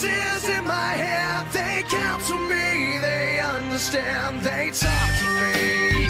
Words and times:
voices 0.00 0.48
in 0.48 0.64
my 0.64 0.92
head, 0.94 1.46
they 1.52 1.82
counsel 1.88 2.38
me, 2.38 2.98
they 3.00 3.40
understand, 3.40 4.40
they 4.42 4.70
talk 4.70 5.10
to 5.18 5.28
me. 5.40 6.08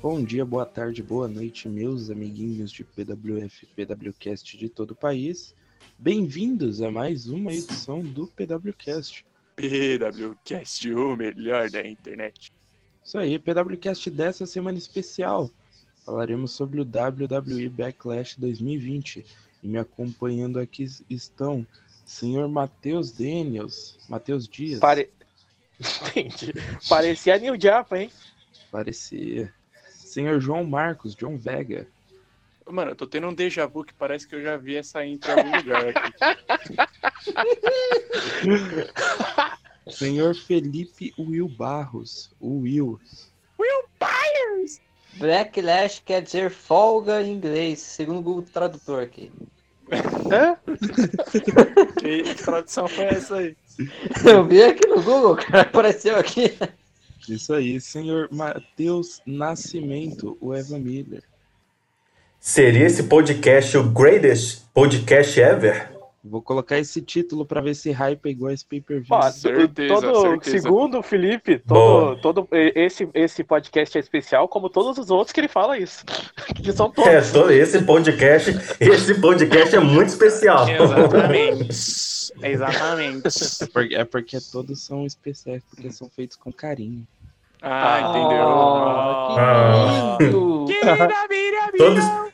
Bom 0.00 0.22
dia, 0.22 0.44
boa 0.44 0.66
tarde, 0.66 1.02
boa 1.02 1.26
noite, 1.26 1.66
meus 1.66 2.10
amiguinhos 2.10 2.70
de 2.70 2.84
PWF, 2.84 3.66
PWCast 3.74 4.58
de 4.58 4.68
todo 4.68 4.90
o 4.90 4.94
país. 4.94 5.54
Bem-vindos 5.98 6.82
a 6.82 6.90
mais 6.90 7.26
uma 7.26 7.52
edição 7.52 8.02
do 8.02 8.26
PWCast. 8.26 9.24
PWCast, 9.56 10.92
o 10.92 11.16
melhor 11.16 11.70
da 11.70 11.86
internet. 11.86 12.52
Isso 13.04 13.18
aí, 13.18 13.38
PWCast 13.38 14.10
dessa 14.10 14.46
semana 14.46 14.78
especial. 14.78 15.50
Falaremos 16.06 16.52
sobre 16.52 16.80
o 16.80 16.84
WWE 16.84 17.68
Backlash 17.68 18.40
2020. 18.40 19.24
E 19.62 19.68
me 19.68 19.78
acompanhando 19.78 20.58
aqui 20.58 20.86
estão 21.08 21.66
senhor 22.04 22.48
Matheus 22.48 23.12
Daniels, 23.12 23.98
Matheus 24.08 24.48
Dias. 24.48 24.80
Pare... 24.80 25.10
Entendi. 26.16 26.54
Parecia 26.88 27.38
New 27.38 27.60
Japa, 27.60 27.98
hein? 27.98 28.10
Parecia. 28.70 29.52
Senhor 29.90 30.40
João 30.40 30.64
Marcos, 30.64 31.14
John 31.14 31.36
Vega. 31.36 31.86
Mano, 32.66 32.92
eu 32.92 32.96
tô 32.96 33.06
tendo 33.06 33.26
um 33.26 33.34
déjà 33.34 33.66
vu 33.66 33.84
que 33.84 33.92
parece 33.92 34.26
que 34.26 34.34
eu 34.34 34.42
já 34.42 34.56
vi 34.56 34.76
essa 34.76 35.04
intro 35.04 35.30
em 35.30 35.34
algum 35.34 35.56
lugar 35.56 35.88
aqui. 35.88 36.12
Senhor 39.88 40.34
Felipe 40.34 41.12
Will 41.18 41.48
Barros, 41.48 42.30
o 42.40 42.60
Will. 42.60 42.98
Backlash 45.16 46.02
quer 46.04 46.22
dizer 46.22 46.50
folga 46.50 47.22
em 47.22 47.32
inglês, 47.32 47.78
segundo 47.78 48.18
o 48.18 48.22
Google 48.22 48.42
Tradutor 48.42 49.02
aqui. 49.02 49.30
Hã? 50.32 50.56
Que, 52.00 52.34
tradução 52.34 52.88
foi 52.88 53.04
essa 53.04 53.36
aí? 53.36 53.56
Eu 54.26 54.44
vi 54.44 54.62
aqui 54.62 54.86
no 54.86 55.02
Google, 55.02 55.36
cara, 55.36 55.62
apareceu 55.62 56.16
aqui. 56.16 56.56
Isso 57.28 57.54
aí, 57.54 57.80
senhor 57.80 58.28
Matheus 58.30 59.22
Nascimento, 59.24 60.36
o 60.40 60.52
Eva 60.52 60.78
Miller. 60.78 61.22
Seria 62.38 62.86
esse 62.86 63.04
podcast 63.04 63.76
o 63.78 63.84
greatest 63.84 64.62
podcast 64.74 65.40
ever? 65.40 65.93
Vou 66.26 66.40
colocar 66.40 66.78
esse 66.78 67.02
título 67.02 67.44
pra 67.44 67.60
ver 67.60 67.74
se 67.74 67.90
hype 67.90 68.24
é 68.24 68.30
igual 68.30 68.50
esse 68.50 68.64
pay-per-view. 68.64 69.14
Ó, 69.14 69.30
certeza, 69.30 69.94
todo, 69.94 70.20
certeza. 70.22 70.58
segundo 70.58 70.98
o 70.98 71.02
Felipe, 71.02 71.58
todo, 71.58 72.18
todo 72.22 72.48
esse, 72.50 73.06
esse 73.12 73.44
podcast 73.44 73.98
é 73.98 74.00
especial, 74.00 74.48
como 74.48 74.70
todos 74.70 74.96
os 74.96 75.10
outros 75.10 75.34
que 75.34 75.40
ele 75.40 75.48
fala 75.48 75.78
isso. 75.78 76.02
Que 76.64 76.72
são 76.72 76.90
todos. 76.90 77.10
É, 77.10 77.20
todo 77.20 77.50
esse 77.50 77.82
podcast, 77.82 78.50
esse 78.80 79.20
podcast 79.20 79.76
é 79.76 79.80
muito 79.80 80.08
especial. 80.08 80.66
Exatamente. 80.66 81.68
Exatamente. 82.42 83.28
É 83.62 83.66
porque, 83.66 83.94
é 83.94 84.04
porque 84.04 84.38
todos 84.50 84.80
são 84.80 85.04
especiais, 85.04 85.62
porque 85.68 85.90
são 85.92 86.08
feitos 86.08 86.36
com 86.36 86.50
carinho. 86.50 87.06
Ah, 87.60 88.00
entendeu? 88.00 88.46
Ah. 89.38 90.16
que 90.18 90.24
lindo! 90.24 90.66
Todos, 91.76 92.33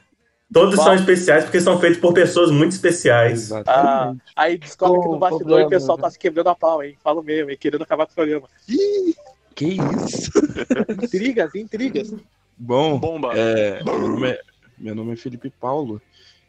todos 0.53 0.77
são 0.77 0.95
especiais 0.95 1.45
porque 1.45 1.61
são 1.61 1.79
feitos 1.79 2.01
por 2.01 2.13
pessoas 2.13 2.51
muito 2.51 2.73
especiais. 2.73 3.53
Ah, 3.53 3.61
Exatamente. 3.61 4.23
aí 4.37 4.59
descobre 4.59 5.01
que 5.01 5.09
no 5.09 5.19
bastidor 5.19 5.43
o 5.43 5.47
problema, 5.47 5.71
pessoal 5.71 5.97
né? 5.99 6.03
tá 6.03 6.11
se 6.11 6.19
quebrando 6.19 6.49
a 6.49 6.55
pau, 6.55 6.83
hein? 6.83 6.97
Falo 7.03 7.23
mesmo, 7.23 7.51
hein? 7.51 7.57
Querendo 7.59 7.83
acabar 7.83 8.07
com 8.07 8.13
o 8.13 8.15
programa. 8.15 8.49
Que 9.55 9.67
isso? 9.67 10.31
Intrigas, 11.03 11.55
intrigas. 11.55 12.15
Bom, 12.57 12.99
Bomba. 12.99 13.33
é, 13.35 13.83
meu, 13.83 13.99
nome 13.99 14.29
é, 14.31 14.41
meu 14.79 14.95
nome 14.95 15.13
é 15.13 15.17
Felipe 15.17 15.51
Paulo. 15.51 16.01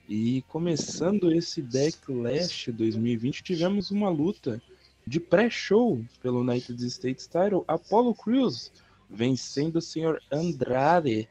E 0.10 0.44
começando 0.50 1.32
esse 1.32 1.62
Backlash 1.62 2.72
2020, 2.72 3.44
tivemos 3.44 3.92
uma 3.92 4.10
luta 4.10 4.62
de 5.08 5.20
pré-show 5.20 6.02
pelo 6.22 6.42
United 6.42 6.86
States 6.88 7.28
Title. 7.28 7.64
Apollo 7.68 8.14
Crews 8.16 8.72
vencendo 9.10 9.78
o 9.78 9.82
Sr. 9.82 10.20
Andrade. 10.32 11.28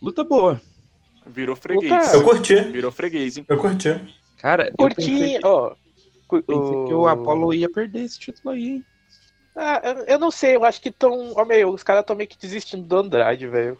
Luta 0.00 0.24
boa. 0.24 0.60
Virou 1.26 1.54
freguês. 1.56 2.14
Eu 2.14 2.22
curti, 2.24 2.54
Virou 2.56 2.90
freguês, 2.90 3.36
hein? 3.36 3.44
eu 3.48 3.58
curti. 3.58 4.00
Cara, 4.38 4.68
eu 4.78 4.88
pensei, 4.88 5.14
Curti, 5.34 5.38
que, 5.40 5.46
ó. 5.46 5.72
cu- 6.26 6.42
pensei 6.42 6.84
que 6.86 6.94
o 6.94 7.06
Apollo 7.06 7.52
ia 7.52 7.68
perder 7.70 8.00
esse 8.04 8.18
título 8.18 8.54
aí, 8.54 8.68
hein? 8.70 8.84
Ah, 9.54 9.80
eu, 9.84 10.04
eu 10.14 10.18
não 10.18 10.30
sei, 10.30 10.56
eu 10.56 10.64
acho 10.64 10.80
que 10.80 10.90
tão. 10.90 11.32
Ó, 11.36 11.44
meu, 11.44 11.70
os 11.70 11.82
caras 11.82 12.00
estão 12.02 12.16
meio 12.16 12.28
que 12.28 12.38
desistindo 12.38 12.82
do 12.84 12.96
Andrade, 12.98 13.46
velho. 13.46 13.78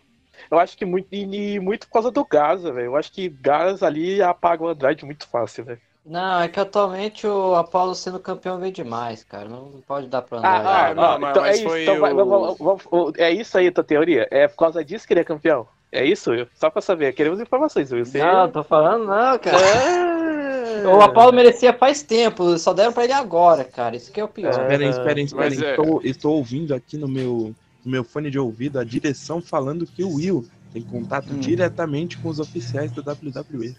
Eu 0.50 0.58
acho 0.58 0.76
que 0.76 0.84
muito, 0.84 1.08
e, 1.12 1.54
e 1.54 1.60
muito 1.60 1.86
por 1.86 1.94
causa 1.94 2.10
do 2.10 2.24
Gaza, 2.24 2.72
velho. 2.72 2.86
Eu 2.86 2.96
acho 2.96 3.10
que 3.12 3.28
Gaza 3.28 3.86
ali 3.86 4.20
apaga 4.20 4.62
o 4.64 4.68
Andrade 4.68 5.04
muito 5.04 5.26
fácil, 5.28 5.64
velho. 5.64 5.80
Não, 6.04 6.40
é 6.40 6.48
que 6.48 6.58
atualmente 6.58 7.26
o 7.26 7.54
Apollo 7.54 7.94
sendo 7.94 8.18
campeão 8.18 8.58
vem 8.58 8.72
demais, 8.72 9.22
cara. 9.22 9.48
Não 9.48 9.82
pode 9.86 10.08
dar 10.08 10.22
pra 10.22 10.38
andar. 10.38 10.48
Ah, 10.66 10.86
ah, 10.88 10.94
não, 10.94 11.02
ah, 11.04 11.18
mas- 11.18 11.30
então 11.30 11.42
mas 11.42 11.56
é 11.56 11.58
isso. 11.60 11.68
foi 11.68 11.82
Então 11.82 12.00
vai- 12.00 12.12
o- 12.12 12.16
vamos- 12.16 12.58
vamos- 12.58 12.82
vamos- 12.90 13.12
é 13.18 13.30
isso 13.30 13.56
aí 13.56 13.66
a 13.68 13.72
tua 13.72 13.84
teoria? 13.84 14.26
É 14.30 14.48
por 14.48 14.56
causa 14.56 14.84
disso 14.84 15.06
que 15.06 15.12
ele 15.12 15.20
é 15.20 15.24
campeão? 15.24 15.68
É 15.92 16.04
isso, 16.04 16.30
Will? 16.30 16.46
Só 16.54 16.70
pra 16.70 16.80
saber. 16.80 17.12
Queremos 17.14 17.40
informações, 17.40 17.90
Will. 17.90 18.04
Você... 18.06 18.18
Não, 18.18 18.48
tô 18.50 18.62
falando 18.62 19.06
não, 19.06 19.38
cara. 19.38 19.56
Ah. 19.58 20.88
O 20.88 21.00
Apollo 21.02 21.32
merecia 21.32 21.72
faz 21.72 22.02
tempo, 22.02 22.56
só 22.58 22.72
deram 22.72 22.92
pra 22.92 23.04
ele 23.04 23.12
agora, 23.12 23.64
cara. 23.64 23.96
Isso 23.96 24.10
que 24.12 24.20
é 24.20 24.24
o 24.24 24.28
pior. 24.28 24.48
É. 24.48 24.62
Esperem, 24.62 24.88
esperem, 24.90 25.24
esperem. 25.24 25.50
Mas 25.50 25.62
é- 25.62 25.70
Estou, 25.72 26.00
estou 26.04 26.36
ouvindo 26.36 26.74
aqui 26.74 26.96
no 26.96 27.08
meu, 27.08 27.54
no 27.84 27.90
meu 27.90 28.04
fone 28.04 28.30
de 28.30 28.38
ouvido 28.38 28.78
a 28.78 28.84
direção 28.84 29.42
falando 29.42 29.84
que 29.86 30.02
o 30.04 30.14
Will 30.14 30.46
tem 30.72 30.80
contato 30.82 31.32
Hum. 31.32 31.38
diretamente 31.40 32.16
com 32.18 32.28
os 32.28 32.38
oficiais 32.38 32.92
da 32.92 33.02
WWE. 33.02 33.74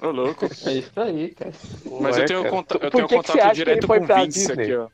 Ô, 0.00 0.10
louco. 0.10 0.44
É 0.66 0.72
isso 0.74 1.00
aí, 1.00 1.30
cara. 1.30 1.52
Mas 2.00 2.16
Ué, 2.16 2.22
eu 2.22 2.26
tenho, 2.26 2.40
cara. 2.42 2.50
conta- 2.50 2.74
eu 2.74 2.80
Por 2.80 2.90
tenho 2.90 3.08
que 3.08 3.14
contato 3.16 3.38
que 3.48 3.54
direto 3.54 3.78
ele 3.78 3.86
foi 3.86 3.98
com 3.98 4.04
o 4.04 4.06
pra 4.06 4.24
Vince 4.24 4.38
Disney? 4.46 4.62
aqui, 4.64 4.74
ó. 4.76 4.88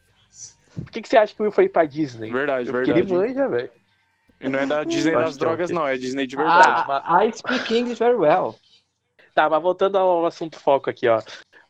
Por 0.84 0.91
que, 0.93 1.03
que 1.03 1.09
você 1.09 1.16
acha 1.16 1.34
que 1.34 1.41
o 1.41 1.44
Will 1.44 1.53
foi 1.53 1.69
pra 1.69 1.84
Disney? 1.84 2.31
Verdade, 2.31 2.70
Porque 2.70 2.91
ele 2.91 3.03
verdade. 3.03 3.28
manja, 3.34 3.49
velho. 3.49 3.70
E 4.41 4.49
não 4.49 4.59
é 4.59 4.66
da 4.66 4.84
Disney 4.84 5.12
das 5.12 5.25
que 5.25 5.31
é 5.31 5.34
o 5.34 5.38
drogas, 5.38 5.71
não. 5.71 5.87
É 5.87 5.97
Disney 5.97 6.26
de 6.26 6.37
verdade. 6.37 6.84
Ah, 6.88 7.25
I 7.25 7.32
speak 7.32 7.76
English 7.76 7.99
very 7.99 8.16
well. 8.16 8.54
Tá, 9.34 9.49
mas 9.49 9.62
voltando 9.62 9.99
ao 9.99 10.26
assunto 10.26 10.59
foco 10.59 10.91
aqui, 10.91 11.09
ó. 11.09 11.21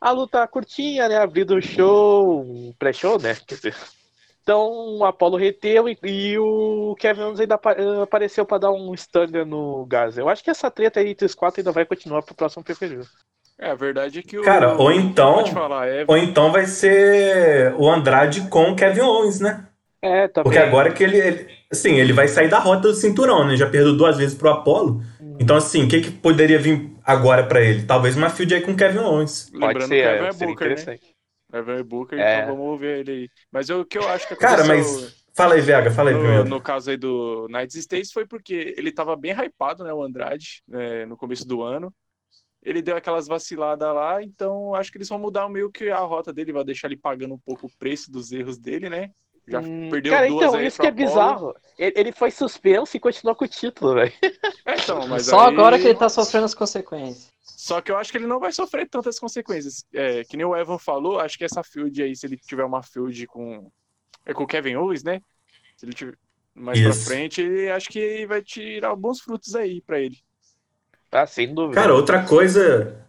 A 0.01 0.11
luta 0.11 0.47
curtinha, 0.47 1.07
né? 1.09 1.17
Abrindo 1.17 1.55
o 1.55 1.61
show, 1.61 2.41
um 2.41 2.73
pré-show, 2.77 3.19
né? 3.19 3.35
Quer 3.47 3.55
dizer. 3.55 3.75
Então 4.41 4.97
o 4.97 5.05
Apollo 5.05 5.37
reteu 5.37 5.87
e, 5.87 5.97
e 6.03 6.39
o 6.39 6.95
Kevin 6.99 7.21
Owens 7.21 7.39
ainda 7.39 7.59
eh, 7.77 8.01
apareceu 8.01 8.45
pra 8.45 8.57
dar 8.57 8.71
um 8.71 8.93
stunner 8.95 9.45
no 9.45 9.85
Gaza. 9.85 10.21
Eu 10.21 10.29
acho 10.29 10.43
que 10.43 10.49
essa 10.49 10.71
treta 10.71 10.99
aí 10.99 11.09
entre 11.09 11.25
os 11.25 11.35
quatro 11.35 11.61
ainda 11.61 11.71
vai 11.71 11.85
continuar 11.85 12.23
pro 12.23 12.33
próximo 12.33 12.63
PPV. 12.63 13.03
É, 13.59 13.69
a 13.71 13.75
verdade 13.75 14.19
é 14.19 14.23
que 14.23 14.39
o. 14.39 14.41
Cara, 14.41 14.75
ou 14.75 14.91
então- 14.91 15.45
falar, 15.47 15.87
é. 15.87 16.05
Ou 16.07 16.17
então 16.17 16.51
vai 16.51 16.65
ser 16.65 17.75
o 17.77 17.87
Andrade 17.87 18.49
com 18.49 18.71
o 18.71 18.75
Kevin 18.75 19.01
Owens, 19.01 19.39
né? 19.39 19.68
É, 20.01 20.27
também. 20.27 20.43
Porque 20.43 20.57
agora 20.57 20.93
que 20.93 21.03
ele, 21.03 21.17
ele- 21.17 21.47
assim, 21.71 21.95
ele 21.95 22.13
vai 22.13 22.27
sair 22.27 22.49
da 22.49 22.59
rota 22.59 22.83
do 22.89 22.93
cinturão, 22.93 23.45
né? 23.47 23.55
Já 23.57 23.69
perdeu 23.69 23.95
duas 23.95 24.17
vezes 24.17 24.35
pro 24.35 24.49
Apollo. 24.49 25.01
Então, 25.39 25.55
assim, 25.55 25.83
o 25.85 25.87
que, 25.89 26.01
que 26.01 26.11
poderia 26.11 26.59
vir 26.59 26.91
agora 27.03 27.45
pra 27.45 27.61
ele? 27.61 27.85
Talvez 27.85 28.15
uma 28.15 28.29
feud 28.29 28.53
aí 28.53 28.61
com 28.61 28.71
o 28.71 28.77
Kevin 28.77 28.99
Owens. 28.99 29.53
Pode 29.59 29.59
Lembrando 29.67 29.87
ser, 29.87 30.01
que 30.01 30.07
o 30.07 30.09
Evan 30.09 30.25
é, 30.25 30.29
é 30.29 30.31
seria 30.31 30.53
Booker, 30.53 30.67
né? 30.73 30.73
interessante. 30.73 31.15
Evan 31.53 31.75
é 31.79 31.83
Booker, 31.83 32.19
É. 32.19 32.39
então 32.43 32.55
vamos 32.57 32.79
ver 32.79 32.99
ele 32.99 33.11
aí. 33.11 33.29
Mas 33.51 33.69
eu- 33.69 33.81
o 33.81 33.85
que 33.85 33.97
eu 33.97 34.07
acho 34.07 34.27
que 34.27 34.35
Cara, 34.35 34.63
aconteceu 34.63 34.65
mas. 34.65 35.19
Fala 35.35 35.55
aí, 35.55 35.61
Vega, 35.61 35.89
fala 35.91 36.09
aí 36.09 36.15
no, 36.15 36.19
primeiro. 36.19 36.49
no 36.49 36.61
caso 36.61 36.89
aí 36.89 36.97
do 36.97 37.45
United 37.45 37.77
States 37.79 38.11
foi 38.11 38.25
porque 38.27 38.73
ele 38.77 38.91
tava 38.91 39.15
bem 39.15 39.31
hypado, 39.31 39.83
né, 39.83 39.93
o 39.93 40.03
Andrade, 40.03 40.61
né, 40.67 41.05
no 41.05 41.15
começo 41.15 41.47
do 41.47 41.61
ano. 41.61 41.93
Ele 42.63 42.81
deu 42.81 42.97
aquelas 42.97 43.27
vaciladas 43.27 43.93
lá, 43.95 44.21
então 44.23 44.75
acho 44.75 44.91
que 44.91 44.97
eles 44.97 45.09
vão 45.09 45.19
mudar 45.19 45.47
meio 45.49 45.71
que 45.71 45.89
a 45.89 45.99
rota 45.99 46.33
dele, 46.33 46.51
vai 46.53 46.63
deixar 46.65 46.87
ele 46.87 46.97
pagando 46.97 47.33
um 47.35 47.39
pouco 47.39 47.67
o 47.67 47.71
preço 47.79 48.11
dos 48.11 48.31
erros 48.33 48.57
dele, 48.57 48.89
né? 48.89 49.11
Já 49.49 49.59
Hum, 49.59 49.89
perdeu 49.89 50.13
Cara, 50.13 50.27
duas 50.27 50.43
então, 50.43 50.55
aí 50.59 50.67
isso 50.67 50.79
que 50.79 50.87
é 50.87 50.91
bizarro. 50.91 51.55
Ele, 51.77 51.93
ele 51.95 52.11
foi 52.11 52.29
suspenso 52.31 52.95
e 52.95 52.99
continuou 52.99 53.35
com 53.35 53.45
o 53.45 53.47
título, 53.47 53.95
velho. 53.95 54.13
É, 54.65 54.75
então, 54.75 55.07
mas 55.07 55.25
Só 55.25 55.39
aí- 55.41 55.53
agora 55.53 55.79
que 55.79 55.87
ele 55.87 55.97
tá 55.97 56.07
sofrendo 56.09 56.45
as 56.45 56.53
consequências. 56.53 57.29
Só 57.41 57.81
que 57.81 57.91
eu 57.91 57.97
acho 57.97 58.11
que 58.11 58.17
ele 58.17 58.27
não 58.27 58.39
vai 58.39 58.51
sofrer 58.51 58.87
tantas 58.87 59.19
consequências. 59.19 59.83
É, 59.93 60.23
que 60.23 60.37
nem 60.37 60.45
o 60.45 60.55
Evan 60.55 60.77
falou, 60.77 61.19
acho 61.19 61.37
que 61.37 61.43
essa 61.43 61.63
field 61.63 62.01
aí, 62.01 62.15
se 62.15 62.25
ele 62.25 62.37
tiver 62.37 62.63
uma 62.63 62.83
field 62.83 63.25
com, 63.27 63.69
é 64.25 64.33
com 64.33 64.43
o 64.43 64.47
Kevin 64.47 64.75
Owens, 64.75 65.03
né? 65.03 65.21
Se 65.75 65.85
ele 65.85 65.93
tiver 65.93 66.15
mais 66.53 66.79
pra 66.79 66.89
Isso. 66.89 67.05
frente, 67.05 67.41
ele, 67.41 67.69
acho 67.71 67.89
que 67.89 68.25
vai 68.27 68.41
tirar 68.41 68.95
bons 68.95 69.19
frutos 69.21 69.55
aí 69.55 69.81
pra 69.81 69.99
ele. 69.99 70.17
Tá, 71.09 71.25
sem 71.25 71.53
dúvida. 71.53 71.79
Cara, 71.81 71.93
outra 71.95 72.23
coisa. 72.23 73.05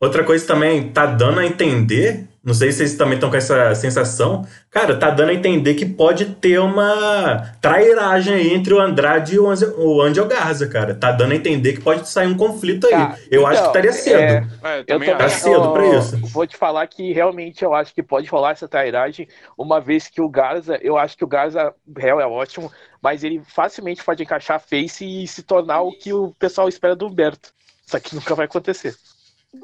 Outra 0.00 0.24
coisa 0.24 0.46
também 0.46 0.92
tá 0.92 1.06
dando 1.06 1.40
a 1.40 1.46
entender 1.46 2.28
Não 2.46 2.54
sei 2.54 2.70
se 2.70 2.78
vocês 2.78 2.94
também 2.94 3.14
estão 3.14 3.28
com 3.28 3.36
essa 3.36 3.74
sensação. 3.74 4.46
Cara, 4.70 4.96
tá 4.96 5.10
dando 5.10 5.30
a 5.30 5.34
entender 5.34 5.74
que 5.74 5.84
pode 5.84 6.26
ter 6.26 6.60
uma 6.60 7.52
trairagem 7.60 8.34
aí 8.34 8.54
entre 8.54 8.72
o 8.72 8.80
Andrade 8.80 9.34
e 9.34 9.38
o 9.40 10.00
Angel 10.00 10.26
Garza, 10.28 10.68
cara. 10.68 10.94
Tá 10.94 11.10
dando 11.10 11.32
a 11.32 11.34
entender 11.34 11.72
que 11.72 11.80
pode 11.80 12.08
sair 12.08 12.28
um 12.28 12.36
conflito 12.36 12.86
aí. 12.86 12.92
Tá, 12.92 13.18
eu 13.32 13.44
acho 13.44 13.58
então, 13.60 13.72
que 13.72 13.78
estaria 13.78 13.92
cedo. 13.92 14.20
é, 14.20 14.46
É, 14.62 14.78
Eu 14.78 14.84
também 14.84 15.16
Tá 15.16 15.24
acho. 15.24 15.40
cedo 15.40 15.72
pra 15.72 15.86
isso. 15.98 16.16
Vou 16.28 16.46
te 16.46 16.56
falar 16.56 16.86
que 16.86 17.12
realmente 17.12 17.64
eu 17.64 17.74
acho 17.74 17.92
que 17.92 18.00
pode 18.00 18.28
rolar 18.28 18.52
essa 18.52 18.68
trairagem, 18.68 19.26
uma 19.58 19.80
vez 19.80 20.06
que 20.06 20.20
o 20.20 20.28
Garza, 20.28 20.78
eu 20.80 20.96
acho 20.96 21.16
que 21.16 21.24
o 21.24 21.28
Garza 21.28 21.74
real 21.96 22.20
é 22.20 22.26
ótimo, 22.26 22.70
mas 23.02 23.24
ele 23.24 23.42
facilmente 23.44 24.04
pode 24.04 24.22
encaixar 24.22 24.58
a 24.58 24.60
face 24.60 25.04
e 25.04 25.26
se 25.26 25.42
tornar 25.42 25.80
o 25.80 25.90
que 25.90 26.12
o 26.12 26.32
pessoal 26.38 26.68
espera 26.68 26.94
do 26.94 27.08
Humberto. 27.08 27.50
Isso 27.84 27.96
aqui 27.96 28.14
nunca 28.14 28.36
vai 28.36 28.46
acontecer. 28.46 28.94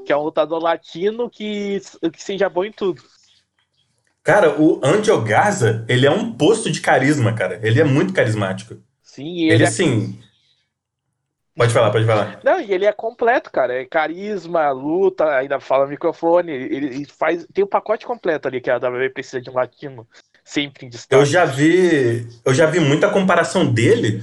Que 0.05 0.13
é 0.13 0.17
um 0.17 0.23
lutador 0.23 0.61
latino 0.63 1.31
que, 1.31 1.81
que 2.13 2.23
seja 2.23 2.49
bom 2.49 2.65
em 2.65 2.73
tudo. 2.73 3.03
Cara, 4.23 4.61
o 4.61 4.81
Angel 4.85 5.21
Garza, 5.23 5.85
ele 5.89 6.07
é 6.07 6.11
um 6.11 6.33
posto 6.33 6.71
de 6.71 6.81
carisma, 6.81 7.33
cara. 7.33 7.59
Ele 7.63 7.81
é 7.81 7.85
muito 7.85 8.13
carismático. 8.13 8.77
Sim, 9.03 9.43
Ele, 9.43 9.55
ele, 9.55 9.65
é 9.65 9.67
assim. 9.67 10.19
Pode 11.57 11.73
falar, 11.73 11.91
pode 11.91 12.07
falar. 12.07 12.41
Não, 12.45 12.61
e 12.61 12.73
ele 12.73 12.87
é 12.87 12.93
completo, 12.93 13.51
cara. 13.51 13.75
É 13.75 13.85
carisma, 13.85 14.71
luta, 14.71 15.37
ainda 15.37 15.61
fala 15.61 15.87
microfone. 15.87 16.53
Ele, 16.53 17.05
faz. 17.05 17.47
Tem 17.53 17.65
o 17.65 17.69
pacote 17.69 18.07
completo 18.07 18.47
ali 18.49 18.61
que 18.61 18.71
a 18.71 18.77
WWE 18.77 19.11
precisa 19.11 19.41
de 19.41 19.51
um 19.51 19.55
latino. 19.55 20.07
Sempre 20.45 20.87
em 20.87 20.89
destaque. 20.89 21.21
Eu 21.21 21.27
já 21.27 21.45
vi. 21.45 22.27
Eu 22.45 22.55
já 22.55 22.67
vi 22.67 22.81
muita 22.81 23.11
comparação 23.11 23.71
dele 23.71 24.23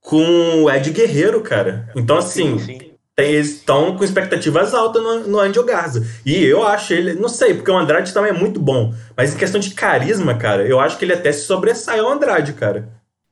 com 0.00 0.62
o 0.62 0.70
Ed 0.70 0.90
Guerreiro, 0.90 1.42
cara. 1.42 1.90
Então, 1.96 2.18
assim, 2.18 2.58
Sim, 2.58 2.78
sim. 2.78 2.97
Tem- 3.18 3.32
eles 3.32 3.56
estão 3.56 3.96
com 3.96 4.04
expectativas 4.04 4.72
altas 4.72 5.02
no, 5.02 5.26
no 5.26 5.40
Angel 5.40 5.64
Garza. 5.64 6.02
E 6.24 6.44
eu 6.44 6.66
acho 6.66 6.92
ele. 6.94 7.14
Não 7.14 7.28
sei, 7.28 7.54
porque 7.54 7.70
o 7.70 7.76
Andrade 7.76 8.14
também 8.14 8.30
é 8.30 8.34
muito 8.34 8.60
bom. 8.60 8.94
Mas 9.16 9.34
em 9.34 9.38
questão 9.38 9.60
de 9.60 9.70
carisma, 9.74 10.36
cara, 10.38 10.66
eu 10.66 10.78
acho 10.80 10.96
que 10.98 11.04
ele 11.04 11.12
até 11.14 11.32
se 11.32 11.44
sobressai 11.44 11.98
ao 11.98 12.08
Andrade, 12.08 12.52
cara. 12.52 12.88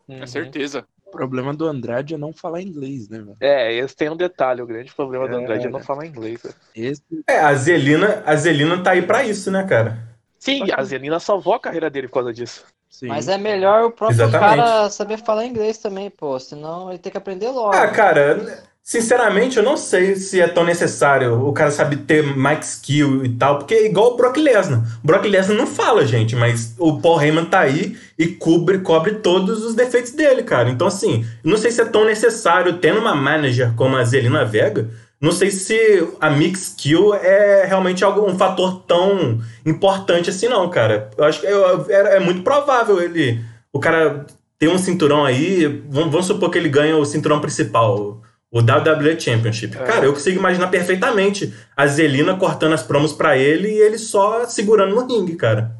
Uhum. 0.08 0.22
É 0.22 0.26
certeza. 0.26 0.84
O 1.06 1.10
problema 1.10 1.54
do 1.54 1.66
Andrade 1.66 2.14
é 2.14 2.18
não 2.18 2.32
falar 2.32 2.60
inglês, 2.60 3.08
né, 3.08 3.18
velho? 3.18 3.36
É, 3.40 3.72
esse 3.72 3.94
tem 3.96 4.10
um 4.10 4.16
detalhe. 4.16 4.60
O 4.60 4.66
grande 4.66 4.92
problema 4.92 5.26
do 5.28 5.36
É. 5.36 5.38
Andrade 5.42 5.66
é 5.66 5.70
não 5.70 5.80
falar 5.80 6.04
inglês. 6.04 6.42
né? 6.42 6.50
Esse 6.74 7.02
É, 7.28 7.38
a 7.38 7.54
Zelina, 7.54 8.22
a 8.26 8.34
Zelina 8.36 8.82
tá 8.82 8.90
aí 8.90 9.02
pra 9.02 9.24
isso, 9.24 9.50
né, 9.50 9.64
cara? 9.64 9.98
Sim, 10.38 10.64
a 10.76 10.82
Zelina 10.82 11.18
salvou 11.18 11.54
a 11.54 11.60
carreira 11.60 11.88
dele 11.88 12.08
por 12.08 12.14
causa 12.14 12.32
disso. 12.32 12.64
sim. 12.90 13.06
Mas 13.06 13.28
é 13.28 13.38
melhor 13.38 13.84
o 13.84 13.90
próprio 13.90 14.16
Exatamente. 14.16 14.56
cara 14.62 14.90
saber 14.90 15.16
falar 15.18 15.46
inglês 15.46 15.78
também, 15.78 16.10
pô. 16.10 16.38
Senão 16.38 16.90
ele 16.90 16.98
tem 16.98 17.10
que 17.10 17.18
aprender 17.18 17.48
logo. 17.48 17.74
Ah, 17.74 17.88
cara, 17.88 18.62
sinceramente, 18.86 19.56
eu 19.56 19.64
não 19.64 19.76
sei 19.76 20.14
se 20.14 20.40
é 20.40 20.46
tão 20.46 20.62
necessário 20.64 21.44
o 21.44 21.52
cara 21.52 21.72
sabe 21.72 21.96
ter 21.96 22.22
mais 22.36 22.74
skill 22.74 23.24
e 23.24 23.30
tal, 23.30 23.58
porque 23.58 23.74
é 23.74 23.86
igual 23.86 24.12
o 24.12 24.16
Brock 24.16 24.36
Lesnar. 24.36 24.80
Brock 25.02 25.24
Lesnar 25.26 25.58
não 25.58 25.66
fala, 25.66 26.06
gente, 26.06 26.36
mas 26.36 26.72
o 26.78 27.00
Paul 27.00 27.20
Heyman 27.20 27.46
tá 27.46 27.58
aí 27.58 27.96
e 28.16 28.28
cobre, 28.28 28.78
cobre 28.78 29.16
todos 29.16 29.64
os 29.64 29.74
defeitos 29.74 30.12
dele, 30.12 30.44
cara. 30.44 30.70
Então, 30.70 30.86
assim, 30.86 31.26
não 31.42 31.56
sei 31.56 31.72
se 31.72 31.80
é 31.80 31.84
tão 31.84 32.04
necessário 32.04 32.78
tendo 32.78 33.00
uma 33.00 33.12
manager 33.12 33.72
como 33.74 33.96
a 33.96 34.04
Zelina 34.04 34.44
Vega. 34.44 34.88
Não 35.20 35.32
sei 35.32 35.50
se 35.50 36.06
a 36.20 36.30
mix 36.30 36.68
skill 36.68 37.12
é 37.12 37.64
realmente 37.66 38.04
um 38.04 38.38
fator 38.38 38.82
tão 38.86 39.40
importante 39.64 40.30
assim, 40.30 40.46
não, 40.46 40.70
cara. 40.70 41.10
Eu 41.18 41.24
acho 41.24 41.40
que 41.40 41.46
é, 41.48 41.52
é- 41.88 42.16
é 42.18 42.20
muito 42.20 42.42
provável 42.42 43.02
ele. 43.02 43.40
O 43.72 43.80
cara 43.80 44.26
ter 44.60 44.68
um 44.68 44.78
cinturão 44.78 45.24
aí. 45.24 45.66
Vamos, 45.88 46.12
vamos 46.12 46.26
supor 46.26 46.50
que 46.50 46.58
ele 46.58 46.68
ganha 46.68 46.96
o 46.96 47.04
cinturão 47.04 47.40
principal, 47.40 48.20
o 48.50 48.60
WWE 48.60 49.18
Championship. 49.18 49.76
É. 49.76 49.84
Cara, 49.84 50.04
eu 50.04 50.12
consigo 50.12 50.38
imaginar 50.38 50.68
perfeitamente 50.68 51.52
a 51.76 51.86
Zelina 51.86 52.36
cortando 52.36 52.72
as 52.72 52.82
promos 52.82 53.12
pra 53.12 53.36
ele 53.36 53.68
e 53.68 53.78
ele 53.78 53.98
só 53.98 54.44
segurando 54.46 54.94
no 54.94 55.06
ringue, 55.06 55.36
cara. 55.36 55.76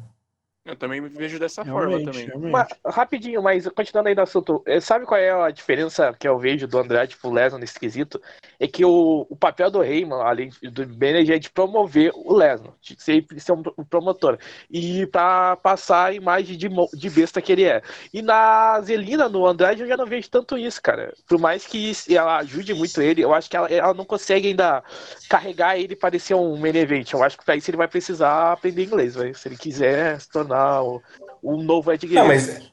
Eu 0.67 0.75
também 0.75 0.99
me 0.99 1.07
vejo 1.07 1.39
dessa 1.39 1.63
forma 1.63 1.97
realmente, 1.97 2.05
também. 2.05 2.25
realmente. 2.25 2.51
Mas, 2.51 2.67
rapidinho, 2.85 3.41
mas 3.41 3.65
continuando 3.69 4.09
aí 4.09 4.15
no 4.15 4.21
assunto, 4.21 4.61
eh, 4.65 4.81
sabe 4.81 5.05
qual 5.05 5.17
é 5.17 5.31
a 5.31 5.49
diferença 5.49 6.13
que 6.19 6.27
eu 6.27 6.37
vejo 6.37 6.67
do 6.67 6.77
Andrade 6.77 7.15
pro 7.15 7.31
Lesnar 7.31 7.59
nesse 7.59 7.79
quesito? 7.79 8.21
É 8.59 8.67
que 8.67 8.83
o, 8.83 9.27
o 9.29 9.35
papel 9.35 9.69
do 9.69 9.83
Heyman, 9.83 10.19
além 10.21 10.49
do 10.63 10.87
manager, 10.87 11.35
é 11.35 11.39
de 11.39 11.49
promover 11.49 12.11
o 12.15 12.33
Lesnar, 12.35 12.73
de 12.81 12.95
sempre 13.01 13.39
ser 13.39 13.51
um 13.51 13.61
um 13.77 13.83
promotor, 13.83 14.37
e 14.71 15.05
pra 15.07 15.55
passar 15.57 16.05
a 16.05 16.13
imagem 16.13 16.57
de, 16.57 16.67
de 16.93 17.09
besta 17.09 17.41
que 17.41 17.51
ele 17.51 17.65
é. 17.65 17.81
E 18.13 18.21
na 18.21 18.79
Zelina, 18.81 19.29
no 19.29 19.45
Andrade, 19.45 19.81
eu 19.81 19.87
já 19.87 19.95
não 19.95 20.05
vejo 20.05 20.29
tanto 20.29 20.57
isso, 20.57 20.81
cara. 20.81 21.13
Por 21.27 21.37
mais 21.39 21.65
que 21.67 21.77
isso- 21.91 22.11
ela 22.13 22.37
ajude 22.37 22.73
muito 22.73 23.01
ele, 23.01 23.21
eu 23.21 23.33
acho 23.33 23.49
que 23.49 23.55
ela, 23.57 23.67
ela 23.67 23.93
não 23.93 24.05
consegue 24.05 24.47
ainda 24.47 24.83
carregar 25.29 25.77
ele 25.77 25.95
para 25.95 26.17
ser 26.17 26.33
um 26.33 26.57
main 26.57 26.75
event. 26.75 27.13
Eu 27.13 27.23
acho 27.23 27.37
que 27.37 27.45
pra 27.45 27.55
isso 27.55 27.69
ele 27.69 27.77
vai 27.77 27.87
precisar 27.87 28.53
aprender 28.53 28.83
inglês, 28.83 29.13
se 29.35 29.47
ele 29.47 29.57
quiser 29.57 30.19
se 30.19 30.29
tornar 30.29 30.81
o, 30.83 31.01
o 31.43 31.61
novo 31.61 31.91
Ed 31.91 32.05
Guerreiro. 32.07 32.27
Não, 32.27 32.35
mas 32.35 32.71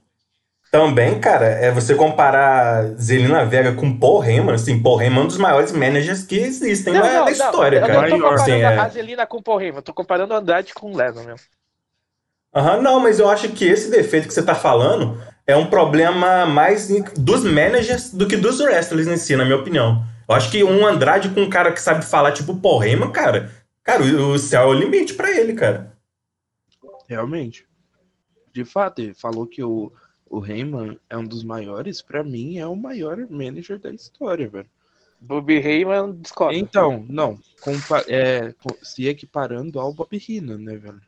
também, 0.74 1.20
cara, 1.20 1.46
é 1.46 1.70
você 1.70 1.94
comparar 1.94 2.82
Zelina 3.00 3.44
Vega 3.46 3.72
com 3.74 3.96
Paul 3.96 4.24
Heyman, 4.24 4.56
assim, 4.56 4.82
Paul 4.82 5.00
Heyman 5.00 5.20
é 5.20 5.22
um 5.22 5.26
dos 5.28 5.38
maiores 5.38 5.70
managers 5.70 6.24
que 6.24 6.36
existem 6.36 6.94
na, 6.94 7.22
na 7.22 7.30
história, 7.30 7.78
eu 7.78 7.86
cara. 7.86 8.00
não 8.00 8.08
tô 8.08 8.16
comparando 8.16 8.42
Assim, 8.42 8.52
é- 8.60 8.66
a 8.66 8.88
Zelina 8.88 9.24
com 9.24 9.36
o 9.36 9.42
Paul 9.42 9.60
Heyman, 9.60 9.76
eu 9.78 9.82
tô 9.82 9.94
comparando 9.94 10.34
o 10.34 10.36
Andrade 10.36 10.74
com 10.74 10.90
o 10.90 10.96
Lesnar 10.96 11.24
mesmo. 11.24 11.46
Aham, 12.52 12.82
não, 12.82 12.98
mas 12.98 13.20
eu 13.20 13.30
acho 13.30 13.50
que 13.50 13.64
esse 13.64 13.88
defeito 13.88 14.26
que 14.26 14.34
você 14.34 14.42
tá 14.42 14.56
falando 14.56 15.16
é 15.46 15.54
um 15.54 15.66
problema 15.66 16.44
mais 16.44 16.88
dos 17.16 17.44
managers 17.44 18.12
do 18.12 18.26
que 18.26 18.36
dos 18.36 18.58
wrestlers 18.58 19.06
em 19.06 19.16
si, 19.16 19.36
na 19.36 19.44
minha 19.44 19.58
opinião. 19.58 20.04
Eu 20.28 20.34
acho 20.34 20.50
que 20.50 20.64
um 20.64 20.84
Andrade 20.84 21.28
com 21.28 21.42
um 21.42 21.48
cara 21.48 21.70
que 21.70 21.80
sabe 21.80 22.04
falar 22.04 22.32
tipo 22.32 22.52
Paul 22.56 22.82
Heyman, 22.82 23.12
cara, 23.12 23.48
cara, 23.84 24.02
o, 24.02 24.32
o 24.32 24.38
céu 24.40 24.62
é 24.62 24.66
o 24.66 24.72
limite 24.72 25.14
pra 25.14 25.30
ele, 25.30 25.52
cara. 25.52 25.92
Realmente. 27.08 27.64
De 28.52 28.64
fato, 28.64 29.00
ele 29.00 29.14
falou 29.14 29.46
que 29.46 29.62
o, 29.62 29.92
o 30.28 30.44
Heyman 30.44 30.98
é 31.08 31.16
um 31.16 31.24
dos 31.24 31.44
maiores. 31.44 32.02
Pra 32.02 32.22
mim, 32.24 32.58
é 32.58 32.66
o 32.66 32.76
maior 32.76 33.18
manager 33.28 33.78
da 33.78 33.90
história, 33.90 34.48
velho. 34.48 34.68
Bobby 35.20 35.56
Heyman 35.56 36.12
discorda. 36.20 36.56
Então, 36.56 37.04
não. 37.08 37.38
compa- 37.60 38.04
é, 38.08 38.54
se 38.82 39.06
equiparando 39.06 39.80
ao 39.80 39.92
Bob 39.94 40.22
Heenan, 40.28 40.58
né, 40.58 40.76
velho? 40.76 41.00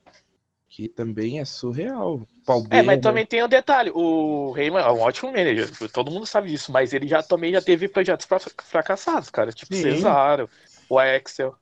Que 0.68 0.88
também 0.88 1.38
é 1.40 1.44
surreal. 1.44 2.26
Paul 2.46 2.64
É, 2.70 2.82
mas 2.82 3.00
também 3.00 3.26
tem 3.26 3.42
um 3.42 3.48
detalhe, 3.48 3.90
o 3.94 4.54
Heyman 4.56 4.82
é 4.82 4.90
um 4.90 5.00
ótimo 5.00 5.32
manager, 5.32 5.68
todo 5.90 6.10
mundo 6.10 6.26
sabe 6.26 6.48
disso, 6.48 6.70
mas 6.70 6.92
ele 6.92 7.08
já 7.08 7.22
também 7.22 7.52
já 7.52 7.60
teve 7.60 7.88
projetos 7.88 8.24
fra- 8.24 8.38
fracassados, 8.38 9.28
cara, 9.30 9.50
tipo 9.52 9.74
Sim. 9.74 9.82
Cesaro, 9.82 10.48
o 10.88 10.98
Axel, 10.98 11.54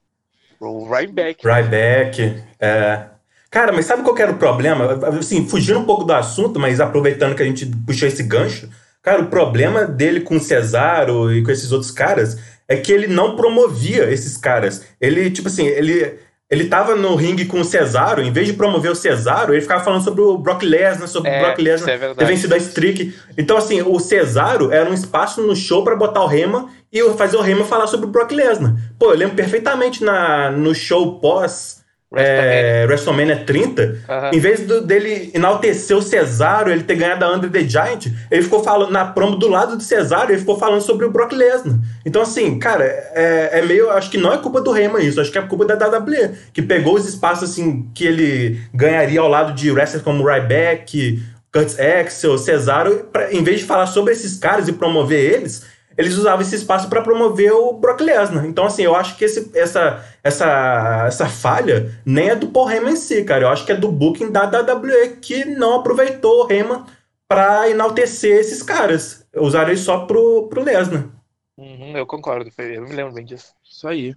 o 0.60 0.84
Ryback. 0.84 1.46
Ryback, 1.46 2.44
é... 2.60 3.08
Cara, 3.54 3.70
mas 3.70 3.86
sabe 3.86 4.02
qual 4.02 4.16
que 4.16 4.20
era 4.20 4.32
o 4.32 4.36
problema? 4.36 4.98
Assim, 5.16 5.46
fugindo 5.48 5.78
um 5.78 5.84
pouco 5.84 6.02
do 6.02 6.12
assunto, 6.12 6.58
mas 6.58 6.80
aproveitando 6.80 7.36
que 7.36 7.42
a 7.44 7.46
gente 7.46 7.64
puxou 7.86 8.08
esse 8.08 8.24
gancho, 8.24 8.68
cara, 9.00 9.22
o 9.22 9.26
problema 9.26 9.84
dele 9.84 10.22
com 10.22 10.38
o 10.38 10.40
Cesaro 10.40 11.32
e 11.32 11.40
com 11.40 11.52
esses 11.52 11.70
outros 11.70 11.92
caras 11.92 12.36
é 12.66 12.74
que 12.74 12.90
ele 12.90 13.06
não 13.06 13.36
promovia 13.36 14.10
esses 14.10 14.36
caras. 14.36 14.84
Ele, 15.00 15.30
tipo 15.30 15.46
assim, 15.46 15.68
ele, 15.68 16.14
ele 16.50 16.64
tava 16.64 16.96
no 16.96 17.14
ringue 17.14 17.44
com 17.44 17.60
o 17.60 17.64
Cesaro, 17.64 18.20
em 18.20 18.32
vez 18.32 18.48
de 18.48 18.54
promover 18.54 18.90
o 18.90 18.96
Cesaro, 18.96 19.54
ele 19.54 19.62
ficava 19.62 19.84
falando 19.84 20.02
sobre 20.02 20.20
o 20.20 20.36
Brock 20.36 20.64
Lesnar, 20.64 21.06
sobre 21.06 21.30
o 21.30 21.32
É, 21.32 21.38
Brock 21.38 21.60
isso 21.60 21.86
Lesnar 21.86 22.10
é 22.10 22.14
ter 22.14 22.24
vencido 22.24 22.54
a 22.54 22.58
streak. 22.58 23.14
Então, 23.38 23.56
assim, 23.56 23.82
o 23.82 24.00
Cesaro 24.00 24.72
era 24.72 24.90
um 24.90 24.94
espaço 24.94 25.40
no 25.40 25.54
show 25.54 25.84
pra 25.84 25.94
botar 25.94 26.24
o 26.24 26.26
Rema 26.26 26.70
e 26.92 27.00
fazer 27.10 27.36
o 27.36 27.40
Rema 27.40 27.64
falar 27.64 27.86
sobre 27.86 28.06
o 28.06 28.10
Brock 28.10 28.32
Lesnar. 28.32 28.74
Pô, 28.98 29.12
eu 29.12 29.16
lembro 29.16 29.36
perfeitamente 29.36 30.02
na, 30.02 30.50
no 30.50 30.74
show 30.74 31.20
pós 31.20 31.83
é, 32.16 32.84
WrestleMania 32.86 33.44
30, 33.44 33.98
Aham. 34.08 34.30
em 34.32 34.38
vez 34.38 34.60
do- 34.60 34.82
dele 34.82 35.30
enaltecer 35.34 35.96
o 35.96 36.02
Cesaro, 36.02 36.70
ele 36.70 36.84
ter 36.84 36.94
ganhado 36.94 37.24
a 37.24 37.34
Under 37.34 37.50
the 37.50 37.60
Giant, 37.66 38.06
ele 38.30 38.42
ficou 38.42 38.62
falando 38.62 38.90
na 38.92 39.04
promo 39.04 39.36
do 39.36 39.48
lado 39.48 39.76
do 39.76 39.82
Cesaro, 39.82 40.30
ele 40.30 40.38
ficou 40.38 40.58
falando 40.58 40.80
sobre 40.80 41.04
o 41.06 41.10
Brock 41.10 41.32
Lesnar. 41.32 41.76
Então, 42.06 42.22
assim, 42.22 42.58
cara, 42.58 42.84
é, 42.84 43.50
é 43.58 43.62
meio. 43.62 43.90
Acho 43.90 44.10
que 44.10 44.18
não 44.18 44.32
é 44.32 44.38
culpa 44.38 44.60
do 44.60 44.70
Reyman 44.70 45.04
isso, 45.04 45.20
acho 45.20 45.32
que 45.32 45.38
é 45.38 45.42
culpa 45.42 45.64
da 45.64 45.74
WWE, 45.74 46.30
que 46.52 46.62
pegou 46.62 46.94
os 46.94 47.08
espaços 47.08 47.50
assim 47.50 47.88
que 47.94 48.04
ele 48.06 48.60
ganharia 48.72 49.20
ao 49.20 49.28
lado 49.28 49.52
de 49.52 49.70
wrestlers 49.72 50.04
como 50.04 50.24
Ryback, 50.26 51.20
Kurt 51.52 51.78
Axel, 51.78 52.36
Cesaro, 52.38 53.08
pra, 53.12 53.32
em 53.32 53.42
vez 53.42 53.60
de 53.60 53.66
falar 53.66 53.86
sobre 53.86 54.12
esses 54.12 54.38
caras 54.38 54.66
e 54.68 54.72
promover 54.72 55.20
eles, 55.34 55.62
eles 55.96 56.16
usavam 56.16 56.40
esse 56.42 56.54
espaço 56.56 56.88
para 56.88 57.02
promover 57.02 57.52
o 57.52 57.72
Brock 57.74 58.00
Lesnar. 58.00 58.44
Então, 58.46 58.66
assim, 58.66 58.82
eu 58.82 58.94
acho 58.94 59.16
que 59.16 59.24
esse- 59.24 59.50
essa, 59.56 60.04
essa, 60.22 61.04
essa 61.06 61.26
falha 61.28 62.00
nem 62.04 62.30
é 62.30 62.36
do 62.36 62.48
Paul 62.48 62.70
Heyman 62.70 62.92
em 62.94 62.96
si, 62.96 63.24
cara. 63.24 63.44
Eu 63.44 63.48
acho 63.48 63.64
que 63.64 63.72
é 63.72 63.76
do 63.76 63.90
booking 63.90 64.30
da 64.30 64.46
WWE 64.46 65.16
que 65.20 65.44
não 65.44 65.76
aproveitou 65.80 66.44
o 66.44 66.52
Heyman 66.52 66.84
para 67.28 67.68
enaltecer 67.70 68.38
esses 68.38 68.62
caras. 68.62 69.26
Usaram 69.34 69.70
ele 69.70 69.78
só 69.78 70.06
pro, 70.06 70.48
pro 70.48 70.62
Lesnar. 70.62 71.08
Uhum, 71.56 71.96
eu 71.96 72.06
concordo, 72.06 72.50
eu 72.58 72.82
me 72.82 72.92
lembro 72.94 73.12
bem 73.14 73.24
disso. 73.24 73.54
Isso 73.64 73.86
aí. 73.86 74.14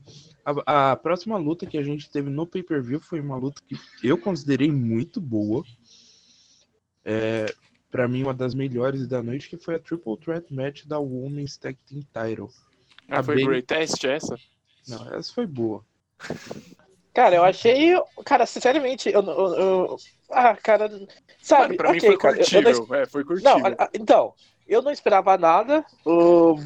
A, 0.65 0.91
a 0.91 0.95
próxima 0.95 1.37
luta 1.37 1.65
que 1.65 1.77
a 1.77 1.83
gente 1.83 2.09
teve 2.09 2.29
no 2.29 2.47
pay-per-view 2.47 2.99
foi 2.99 3.19
uma 3.19 3.37
luta 3.37 3.61
que 3.67 3.77
eu 4.07 4.17
considerei 4.17 4.71
muito 4.71 5.21
boa. 5.21 5.63
É, 7.05 7.45
para 7.91 8.07
mim, 8.07 8.23
uma 8.23 8.33
das 8.33 8.53
melhores 8.53 9.07
da 9.07 9.21
noite, 9.23 9.49
que 9.49 9.57
foi 9.57 9.75
a 9.75 9.79
Triple 9.79 10.17
Threat 10.17 10.53
Match 10.53 10.85
da 10.85 10.99
Women's 10.99 11.57
Tag 11.57 11.77
Team 11.87 12.01
Title. 12.13 12.49
Ah, 13.09 13.23
foi 13.23 13.35
Bailey- 13.35 13.45
Great 13.63 13.67
Test 13.67 14.03
essa? 14.03 14.35
Não, 14.87 15.13
essa 15.13 15.33
foi 15.33 15.45
boa. 15.47 15.83
Cara, 17.13 17.35
eu 17.35 17.43
achei. 17.43 17.93
Cara, 18.25 18.45
sinceramente, 18.45 19.09
eu. 19.09 19.21
eu, 19.23 19.55
eu- 19.55 19.97
ah, 20.29 20.55
cara. 20.55 20.89
Sabe? 21.41 21.63
Mano, 21.63 21.77
pra 21.77 21.91
mim 21.91 21.97
ok, 21.97 22.09
foi 22.09 22.17
cara. 22.17 22.37
eu- 22.37 22.45
eu 22.51 22.61
não 22.61 22.71
curtível. 22.73 22.95
É, 22.95 23.05
foi 23.07 23.23
curtível. 23.23 23.57
Não, 23.59 23.65
a- 23.67 23.89
então, 23.93 24.33
eu 24.67 24.81
não 24.81 24.91
esperava 24.91 25.37
nada. 25.37 25.85
O... 26.05 26.57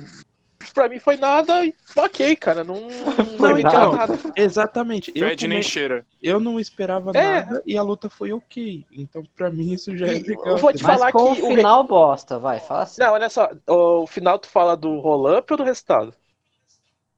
Pra 0.73 0.87
mim 0.87 0.99
foi 0.99 1.17
nada 1.17 1.65
e 1.65 1.73
ok, 1.97 2.35
cara. 2.35 2.63
Não, 2.63 2.75
não 3.39 3.59
então, 3.59 3.91
nada. 3.93 4.17
Exatamente. 4.35 5.11
Eu, 5.15 5.27
Fede 5.27 5.47
nem 5.47 5.61
cheira. 5.61 6.05
eu 6.21 6.39
não 6.39 6.59
esperava 6.59 7.11
É. 7.13 7.41
nada 7.45 7.61
e 7.65 7.77
a 7.77 7.81
luta 7.83 8.09
foi 8.09 8.31
ok. 8.31 8.85
Então, 8.91 9.23
pra 9.35 9.49
mim, 9.49 9.73
isso 9.73 9.95
já 9.97 10.07
é 10.07 10.11
legal. 10.11 10.45
eu 10.47 10.57
vou 10.57 10.71
te? 10.73 10.81
Mas 10.83 10.93
falar 10.99 11.11
com 11.11 11.35
que 11.35 11.41
o 11.41 11.51
o 11.51 11.55
final 11.55 11.83
bosta, 11.83 12.39
vai, 12.39 12.59
fala 12.59 12.83
assim. 12.83 13.01
Não, 13.01 13.11
olha 13.13 13.29
só. 13.29 13.49
O 13.67 14.07
final 14.07 14.39
tu 14.39 14.47
fala 14.47 14.77
do 14.77 14.99
roll-up 14.99 15.51
ou 15.51 15.57
do 15.57 15.63
resultado? 15.63 16.13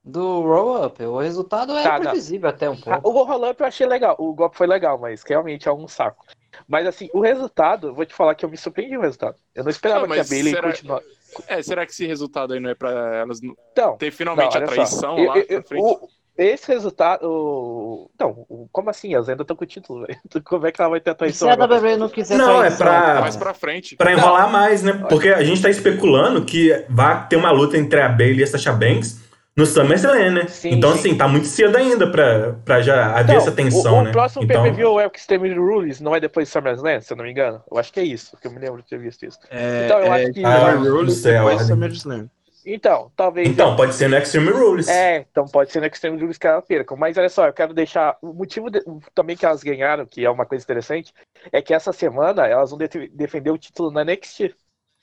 Do 0.06 0.42
roll-up, 0.42 1.02
o 1.02 1.18
resultado 1.20 1.72
era 1.74 1.84
Tá, 1.92 1.96
não. 2.00 2.02
previsível 2.12 2.50
até 2.50 2.70
um 2.70 2.78
Ah, 2.88 3.00
pouco. 3.00 3.20
O 3.20 3.24
roll-up 3.24 3.62
eu 3.62 3.68
achei 3.68 3.88
legal. 3.88 4.16
O 4.20 4.34
golpe 4.34 4.58
foi 4.58 4.68
legal, 4.68 4.98
mas 4.98 5.24
realmente 5.24 5.68
é 5.70 5.72
um 5.74 5.88
saco. 5.88 6.26
Mas 6.68 6.86
assim, 6.86 7.10
o 7.14 7.22
resultado, 7.22 7.88
eu 7.88 7.96
vou 7.96 8.06
te 8.06 8.14
falar 8.14 8.36
que 8.36 8.44
eu 8.44 8.50
me 8.50 8.58
surpreendi 8.58 8.96
com 8.96 9.00
o 9.00 9.04
resultado. 9.04 9.36
Eu 9.56 9.64
não 9.64 9.70
esperava 9.72 10.06
Ah, 10.06 10.10
que 10.10 10.20
a 10.20 10.24
Bailey 10.24 10.54
será- 10.54 10.68
continuasse. 10.70 11.06
É, 11.48 11.62
será 11.62 11.86
que 11.86 11.92
esse 11.92 12.06
resultado 12.06 12.54
aí 12.54 12.60
não 12.60 12.70
é 12.70 12.76
pra 12.76 12.92
elas 13.18 13.42
não- 13.42 13.56
Então, 13.72 13.98
ter 13.98 14.12
finalmente 14.12 14.56
Não, 14.58 14.64
a 14.64 14.68
traição 14.68 15.18
Eu- 15.18 15.26
lá 15.28 15.38
eu- 15.38 15.46
pra 15.46 15.64
frente? 15.64 15.84
o- 15.84 16.08
esse 16.38 16.68
resultado. 16.68 17.26
o- 17.30 18.10
Não, 18.20 18.32
o- 18.50 18.68
como 18.72 18.90
assim? 18.90 19.14
Elas 19.14 19.30
ainda 19.30 19.44
estão 19.44 19.56
com 19.56 19.64
o 19.64 19.68
título, 19.68 20.06
velho. 20.06 20.20
Como 20.46 20.66
é 20.68 20.72
que 20.72 20.82
ela 20.82 20.90
vai 20.90 21.00
ter 21.00 21.12
a 21.12 21.14
E 21.14 21.16
se 21.16 21.18
traição 21.20 21.50
a? 21.50 21.56
WWE 21.56 21.96
não 21.98 22.10
quiser 22.10 22.38
Não, 22.38 22.56
é 22.58 22.68
traição, 22.70 22.78
pra-? 22.88 23.22
Mais 23.22 23.36
pra 23.38 23.54
frente. 23.54 23.96
Pra 23.96 24.12
enrolar 24.12 24.52
mais, 24.52 24.82
né? 24.84 24.94
Porque 25.10 25.30
a 25.30 25.44
gente 25.44 25.62
tá 25.62 25.70
especulando 25.70 26.44
que 26.44 26.86
vai 26.90 27.28
ter 27.28 27.36
uma 27.36 27.52
luta 27.52 27.78
entre 27.78 28.02
a 28.02 28.10
Bailey 28.10 28.40
e 28.40 28.44
a 28.44 28.48
Sasha 28.48 28.72
Banks 28.74 29.23
no 29.56 29.66
SummerSlam, 29.66 30.32
né? 30.32 30.48
Sim, 30.48 30.70
então, 30.72 30.92
sim. 30.94 31.00
assim, 31.00 31.18
tá 31.18 31.28
muito 31.28 31.46
cedo 31.48 31.76
ainda 31.78 32.10
pra, 32.10 32.54
pra 32.66 32.82
já 32.82 33.12
haver 33.12 33.24
Então, 33.24 33.36
essa 33.36 33.52
tensão, 33.52 33.98
o, 33.98 34.00
o 34.00 34.04
né? 34.04 34.12
próximo 34.12 34.44
então, 34.44 34.62
pay-per-view 34.64 35.00
é 35.00 35.08
o 35.08 35.12
Extreme 35.14 35.54
Rules, 35.54 36.02
não 36.02 36.16
é 36.16 36.20
depois 36.20 36.50
do 36.50 36.52
SummerSlam, 36.52 37.02
se 37.02 37.14
eu 37.14 37.18
não 37.18 37.24
me 37.24 37.32
engano? 37.32 37.62
Eu 37.70 37.78
acho 37.78 37.94
que 37.94 38.00
é 38.00 38.04
isso, 38.04 38.36
que 38.38 38.48
eu 38.48 38.52
me 38.52 38.60
lembro 38.60 38.82
de 38.82 38.90
ter 38.90 38.98
visto 38.98 39.26
isso. 39.26 39.40
É, 39.52 39.86
Então, 39.86 40.00
eu 40.00 40.12
é, 40.14 40.24
acho 40.24 40.34
que- 40.34 40.44
Ah, 40.46 40.72
Rules 40.74 41.14
sei 41.18 41.36
a 41.36 41.44
depois. 41.44 41.62
SummerSlam. 41.68 42.30
Então, 42.66 43.12
talvez. 43.16 43.48
então, 43.50 43.76
pode 43.76 43.94
ser 43.94 44.08
no 44.08 44.18
Extreme 44.18 44.50
Rules. 44.52 44.88
É, 44.88 45.26
então 45.30 45.46
pode 45.46 45.70
ser 45.72 45.82
no 45.82 45.86
Extreme 45.86 46.18
Rules 46.20 46.38
que 46.38 46.48
elas 46.48 46.64
percam. 46.66 46.96
Mas 46.96 47.18
olha 47.18 47.28
só, 47.30 47.46
eu 47.48 47.54
quero 47.54 47.74
deixar. 47.74 48.18
O 48.22 48.32
motivo 48.34 48.70
de- 48.72 48.82
também 49.14 49.36
que 49.36 49.46
elas 49.46 49.62
ganharam, 49.62 50.06
que 50.06 50.24
é 50.24 50.30
uma 50.30 50.46
coisa 50.46 50.64
interessante, 50.64 51.14
é 51.52 51.62
que 51.62 51.74
essa 51.74 51.92
semana 51.92 52.48
elas 52.48 52.70
vão 52.70 52.80
de- 52.80 53.10
defender 53.10 53.52
o 53.52 53.58
título 53.58 53.92
na 53.92 54.02
NXT. 54.02 54.56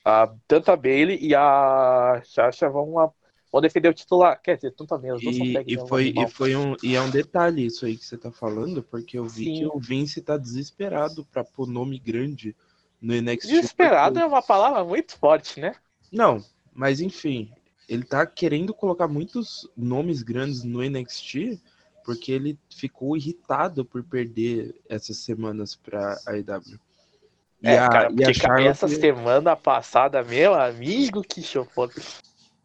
A, 0.05 0.33
tanto 0.49 0.73
a 0.73 0.77
Bailey 0.77 1.19
e 1.21 1.35
a 1.35 2.23
Sasha 2.25 2.71
vão, 2.71 2.99
a- 2.99 3.11
vão 3.51 3.61
defender 3.61 3.89
o 3.89 3.95
título 3.95 4.23
lá. 4.23 4.37
Quer 4.37 4.57
dizer, 4.57 4.73
tanto 4.73 4.95
a 4.95 4.99
Bailey, 4.99 5.17
as 5.17 5.23
duas 5.23 5.37
são 5.37 5.47
E, 5.47 5.65
e 5.67 5.77
né, 5.77 5.87
foi, 5.87 6.13
e 6.17 6.29
foi 6.29 6.57
um 6.57 6.77
e 6.83 6.95
é 6.95 7.01
um 7.01 7.11
detalhe 7.11 7.67
isso 7.67 7.85
aí 7.87 7.97
que 7.97 8.05
você 8.05 8.17
tá 8.17 8.31
falando, 8.31 8.83
porque 8.83 9.19
eu 9.19 9.27
vi 9.27 9.45
Sim. 9.45 9.55
que 9.55 9.67
o 9.67 9.79
Vince 9.79 10.21
tá 10.21 10.37
desesperado 10.37 11.25
pra 11.27 11.43
pôr 11.45 11.67
nome 11.67 11.99
grande 11.99 12.55
no 13.01 13.15
NXT. 13.15 13.49
Desesperado 13.49 14.15
porque- 14.15 14.25
é 14.25 14.27
uma 14.27 14.43
palavra 14.43 14.85
muito 14.85 15.17
forte, 15.17 15.59
né? 15.61 15.75
Não, 16.13 16.45
mas 16.73 17.01
enfim, 17.01 17.51
ele 17.89 18.05
tá 18.05 18.25
querendo 18.27 18.73
colocar 18.75 19.09
muitos 19.09 19.69
nomes 19.77 20.23
grandes 20.23 20.63
no 20.65 20.83
NXT 20.83 21.59
porque 22.05 22.33
ele 22.33 22.59
ficou 22.75 23.17
irritado 23.17 23.85
por 23.85 24.03
perder 24.03 24.75
essas 24.89 25.19
semanas 25.19 25.77
pra 25.77 26.19
AEW. 26.27 26.79
E 27.63 27.69
É, 27.69 27.79
a, 27.79 27.89
cara, 27.89 28.05
e 28.11 28.15
porque 28.15 28.25
a 28.25 28.35
Charlotte, 28.35 28.69
essa 28.69 28.89
semana 28.89 29.55
passada, 29.55 30.25
meu 30.25 30.55
amigo, 30.55 31.23
que 31.23 31.43
show 31.43 31.65
foda. 31.65 31.93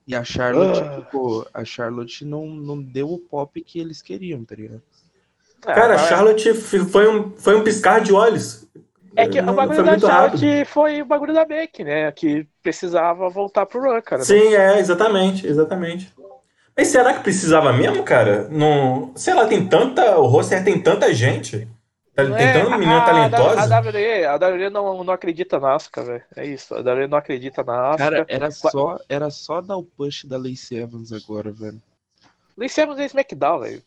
E 0.08 0.16
a 0.16 0.24
Charlotte, 0.24 0.82
Ah. 0.82 0.96
tipo, 1.02 1.48
a 1.54 1.64
Charlotte 1.66 2.24
não, 2.26 2.46
não 2.48 2.82
deu 2.82 3.10
o 3.12 3.18
pop 3.20 3.60
que 3.62 3.80
eles 3.80 4.02
queriam, 4.02 4.44
tá 4.44 4.56
ligado? 4.56 4.82
Cara, 5.62 5.94
a 5.94 5.96
Ah, 5.96 6.08
Charlotte 6.08 6.54
foi 6.54 7.08
um, 7.08 7.32
foi 7.38 7.56
um 7.56 7.64
piscar 7.64 8.00
de 8.02 8.14
olhos. 8.14 8.68
É 9.16 9.28
que 9.28 9.40
o 9.40 9.44
Não- 9.44 9.56
bagulho 9.56 9.76
foi 9.78 9.86
da 9.86 9.92
muito 9.92 10.06
rápido. 10.08 10.40
Charlotte 10.40 10.66
foi 10.70 11.02
o 11.02 11.06
bagulho 11.06 11.34
da 11.34 11.46
Beck, 11.46 11.84
né? 11.84 12.12
Que 12.12 12.46
precisava 12.62 13.30
voltar 13.30 13.66
pro 13.66 13.82
Run, 13.82 14.02
cara. 14.02 14.22
Sim, 14.24 14.54
é, 14.54 14.78
exatamente, 14.80 15.48
exatamente. 15.48 16.14
Mas 16.78 16.90
será 16.90 17.14
que 17.14 17.24
precisava 17.24 17.72
mesmo, 17.72 18.04
cara? 18.04 18.50
Não, 18.50 19.14
sei 19.16 19.34
lá, 19.34 19.48
tem 19.48 19.66
tanta. 19.66 20.18
O 20.20 20.28
roster 20.28 20.64
tem 20.64 20.80
tanta 20.80 21.14
gente. 21.14 21.68
Tá- 22.16 22.24
Não 22.24 22.38
Tem 22.38 22.46
é, 22.48 22.54
tanta 22.54 22.78
menina 22.78 22.98
a- 22.98 23.06
talentosa. 23.06 23.60
A, 23.60 23.78
a 23.78 23.80
WWE, 23.82 24.26
a 24.26 24.36
WWE 24.36 24.70
não, 24.70 25.04
não 25.04 25.14
acredita 25.14 25.60
na 25.60 25.76
Asuka, 25.76 26.02
velho. 26.04 26.24
É 26.36 26.46
isso. 26.46 26.74
A 26.74 26.80
WWE 26.80 27.08
não 27.08 27.18
acredita 27.18 27.64
na 27.64 27.90
Asuka. 27.90 27.98
Cara, 27.98 28.26
era 28.30 28.52
só, 28.52 28.98
era 29.10 29.30
só 29.30 29.62
dar 29.62 29.76
o 29.78 29.84
push 29.84 30.24
da 30.26 30.38
Lacey 30.38 30.78
Evans 30.80 31.12
agora, 31.12 31.52
velho. 31.52 31.82
Lacey 32.58 32.84
Evans 32.84 33.00
é 33.00 33.06
SmackDown, 33.06 33.60
velho. 33.60 33.82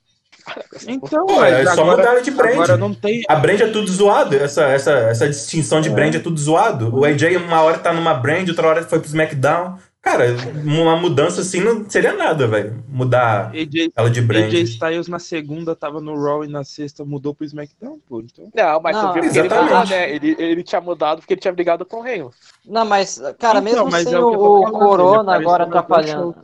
Então, 0.86 1.26
Pô, 1.26 1.42
é 1.44 1.64
só 1.64 1.72
agora, 1.82 1.96
mudar 1.96 2.20
de 2.20 2.30
brand. 2.30 2.52
agora 2.52 2.76
não 2.76 2.94
tem. 2.94 3.22
A 3.28 3.34
brand 3.34 3.60
é 3.60 3.66
tudo 3.70 3.90
zoado, 3.90 4.36
essa, 4.36 4.64
essa, 4.64 4.92
essa 4.92 5.26
distinção 5.28 5.80
de 5.80 5.90
brand 5.90 6.14
é 6.14 6.18
tudo 6.20 6.38
zoado. 6.38 6.94
O 6.96 7.04
AJ 7.04 7.36
uma 7.38 7.60
hora 7.62 7.78
tá 7.78 7.92
numa 7.92 8.14
brand, 8.14 8.48
outra 8.48 8.68
hora 8.68 8.82
foi 8.84 8.98
pro 9.00 9.08
SmackDown. 9.08 9.78
Cara, 10.08 10.24
uma 10.64 10.96
mudança 10.96 11.42
assim 11.42 11.60
não 11.60 11.88
seria 11.88 12.14
nada, 12.14 12.46
velho. 12.46 12.82
Mudar 12.88 13.50
AJ, 13.50 13.92
ela 13.94 14.08
de 14.08 14.22
brand. 14.22 14.44
AJ 14.44 14.62
Styles 14.62 15.06
na 15.06 15.18
segunda 15.18 15.76
tava 15.76 16.00
no 16.00 16.18
Raw 16.18 16.42
e 16.42 16.48
na 16.48 16.64
sexta 16.64 17.04
mudou 17.04 17.34
pro 17.34 17.44
SmackDown, 17.44 17.98
pô. 18.08 18.20
Então. 18.20 18.50
Não, 18.54 18.80
mas 18.80 18.96
Não, 18.96 19.08
tu 19.08 19.12
viu 19.12 19.22
porque 19.24 19.38
ele 19.38 19.48
mudou, 19.50 19.86
né? 19.86 20.14
Ele, 20.14 20.36
ele 20.38 20.62
tinha 20.62 20.80
mudado 20.80 21.18
porque 21.18 21.34
ele 21.34 21.40
tinha 21.42 21.52
brigado 21.52 21.84
com 21.84 21.98
o 21.98 22.00
Reino. 22.00 22.32
Não, 22.64 22.86
mas, 22.86 23.20
cara, 23.38 23.58
Então, 23.58 23.62
mesmo 23.62 23.90
mas 23.90 24.04
sem 24.04 24.14
é 24.14 24.18
o, 24.18 24.28
o 24.28 24.64
que 24.64 24.70
falando, 24.70 24.78
Corona 24.78 25.36
ele 25.36 25.44
agora 25.44 25.64
atrapalhando. 25.64 26.36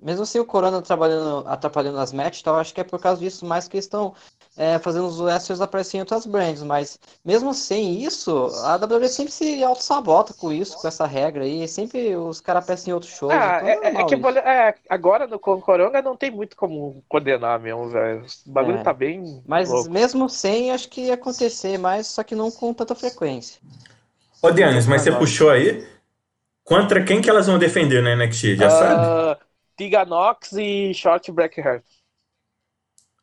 Mesmo 0.00 0.24
sem 0.24 0.40
o 0.40 0.44
Corona 0.44 0.78
atrapalhando, 0.78 1.48
atrapalhando 1.48 1.98
as 1.98 2.12
matches, 2.12 2.40
então 2.40 2.54
eu 2.54 2.60
acho 2.60 2.72
que 2.72 2.80
é 2.80 2.84
por 2.84 3.00
causa 3.00 3.20
disso 3.20 3.44
mais 3.44 3.66
que 3.66 3.76
eles 3.76 3.86
estão 3.86 4.14
é, 4.56 4.78
fazendo 4.78 5.06
os 5.06 5.20
wrestlers 5.20 5.60
aparecerem 5.60 5.98
em 5.98 6.02
outras 6.02 6.26
brands. 6.26 6.62
Mas 6.62 6.98
mesmo 7.24 7.52
sem 7.52 8.02
isso, 8.02 8.46
a 8.64 8.76
WWE 8.76 9.08
sempre 9.08 9.32
se 9.32 9.62
auto-sabota 9.62 10.32
com 10.34 10.52
isso, 10.52 10.80
com 10.80 10.88
essa 10.88 11.06
regra 11.06 11.44
aí. 11.44 11.66
Sempre 11.68 12.16
os 12.16 12.40
caras 12.40 12.62
aparecem 12.64 12.90
em 12.90 12.94
outros 12.94 13.12
shows. 13.12 13.32
Ah, 13.32 13.58
então 13.58 13.68
é, 13.68 13.72
é- 13.72 13.76
é 13.76 13.92
normal 13.92 14.06
que 14.06 14.14
isso. 14.14 14.38
é, 14.38 14.74
agora 14.88 15.26
no 15.26 15.38
Coronga 15.38 16.00
não 16.02 16.16
tem 16.16 16.30
muito 16.30 16.56
como 16.56 17.02
coordenar 17.08 17.60
mesmo, 17.60 17.88
velho. 17.90 18.24
O 18.46 18.50
bagulho 18.50 18.78
É. 18.78 18.82
tá 18.82 18.92
bem. 18.92 19.42
Mas 19.46 19.68
louco. 19.68 19.90
mesmo 19.90 20.28
sem, 20.28 20.70
acho 20.70 20.88
que 20.88 21.02
ia 21.02 21.14
acontecer 21.14 21.78
mais, 21.78 22.06
só 22.06 22.22
que 22.22 22.34
não 22.34 22.50
com 22.50 22.72
tanta 22.72 22.94
frequência. 22.94 23.60
Ô, 24.42 24.50
Dianis, 24.50 24.86
mas 24.86 25.02
você 25.02 25.12
puxou 25.12 25.50
aí. 25.50 25.86
Contra 26.64 27.04
quem 27.04 27.20
que 27.20 27.30
elas 27.30 27.46
vão 27.46 27.58
defender 27.58 28.02
na 28.02 28.16
NXT? 28.16 28.56
Já 28.56 28.70
sabe? 28.70 29.40
Tiga 29.76 30.04
Nox 30.04 30.52
e 30.52 30.92
Short 30.94 31.30
Blackheart. 31.30 31.84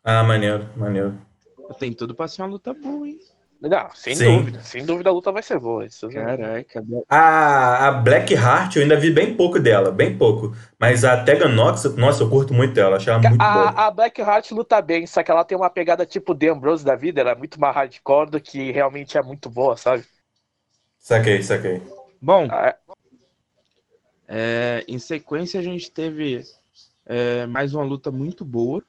Ah, 0.04 0.24
maneiro, 0.24 0.68
maneiro. 0.76 1.18
Tem 1.80 1.94
tudo 1.94 2.14
pra 2.14 2.28
ser 2.28 2.42
uma 2.42 2.50
luta 2.50 2.74
boa, 2.74 3.08
hein? 3.08 3.20
Não, 3.62 3.90
sem 3.96 4.14
Sim. 4.14 4.40
dúvida. 4.40 4.60
Sem 4.60 4.86
dúvida 4.86 5.10
a 5.10 5.14
luta 5.14 5.32
vai 5.32 5.42
ser 5.42 5.58
boa. 5.58 5.86
Isso, 5.86 6.10
Caraca, 6.10 6.84
A, 7.08 7.88
a 7.88 7.92
Black 7.92 8.34
Heart 8.34 8.76
eu 8.76 8.82
ainda 8.82 8.98
vi 8.98 9.10
bem 9.10 9.36
pouco 9.36 9.58
dela, 9.58 9.90
bem 9.90 10.18
pouco. 10.18 10.54
Mas 10.78 11.06
a 11.06 11.24
Tegan 11.24 11.48
Nox, 11.48 11.86
nossa, 11.96 12.24
eu 12.24 12.30
curto 12.30 12.54
muito 12.54 12.78
ela, 12.78 12.98
achei 12.98 13.14
ela 13.14 13.22
muito 13.22 13.40
boa. 13.40 13.70
A, 13.70 13.88
a 13.88 13.92
Blackheart 13.92 14.52
luta 14.52 14.82
bem, 14.82 15.08
só 15.08 15.24
que 15.24 15.32
ela 15.32 15.46
tem 15.46 15.58
uma 15.58 15.70
pegada 15.70 16.06
tipo 16.06 16.36
The 16.36 16.50
Ambrose 16.50 16.84
da 16.84 16.96
vida, 16.96 17.22
ela 17.22 17.32
é 17.32 17.36
muito 17.36 17.58
mais 17.58 17.74
hardcore 17.74 18.32
do 18.32 18.42
que 18.42 18.70
realmente 18.72 19.18
é 19.18 19.22
muito 19.24 19.50
boa, 19.50 19.78
sabe? 19.78 20.04
Saquei, 21.00 21.42
saquei. 21.42 21.82
Bom, 22.22 22.48
Ah, 22.50 22.76
é, 24.28 24.84
em 24.88 25.00
sequência 25.00 25.60
a 25.60 25.64
gente 25.64 25.90
teve 25.90 26.44
é, 27.06 27.46
mais 27.46 27.74
uma 27.74 27.84
luta 27.84 28.12
muito 28.12 28.44
boa, 28.44 28.84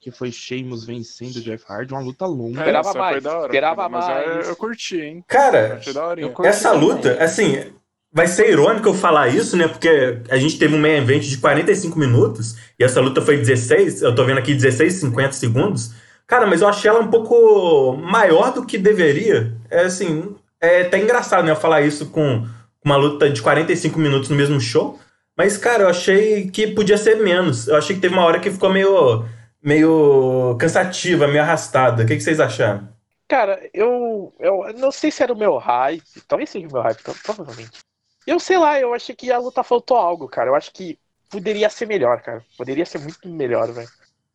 que 0.00 0.10
foi 0.10 0.32
Sheamus 0.32 0.84
vencendo 0.84 1.36
o 1.36 1.40
Jeff 1.42 1.64
Hardy, 1.68 1.92
uma 1.92 2.00
luta 2.02 2.24
longa. 2.26 2.58
Esperava 2.60 2.88
essa 2.88 2.98
mais, 2.98 3.12
Foi 3.12 3.20
da 3.20 3.36
hora, 3.38 3.46
esperava 3.46 3.88
mas 3.88 4.04
eu- 4.08 4.14
mais. 4.34 4.48
Eu, 4.48 4.56
curti, 4.56 5.00
hein? 5.00 5.24
Cara. 5.28 5.80
Eu 6.16 6.30
curti 6.30 6.48
essa 6.48 6.70
também. 6.70 6.88
luta, 6.88 7.22
assim, 7.22 7.64
vai 8.12 8.26
ser 8.26 8.48
irônico 8.50 8.88
eu 8.88 8.94
falar 8.94 9.28
isso, 9.28 9.56
né? 9.56 9.68
Porque 9.68 10.18
a 10.30 10.36
gente 10.38 10.58
teve 10.58 10.74
um 10.74 10.78
main 10.80 10.96
event 10.96 11.22
de 11.24 11.36
45 11.36 11.98
minutos 11.98 12.56
e 12.78 12.84
essa 12.84 13.00
luta 13.00 13.20
foi 13.20 13.36
16, 13.36 14.00
eu 14.02 14.14
tô 14.14 14.24
vendo 14.24 14.38
aqui 14.38 14.54
16, 14.54 14.94
50 14.94 15.32
segundos. 15.32 15.92
Cara, 16.26 16.46
mas 16.46 16.62
eu 16.62 16.68
achei 16.68 16.88
ela 16.88 17.00
um 17.00 17.08
pouco 17.10 17.96
maior 17.96 18.52
do 18.54 18.64
que 18.64 18.78
deveria. 18.78 19.52
É 19.70 19.80
assim, 19.82 20.34
é 20.62 20.82
até 20.82 20.96
engraçado, 20.98 21.44
né? 21.44 21.50
Eu 21.50 21.56
falar 21.56 21.82
isso 21.82 22.06
com 22.06 22.46
uma 22.84 22.96
luta 22.96 23.28
de 23.28 23.42
45 23.42 23.98
minutos 23.98 24.30
no 24.30 24.36
mesmo 24.36 24.58
show. 24.60 24.98
Mas, 25.36 25.56
cara, 25.56 25.82
eu 25.84 25.88
achei 25.88 26.48
que 26.50 26.68
podia 26.68 26.96
ser 26.96 27.16
menos. 27.16 27.66
Eu 27.68 27.76
achei 27.76 27.94
que 27.96 28.00
teve 28.02 28.14
uma 28.14 28.24
hora 28.24 28.38
que 28.38 28.50
ficou 28.50 28.70
meio, 28.72 29.24
meio 29.62 30.56
cansativa, 30.58 31.26
meio 31.28 31.42
arrastada. 31.42 32.02
O 32.02 32.06
que, 32.06 32.16
que 32.16 32.20
vocês 32.22 32.40
acharam? 32.40 32.88
Cara, 33.28 33.68
eu, 33.72 34.34
eu 34.40 34.72
não 34.74 34.90
sei 34.90 35.10
se 35.10 35.22
era 35.22 35.32
o 35.32 35.36
meu 35.38 35.56
hype, 35.56 36.02
talvez 36.26 36.50
seja 36.50 36.66
o 36.66 36.72
meu 36.72 36.82
hype, 36.82 37.00
pro- 37.02 37.14
provavelmente. 37.22 37.78
Eu 38.26 38.40
sei 38.40 38.58
lá, 38.58 38.78
eu 38.80 38.92
achei 38.92 39.14
que 39.14 39.30
a 39.30 39.38
luta 39.38 39.62
faltou 39.62 39.96
algo, 39.96 40.28
cara. 40.28 40.50
Eu 40.50 40.54
acho 40.54 40.72
que 40.72 40.98
poderia 41.30 41.70
ser 41.70 41.86
melhor, 41.86 42.20
cara. 42.22 42.44
Poderia 42.56 42.84
ser 42.84 42.98
muito 42.98 43.28
melhor, 43.28 43.72
velho. 43.72 43.88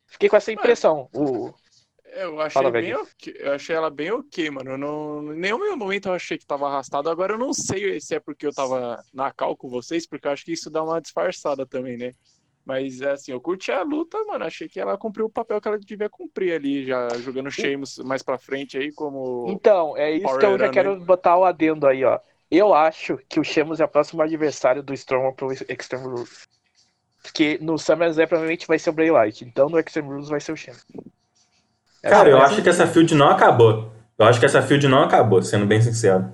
Fiquei 0.08 0.30
com 0.30 0.38
essa 0.38 0.52
impressão. 0.52 1.10
O, 1.14 1.54
Eu 2.06 2.40
achei 2.40 2.52
Fala, 2.54 2.72
bem 2.72 2.94
velho. 2.94 3.02
ok. 3.02 3.36
Eu 3.38 3.54
achei 3.54 3.76
ela 3.76 3.90
bem 3.90 4.12
ok, 4.12 4.50
mano. 4.50 4.72
Eu 4.72 4.78
não, 4.78 5.34
em 5.34 5.40
nenhum 5.40 5.76
momento 5.78 6.08
eu 6.08 6.14
achei 6.14 6.38
que 6.38 6.46
tava 6.46 6.68
arrastado. 6.68 7.10
Agora 7.10 7.34
eu 7.34 7.38
não 7.38 7.54
sei 7.54 8.00
se 8.00 8.16
é 8.16 8.20
porque 8.20 8.48
eu 8.48 8.54
tava 8.54 9.04
na 9.14 9.32
cal 9.34 9.58
com 9.58 9.70
vocês, 9.70 10.08
porque 10.08 10.28
eu 10.28 10.32
acho 10.32 10.46
que 10.46 10.54
isso 10.54 10.70
dá 10.70 10.82
uma 10.84 11.02
disfarçada 11.02 11.66
também, 11.66 11.98
né? 11.98 12.12
Mas 12.66 13.02
assim, 13.02 13.32
eu 13.32 13.40
curti 13.40 13.72
a 13.72 13.84
luta, 13.84 14.18
mano. 14.26 14.44
Achei 14.44 14.68
que 14.68 14.80
ela 14.80 14.98
cumpriu 14.98 15.28
o 15.28 15.30
papel 15.30 15.62
que 15.62 15.68
ela 15.68 15.78
devia 15.78 16.10
cumprir 16.10 16.54
ali, 16.54 16.86
já 16.86 17.08
jogando 17.20 17.52
Sheamus 17.52 18.00
mais 18.00 18.24
pra 18.24 18.40
frente 18.40 18.78
aí, 18.78 18.92
como. 18.92 19.46
Então, 19.50 19.96
é 19.96 20.12
isso 20.12 20.24
Power 20.24 20.40
que 20.40 20.46
eu 20.46 20.58
já 20.58 20.70
quero 20.70 21.00
botar 21.02 21.38
o 21.38 21.46
adendo 21.46 21.86
aí, 21.86 22.04
ó. 22.04 22.20
Eu 22.50 22.74
acho 22.74 23.20
que 23.30 23.40
o 23.40 23.44
Sheamus 23.44 23.80
é 23.80 23.86
o 23.86 23.90
próximo 23.90 24.22
adversário 24.22 24.82
do 24.82 24.94
Strowman 24.94 25.34
pro 25.34 25.52
Extreme 25.52 26.06
Rules. 26.06 26.48
Porque 27.22 27.58
no 27.62 27.78
SummerSlam 27.78 28.28
provavelmente 28.28 28.68
vai 28.68 28.78
ser 28.78 28.92
o 28.92 28.94
Bray 28.94 29.12
Wyatt. 29.12 29.44
Então 29.44 29.68
no 29.68 29.80
Extreme 29.80 30.10
Rules 30.10 30.30
vai 30.30 30.40
ser 30.40 30.52
o 30.52 30.58
Sheamus. 30.58 30.86
Cara, 32.02 32.30
eu 32.30 32.38
acho 32.38 32.62
que 32.62 32.70
essa 32.70 32.88
field 32.88 33.14
não 33.16 33.30
acabou. 33.30 33.92
Eu 34.18 34.26
acho 34.26 34.40
que 34.40 34.46
essa 34.46 34.62
field 34.62 34.88
não 34.88 35.04
acabou, 35.04 35.42
sendo 35.42 35.66
bem 35.66 35.82
sincero. 35.82 36.32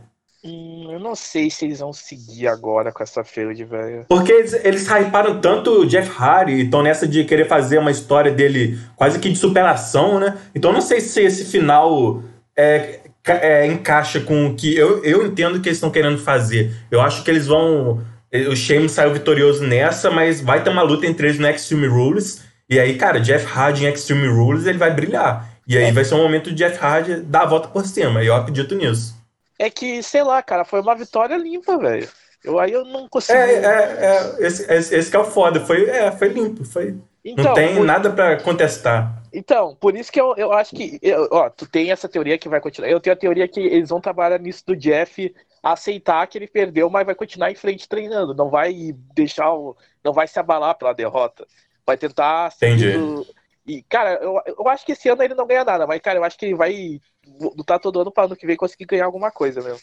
Não 1.01 1.15
sei 1.15 1.49
se 1.49 1.65
eles 1.65 1.79
vão 1.79 1.91
seguir 1.91 2.47
agora 2.47 2.91
com 2.91 3.01
essa 3.01 3.23
feud, 3.23 3.63
velho. 3.65 4.05
Porque 4.07 4.31
eles, 4.31 4.53
eles 4.63 4.87
hyparam 4.87 5.41
tanto 5.41 5.81
o 5.81 5.85
Jeff 5.85 6.11
Hardy 6.15 6.53
e 6.53 6.61
estão 6.65 6.83
nessa 6.83 7.07
de 7.07 7.23
querer 7.23 7.47
fazer 7.47 7.79
uma 7.79 7.89
história 7.89 8.31
dele 8.31 8.79
quase 8.95 9.17
que 9.17 9.29
de 9.29 9.35
superação, 9.35 10.19
né? 10.19 10.37
Então 10.53 10.69
eu 10.69 10.75
não 10.75 10.81
sei 10.81 11.01
se 11.01 11.19
esse 11.21 11.45
final 11.45 12.21
é, 12.55 12.99
é, 13.25 13.65
encaixa 13.65 14.19
com 14.19 14.45
o 14.45 14.55
que 14.55 14.75
eu, 14.75 15.03
eu 15.03 15.25
entendo 15.25 15.59
que 15.59 15.69
eles 15.69 15.77
estão 15.77 15.89
querendo 15.89 16.19
fazer. 16.19 16.71
Eu 16.91 17.01
acho 17.01 17.23
que 17.23 17.31
eles 17.31 17.47
vão. 17.47 18.05
O 18.49 18.55
Sheamus 18.55 18.91
saiu 18.91 19.11
vitorioso 19.11 19.63
nessa, 19.63 20.11
mas 20.11 20.39
vai 20.39 20.63
ter 20.63 20.69
uma 20.69 20.83
luta 20.83 21.07
entre 21.07 21.27
eles 21.27 21.39
no 21.39 21.47
Extreme 21.47 21.87
Rules. 21.87 22.43
E 22.69 22.79
aí, 22.79 22.95
cara, 22.95 23.19
Jeff 23.19 23.45
Hardy 23.45 23.85
em 23.85 23.91
Extreme 23.91 24.27
Rules 24.27 24.67
ele 24.67 24.77
vai 24.77 24.93
brilhar. 24.93 25.49
E 25.67 25.77
aí 25.77 25.91
vai 25.91 26.05
ser 26.05 26.13
um 26.13 26.21
momento 26.23 26.51
de 26.51 26.57
Jeff 26.57 26.77
Hardy 26.79 27.21
dar 27.21 27.41
a 27.41 27.45
volta 27.45 27.67
por 27.69 27.85
cima. 27.85 28.23
E 28.23 28.27
eu 28.27 28.35
acredito 28.35 28.75
nisso. 28.75 29.20
É 29.61 29.69
que, 29.69 30.01
sei 30.01 30.23
lá, 30.23 30.41
cara, 30.41 30.65
foi 30.65 30.81
uma 30.81 30.95
vitória 30.95 31.37
limpa, 31.37 31.77
velho. 31.77 32.09
Eu, 32.43 32.57
aí 32.57 32.71
eu 32.71 32.83
não 32.83 33.07
consigo. 33.07 33.37
É, 33.37 33.53
é, 33.53 34.05
é 34.05 34.47
esse, 34.47 34.73
esse, 34.73 34.95
esse 34.95 35.11
que 35.11 35.15
é 35.15 35.19
o 35.19 35.23
foda. 35.23 35.59
Foi, 35.59 35.87
é, 35.87 36.11
foi 36.11 36.29
limpo. 36.29 36.65
Foi, 36.65 36.97
então, 37.23 37.45
não 37.45 37.53
tem 37.53 37.75
por, 37.75 37.85
nada 37.85 38.09
pra 38.09 38.41
contestar. 38.41 39.21
então, 39.31 39.75
por 39.75 39.95
isso 39.95 40.11
que 40.11 40.19
eu, 40.19 40.33
eu 40.35 40.51
acho 40.51 40.75
que. 40.75 40.97
eu- 41.03 41.27
ó, 41.31 41.47
tu 41.47 41.67
tem 41.67 41.91
essa 41.91 42.09
teoria 42.09 42.39
que 42.39 42.49
vai 42.49 42.59
continuar. 42.59 42.89
Eu 42.89 42.99
tenho 42.99 43.13
a 43.13 43.19
teoria 43.19 43.47
que 43.47 43.59
eles 43.59 43.89
vão 43.89 44.01
trabalhar 44.01 44.39
nisso 44.39 44.63
do 44.65 44.75
Jeff 44.75 45.31
aceitar 45.61 46.25
que 46.25 46.39
ele 46.39 46.47
perdeu, 46.47 46.89
mas 46.89 47.05
vai 47.05 47.13
continuar 47.13 47.51
em 47.51 47.55
frente 47.55 47.87
treinando. 47.87 48.33
Não 48.33 48.49
vai 48.49 48.73
deixar 49.13 49.53
o. 49.53 49.77
Não 50.03 50.11
vai 50.11 50.27
se 50.27 50.39
abalar 50.39 50.75
pela 50.75 50.93
derrota. 50.93 51.45
Vai 51.85 51.97
tentar 51.97 52.51
Entendi. 52.57 52.97
E, 53.65 53.83
cara, 53.83 54.15
eu, 54.21 54.41
eu 54.45 54.67
acho 54.67 54.85
que 54.85 54.93
esse 54.93 55.07
ano 55.07 55.21
ele 55.21 55.35
não 55.35 55.45
ganha 55.45 55.63
nada, 55.63 55.85
mas, 55.85 56.01
cara, 56.01 56.17
eu 56.17 56.23
acho 56.23 56.37
que 56.37 56.45
ele 56.45 56.55
vai 56.55 56.99
lutar 57.55 57.79
todo 57.79 58.01
ano 58.01 58.11
para 58.11 58.25
ano 58.25 58.35
que 58.35 58.47
vem 58.47 58.55
conseguir 58.55 58.85
ganhar 58.85 59.05
alguma 59.05 59.31
coisa 59.31 59.61
mesmo. 59.61 59.81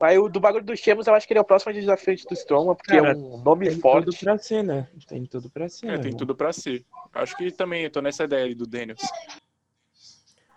Mas 0.00 0.18
o 0.18 0.28
do 0.28 0.40
bagulho 0.40 0.64
dos 0.64 0.80
Chemos, 0.80 1.06
eu 1.06 1.14
acho 1.14 1.26
que 1.26 1.32
ele 1.32 1.38
é 1.38 1.42
o 1.42 1.46
próximo 1.46 1.72
desafio 1.72 2.16
do 2.28 2.34
Strowman, 2.34 2.74
porque 2.74 2.96
Cara, 2.96 3.12
é 3.12 3.16
um 3.16 3.42
nome 3.42 3.66
Tem 3.66 3.74
tudo 3.74 3.82
forte. 3.82 4.24
pra 4.24 4.38
ser, 4.38 4.62
né? 4.62 4.88
Tem 5.08 5.24
tudo 5.24 5.50
pra 5.50 5.68
ser. 5.68 5.86
É, 5.86 5.98
tem 5.98 6.12
né? 6.12 6.18
tudo 6.18 6.34
pra 6.34 6.52
ser. 6.52 6.84
Acho 7.14 7.36
que 7.36 7.50
também 7.50 7.84
eu 7.84 7.90
tô 7.90 8.00
nessa 8.00 8.24
ideia 8.24 8.44
aí 8.44 8.54
do 8.54 8.66
Daniels. 8.66 9.00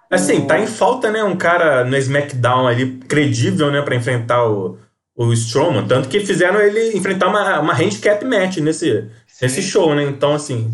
Assim, 0.10 0.48
tá 0.48 0.58
em 0.60 0.68
falta, 0.68 1.12
né? 1.12 1.24
Um 1.24 1.38
cara 1.38 1.84
no 1.84 1.96
SmackDown 1.98 2.68
ali 2.68 2.98
credível, 3.00 3.70
né? 3.72 3.82
Pra 3.82 3.96
enfrentar 3.96 4.50
o, 4.50 4.80
o 5.16 5.32
Strowman. 5.34 5.88
Tanto 5.88 6.10
que 6.10 6.22
fizeram 6.22 6.60
ele 6.60 6.98
enfrentar 6.98 7.28
uma, 7.28 7.60
uma 7.60 7.74
handicap 7.74 8.24
match 8.26 8.58
nesse, 8.58 9.10
nesse 9.42 9.62
show, 9.62 9.94
né? 9.94 10.04
Então, 10.04 10.34
assim, 10.34 10.74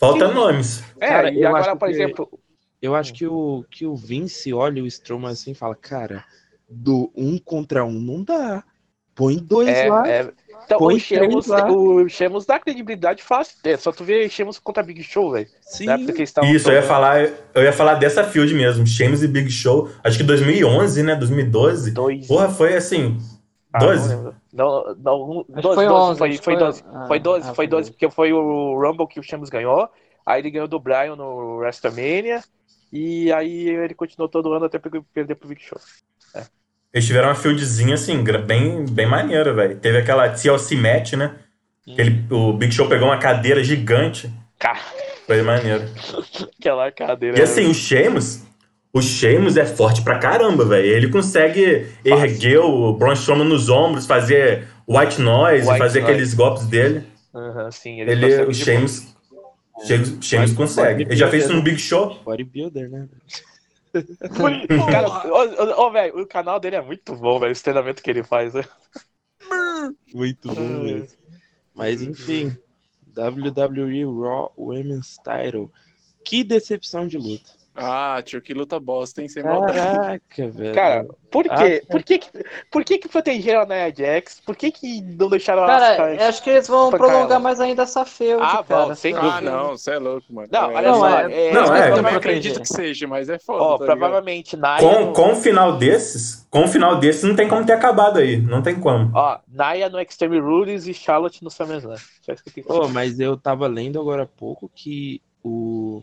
falta 0.00 0.28
Sim. 0.28 0.34
nomes. 0.34 0.82
É, 0.98 1.06
Cara, 1.08 1.30
e 1.30 1.40
eu 1.42 1.48
agora, 1.48 1.62
acho 1.70 1.76
por 1.78 1.86
que- 1.88 1.94
exemplo, 1.94 2.40
Eu 2.82 2.94
acho 2.94 3.12
que 3.12 3.26
o, 3.26 3.62
que 3.70 3.84
o 3.86 3.94
Vince 3.94 4.54
olha 4.54 4.82
o 4.82 4.86
Strowman 4.86 5.30
assim 5.32 5.50
e 5.50 5.54
fala, 5.54 5.76
cara, 5.76 6.24
do 6.68 7.12
um 7.14 7.36
contra 7.38 7.84
um 7.84 7.92
não 8.00 8.24
dá. 8.24 8.64
Põe 9.14 9.36
dois 9.36 9.68
É, 9.68 9.86
lá. 9.88 10.08
é. 10.08 10.30
Então, 10.64 10.78
Põe 10.78 10.94
o 10.94 10.98
Sheamus, 11.00 11.46
o 11.50 12.08
Sheamus 12.08 12.46
dá 12.46 12.58
credibilidade 12.58 13.22
fácil. 13.22 13.56
É, 13.64 13.76
só 13.76 13.92
tu 13.92 14.02
vê 14.02 14.26
Sheamus 14.30 14.58
contra 14.58 14.82
Big 14.82 15.02
Show, 15.02 15.32
velho. 15.32 15.46
Sim. 15.60 15.84
Na 15.84 15.94
época 15.94 16.12
que 16.12 16.18
eles 16.20 16.30
estavam 16.30 16.50
Isso, 16.50 16.70
eu 16.70 16.74
ia 16.74 16.82
falar, 16.82 17.20
eu 17.54 17.62
ia 17.62 17.72
falar 17.72 17.96
dessa 17.96 18.24
field 18.24 18.54
mesmo. 18.54 18.86
Sheamus 18.86 19.22
e 19.22 19.28
Big 19.28 19.50
Show. 19.50 19.90
Acho 20.02 20.16
que 20.16 20.24
2011, 20.24 21.02
né? 21.02 21.14
2012. 21.16 21.90
Dois. 21.90 22.26
Porra, 22.26 22.48
foi 22.48 22.74
assim. 22.74 23.18
Ah, 23.72 23.78
12? 23.78 24.08
Não, 24.08 24.16
lembro. 24.16 24.34
não, 24.52 25.44
não, 25.48 25.62
que 25.62 25.62
12, 25.62 25.74
foi 25.74 25.86
12, 25.86 26.10
11, 26.10 26.18
foi, 26.18 26.28
acho 26.28 26.38
que 26.38 26.44
foi 26.44 26.54
foi- 26.54 26.56
12, 26.56 26.84
ah, 26.86 27.06
foi 27.06 27.18
12, 27.20 27.50
ah, 27.50 27.54
foi 27.54 27.66
12, 27.66 27.90
porque 27.92 28.10
foi 28.10 28.32
o 28.32 28.74
Rumble 28.80 29.06
que 29.06 29.20
o 29.20 29.22
Sheamus 29.22 29.48
ganhou, 29.50 29.88
aí 30.26 30.40
ele 30.40 30.50
ganhou 30.50 30.68
do 30.68 30.80
Bryan 30.80 31.14
no 31.16 31.56
WrestleMania, 31.58 32.42
e 32.92 33.32
aí 33.32 33.68
ele 33.68 33.94
continuou 33.94 34.28
todo 34.28 34.52
ano 34.52 34.64
até 34.66 34.78
per- 34.78 35.02
perder 35.14 35.36
pro 35.36 35.48
Big 35.48 35.62
Show. 35.62 35.78
Eles 36.92 37.06
tiveram 37.06 37.28
uma 37.28 37.36
fieldzinha, 37.36 37.94
assim, 37.94 38.22
bem, 38.44 38.84
bem 38.84 39.06
maneira, 39.06 39.54
velho. 39.54 39.78
Teve 39.78 39.98
aquela 39.98 40.28
TLC 40.28 40.74
match, 40.74 41.12
né? 41.12 41.38
Que 41.84 42.00
ele, 42.00 42.26
o 42.30 42.52
Big 42.52 42.72
Show 42.72 42.88
pegou 42.88 43.06
uma 43.08 43.18
cadeira 43.18 43.62
gigante. 43.62 44.30
Cara, 44.58 44.80
Foi 45.26 45.40
maneiro. 45.42 45.84
aquela 46.58 46.90
cadeira. 46.90 47.38
E 47.38 47.42
assim, 47.42 47.66
o 47.68 47.74
Sheamus, 47.74 48.42
o 48.92 49.00
Sheamus 49.00 49.56
é 49.56 49.64
forte 49.64 50.02
pra 50.02 50.18
caramba, 50.18 50.64
velho. 50.64 50.86
Ele 50.86 51.08
consegue 51.10 51.86
erguer 52.04 52.58
o 52.58 52.92
Braun 52.94 53.12
Strowman 53.12 53.44
nos 53.48 53.68
ombros, 53.68 54.06
fazer 54.06 54.66
white 54.88 55.20
noise, 55.20 55.66
White 55.68 55.78
fazer 55.78 56.00
noise. 56.00 56.12
aqueles 56.12 56.34
golpes 56.34 56.66
dele. 56.66 57.06
Aham, 57.34 57.70
sim, 57.70 58.00
ele, 58.00 58.10
Ele, 58.12 58.26
consegue 58.28 58.50
o 58.50 58.54
Sheamus, 58.54 59.14
Sheamus, 59.86 60.16
Sheamus 60.24 60.52
consegue. 60.52 61.02
Ele 61.04 61.16
já 61.16 61.28
fez 61.28 61.44
isso 61.44 61.52
no 61.54 61.62
Big 61.62 61.78
Show. 61.78 62.18
Bodybuilder, 62.24 62.90
né? 62.90 63.08
Cara, 64.90 65.08
ô, 65.08 65.86
ô, 65.86 65.90
velho, 65.90 66.20
o 66.20 66.26
canal 66.26 66.60
dele 66.60 66.76
é 66.76 66.80
muito 66.82 67.14
bom, 67.16 67.38
velho, 67.40 67.50
esse 67.52 67.62
treinamento 67.62 68.02
que 68.02 68.10
ele 68.10 68.22
faz, 68.22 68.54
né? 68.54 68.64
Muito 70.14 70.48
bom 70.48 70.60
Ah. 70.60 70.82
mesmo. 70.84 71.08
Mas 71.74 72.02
enfim, 72.02 72.56
WWE 73.16 74.04
Raw 74.04 74.52
Women's 74.56 75.16
Title. 75.24 75.70
Que 76.24 76.44
decepção 76.44 77.06
de 77.08 77.16
luta. 77.16 77.50
Ah, 77.82 78.22
tio, 78.22 78.42
que 78.42 78.52
luta 78.52 78.78
bosta, 78.78 79.22
hein? 79.22 79.28
Sem 79.28 79.42
maldade. 79.42 79.78
Caraca, 79.78 80.48
velho. 80.50 80.74
Cara, 80.74 81.06
por 81.30 81.46
Ah, 81.48 81.54
quê? 81.56 81.82
Por 81.90 82.02
que 82.02 82.18
que, 82.18 82.28
por 82.70 82.84
que 82.84 82.98
que 82.98 83.08
protegeram 83.08 83.62
a 83.62 83.66
Nia 83.66 83.94
Jax? 83.96 84.40
Por 84.40 84.54
que 84.56 84.70
que 84.70 85.00
não 85.00 85.28
deixaram 85.30 85.62
ela 85.62 85.96
Cara, 85.96 86.14
eu 86.14 86.28
acho 86.28 86.42
que 86.42 86.50
eles 86.50 86.68
vão 86.68 86.90
prolongar 86.90 87.30
ela. 87.32 87.38
mais 87.40 87.60
ainda 87.60 87.82
essa 87.84 88.04
feud, 88.04 88.42
Ah, 88.42 88.62
cara. 88.62 88.86
vão, 88.86 88.94
sem 88.94 89.14
Ah, 89.14 89.20
dúvida. 89.20 89.50
não, 89.50 89.68
você 89.70 89.92
é 89.92 89.98
louco, 89.98 90.26
mano. 90.32 90.48
Não, 90.52 90.70
É, 90.70 90.74
olha 90.74 90.88
Não, 90.88 90.98
só. 90.98 91.08
é- 91.08 91.46
é- 91.48 91.52
não, 91.52 91.64
Eu 91.66 91.74
é. 91.74 91.92
também 91.94 92.12
Proteger. 92.12 92.16
acredito 92.16 92.60
que 92.60 92.68
seja, 92.68 93.06
mas 93.08 93.28
é 93.28 93.38
foda. 93.38 93.62
Ó, 93.62 93.78
tá 93.78 93.84
provavelmente 93.86 94.56
Naya. 94.56 94.80
Com, 94.80 95.00
no- 95.06 95.12
com 95.12 95.32
o 95.32 95.36
final 95.36 95.76
desses, 95.78 96.46
com 96.50 96.64
o 96.64 96.68
final 96.68 96.98
desses, 96.98 97.22
não 97.22 97.34
tem 97.36 97.48
como 97.48 97.64
ter 97.64 97.72
acabado 97.72 98.18
aí. 98.18 98.36
Não 98.40 98.62
tem 98.62 98.78
como. 98.78 99.10
Ó, 99.14 99.38
Naya 99.48 99.88
no 99.88 100.00
Extreme 100.00 100.38
Rules 100.38 100.86
e 100.86 100.94
Charlotte 100.94 101.42
no 101.42 101.50
SummerSlam. 101.50 101.96
Só 102.22 102.32
isso 102.32 102.42
que 102.44 102.60
eu 102.60 102.64
tenho 102.64 102.88
mas 102.90 103.18
eu 103.20 103.36
tava 103.36 103.66
lendo 103.66 104.00
agora 104.00 104.24
há 104.24 104.26
pouco 104.26 104.70
que 104.74 105.20
o, 105.42 106.02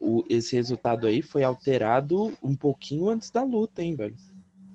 o, 0.00 0.24
esse 0.28 0.56
resultado 0.56 1.06
aí 1.06 1.20
foi 1.22 1.44
alterado 1.44 2.36
um 2.42 2.56
pouquinho 2.56 3.08
antes 3.10 3.30
da 3.30 3.42
luta, 3.42 3.82
hein, 3.82 3.94
velho? 3.94 4.16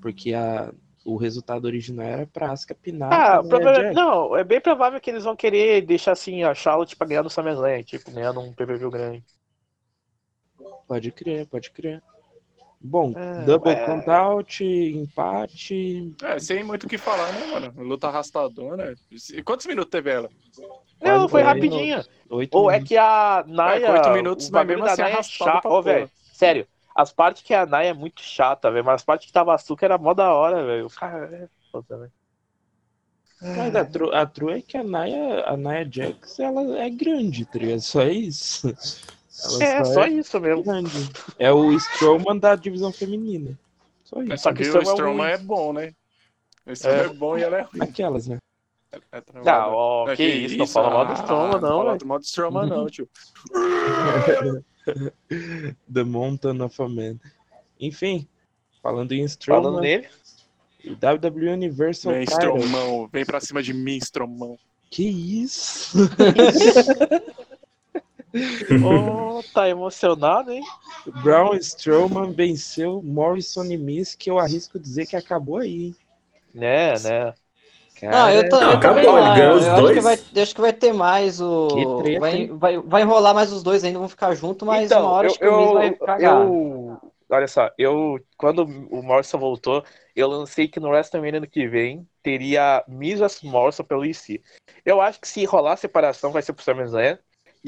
Porque 0.02 0.34
a, 0.34 0.72
o 1.04 1.18
resultado 1.18 1.66
original 1.66 2.06
era 2.06 2.28
pra 2.28 2.52
Asuka 2.52 2.76
pinar. 2.76 3.12
Ah, 3.12 3.44
prova- 3.44 3.92
não, 3.94 4.38
é 4.38 4.44
bem 4.44 4.62
provável 4.62 5.02
que 5.02 5.10
eles 5.10 5.24
vão 5.24 5.36
querer 5.36 5.82
deixar 5.82 6.12
assim 6.12 6.44
a 6.44 6.54
Charlotte 6.54 6.96
pra 6.96 7.08
ganhar 7.08 7.24
no 7.24 7.30
SummerSlam, 7.30 7.84
tipo, 7.84 8.12
ganhar 8.12 8.34
num 8.34 8.54
PPV 8.54 8.90
grande. 8.90 9.24
Pode 10.88 11.12
crer, 11.12 11.48
pode 11.48 11.72
crer. 11.72 12.02
Bom, 12.86 13.14
É, 13.16 13.46
double 13.46 13.72
é. 13.72 14.02
count, 14.04 14.64
empate. 14.64 16.14
É, 16.24 16.38
sem 16.40 16.64
muito 16.64 16.86
o 16.86 16.88
que 16.88 16.98
falar, 16.98 17.32
né, 17.34 17.46
mano? 17.48 17.74
Luta 17.84 18.08
arrastadona. 18.08 18.94
E 19.34 19.42
Quantos 19.42 19.66
minutos 19.66 19.90
teve 19.90 20.12
ela? 20.12 20.30
Não, 21.02 21.28
foi. 21.28 21.42
Oito 22.30 22.58
Ou 22.58 22.70
é 22.70 22.80
que 22.80 22.96
a 22.96 23.44
Naya. 23.48 23.88
É, 23.88 23.92
oito 23.92 24.10
minutos, 24.12 24.50
o 24.50 24.52
mas 24.52 24.68
mesmo 24.68 24.86
assim 24.86 25.02
Naya 25.02 25.18
é 25.18 25.44
Ô, 25.44 25.62
porra. 25.62 25.82
velho, 25.82 26.10
sério, 26.32 26.68
as 26.96 27.12
partes 27.12 27.42
que 27.42 27.54
a 27.54 27.66
Naya 27.66 27.90
é 27.90 27.94
muito 27.94 28.22
chata, 28.22 28.72
velho, 28.72 28.86
mas 28.86 28.96
as 28.96 29.04
partes 29.04 29.28
que 29.28 29.34
tava 29.34 29.54
açúcar 29.54 29.88
era 29.88 29.98
mó 29.98 30.14
da 30.14 30.32
hora, 30.34 30.64
velho. 30.64 30.88
Cara, 30.92 31.26
é 31.36 31.50
foda, 31.72 31.98
velho. 31.98 32.12
Mas 33.42 33.76
a 33.76 33.86
tru, 33.86 34.14
a 34.14 34.26
tru 34.26 34.50
é 34.50 34.62
que 34.62 34.78
a 34.78 34.84
Naya, 34.84 35.44
a 35.46 35.58
Naya 35.58 35.88
Jax, 35.92 36.40
ela 36.40 36.80
é 36.80 36.90
grande, 36.90 37.46
tá 37.46 37.60
ligado? 37.60 37.82
Só 37.82 38.04
isso. 38.04 38.74
Ela 39.44 39.64
É, 39.64 39.84
só 39.86 40.06
isso 40.08 40.40
mesmo. 40.40 40.64
grande. 40.64 41.10
É 41.38 41.52
o 41.52 41.72
Strowman 41.74 42.38
da 42.40 42.56
divisão 42.56 42.92
feminina. 42.92 43.58
Só 44.04 44.22
É, 44.22 44.26
isso. 44.26 44.38
só 44.44 44.54
que 44.54 44.64
que 44.64 44.70
o 44.70 44.78
o 44.78 44.82
Strowman 44.82 45.28
é 45.28 45.34
é 45.34 45.38
bom, 45.38 45.74
né? 45.74 45.94
O 46.66 46.72
Strowman 46.72 47.06
é. 47.06 47.14
bom 47.14 47.38
e 47.38 47.44
ela 47.44 47.58
é 47.58 47.62
ruim. 47.62 47.82
Aquelas, 47.82 48.28
né? 48.28 48.38
É 49.12 49.20
travada. 49.20 49.52
Não, 49.68 49.74
ó, 49.74 50.08
Não, 50.08 50.16
que, 50.16 50.24
isso, 50.24 50.58
não 50.58 50.68
fala 50.68 50.90
mal 50.90 51.06
do 51.08 51.14
Strowman, 51.14 51.52
não, 51.60 51.60
fala 51.80 51.92
velho. 51.94 52.08
mal 52.08 52.20
do 52.20 52.24
Strowman, 52.24 52.66
não, 52.70 52.88
tio. 52.88 53.10
The 55.94 56.04
Mountain 56.04 56.62
of 56.62 56.82
a 56.82 56.88
Man. 56.88 57.18
Enfim, 57.80 58.28
falando 58.82 59.12
em 59.12 59.28
Falando 59.28 59.80
Strowman, 59.80 59.82
nele. 59.82 60.08
o 60.86 60.92
WWE 60.94 61.50
Universal 61.54 62.14
Vem. 62.14 62.24
Stromão. 62.24 63.10
Vem 63.12 63.26
pra 63.26 63.40
cima 63.42 63.62
de 63.62 63.74
mim, 63.74 63.98
Stromão. 63.98 64.58
Que 64.90 65.04
isso? 65.04 65.98
Ô, 68.84 69.44
tá 69.54 69.70
emocionado, 69.70 70.52
hein? 70.52 70.64
Braun 71.24 71.56
Strowman 71.56 72.32
venceu 72.32 73.02
Morrison 73.02 73.66
e 73.66 73.78
Miss, 73.78 74.16
que 74.16 74.30
eu 74.30 74.40
arrisco 74.40 74.80
dizer 74.80 75.06
que 75.06 75.16
acabou 75.16 75.58
aí, 75.58 75.86
hein? 75.86 75.96
Né, 76.54 77.00
né. 77.00 77.34
Não, 78.02 78.30
eu, 78.30 78.50
tô, 78.50 78.56
Não, 78.58 78.72
eu 78.74 78.80
também 78.80 79.06
acabou, 79.06 79.20
ele 79.20 79.30
não. 79.30 79.36
ganhou 79.36 79.54
Eu 79.54 79.58
os 79.58 79.66
acho 79.66 79.76
que, 79.76 79.82
dois. 79.82 80.04
vai, 80.04 80.20
eu 80.36 80.44
acho 80.44 80.56
que 80.56 80.62
vai 80.62 80.74
ter 80.74 80.94
mais 80.94 81.40
Que 81.40 81.44
o. 81.44 81.98
treta, 81.98 82.20
Vai, 82.20 82.48
vai, 82.48 82.78
vai 82.80 83.02
enrolar 83.02 83.34
mais 83.34 83.52
os 83.52 83.64
dois 83.64 83.84
ainda, 83.84 84.00
vão 84.00 84.10
ficar 84.10 84.34
juntos, 84.36 84.68
mas 84.68 84.92
então, 84.92 85.02
uma 85.04 85.12
hora 85.12 85.28
eu, 85.28 85.32
acho 85.32 85.40
que 85.40 85.48
o 85.48 85.58
Miz 85.58 85.72
vai 85.72 85.90
eu, 85.90 85.98
cagar. 85.98 86.46
eu- 86.48 87.02
olha 87.30 87.48
só, 87.48 87.72
eu 87.78 88.20
quando 88.38 88.64
o 88.64 89.02
Morrison 89.02 89.38
voltou, 89.40 89.84
eu 90.16 90.28
lancei 90.28 90.68
que 90.68 90.80
no 90.80 90.90
WrestleMania 90.90 91.38
ano 91.40 91.48
que 91.48 91.68
vem 91.68 92.08
teria 92.22 92.84
Miz 92.88 93.20
vs 93.20 93.42
Morrison 93.44 93.84
pelo 93.84 94.06
IC. 94.06 94.42
Eu 94.86 95.02
acho 95.02 95.20
que 95.20 95.28
se 95.28 95.44
rolar 95.46 95.74
a 95.74 95.78
separação 95.78 96.32
vai 96.32 96.42
ser 96.42 96.54
pro 96.54 96.64
SummerSlam 96.64 97.18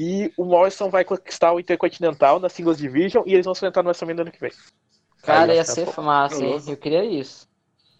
e 0.00 0.32
o 0.36 0.44
Morrison 0.44 0.88
vai 0.88 1.04
conquistar 1.04 1.52
o 1.52 1.58
Intercontinental 1.58 2.38
na 2.38 2.48
Singles 2.48 2.78
Division 2.78 3.24
e 3.26 3.34
eles 3.34 3.44
vão 3.44 3.52
se 3.52 3.58
enfrentar 3.58 3.82
no 3.82 3.88
WrestleMania 3.88 4.22
ano 4.22 4.30
que 4.30 4.40
vem. 4.40 4.52
Cara, 5.24 5.50
Aí, 5.50 5.56
ia 5.58 5.62
ó, 5.62 5.64
ser 5.64 5.86
tá 5.86 6.00
massa, 6.00 6.36
hein? 6.36 6.50
louco. 6.52 6.70
Eu 6.70 6.76
queria 6.76 7.04
isso. 7.04 7.48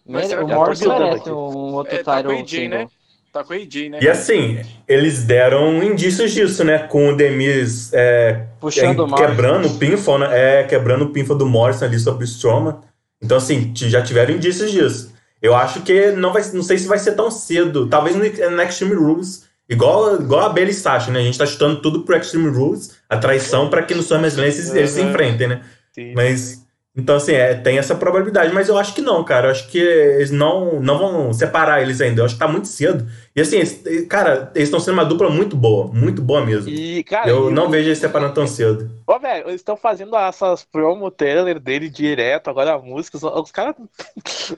Mas 0.07 0.31
O 0.31 0.35
a 0.37 0.43
Morrison 0.47 0.87
merece 0.97 1.23
vai- 1.25 1.33
um 1.33 1.73
outro 1.73 1.95
É, 1.95 2.01
tá 2.01 2.23
com 2.23 2.29
AJ, 2.31 2.49
single. 2.49 2.69
né? 2.79 2.87
Tá 3.33 3.43
com 3.43 3.53
o 3.53 3.55
AJ, 3.57 3.89
né? 3.89 3.99
E 4.01 4.07
assim, 4.07 4.61
eles 4.87 5.25
deram 5.25 5.83
indícios 5.83 6.31
disso, 6.31 6.63
né? 6.63 6.79
Com 6.87 7.09
o 7.09 7.15
Demis 7.17 7.91
é, 7.93 8.47
Puxando 8.61 9.05
é, 9.05 9.17
quebrando 9.17 9.67
o 9.67 9.77
pinfall, 9.77 10.19
né? 10.19 10.27
É, 10.31 10.63
quebrando 10.63 11.03
o 11.05 11.09
pinfall 11.11 11.37
do 11.37 11.45
Morrison 11.45 11.83
ali 11.85 11.99
sobre 11.99 12.23
o 12.23 12.25
Strowman. 12.25 12.77
Então, 13.21 13.35
assim, 13.37 13.73
já 13.75 14.01
tiveram 14.01 14.33
indícios 14.33 14.71
disso. 14.71 15.13
Eu 15.41 15.53
acho 15.53 15.81
que 15.81 16.11
não 16.11 16.31
vai, 16.31 16.41
não 16.53 16.63
sei 16.63 16.77
se 16.77 16.87
vai 16.87 16.97
ser 16.97 17.11
tão 17.11 17.29
cedo. 17.29 17.87
Talvez 17.89 18.15
no, 18.15 18.23
no 18.23 18.61
Extreme 18.63 18.95
Rules, 18.95 19.48
igual, 19.69 20.19
igual 20.19 20.45
a 20.45 20.49
Bailey 20.49 20.73
Sasha, 20.73 21.11
né? 21.11 21.19
A 21.19 21.23
gente 21.23 21.37
tá 21.37 21.45
chutando 21.45 21.81
tudo 21.81 22.01
pro 22.03 22.17
Extreme 22.17 22.49
Rules, 22.49 22.97
a 23.07 23.17
traição 23.17 23.69
pra 23.69 23.83
que 23.83 23.93
no 23.93 24.03
SummerSlam 24.03 24.45
eles, 24.45 24.73
eles 24.73 24.91
se 24.91 25.01
enfrentem, 25.01 25.47
né? 25.47 25.61
Sim. 25.93 26.13
Mas, 26.13 26.58
então, 26.95 27.15
assim, 27.15 27.33
é, 27.33 27.53
tem 27.53 27.77
essa 27.77 27.95
probabilidade, 27.95 28.53
mas 28.53 28.67
eu 28.67 28.77
acho 28.77 28.93
que 28.93 29.01
não, 29.01 29.23
cara. 29.23 29.47
Eu 29.47 29.51
acho 29.51 29.67
que 29.69 29.77
eles 29.77 30.31
não, 30.31 30.81
não 30.81 30.97
vão 30.97 31.33
separar 31.33 31.81
eles 31.81 32.01
ainda. 32.01 32.21
Eu 32.21 32.25
acho 32.25 32.33
que 32.33 32.39
tá 32.39 32.47
muito 32.47 32.67
cedo. 32.67 33.07
E, 33.35 33.39
assim, 33.39 33.57
eles- 33.57 34.07
cara, 34.09 34.51
eles 34.53 34.67
estão 34.67 34.79
sendo 34.79 34.95
uma 34.95 35.05
dupla 35.05 35.29
muito 35.29 35.55
boa, 35.55 35.87
muito 35.93 36.21
boa 36.21 36.45
mesmo. 36.45 36.69
E, 36.69 37.03
cara, 37.03 37.29
eu 37.29 37.49
e- 37.49 37.53
não 37.53 37.69
vejo 37.69 37.87
eles 37.89 37.99
separando 37.99 38.33
tão 38.33 38.45
cedo. 38.47 38.89
Ó, 39.07 39.17
velho, 39.17 39.47
eles 39.47 39.61
estão 39.61 39.77
fazendo 39.77 40.15
essas 40.15 40.63
promo 40.65 41.09
trailer 41.09 41.59
dele 41.59 41.89
direto, 41.89 42.49
agora 42.49 42.77
músicas. 42.79 43.23
Os 43.23 43.51
caras 43.51 43.75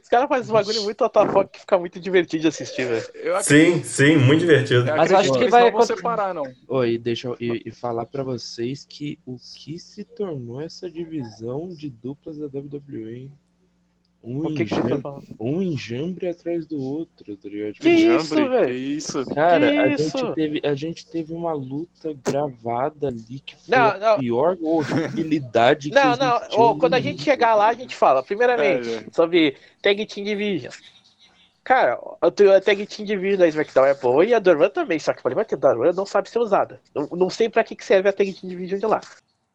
os 0.01 0.09
cara 0.09 0.27
fazem 0.27 0.49
um 0.49 0.53
bagulho 0.53 0.83
muito 0.83 1.03
WTF 1.03 1.49
que 1.51 1.59
fica 1.59 1.77
muito 1.77 1.99
divertido 1.99 2.41
de 2.41 2.47
assistir, 2.47 2.85
velho. 2.85 3.05
Sim, 3.41 3.83
sim, 3.83 4.15
muito 4.17 4.39
divertido. 4.41 4.87
eu 4.89 4.95
Mas 4.95 5.11
eu 5.11 5.17
acho 5.17 5.31
que 5.33 5.37
eles 5.39 5.51
vai 5.51 5.63
não 5.65 5.71
vão 5.71 5.81
separar, 5.85 6.33
não. 6.33 6.43
Oi, 6.67 6.97
deixa 6.97 7.27
eu 7.27 7.37
e, 7.39 7.61
e 7.65 7.71
falar 7.71 8.05
pra 8.05 8.23
vocês 8.23 8.85
que 8.87 9.19
o 9.25 9.37
que 9.37 9.77
se 9.77 10.03
tornou 10.03 10.61
essa 10.61 10.89
divisão 10.89 11.69
de 11.69 11.89
duplas 12.23 12.37
da 12.37 12.45
WWE, 12.59 13.15
hein? 13.15 13.31
Um, 14.23 14.45
O 14.45 14.53
que, 14.53 14.65
que 14.65 14.69
você 14.69 14.75
tá 14.75 14.81
enjambre, 14.85 15.01
falando? 15.01 15.25
um 15.39 15.61
enjambre 15.63 16.29
atrás 16.29 16.67
do 16.67 16.79
outro, 16.79 17.35
tá 17.35 17.49
ligado? 17.49 17.73
Que 17.73 17.89
isso, 17.89 18.35
Jambre, 18.35 18.49
velho? 18.49 18.67
Que 18.67 18.73
isso? 18.73 19.25
Cara, 19.33 19.71
Que 19.71 19.77
a 19.79 19.87
isso? 19.87 20.17
gente, 20.19 20.35
teve, 20.35 20.61
a 20.63 20.75
gente 20.75 21.07
teve 21.07 21.33
uma 21.33 21.53
luta 21.53 22.13
gravada 22.23 23.07
ali 23.07 23.39
que 23.39 23.55
foi 23.55 23.75
Não, 23.75 23.87
a 23.87 23.97
não. 23.97 24.19
pior 24.19 24.57
horribilidade 24.61 25.89
que 25.89 25.95
Não, 25.95 26.15
não, 26.15 26.39
no 26.51 26.77
quando 26.77 26.93
a 26.93 26.99
gente 26.99 27.23
chegar 27.23 27.55
lá, 27.55 27.69
a 27.69 27.73
gente 27.73 27.95
fala, 27.95 28.21
primeiramente, 28.21 28.89
É, 28.89 29.05
sobre 29.11 29.57
Tag 29.81 30.05
Team 30.05 30.23
Division. 30.23 30.71
Cara, 31.63 31.99
a 32.21 32.27
a 32.27 32.61
Tag 32.61 32.85
Team 32.85 33.05
Division 33.07 33.39
da 33.39 33.47
SmackDown 33.47 33.85
é 33.85 33.95
boa 33.95 34.23
e 34.23 34.35
a 34.35 34.39
Dorvan 34.39 34.69
também, 34.69 34.99
só 34.99 35.13
que 35.13 35.19
o 35.19 35.21
problema 35.23 35.41
é 35.41 35.45
que 35.45 35.55
a 35.55 35.57
Dorvan 35.57 35.93
não 35.93 36.05
sabe 36.05 36.29
ser 36.29 36.37
usada. 36.39 36.79
Eu 36.93 37.09
não 37.15 37.29
sei 37.29 37.49
pra 37.49 37.63
que 37.63 37.75
que 37.75 37.85
serve 37.85 38.09
a 38.09 38.13
Tag 38.13 38.31
Team 38.33 38.49
Division 38.51 38.79
de 38.79 38.85
lá. 38.85 39.01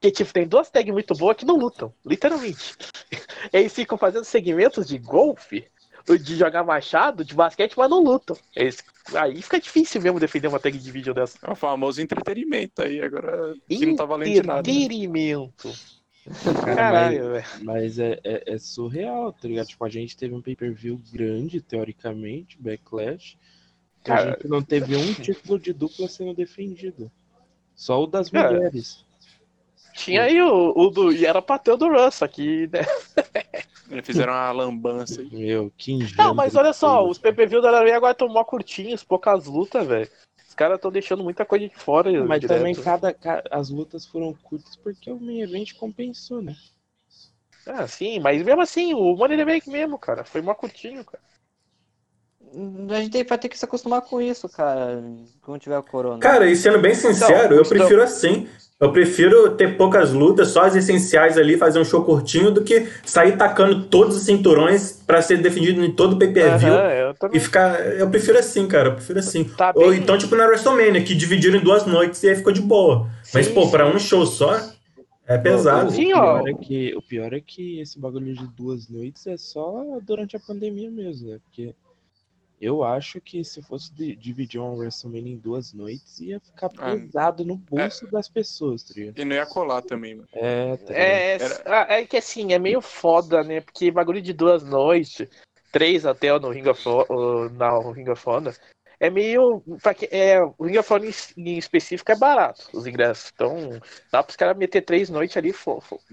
Porque, 0.07 0.25
tipo, 0.25 0.33
tem 0.33 0.47
duas 0.47 0.71
tags 0.71 0.93
muito 0.93 1.15
boas 1.15 1.37
que 1.37 1.45
não 1.45 1.57
lutam, 1.57 1.93
literalmente. 2.05 2.77
Eles 3.53 3.73
ficam 3.73 3.99
fazendo 3.99 4.25
segmentos 4.25 4.87
de 4.87 4.99
golfe, 4.99 5.67
de 6.23 6.37
jogar 6.37 6.63
machado, 6.65 7.25
de 7.25 7.35
basquete, 7.35 7.75
mas 7.77 7.91
não 7.91 8.03
lutam. 8.03 8.37
Eles- 8.55 8.83
aí 9.15 9.41
fica 9.43 9.59
difícil 9.61 10.01
mesmo 10.01 10.21
defender 10.21 10.47
uma 10.49 10.61
tag 10.61 10.77
division 10.79 11.15
dessa. 11.15 11.39
É 11.43 11.51
o 11.51 11.57
famoso 11.57 12.01
entretenimento 12.01 12.83
aí, 12.83 13.01
agora 13.01 13.55
que 13.69 13.85
não 13.87 13.97
tá 13.97 14.05
valendo 14.05 14.33
de 14.33 14.43
nada. 14.47 14.63
né? 14.63 14.73
Entretenimento. 14.75 15.73
Cara, 16.65 16.75
Caralho, 16.75 17.31
velho. 17.33 17.45
Mas 17.63 17.99
é, 17.99 18.19
é, 18.25 18.55
é 18.55 18.59
surreal, 18.59 19.33
tá 19.33 19.47
ligado? 19.49 19.67
Tipo, 19.69 19.85
a 19.85 19.89
gente 19.89 20.17
teve 20.17 20.35
um 20.35 20.43
pay-per-view 20.43 21.01
grande, 21.13 21.61
teoricamente, 21.61 22.57
Backlash. 22.61 23.35
E 23.35 24.11
a 24.11 24.15
Cara- 24.17 24.31
gente 24.33 24.49
não 24.49 24.63
teve 24.63 24.95
um 24.97 25.15
título 25.15 25.59
de 25.59 25.73
dupla 25.73 26.09
sendo 26.09 26.35
defendido. 26.35 27.11
Só 27.77 28.03
o 28.03 28.07
das 28.07 28.31
Cara, 28.31 28.53
mulheres. 28.57 29.05
Tinha 29.97 30.23
aí 30.25 30.41
o, 30.43 30.73
o 30.77 30.91
do. 30.91 31.11
E 31.13 31.25
era 31.27 31.41
pra 31.41 31.59
ter 31.59 31.73
o 31.73 31.77
do 31.77 31.89
Russ 31.89 32.23
aqui, 32.23 32.69
né? 32.73 32.81
Eles 33.91 34.05
fizeram 34.07 34.33
uma 34.33 34.53
lambança 34.53 35.21
aí. 35.21 35.29
Meu, 35.31 35.73
que 35.77 35.93
engenho. 35.93 36.17
Não, 36.19 36.35
mas 36.35 36.55
olha 36.55 36.73
só, 36.73 37.07
os 37.09 37.19
PPV 37.19 37.61
da 37.61 37.71
WWE 37.81 37.93
agora 37.93 38.13
estão 38.13 38.29
mó 38.29 38.45
curtinhos, 38.45 39.03
poucas 39.05 39.47
lutas, 39.47 39.87
velho. 39.87 40.09
Os 40.49 40.55
caras 40.55 40.77
estão 40.77 40.91
deixando 40.91 41.23
muita 41.25 41.45
coisa 41.45 41.69
de 41.69 41.75
fora. 41.75 42.11
Mas 42.25 42.41
direto. 42.41 42.59
também 42.59 42.75
cada, 42.75 43.13
ca- 43.15 43.45
as 43.51 43.71
lutas 43.71 44.05
foram 44.05 44.35
curtas 44.43 44.77
porque 44.77 45.11
o 45.11 45.19
main 45.21 45.41
event 45.43 45.73
compensou, 45.75 46.43
né? 46.43 46.55
Ah, 47.67 47.87
sim, 47.87 48.21
mas 48.21 48.43
mesmo 48.43 48.61
assim, 48.61 48.93
o 48.95 49.17
Money 49.17 49.37
the 49.37 49.45
Bank 49.45 49.69
mesmo, 49.69 49.99
cara, 49.99 50.25
foi 50.25 50.41
mó 50.41 50.55
curtinho, 50.55 51.05
cara. 51.05 51.23
A 52.95 53.01
gente 53.01 53.25
vai 53.25 53.39
ter 53.39 53.49
que 53.49 53.59
se 53.59 53.65
acostumar 53.65 54.03
com 54.03 54.21
isso, 54.21 54.49
cara, 54.49 55.03
quando 55.43 55.61
tiver 55.61 55.79
o 55.79 55.83
corona. 55.83 56.19
Cara, 56.21 56.49
e 56.49 56.55
sendo 56.55 56.79
bem 56.79 56.95
sincero, 56.95 57.33
Então, 57.47 57.57
eu 57.57 57.63
então- 57.63 57.69
prefiro 57.79 58.03
assim. 58.03 58.49
Eu 58.79 58.93
prefiro 58.93 59.51
ter 59.57 59.79
poucas 59.79 60.13
lutas, 60.13 60.49
só 60.49 60.65
as 60.65 60.77
essenciais 60.77 61.39
ali, 61.39 61.57
fazer 61.57 61.79
um 61.81 61.85
show 61.85 62.05
curtinho, 62.05 62.51
do 62.51 62.63
que 62.63 62.87
sair 63.07 63.35
tacando 63.39 63.85
todos 63.85 64.15
os 64.17 64.25
cinturões 64.25 65.03
pra 65.07 65.23
ser 65.23 65.39
defendido 65.39 65.83
em 65.83 65.91
todo 65.91 66.13
o 66.13 66.19
pay-per-view. 66.19 66.75
Eu 66.75 67.15
também. 67.15 67.39
E 67.39 67.41
ficar. 67.41 67.81
Eu 67.97 68.11
prefiro 68.11 68.39
assim, 68.39 68.69
cara. 68.69 68.89
Eu 68.91 68.95
prefiro 68.97 69.19
assim. 69.19 69.45
Tá 69.45 69.73
Ou 69.75 69.89
bem- 69.91 69.99
então, 70.01 70.19
tipo, 70.19 70.37
na 70.37 70.45
WrestleMania, 70.47 71.03
que 71.03 71.15
dividiram 71.15 71.57
em 71.59 71.63
duas 71.65 71.87
noites 71.87 72.23
e 72.23 72.29
aí 72.29 72.37
ficou 72.37 72.53
de 72.53 72.61
boa. 72.61 73.09
Mas, 73.33 73.47
Sim, 73.47 73.55
pô, 73.55 73.67
pra 73.71 73.89
sim. 73.91 73.97
um 73.97 73.99
show 73.99 74.27
só, 74.27 74.61
é 75.27 75.39
pesado. 75.39 75.89
O, 75.89 75.93
Sim, 75.93 76.13
o, 76.13 76.19
ó. 76.19 76.43
pior 76.43 76.49
é 76.51 76.53
que, 76.63 76.95
o 76.97 77.01
pior 77.03 77.33
é 77.33 77.41
que 77.41 77.81
esse 77.81 77.99
bagulho 77.99 78.35
de 78.35 78.47
duas 78.49 78.91
noites 78.91 79.27
é 79.27 79.39
só 79.39 79.83
durante 80.07 80.37
a 80.37 80.41
pandemia 80.41 80.91
mesmo, 80.91 81.31
né? 81.31 81.39
Porque 81.45 81.75
eu 82.61 82.83
acho 82.83 83.21
que 83.21 83.45
se 83.45 83.61
fosse 83.63 83.93
di- 83.95 84.17
dividir 84.17 84.59
uma 84.61 84.73
WrestleMania 84.73 85.35
em 85.35 85.39
duas 85.39 85.73
noites, 85.73 86.21
ia 86.21 86.41
ficar 86.41 86.71
Ah, 86.79 86.95
pesado 86.97 87.45
no 87.45 87.57
bolso 87.57 88.07
das 88.11 88.29
pessoas, 88.29 88.83
tá 88.83 88.95
ligado? 88.97 89.19
E 89.19 89.25
não 89.25 89.37
ia 89.37 89.47
colar 89.47 89.83
também, 89.83 90.15
mano. 90.15 90.29
É, 90.33 90.77
tá? 90.77 90.95
É, 90.95 91.37
é, 91.37 92.01
é 92.01 92.07
que 92.07 92.17
assim, 92.17 92.53
é 92.53 92.59
meio 92.59 92.81
foda, 92.81 93.43
né? 93.43 93.61
Porque 93.61 93.91
bagulho 93.91 94.23
de 94.23 94.33
duas 94.33 94.63
noites, 94.63 95.29
três 95.71 96.07
até 96.07 96.39
no 96.39 96.51
Ring 96.51 96.67
of 96.69 96.83
na 97.53 97.79
Ring 97.93 98.09
of 98.09 98.29
Honor, 98.29 98.57
é 98.99 99.11
meio. 99.11 99.63
É, 100.11 100.41
o 100.43 100.65
Ring 100.65 100.79
of 100.79 100.93
Honor 100.93 101.09
em, 101.37 101.59
específico 101.59 102.11
é 102.11 102.17
barato, 102.17 102.69
os 102.73 102.87
ingressos. 102.87 103.31
Então, 103.35 103.81
dá 104.11 104.23
pros 104.23 104.37
caras 104.37 104.57
meter 104.57 104.83
três 104.83 105.11
noites 105.11 105.37
ali 105.37 105.55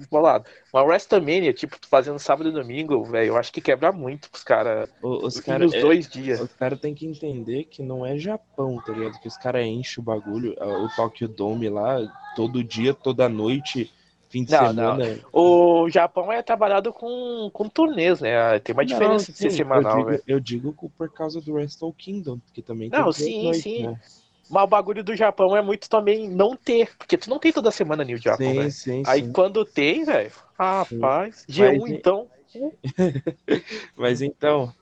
bolado. 0.10 0.46
Uma 0.74 0.84
WrestleMania, 0.84 1.54
tipo, 1.54 1.78
fazendo 1.90 2.20
sábado 2.20 2.50
e 2.50 2.54
domingo, 2.54 3.04
velho, 3.04 3.30
eu 3.30 3.38
acho 3.38 3.52
que 3.52 3.62
quebra 3.62 3.92
muito 3.92 4.30
pros 4.30 4.44
caras. 4.44 4.90
Os 5.02 5.36
Nos 5.36 5.40
caras 5.40 5.72
dois 5.72 6.08
dias. 6.08 6.40
os 6.42 6.54
cara 6.54 6.76
têm 6.76 6.94
que 6.94 7.06
entender 7.06 7.66
que 7.66 7.82
não 7.82 8.06
é 8.06 8.18
Japão, 8.18 8.82
tá 8.86 8.94
ligado? 8.94 9.20
Que 9.20 9.28
os 9.28 9.38
caras 9.38 9.66
enchem 9.66 10.02
o 10.02 10.06
bagulho, 10.06 10.56
o 10.60 10.90
Tokyo 10.96 11.28
Dome 11.28 11.70
lá, 11.70 12.00
todo 12.36 12.64
dia, 12.64 12.94
toda 12.94 13.30
noite, 13.30 13.92
fim 14.34 14.44
de 14.44 14.52
Não, 14.52 14.68
semana. 14.68 15.20
O 15.32 15.90
Japão 15.92 16.32
é 16.32 16.42
trabalhado 16.42 16.92
com, 16.92 17.52
com 17.54 17.70
turnês, 17.70 18.20
né? 18.20 18.60
Tem 18.60 18.74
uma 18.74 18.84
diferença 18.84 19.32
de 19.32 19.38
ser 19.38 19.52
sim, 19.52 19.58
semanal, 19.58 20.00
eu 20.00 20.06
velho. 20.06 20.18
digo, 20.18 20.24
eu 20.28 20.40
digo 20.40 20.92
por 20.98 21.10
causa 21.12 21.40
do 21.40 21.54
Wrestle 21.54 21.94
Kingdom, 21.94 22.40
que 22.52 22.64
também 22.64 22.90
Não, 22.90 23.12
sim, 23.12 23.44
noites, 23.44 23.62
sim. 23.62 23.84
né? 23.84 24.00
Mas 24.50 24.64
o 24.64 24.68
bagulho 24.68 25.04
do 25.04 25.16
Japão 25.16 25.56
é 25.56 25.62
muito 25.62 25.88
também 25.88 26.28
não 26.28 26.56
ter, 26.56 26.96
porque 26.98 27.16
tu 27.16 27.30
não 27.30 27.38
tem 27.40 27.54
toda 27.54 27.70
semana 27.72 28.04
New 28.04 28.18
Japão, 28.18 28.54
Sim, 28.54 28.70
sim, 28.72 29.06
Aí 29.06 29.22
sim. 29.22 29.32
quando 29.32 29.64
tem, 29.64 30.04
velho, 30.04 30.32
rapaz, 30.58 31.46
G1 31.48 31.80
Mas, 31.80 31.92
então. 31.92 32.28
Mas 33.96 34.22
então, 34.22 34.74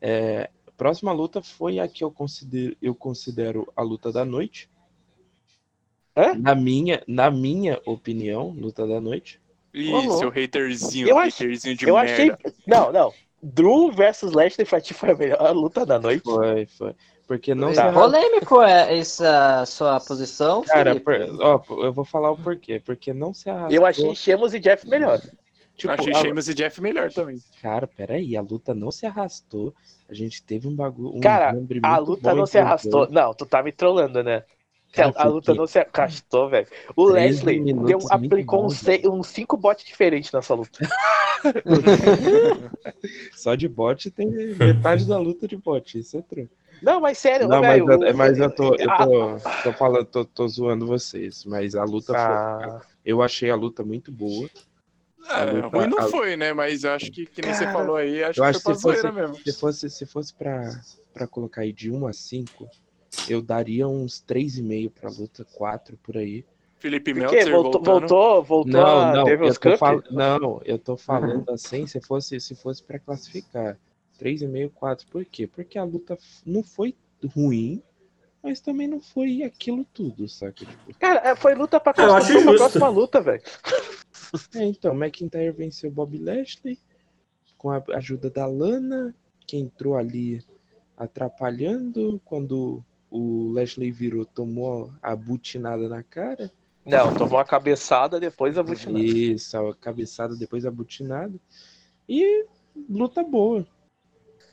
é, 0.00 0.50
a 0.66 0.70
próxima 0.72 1.12
luta 1.12 1.40
foi 1.42 1.78
a 1.78 1.88
que 1.88 2.02
eu 2.04 2.10
considero, 2.10 2.76
eu 2.82 2.94
considero 2.94 3.72
a 3.76 3.82
luta 3.82 4.12
da 4.12 4.24
noite. 4.24 4.68
Hã? 6.16 6.34
Na 6.34 6.54
minha, 6.54 7.02
na 7.06 7.30
minha 7.30 7.80
opinião, 7.84 8.48
luta 8.58 8.86
da 8.86 9.00
noite. 9.00 9.40
Ih, 9.74 9.90
louco. 9.90 10.18
seu 10.18 10.28
haterzinho, 10.28 11.06
Eu 11.08 11.18
ach- 11.18 11.34
haterzinho 11.34 11.76
de 11.76 11.86
Eu 11.86 11.94
merda. 11.96 12.12
achei. 12.12 12.32
Não, 12.66 12.90
não. 12.92 13.12
Drew 13.42 13.92
versus 13.92 14.32
Lashley 14.32 14.66
pra 14.66 14.80
ti 14.80 14.94
foi 14.94 15.10
a 15.10 15.14
melhor 15.16 15.52
luta 15.54 15.84
da 15.84 15.98
noite. 15.98 16.22
Foi, 16.24 16.64
foi. 16.66 16.94
Porque 17.26 17.54
não 17.54 17.68
Tá. 17.68 17.74
se 17.74 17.80
arra- 17.80 17.92
Polêmico 18.00 18.62
é 18.62 18.98
essa 18.98 19.64
sua 19.66 20.00
posição, 20.00 20.62
Cara, 20.62 20.98
por- 20.98 21.14
ó, 21.40 21.62
eu 21.84 21.92
vou 21.92 22.04
falar 22.04 22.30
o 22.30 22.36
porquê. 22.38 22.80
Porque 22.84 23.12
não 23.12 23.34
se 23.34 23.50
arrastou. 23.50 23.72
Eu 23.76 23.84
achei 23.84 24.14
Sheamus 24.14 24.54
e 24.54 24.60
Jeff 24.60 24.88
melhor. 24.88 25.20
tipo, 25.76 25.92
Achei 25.92 26.12
a- 26.14 26.20
Sheamus 26.22 26.48
e 26.48 26.54
Jeff 26.54 26.80
melhor 26.80 27.12
também. 27.12 27.36
Cara, 27.60 27.86
peraí, 27.86 28.34
a 28.36 28.40
luta 28.40 28.72
não 28.74 28.90
se 28.90 29.04
arrastou. 29.04 29.74
A 30.08 30.14
gente 30.14 30.42
teve 30.42 30.66
um 30.66 30.74
bagulho. 30.74 31.16
Um 31.16 31.20
Cara, 31.20 31.52
A 31.82 31.98
luta 31.98 32.32
não 32.34 32.46
se 32.46 32.56
arrastou. 32.58 33.06
Não, 33.10 33.34
tu 33.34 33.44
tá 33.44 33.62
me 33.62 33.72
trollando, 33.72 34.22
né? 34.22 34.42
Cara, 34.92 35.10
a 35.10 35.22
foi 35.22 35.30
luta 35.30 35.52
que- 35.52 35.58
não 35.58 35.66
se 35.66 35.78
arrastou, 35.78 36.48
velho. 36.48 36.66
O 36.96 37.12
13 37.12 37.44
Leslie 37.44 37.72
deu, 37.84 37.98
aplicou 38.10 38.60
bom, 38.60 38.66
uns, 38.66 38.78
seis- 38.78 39.04
uns 39.04 39.26
cinco 39.28 39.56
bots 39.56 39.84
diferentes 39.84 40.32
nessa 40.32 40.54
luta. 40.54 40.78
Só 43.34 43.54
de 43.54 43.68
bot 43.68 44.10
tem 44.10 44.28
metade 44.56 45.06
da 45.06 45.18
luta 45.18 45.46
de 45.46 45.56
bot. 45.56 45.98
Isso 45.98 46.18
é 46.18 46.22
true. 46.22 46.48
Não, 46.82 47.00
mas 47.00 47.18
sério, 47.18 47.48
Não, 47.48 47.60
mas, 47.60 47.70
velho. 47.72 47.90
eu, 47.92 47.98
o- 47.98 48.04
é, 48.04 48.12
mas 48.12 48.38
eu 48.38 48.50
tô, 48.50 48.74
eu 48.74 48.90
Ah, 48.90 49.04
tô, 49.04 49.36
tô 49.62 49.72
falando, 49.72 50.04
tô, 50.06 50.24
tô 50.24 50.48
zoando 50.48 50.86
vocês, 50.86 51.44
mas 51.44 51.74
a 51.74 51.84
luta 51.84 52.12
foi, 52.12 52.16
ah, 52.16 52.80
eu 53.04 53.22
achei 53.22 53.50
a 53.50 53.56
luta 53.56 53.82
muito 53.82 54.12
boa. 54.12 54.48
A 55.28 55.40
É, 55.40 55.52
luta- 55.52 55.68
ruim 55.76 55.88
não 55.88 55.98
a- 55.98 56.08
foi, 56.08 56.36
né? 56.36 56.52
Mas 56.52 56.84
eu 56.84 56.92
acho 56.92 57.10
que, 57.10 57.26
que 57.26 57.42
nem 57.42 57.52
você 57.52 57.64
Cara, 57.64 57.78
falou 57.78 57.96
aí, 57.96 58.22
acho 58.22 58.40
eu 58.40 58.44
que 58.44 58.50
acho 58.50 58.60
foi 58.60 58.72
pra 58.72 58.74
se 58.74 58.80
zoeira 58.82 59.12
fosse- 59.12 59.20
mesmo. 59.20 59.36
Se 59.44 59.52
fosse, 59.58 59.90
se 59.90 60.06
fosse 60.06 60.34
pra, 60.34 60.80
pra 61.14 61.26
colocar 61.26 61.62
aí 61.62 61.72
de 61.72 61.90
1 61.90 62.06
a 62.06 62.12
5, 62.12 62.68
eu 63.28 63.42
daria 63.42 63.86
uns 63.88 64.22
3,5 64.26 64.90
pra 64.90 65.10
luta, 65.10 65.44
4 65.54 65.96
por 66.02 66.16
aí. 66.16 66.44
Felipe? 66.78 67.14
Meltzer 67.14 67.50
Voltou, 67.50 67.82
voltou, 67.82 68.42
voltou 68.42 68.72
Não, 68.72 69.00
a 69.00 69.12
não, 69.12 69.18
eu 69.20 69.24
Devil's 69.24 69.58
tô 69.58 69.70
Cup? 69.70 69.78
fal... 69.78 70.02
não, 70.10 70.60
eu 70.64 70.78
tô 70.78 70.96
falando 70.96 71.50
assim, 71.50 71.86
se 71.86 72.00
fosse, 72.00 72.38
se 72.38 72.54
fosse 72.54 72.82
para 72.82 72.98
classificar 72.98 73.78
3,5, 74.20 74.70
4. 74.74 75.06
Por 75.08 75.24
quê? 75.24 75.46
Porque 75.46 75.78
a 75.78 75.84
luta 75.84 76.18
não 76.44 76.62
foi 76.62 76.94
ruim, 77.34 77.82
mas 78.42 78.60
também 78.60 78.86
não 78.86 79.00
foi 79.00 79.42
aquilo 79.42 79.84
tudo, 79.92 80.28
saca? 80.28 80.64
Tipo, 80.64 80.98
Cara, 80.98 81.20
é, 81.30 81.34
foi 81.34 81.54
luta 81.54 81.80
pra 81.80 81.94
Eu 81.96 82.14
acho 82.14 82.42
pra 82.42 82.54
próxima 82.54 82.88
luta, 82.88 83.20
velho. 83.20 83.42
é, 84.54 84.64
então, 84.64 84.94
McIntyre 84.94 85.50
venceu 85.52 85.90
Bob 85.90 86.16
Lashley 86.18 86.78
com 87.56 87.70
a 87.70 87.82
ajuda 87.94 88.30
da 88.30 88.46
Lana, 88.46 89.14
que 89.46 89.56
entrou 89.56 89.96
ali 89.96 90.44
atrapalhando 90.96 92.20
quando 92.24 92.84
o 93.16 93.52
Lashley 93.52 93.90
virou, 93.90 94.24
tomou 94.24 94.90
a 95.02 95.14
butinada 95.16 95.88
na 95.88 96.02
cara. 96.02 96.50
Não, 96.84 97.12
tomou 97.14 97.38
uma 97.38 97.44
cabeçada, 97.44 98.20
depois 98.20 98.56
a 98.56 98.62
butinada. 98.62 99.04
Isso, 99.04 99.56
a 99.58 99.74
cabeçada 99.74 100.36
depois 100.36 100.64
a 100.64 100.70
butinada. 100.70 101.32
E 102.08 102.44
luta 102.88 103.22
boa. 103.24 103.66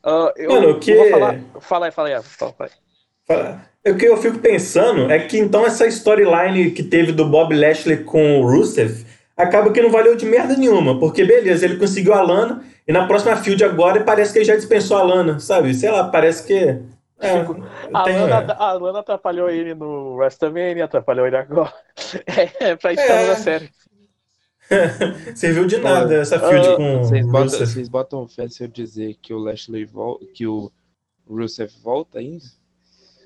Ah, 0.04 0.34
eu, 0.36 0.50
Mano, 0.50 0.70
o 0.72 0.80
que- 0.80 0.92
eu 0.92 0.98
vou 0.98 1.10
falar. 1.12 1.40
Fala 1.62 1.86
aí, 1.88 1.92
fala 1.92 2.08
aí. 2.10 2.24
Fala, 2.24 2.54
fala 2.54 2.70
aí. 2.70 2.76
Fala. 3.28 3.66
O 3.86 3.96
que 3.98 4.06
eu 4.06 4.18
fico 4.18 4.40
pensando 4.40 5.12
é 5.12 5.20
que 5.20 5.38
então 5.38 5.66
essa 5.66 5.86
storyline 5.88 6.72
que 6.72 6.84
teve 6.84 7.12
do 7.12 7.26
Bob 7.26 7.54
Lashley 7.54 7.98
com 8.04 8.40
o 8.42 8.48
Rusev 8.50 9.06
acaba 9.36 9.72
que 9.72 9.82
não 9.82 9.92
valeu 9.92 10.16
de 10.16 10.26
merda 10.26 10.56
nenhuma, 10.56 11.00
porque 11.00 11.26
beleza, 11.26 11.66
ele 11.66 11.78
conseguiu 11.78 12.14
a 12.14 12.22
Lana 12.22 12.64
e 12.88 12.94
na 12.94 13.06
próxima 13.08 13.36
field 13.36 13.64
agora 13.64 14.04
parece 14.04 14.32
que 14.32 14.40
ele 14.40 14.46
já 14.46 14.56
dispensou 14.56 14.96
a 14.98 15.04
Lana, 15.04 15.40
sabe? 15.40 15.74
Sei 15.74 15.92
lá, 15.92 16.08
parece 16.10 16.46
que. 16.48 16.80
É, 17.24 17.88
A, 17.94 18.04
tem- 18.04 18.20
Lana, 18.20 18.54
a 18.54 18.74
Lana 18.74 19.00
atrapalhou 19.00 19.50
ele 19.50 19.74
no 19.74 20.16
WrestleMania, 20.16 20.86
atrapalhou 20.86 21.26
ele 21.28 21.38
agora. 21.38 21.74
É, 22.60 22.76
pra 22.76 22.92
estar 22.94 23.04
É. 23.04 23.28
na 23.28 23.36
série. 23.36 23.70
serviu 25.36 25.66
de 25.68 25.78
nada 25.78 26.16
essa 26.16 26.40
field 26.40 26.68
Ah, 26.70 26.76
com 26.76 27.00
Vocês 27.00 27.26
o 27.26 27.30
botam, 27.30 27.44
Rusev. 27.44 27.66
vocês 27.68 27.90
botam 27.90 28.28
fé 28.28 28.48
se 28.50 28.64
eu 28.64 28.68
dizer 28.68 29.16
que 29.22 29.34
o 29.34 29.38
Lashley 29.38 29.86
volta, 29.86 30.26
que 30.34 30.48
o 30.48 30.72
Rusev 31.30 31.72
volta 31.84 32.20
ainda? 32.20 32.44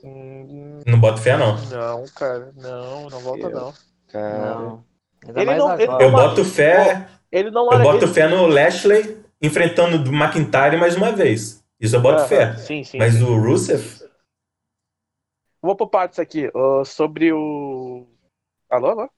Hum, 0.04 0.80
Não 0.86 1.00
boto 1.00 1.20
fé, 1.22 1.38
não. 1.38 1.58
Não, 1.66 2.06
cara, 2.16 2.52
não, 2.56 3.10
não 3.10 3.20
volta 3.20 3.48
Eu- 3.48 3.52
não. 3.52 3.74
Cara, 4.08 4.56
Não. 4.56 4.84
Ainda 5.28 5.40
Ele 5.42 5.46
mais 5.46 5.58
não- 5.58 5.74
ele 5.74 5.84
agora. 5.84 6.04
Eu 6.04 6.12
boto 6.12 6.46
fé. 6.46 7.08
Ele 7.32 7.52
não 7.52 7.72
Eu 7.72 7.80
boto 7.82 8.06
ele- 8.06 8.14
fé 8.14 8.28
no 8.28 8.46
Lashley 8.48 9.18
enfrentando 9.42 10.10
o 10.10 10.14
McIntyre 10.14 10.78
mais 10.78 10.96
uma 10.96 11.12
vez. 11.12 11.64
Isso 11.80 11.96
eu 11.96 12.02
boto 12.02 12.26
fé. 12.28 12.56
Sim, 12.58 12.84
sim. 12.84 12.98
Mas 12.98 13.16
sim. 13.16 13.24
o 13.24 13.40
Rusev. 13.40 14.08
Vou 15.62 15.76
por 15.76 15.90
partes 15.90 16.20
aqui. 16.20 16.50
ó, 16.54 16.84
sobre 16.84 17.32
o. 17.32 18.08
Alô, 18.70 18.88
alô? 18.88 19.10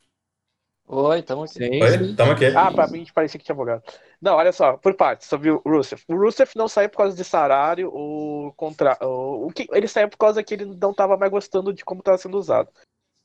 Oi, 0.91 1.21
tamo 1.21 1.43
aqui. 1.43 1.53
sim, 1.53 1.83
Oi, 1.83 2.15
tamo 2.15 2.31
aqui. 2.31 2.45
Ah, 2.47 2.71
pra 2.71 2.87
mim 2.87 3.05
parecia 3.13 3.39
que 3.39 3.45
tinha 3.45 3.55
bugado. 3.55 3.83
Não, 4.19 4.35
olha 4.35 4.51
só, 4.51 4.75
por 4.75 4.95
partes, 4.95 5.27
sobre 5.27 5.51
o 5.51 5.61
Rusev. 5.63 6.01
O 6.07 6.15
Rusev 6.15 6.49
não 6.55 6.67
saiu 6.67 6.89
por 6.89 6.97
causa 6.97 7.15
de 7.15 7.23
salário 7.23 7.91
ou 7.93 8.51
contra. 8.53 8.97
O, 9.01 9.51
que, 9.51 9.67
ele 9.71 9.87
saiu 9.87 10.09
por 10.09 10.17
causa 10.17 10.43
que 10.43 10.55
ele 10.55 10.65
não 10.65 10.93
tava 10.93 11.15
mais 11.15 11.31
gostando 11.31 11.71
de 11.71 11.85
como 11.85 11.99
estava 11.99 12.17
sendo 12.17 12.37
usado. 12.37 12.71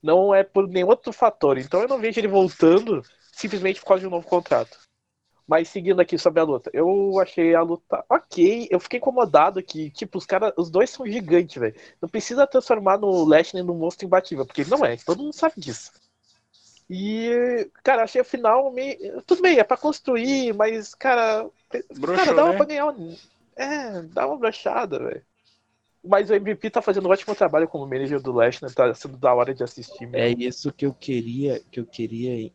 Não 0.03 0.35
é 0.35 0.45
por 0.45 0.69
nenhum 0.69 0.89
outro 0.89 1.13
fator. 1.13 1.57
Então 1.57 1.81
eu 1.81 1.89
não 1.89 1.99
vejo 1.99 2.21
ele 2.21 2.29
voltando 2.29 3.03
simplesmente 3.33 3.81
por 3.81 3.87
causa 3.87 4.03
de 4.03 4.07
um 4.07 4.11
novo 4.11 4.27
contrato. 4.27 4.84
Mas 5.47 5.69
seguindo 5.69 6.01
aqui 6.01 6.17
sobre 6.17 6.41
a 6.41 6.45
luta, 6.45 6.71
eu 6.73 7.21
achei 7.21 7.55
a 7.55 7.61
luta 7.61 8.03
ok. 8.09 8.67
Eu 8.71 8.81
fiquei 8.81 8.99
incomodado 8.99 9.63
que, 9.63 9.91
tipo, 9.91 10.17
os 10.17 10.25
caras, 10.25 10.55
os 10.57 10.71
dois 10.71 10.89
são 10.89 11.07
gigantes, 11.07 11.61
velho. 11.61 11.75
Não 12.01 12.09
precisa 12.09 12.47
transformar 12.47 12.97
no 12.97 13.25
Lashley 13.25 13.63
num 13.63 13.75
monstro 13.75 14.07
imbatível, 14.07 14.47
porque 14.47 14.63
ele 14.63 14.71
não 14.71 14.85
é. 14.85 14.97
Todo 14.97 15.23
mundo 15.23 15.35
sabe 15.35 15.55
disso. 15.59 15.93
E, 16.89 17.69
cara, 17.83 18.05
achei 18.05 18.21
o 18.21 18.25
final 18.25 18.73
meio. 18.73 19.23
Tudo 19.23 19.43
bem, 19.43 19.59
é 19.59 19.65
pra 19.65 19.77
construir, 19.77 20.55
mas, 20.55 20.95
cara. 20.95 21.49
cara, 21.71 21.85
Broxou, 21.95 22.35
dava 22.35 22.51
né? 22.51 22.57
pra 22.57 22.67
ganhar. 22.67 22.87
um- 22.89 23.17
É, 23.57 24.03
dá 24.03 24.27
uma 24.27 24.37
brochada, 24.37 24.99
velho. 24.99 25.23
Mas 26.03 26.29
o 26.29 26.35
MVP 26.35 26.69
tá 26.71 26.83
fazendo 26.83 27.09
um 27.09 27.11
ótimo 27.11 27.35
trabalho 27.35 27.69
como 27.69 27.87
manager 27.87 28.21
do 28.21 28.33
Lashley, 28.33 28.73
tá 28.75 28.95
sendo 28.95 29.17
da 29.17 29.33
hora 29.33 29.55
de 29.55 29.63
assistir. 29.63 30.05
É 30.13 30.29
mesmo. 30.29 30.43
isso 30.43 30.73
que 30.73 30.85
eu 30.85 30.93
queria, 30.93 31.63
que 31.71 31.81
eu 31.81 31.87
queria 31.87 32.51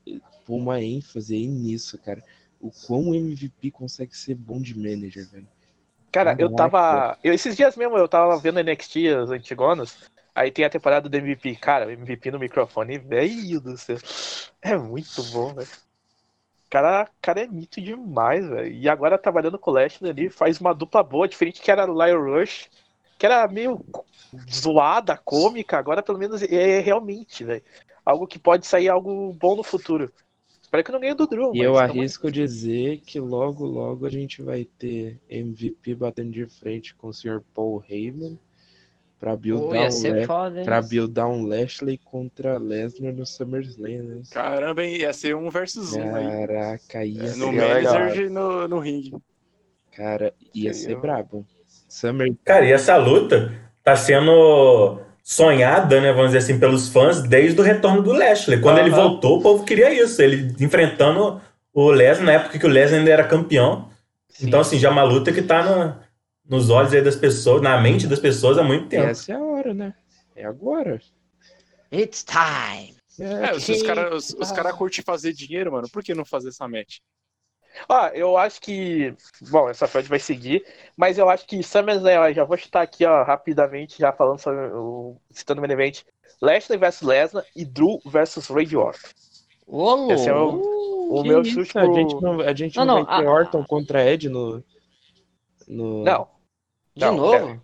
pôr 0.46 0.58
uma 0.58 0.80
ênfase 0.82 1.34
aí 1.36 1.48
nisso, 1.48 1.98
cara. 1.98 2.24
O 2.60 2.72
quão 2.72 3.10
o 3.10 3.16
MVP 3.16 3.72
consegue 3.72 4.16
ser 4.16 4.36
bom 4.36 4.62
de 4.62 4.78
manager, 4.78 5.28
velho. 5.30 5.48
Cara, 6.12 6.32
eu 6.40 6.52
Caraca. 6.52 6.56
tava. 6.56 7.18
Eu, 7.24 7.34
esses 7.34 7.56
dias 7.56 7.76
mesmo 7.78 7.98
eu 7.98 8.08
tava 8.08 8.38
vendo 8.40 8.60
NXT, 8.62 9.08
as 9.24 9.30
antigonas. 9.30 10.10
Aí 10.34 10.52
tem 10.52 10.66
a 10.66 10.70
temporada 10.70 11.10
do 11.10 11.16
MVP. 11.16 11.56
Cara, 11.56 11.88
o 11.88 11.92
MVP 11.92 12.32
no 12.32 12.40
microfone, 12.40 12.98
velho 12.98 13.60
do 13.60 13.78
céu. 13.78 13.98
É 14.62 14.78
muito 14.78 15.24
bom, 15.32 15.54
velho. 15.54 15.68
Cara, 16.70 17.10
cara 17.22 17.42
é 17.42 17.48
mito 17.48 17.82
demais, 17.82 18.48
velho. 18.48 18.72
E 18.72 18.88
agora 18.88 19.18
trabalhando 19.18 19.58
com 19.58 19.72
o 19.72 19.74
Lashley 19.74 20.12
ali, 20.12 20.30
faz 20.30 20.60
uma 20.60 20.74
dupla 20.74 21.02
boa, 21.02 21.28
diferente 21.28 21.62
que 21.62 21.72
era 21.72 21.86
Lyle 21.86 22.18
Rush, 22.18 22.70
que 23.18 23.26
era 23.26 23.48
meio 23.48 23.84
zoada, 24.50 25.18
cômica. 25.18 25.78
Agora 25.78 26.04
pelo 26.04 26.20
menos 26.20 26.42
é 26.44 26.80
realmente, 26.80 27.44
velho. 27.44 27.64
Algo 28.06 28.28
que 28.28 28.40
pode 28.40 28.66
sair 28.68 28.88
algo 28.88 29.34
bom 29.34 29.56
no 29.56 29.64
futuro. 29.64 30.12
Espero 30.70 30.84
que 30.84 30.92
não 30.92 31.00
ganhe 31.00 31.16
do 31.16 31.26
Drew. 31.26 31.52
E 31.56 31.62
eu 31.62 31.74
tamo- 31.74 31.84
arrisco 31.84 32.32
dizer 32.32 33.00
que 33.00 33.20
logo, 33.20 33.66
logo 33.66 34.06
a 34.06 34.10
gente 34.10 34.44
vai 34.44 34.66
ter 34.78 35.20
MVP 35.28 35.96
batendo 35.96 36.30
de 36.30 36.46
frente 36.46 36.94
com 36.94 37.08
o 37.08 37.14
Sr. 37.14 37.42
Paul 37.56 37.84
Heyman 37.90 38.38
pra 39.20 39.32
Pô, 39.32 39.38
buildar, 39.38 39.90
um, 39.90 40.88
buildar 40.88 41.28
um 41.28 41.44
Lashley 41.48 41.98
contra 41.98 42.60
Lesnar 42.60 43.12
no 43.12 43.26
SummerSlam, 43.26 44.04
né? 44.04 44.22
Caramba, 44.30 44.84
hein? 44.84 44.98
Ia 44.98 45.12
ser 45.12 45.36
um 45.36 45.50
versus 45.50 45.94
um 45.94 46.16
aí. 46.16 46.28
Caraca, 46.28 47.04
ia 47.04 47.24
É, 47.24 47.28
ser, 47.30 47.40
no 47.40 47.52
manager 47.52 48.26
e 48.26 48.30
no, 48.30 48.68
no 48.68 48.78
ringue. 48.80 49.16
cara, 49.92 50.36
ia 50.54 50.72
ser 50.72 50.96
brabo. 50.98 51.44
Summer 51.88 52.32
Cara, 52.46 52.68
e 52.68 52.72
essa 52.72 52.96
luta 52.96 53.52
tá 53.84 53.96
sendo 53.96 55.02
sonhada, 55.34 56.02
né, 56.02 56.12
vamos 56.12 56.32
dizer 56.32 56.40
assim, 56.40 56.60
pelos 56.60 56.90
fãs 56.90 57.22
desde 57.22 57.62
o 57.62 57.64
retorno 57.64 58.02
do 58.02 58.12
Lashley. 58.12 58.60
Quando 58.60 58.80
ele 58.80 58.90
Aham. 58.90 59.10
voltou, 59.10 59.38
o 59.38 59.42
povo 59.44 59.64
queria 59.64 59.94
isso. 59.94 60.20
Ele 60.24 60.56
enfrentando 60.60 61.40
o 61.72 61.92
Lesnar 61.92 62.26
na 62.26 62.32
época 62.32 62.58
que 62.58 62.66
o 62.66 62.70
Lesnar 62.70 62.98
ainda 63.00 63.12
era 63.12 63.24
campeão. 63.24 63.92
Sim. 64.28 64.48
Então, 64.48 64.60
assim, 64.60 64.80
já 64.80 64.88
é 64.88 64.92
uma 64.92 65.04
luta 65.04 65.32
que 65.32 65.44
tá 65.44 65.62
no- 65.64 65.96
nos 66.50 66.72
olhos 66.72 66.92
aí 66.94 67.02
das 67.04 67.16
pessoas, 67.16 67.62
na 67.62 67.80
mente 67.80 68.08
das 68.08 68.18
pessoas 68.20 68.58
há 68.58 68.64
muito 68.64 68.88
tempo. 68.88 69.04
essa 69.06 69.32
é 69.32 69.36
a 69.36 69.40
hora, 69.40 69.72
né? 69.72 69.94
É 70.36 70.46
agora. 70.46 71.00
It's 71.94 72.24
time. 72.26 72.96
É, 73.20 73.60
se 73.60 73.72
os 73.74 73.84
caras 73.84 74.30
os, 74.34 74.36
os 74.40 74.52
cara 74.52 74.74
curtem 74.74 75.04
fazer 75.04 75.32
dinheiro, 75.34 75.72
mano, 75.72 75.88
por 75.92 76.02
que 76.04 76.16
não 76.16 76.26
fazer 76.26 76.50
essa 76.50 76.68
match? 76.68 76.98
Ó, 77.88 78.08
eu 78.08 78.38
acho 78.38 78.60
que. 78.62 79.14
Bom, 79.50 79.70
essa 79.70 79.88
frase 79.88 80.08
vai 80.10 80.20
seguir, 80.20 80.66
mas 80.98 81.18
eu 81.18 81.30
acho 81.30 81.46
que 81.46 81.62
SummerSlam, 81.64 82.34
já 82.34 82.44
vou 82.44 82.58
chutar 82.58 82.82
aqui, 82.82 83.06
ó, 83.06 83.24
rapidamente, 83.24 83.98
já 84.00 84.12
falando 84.12 84.40
sobre 84.40 84.60
o. 84.74 85.16
citando 85.32 85.60
o 85.60 85.62
main 85.62 85.72
event. 85.74 86.02
Lashley 86.42 86.78
vs 86.78 87.02
Lesnar 87.02 87.46
e 87.56 87.66
Drew 87.66 88.00
vs 88.06 88.48
Randy 88.48 88.76
Orton. 88.78 89.08
Ô, 89.68 90.12
Esse 90.12 90.30
é 90.30 90.34
o- 90.34 90.38
louco. 90.52 90.80
O 91.12 91.24
meu 91.24 91.42
isso? 91.42 91.64
chute 91.64 91.78
A 91.78 91.82
pro... 91.82 91.94
gente 91.94 92.22
não, 92.22 92.42
a 92.42 92.54
gente 92.54 92.78
Não, 92.78 92.86
não, 92.86 92.96
não, 93.00 93.06
vai 93.06 93.20
ter 93.22 93.28
a- 93.28 93.32
Orton 93.32 93.64
contra 93.66 94.06
Ed 94.08 94.30
no. 94.30 94.64
no... 95.68 96.04
Não. 96.04 96.28
De 96.96 97.06
Não, 97.06 97.16
novo? 97.16 97.62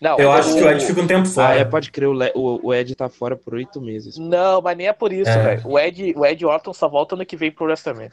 Não, 0.00 0.18
Eu 0.18 0.30
acho 0.32 0.54
que 0.54 0.60
o 0.62 0.66
o- 0.66 0.70
Ed 0.70 0.84
fica 0.84 1.00
um 1.00 1.06
tempo 1.06 1.26
Ah, 1.28 1.32
fora. 1.32 1.58
é, 1.58 1.64
pode 1.64 1.90
crer, 1.90 2.08
o, 2.08 2.12
Le- 2.12 2.32
o, 2.34 2.68
o 2.68 2.74
Ed 2.74 2.94
tá 2.94 3.08
fora 3.08 3.36
por 3.36 3.54
oito 3.54 3.80
meses. 3.80 4.18
Não, 4.18 4.60
mas 4.60 4.76
nem 4.76 4.86
é 4.88 4.92
por 4.92 5.12
isso, 5.12 5.30
É. 5.30 5.56
velho. 5.56 5.68
O 5.68 5.78
Ed, 5.78 6.12
o 6.16 6.26
Ed 6.26 6.44
Orton 6.44 6.72
só 6.74 6.88
volta 6.88 7.16
no 7.16 7.24
que 7.24 7.36
vem 7.36 7.50
pro 7.50 7.64
WrestleMania. 7.64 8.10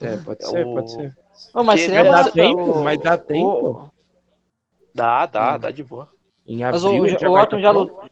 É, 0.00 0.16
pode 0.18 0.46
ser, 0.46 0.66
O- 0.66 0.74
pode 0.74 0.90
ser. 0.92 1.16
Ô, 1.54 1.62
mas 1.62 1.80
seria 1.80 2.04
Mas 2.04 2.24
dá 2.26 2.30
tempo, 2.30 2.60
o- 2.62 2.84
mas 2.84 2.98
dá 2.98 3.18
tempo. 3.18 3.46
o- 3.68 3.96
Dá, 4.94 5.26
dá, 5.26 5.56
Hum. 5.56 5.58
dá 5.58 5.70
de 5.70 5.82
boa. 5.82 6.08
Em 6.46 6.62
Mas 6.64 6.84
abril. 6.84 7.02
o, 7.02 7.08
já 7.08 7.28
o 7.28 7.32
vai 7.32 7.42
Orton 7.42 7.60
já, 7.60 7.70
lutou, 7.70 8.04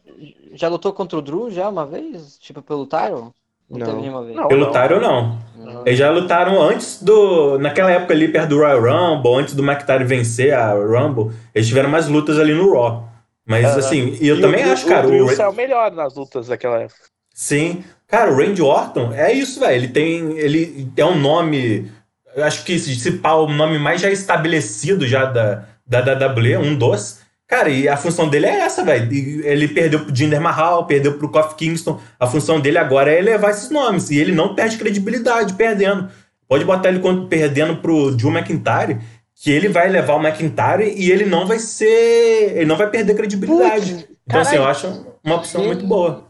já 0.53 0.67
lutou 0.67 0.93
contra 0.93 1.17
o 1.17 1.21
Drew 1.21 1.49
já 1.49 1.69
uma 1.69 1.85
vez? 1.85 2.37
Tipo, 2.37 2.61
pelo 2.61 2.85
title? 2.85 3.31
Não, 3.67 3.79
teve 3.79 3.91
Não. 3.93 4.01
nenhuma 4.01 4.23
vez. 4.23 4.35
Não, 4.35 4.47
Pelo 4.47 4.65
não. 4.65 4.71
Tyro, 4.71 5.01
não. 5.01 5.39
Não. 5.55 5.81
Eles 5.87 5.97
já 5.97 6.11
lutaram 6.11 6.61
antes 6.61 7.01
do. 7.01 7.57
Naquela 7.57 7.91
época 7.91 8.13
ali, 8.13 8.27
perto 8.27 8.49
do 8.49 8.57
Royal 8.59 8.79
Rumble, 8.79 9.35
antes 9.35 9.55
do 9.55 9.63
McIntyre 9.63 10.03
vencer 10.03 10.53
a 10.53 10.73
Rumble, 10.73 11.33
eles 11.53 11.67
tiveram 11.67 11.89
mais 11.89 12.07
lutas 12.07 12.37
ali 12.37 12.53
no 12.53 12.71
Raw. 12.73 13.09
Mas 13.43 13.65
assim, 13.77 14.17
e 14.21 14.27
eu 14.27 14.37
E 14.37 14.41
também 14.41 14.63
o, 14.67 14.71
acho, 14.73 14.85
o, 14.85 14.89
cara, 14.89 15.07
o 15.07 15.09
Drew 15.09 15.25
o, 15.25 15.29
saiu 15.29 15.53
melhor 15.53 15.91
nas 15.91 16.15
lutas 16.15 16.47
daquela 16.47 16.81
época. 16.81 16.99
Sim. 17.35 17.83
Cara, 18.07 18.31
o 18.31 18.37
Randy 18.37 18.61
Orton 18.61 19.11
é 19.11 19.33
isso, 19.33 19.59
velho. 19.59 19.75
Ele 19.75 19.87
tem. 19.89 20.37
Ele 20.37 20.89
é 20.95 21.05
um 21.05 21.19
nome. 21.19 21.91
Eu 22.33 22.45
acho 22.45 22.63
que 22.63 22.79
se 22.79 23.11
pá, 23.13 23.33
o 23.33 23.47
nome 23.47 23.77
mais 23.77 23.99
já 23.99 24.09
estabelecido 24.09 25.05
já 25.05 25.25
da, 25.25 25.65
da 25.85 25.99
WWE, 25.99 26.57
um 26.57 26.75
dos. 26.75 27.19
Cara, 27.47 27.69
e 27.69 27.87
a 27.87 27.95
função 27.95 28.27
dele 28.27 28.47
é 28.47 28.61
essa, 28.61 28.83
velho. 28.83 29.11
Ele 29.45 29.67
perdeu 29.67 29.99
pro 29.99 30.15
Jinder 30.15 30.41
Mahal, 30.41 30.85
perdeu 30.85 31.17
pro 31.17 31.29
Kofi 31.29 31.55
Kingston. 31.55 31.99
A 32.19 32.25
função 32.25 32.59
dele 32.59 32.77
agora 32.77 33.11
é 33.11 33.19
elevar 33.19 33.51
esses 33.51 33.69
nomes. 33.69 34.09
E 34.09 34.17
ele 34.17 34.31
não 34.31 34.55
perde 34.55 34.77
credibilidade 34.77 35.53
perdendo. 35.53 36.09
Pode 36.47 36.63
botar 36.63 36.89
ele 36.89 37.01
perdendo 37.29 37.77
pro 37.77 38.11
Drew 38.11 38.31
McIntyre, 38.31 38.99
que 39.35 39.51
ele 39.51 39.67
vai 39.67 39.89
levar 39.89 40.15
o 40.15 40.25
McIntyre 40.25 40.93
e 40.95 41.11
ele 41.11 41.25
não 41.25 41.45
vai 41.45 41.59
ser. 41.59 42.53
Ele 42.55 42.65
não 42.65 42.77
vai 42.77 42.89
perder 42.89 43.15
credibilidade. 43.15 44.07
então, 44.25 44.39
assim, 44.39 44.55
eu 44.55 44.65
acho 44.65 45.05
uma 45.23 45.35
opção 45.35 45.65
muito 45.65 45.85
boa. 45.85 46.24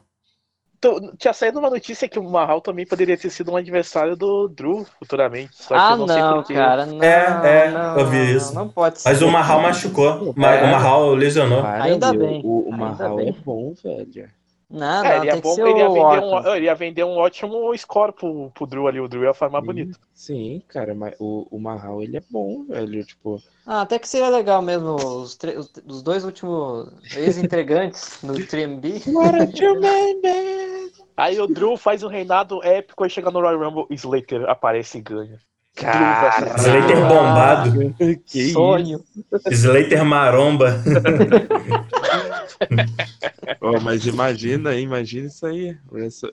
Então, 0.85 1.11
tinha 1.17 1.33
saído 1.33 1.57
uma 1.57 1.69
notícia 1.69 2.07
que 2.07 2.19
o 2.19 2.23
Mahal 2.29 2.61
também 2.61 2.85
poderia 2.85 3.17
ter 3.17 3.31
sido 3.31 3.51
um 3.51 3.55
adversário 3.55 4.15
do 4.15 4.47
Drew 4.47 4.85
futuramente. 4.99 5.49
Só 5.55 5.73
que 5.73 5.79
Ah, 5.81 5.91
eu 5.91 5.97
não, 5.97 6.07
sei 6.07 6.21
não, 6.21 6.43
cara. 6.43 6.85
Não, 6.85 7.03
É, 7.03 7.65
é, 7.65 7.71
não, 7.71 7.97
eu 7.97 8.05
vi 8.05 8.35
isso. 8.35 8.53
Não 8.53 8.69
pode 8.69 9.01
ser. 9.01 9.09
Mas 9.09 9.21
o 9.21 9.27
Mahal 9.27 9.61
machucou. 9.61 10.33
Ma- 10.35 10.61
O 10.61 10.67
Mahal 10.67 11.15
lesionou. 11.15 11.65
Ainda 11.65 12.13
bem, 12.13 12.41
O, 12.43 12.69
o 12.69 12.73
ainda 12.73 12.85
Mahal 12.85 13.15
bem. 13.15 13.29
é 13.29 13.31
bom, 13.31 13.73
velho. 13.83 14.29
Não, 14.75 15.03
É, 15.03 15.03
não, 15.03 15.17
ele, 15.17 15.25
ia 15.27 15.35
que 15.35 15.41
bom, 15.41 15.67
ele, 15.67 15.79
ia 15.79 15.89
vender 15.89 16.21
um, 16.21 16.55
ele 16.55 16.65
ia 16.65 16.75
vender 16.75 17.03
um 17.03 17.17
ótimo 17.17 17.77
score 17.77 18.11
pro, 18.11 18.51
pro 18.51 18.67
Drew 18.67 18.87
ali. 18.87 18.99
O 18.99 19.07
Drew 19.07 19.23
ia 19.23 19.33
farmar 19.33 19.61
bonito. 19.61 19.97
Sim, 20.13 20.61
cara, 20.67 20.93
mas 20.93 21.15
o, 21.19 21.47
o 21.49 21.59
Mahal, 21.59 22.03
ele 22.03 22.17
é 22.17 22.21
bom, 22.29 22.65
velho. 22.65 23.03
Tipo, 23.05 23.41
Ah, 23.65 23.81
até 23.81 23.97
que 23.97 24.07
seria 24.07 24.29
legal 24.29 24.61
mesmo 24.61 24.95
os, 24.95 25.35
tre- 25.35 25.57
os- 25.57 26.03
dois 26.03 26.25
últimos 26.25 26.89
ex-integrantes 27.15 28.21
no 28.21 28.33
3MB. 28.33 29.01
Aí 31.17 31.39
o 31.39 31.47
Drew 31.47 31.77
faz 31.77 32.03
um 32.03 32.09
reinado 32.09 32.61
épico 32.63 33.05
e 33.05 33.09
chega 33.09 33.31
no 33.31 33.39
Royal 33.39 33.57
Rumble, 33.59 33.85
Slater 33.95 34.43
aparece 34.49 34.97
e 34.97 35.01
ganha. 35.01 35.39
Cara, 35.75 36.55
Slater 36.57 37.07
bombado. 37.07 37.95
que 38.25 38.49
Sonho. 38.49 39.03
Slater 39.51 40.05
maromba. 40.05 40.71
Ó, 43.61 43.79
mas 43.79 44.05
imagina, 44.05 44.75
imagina 44.75 45.27
isso 45.27 45.45
aí. 45.45 45.77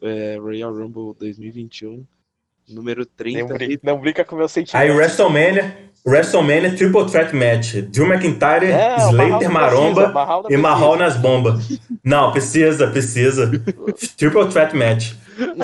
É, 0.02 0.36
Royal 0.38 0.72
Rumble 0.72 1.14
2021, 1.18 2.04
número 2.68 3.04
30. 3.06 3.40
Não 3.40 3.48
brinca, 3.48 3.80
não 3.82 4.00
brinca 4.00 4.24
com 4.24 4.36
meu 4.36 4.44
Aí 4.44 4.48
sentimento. 4.48 4.96
WrestleMania, 4.96 5.76
WrestleMania 6.06 6.74
Triple 6.74 7.06
Threat 7.06 7.34
Match. 7.34 7.74
Drew 7.90 8.06
McIntyre, 8.06 8.66
É, 8.66 8.96
o 8.96 9.10
Slater 9.10 9.50
maromba 9.50 9.94
precisa, 9.94 10.12
Mahal 10.12 10.44
e 10.50 10.56
Mahal 10.56 10.96
nas 10.96 11.16
bombas. 11.16 11.80
Não, 12.04 12.32
precisa, 12.32 12.88
precisa. 12.88 13.48
Triple 14.16 14.48
Threat 14.48 14.74
Match. 14.76 15.12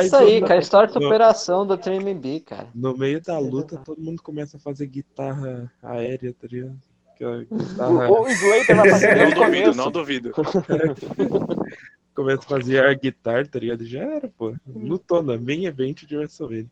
Isso 0.03 0.17
aí, 0.17 0.41
cara. 0.41 0.61
História 0.61 0.87
de 0.87 0.95
superação 0.95 1.67
do 1.67 1.77
3MB, 1.77 2.45
cara. 2.45 2.69
No 2.75 2.97
meio 2.97 3.21
da 3.21 3.39
luta, 3.39 3.77
todo 3.85 4.01
mundo 4.01 4.23
começa 4.23 4.57
a 4.57 4.61
fazer 4.61 4.87
guitarra 4.87 5.71
aérea, 5.83 6.33
tá 6.33 6.47
ligado? 6.51 6.77
Aquela 7.19 7.43
guitarra, 7.51 8.11
O, 8.11 8.23
o 8.23 8.29
Slater 8.29 8.77
vai 8.77 8.91
fazer 8.91 9.17
Não 9.17 9.31
duvido, 9.31 9.41
começo. 9.45 9.77
não 9.77 9.91
duvido. 9.91 10.33
começa 12.15 12.43
a 12.43 12.49
fazer 12.49 12.85
air 12.85 12.99
guitar, 12.99 13.47
tá 13.47 13.59
ligado? 13.59 13.85
Já 13.85 14.03
era, 14.03 14.29
pô. 14.29 14.55
Lutona, 14.67 15.37
main 15.37 15.67
event 15.67 16.05
de 16.05 16.17
WrestleMania. 16.17 16.67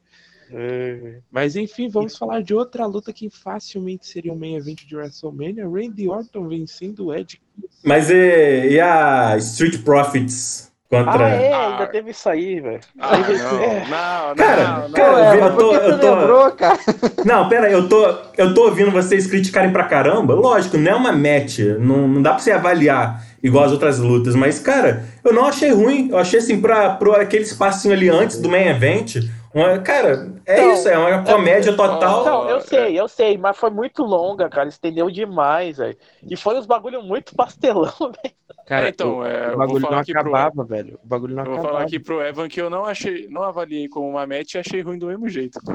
É. 0.51 1.19
Mas 1.31 1.57
enfim, 1.57 1.89
vamos 1.89 2.17
falar 2.17 2.41
de 2.43 2.55
outra 2.55 2.87
luta 2.87 3.13
que 3.13 3.29
facilmente 3.29 4.07
seria 4.07 4.33
um 4.33 4.39
main 4.39 4.57
event 4.57 4.85
de 4.85 4.97
WrestleMania. 4.97 5.69
Randy 5.69 6.09
Orton 6.09 6.49
vencendo 6.49 7.07
o 7.07 7.15
Ed. 7.15 7.41
Mas 7.85 8.11
e, 8.11 8.71
e 8.71 8.81
a 8.81 9.37
Street 9.39 9.83
Profits 9.83 10.66
contra. 10.89 11.25
Ah, 11.27 11.31
é, 11.31 11.53
Ah. 11.53 11.69
ainda 11.73 11.87
teve 11.87 12.11
isso 12.11 12.29
aí, 12.29 12.61
velho. 12.61 12.81
Ah, 13.01 13.17
não, 13.19 13.29
não, 13.29 14.29
não. 14.29 14.35
Cara, 14.37 14.79
não. 14.81 14.91
cara, 14.93 15.15
Ué, 15.15 15.37
eu 15.37 15.45
eu 15.45 15.57
tô- 15.57 15.75
eu 15.75 15.99
tô- 16.01 16.15
lembrou, 16.15 16.51
cara? 16.53 16.79
Não, 17.25 17.49
pera 17.49 17.67
aí, 17.67 17.73
eu 17.73 17.89
tô, 17.89 18.15
eu 18.39 18.55
tô 18.55 18.65
ouvindo 18.65 18.91
vocês 18.91 19.27
criticarem 19.27 19.73
pra 19.73 19.85
caramba. 19.85 20.35
Lógico, 20.35 20.77
não 20.77 20.93
é 20.93 20.95
uma 20.95 21.13
match, 21.13 21.59
não, 21.81 22.07
não 22.09 22.23
dá 22.23 22.31
pra 22.31 22.39
você 22.41 22.53
avaliar 22.53 23.23
igual 23.43 23.65
as 23.65 23.73
outras 23.73 23.99
lutas, 23.99 24.35
mas, 24.35 24.59
cara, 24.59 25.05
eu 25.25 25.33
não 25.33 25.47
achei 25.47 25.71
ruim. 25.73 26.09
Eu 26.11 26.19
achei 26.19 26.39
assim, 26.39 26.61
pra, 26.61 26.91
pra 26.91 27.21
aquele 27.23 27.45
espacinho 27.45 27.95
ali 27.95 28.09
antes 28.09 28.41
do 28.41 28.49
main 28.49 28.67
event. 28.69 29.17
Uma, 29.59 29.79
cara, 29.79 30.31
é 30.45 30.53
Então, 30.59 30.73
isso, 30.75 30.87
é 30.87 30.99
uma 30.99 31.25
comédia 31.25 31.75
total. 31.75 32.25
Não, 32.27 32.51
eu 32.51 32.59
é. 32.59 32.61
sei, 32.61 33.01
eu 33.01 33.09
sei, 33.09 33.39
mas 33.39 33.57
foi 33.57 33.71
muito 33.71 34.03
longa, 34.03 34.51
cara. 34.51 34.69
Estendeu 34.69 35.11
demais, 35.11 35.79
velho. 35.79 35.97
E 36.29 36.37
foi 36.37 36.59
uns 36.59 36.67
bagulho 36.67 37.03
muito 37.03 37.35
pastelão, 37.35 37.91
velho. 37.99 38.35
Cara, 38.67 38.87
É, 38.87 38.89
então, 38.91 39.19
o, 39.21 39.25
é, 39.25 39.55
o 39.55 39.57
bagulho 39.57 39.91
não 39.91 39.99
aqui 39.99 40.13
pro- 40.13 40.21
acabava, 40.21 40.63
velho. 40.65 41.01
O 41.03 41.07
bagulho 41.07 41.35
não 41.35 41.43
Eu 41.43 41.47
vou 41.47 41.55
acabava. 41.55 41.75
falar 41.75 41.87
aqui 41.87 41.99
pro 41.99 42.21
Evan 42.21 42.49
que 42.49 42.61
eu 42.61 42.69
não 42.69 42.85
achei, 42.85 43.29
não 43.31 43.43
avaliei 43.45 43.89
como 43.89 44.11
uma 44.11 44.27
match 44.27 44.55
e 44.55 44.59
achei 44.59 44.83
ruim 44.83 44.99
do 44.99 45.07
mesmo 45.07 45.27
jeito. 45.29 45.59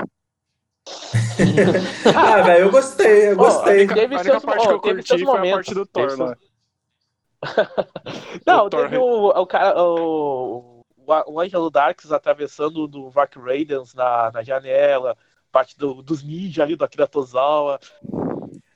Ah, 2.15 2.41
velho, 2.43 2.65
eu 2.65 2.71
gostei, 2.71 3.29
eu 3.31 3.35
gostei. 3.35 3.77
Única, 3.79 3.95
Teve 3.95 4.19
seus- 4.23 4.45
parte 4.45 4.67
ó, 4.67 4.67
que 4.67 4.73
eu 4.73 4.79
teve 4.79 4.95
curti 4.95 5.07
seus 5.07 5.21
foi 5.21 5.29
a 5.31 5.35
momentos, 5.37 5.55
parte 5.55 5.73
do 5.73 5.85
Thor 5.87 6.09
seus- 6.09 6.19
lá. 6.19 6.37
Não, 8.45 8.65
O 8.65 8.69
Thor 8.69 8.81
teve 8.83 8.97
o, 8.97 9.27
o 9.29 9.47
cara, 9.47 9.81
o, 9.83 10.70
o, 11.11 11.33
o 11.33 11.39
Angelo 11.39 11.69
Darks 11.69 12.11
atravessando 12.11 12.87
do 12.87 13.09
Vac 13.09 13.35
Raiders 13.37 13.93
na, 13.93 14.31
na 14.33 14.41
janela, 14.43 15.15
parte 15.51 15.77
do- 15.77 16.01
dos 16.01 16.23
ninjas 16.23 16.63
ali, 16.63 16.75
do 16.75 16.83
Akira 16.85 17.07
Tozawa. 17.07 17.79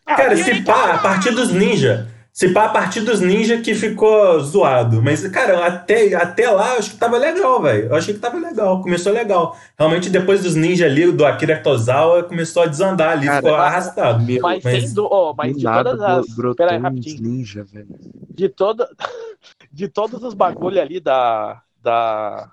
Cara, 0.06 0.36
se 0.38 0.62
pá, 0.64 0.94
a 0.94 0.98
partir 1.00 1.32
dos 1.32 1.52
ninja. 1.52 2.08
Se 2.32 2.50
pá, 2.54 2.66
a 2.66 2.70
partir 2.70 3.00
dos 3.00 3.22
ninja 3.22 3.62
que 3.62 3.74
ficou 3.74 4.40
zoado. 4.42 5.02
Mas, 5.02 5.26
cara, 5.30 5.66
até, 5.66 6.14
até 6.14 6.50
lá 6.52 6.74
eu 6.74 6.80
acho 6.80 6.92
que 6.92 6.98
tava 6.98 7.18
legal, 7.18 7.62
velho. 7.62 7.88
Eu 7.88 7.96
achei 7.96 8.14
que 8.14 8.20
tava 8.20 8.38
legal. 8.38 8.82
Começou 8.82 9.14
legal. 9.14 9.58
Realmente, 9.80 10.10
depois 10.10 10.44
dos 10.44 10.54
ninja 10.54 10.86
ali, 10.86 11.10
do 11.14 11.26
Akira 11.26 11.58
Tozawa, 11.64 12.24
começou 12.24 12.64
a 12.64 12.66
desandar 12.66 13.12
ali, 13.14 13.26
Cara, 13.26 13.38
ficou 13.38 13.52
mas- 13.58 13.62
arrastado. 13.66 14.22
Meu, 14.24 14.42
Mas, 14.42 14.64
mas 14.64 14.94
do, 14.94 15.08
ó, 15.10 15.34
mas 15.34 15.56
de 15.56 15.64
nada 15.64 15.92
todas 15.92 16.02
as. 16.04 16.26
bro- 16.28 16.36
brotou 16.36 16.56
Pera 16.56 16.72
aí, 16.74 16.78
uns 16.78 16.84
rapidinho. 16.84 17.22
ninja, 17.24 17.64
velho. 17.64 17.88
De, 18.30 18.50
toda, 18.50 18.90
de 19.72 19.88
todos 19.88 20.22
os 20.22 20.34
bagulho 20.34 20.82
ali 20.82 21.00
da. 21.00 21.62
Da 21.86 22.52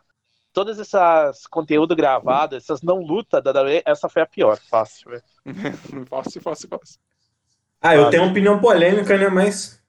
todas 0.52 0.78
essas 0.78 1.46
conteúdo 1.46 1.96
gravado, 1.96 2.54
essas 2.54 2.82
não 2.82 2.98
lutas 3.00 3.42
da 3.42 3.50
WWE, 3.50 3.82
essa 3.86 4.08
foi 4.08 4.22
a 4.22 4.26
pior, 4.26 4.58
fácil, 4.70 5.10
velho. 5.10 5.22
Fácil, 6.08 6.40
fácil, 6.40 6.68
fácil. 6.68 7.00
Ah, 7.80 7.96
eu 7.96 8.02
Sabe? 8.02 8.10
tenho 8.12 8.22
uma 8.22 8.30
opinião 8.30 8.60
polêmica, 8.60 9.16
né? 9.18 9.28
Mas. 9.28 9.80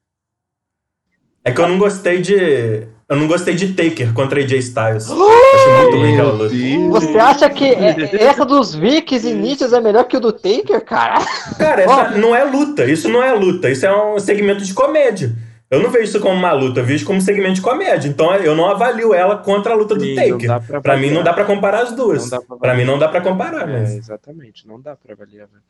É 1.46 1.52
que 1.52 1.62
eu 1.62 1.68
não 1.68 1.78
gostei 1.78 2.22
de. 2.22 2.88
Eu 3.08 3.18
não 3.18 3.28
gostei 3.28 3.54
de 3.54 3.74
Taker 3.74 4.14
contra 4.14 4.40
AJ 4.40 4.54
Styles. 4.54 5.12
Achei 5.54 5.74
muito 5.82 5.98
ruim 5.98 6.14
aquela 6.14 6.32
luta. 6.32 6.56
Você 6.92 7.20
acha 7.20 7.50
que 7.50 7.66
é- 7.76 8.24
essa 8.24 8.44
dos 8.46 8.74
Vikings 8.74 9.30
e 9.30 9.34
Nietzsche 9.36 9.66
é 9.76 9.82
melhor 9.82 10.06
que 10.06 10.18
o 10.18 10.20
do 10.22 10.32
Taker, 10.32 10.84
cara? 10.84 11.20
Cara, 11.58 11.82
essa 11.84 12.10
não 12.18 12.34
é 12.36 12.44
luta. 12.46 12.86
Isso 12.86 13.10
não 13.10 13.22
é 13.22 13.32
luta. 13.34 13.70
Isso 13.70 13.86
é 13.86 13.96
um 14.14 14.18
segmento 14.18 14.64
de 14.64 14.74
comédia. 14.74 15.36
Eu 15.74 15.82
não 15.82 15.90
vejo 15.90 16.04
isso 16.06 16.20
como 16.20 16.36
uma 16.36 16.52
luta, 16.52 16.80
eu 16.82 16.86
vejo 16.86 17.06
como 17.06 17.20
segmento 17.22 17.56
de 17.56 17.62
comédia. 17.62 18.08
Então 18.08 18.34
eu 18.36 18.56
não 18.56 18.66
avalio 18.70 19.14
ela 19.14 19.38
contra 19.38 19.74
a 19.74 19.76
luta 19.76 19.96
do 19.96 20.16
Taker. 20.16 20.82
Pra 20.82 20.98
mim 20.98 21.10
não 21.12 21.24
dá 21.24 21.34
pra 21.34 21.46
comparar 21.46 21.82
as 21.84 21.92
duas. 21.96 22.30
Pra 22.60 22.74
mim 22.76 22.86
não 22.86 22.98
dá 23.00 23.08
pra 23.10 23.22
comparar, 23.22 23.68
É, 23.70 23.80
mas. 23.80 23.96
exatamente, 23.96 24.68
não 24.68 24.80
dá 24.80 24.96
pra 24.96 25.14
avaliar, 25.14 25.48
velho. 25.48 25.64